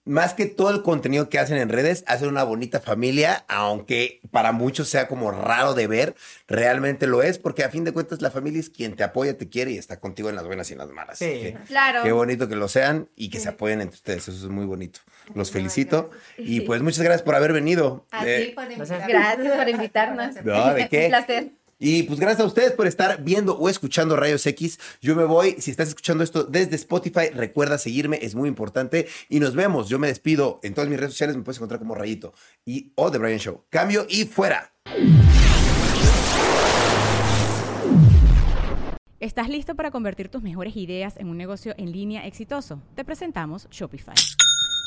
más 0.07 0.35
que 0.35 0.47
todo 0.47 0.71
el 0.71 0.83
contenido 0.83 1.29
que 1.31 1.39
hacen 1.39 1.57
en 1.57 1.69
redes, 1.71 2.05
hacen 2.07 2.29
una 2.29 2.45
bonita 2.45 2.79
familia, 2.81 3.45
aunque 3.49 4.21
para 4.31 4.53
muchos 4.53 4.89
sea 4.89 5.09
como 5.09 5.31
raro 5.31 5.73
de 5.75 5.87
ver, 5.87 6.15
realmente 6.47 7.07
lo 7.07 7.23
es, 7.23 7.39
porque 7.39 7.65
a 7.65 7.71
fin 7.71 7.85
de 7.85 7.93
cuentas 7.93 8.21
la 8.21 8.31
familia 8.31 8.61
es 8.61 8.69
quien 8.71 8.97
te 8.97 9.03
apoya, 9.05 9.39
te 9.39 9.49
quiere 9.49 9.71
y 9.71 9.79
está 9.79 9.99
contigo 10.01 10.29
en 10.29 10.37
las 10.37 10.45
buenas 10.47 10.69
y 10.71 10.75
en 10.75 10.79
las 10.81 10.91
malas. 10.91 11.19
Sí. 11.19 11.25
Así 11.25 11.41
que 11.41 11.55
Claro. 11.67 12.03
Qué 12.03 12.13
bonito 12.13 12.49
que 12.49 12.57
lo 12.57 12.69
sean 12.69 13.09
y 13.17 13.31
que 13.31 13.41
se 13.41 13.49
apoyen 13.49 13.81
entre 13.81 13.97
ustedes, 13.97 14.29
eso 14.29 14.45
es 14.47 14.51
muy 14.53 14.67
bonito. 14.67 15.01
Los 15.35 15.51
felicito 15.51 16.11
y 16.37 16.61
pues 16.61 16.83
muchas 16.83 17.01
gracias 17.03 17.23
por 17.23 17.35
haber 17.35 17.53
venido. 17.55 18.07
A 18.11 18.27
Eh, 18.29 18.47
ti 18.49 18.53
por 18.53 18.67
Gracias. 19.09 19.57
por 19.57 19.69
invitarnos. 19.69 20.35
No, 20.45 20.75
¿de 20.75 20.89
qué? 20.89 21.05
Un 21.05 21.09
placer. 21.09 21.51
Y 21.87 22.05
pues 22.05 22.19
gracias 22.19 22.41
a 22.41 22.47
ustedes 22.47 22.73
por 22.73 22.87
estar 22.87 23.23
viendo 23.23 23.59
o 23.59 23.69
escuchando 23.69 24.17
Rayos 24.17 24.47
X. 24.47 24.81
Yo 25.03 25.15
me 25.15 25.25
voy. 25.25 25.57
Si 25.59 25.71
estás 25.71 25.89
escuchando 25.89 26.25
esto 26.25 26.45
desde 26.45 26.77
Spotify, 26.77 27.29
recuerda 27.35 27.77
seguirme, 27.77 28.19
es 28.23 28.35
muy 28.35 28.49
importante. 28.49 29.07
Y 29.29 29.39
nos 29.39 29.55
vemos. 29.55 29.91
Yo 29.91 29.99
me 29.99 30.07
despido. 30.07 30.61
En 30.63 30.73
todas 30.73 30.89
mis 30.89 30.99
redes 30.99 31.13
sociales 31.13 31.37
me 31.37 31.43
puedes 31.43 31.59
encontrar 31.59 31.81
como 31.81 31.95
Rayito 31.95 32.33
y 32.65 32.93
o 32.95 33.11
The 33.11 33.19
Brian 33.19 33.39
Show. 33.39 33.65
Cambio 33.69 34.07
y 34.09 34.25
fuera. 34.25 34.73
¿Estás 39.21 39.51
listo 39.51 39.75
para 39.75 39.91
convertir 39.91 40.31
tus 40.31 40.43
mejores 40.43 40.77
ideas 40.77 41.19
en 41.19 41.29
un 41.29 41.37
negocio 41.37 41.75
en 41.77 41.93
línea 41.93 42.27
exitoso? 42.27 42.81
Te 42.95 43.05
presentamos 43.05 43.69
Shopify. 43.71 44.15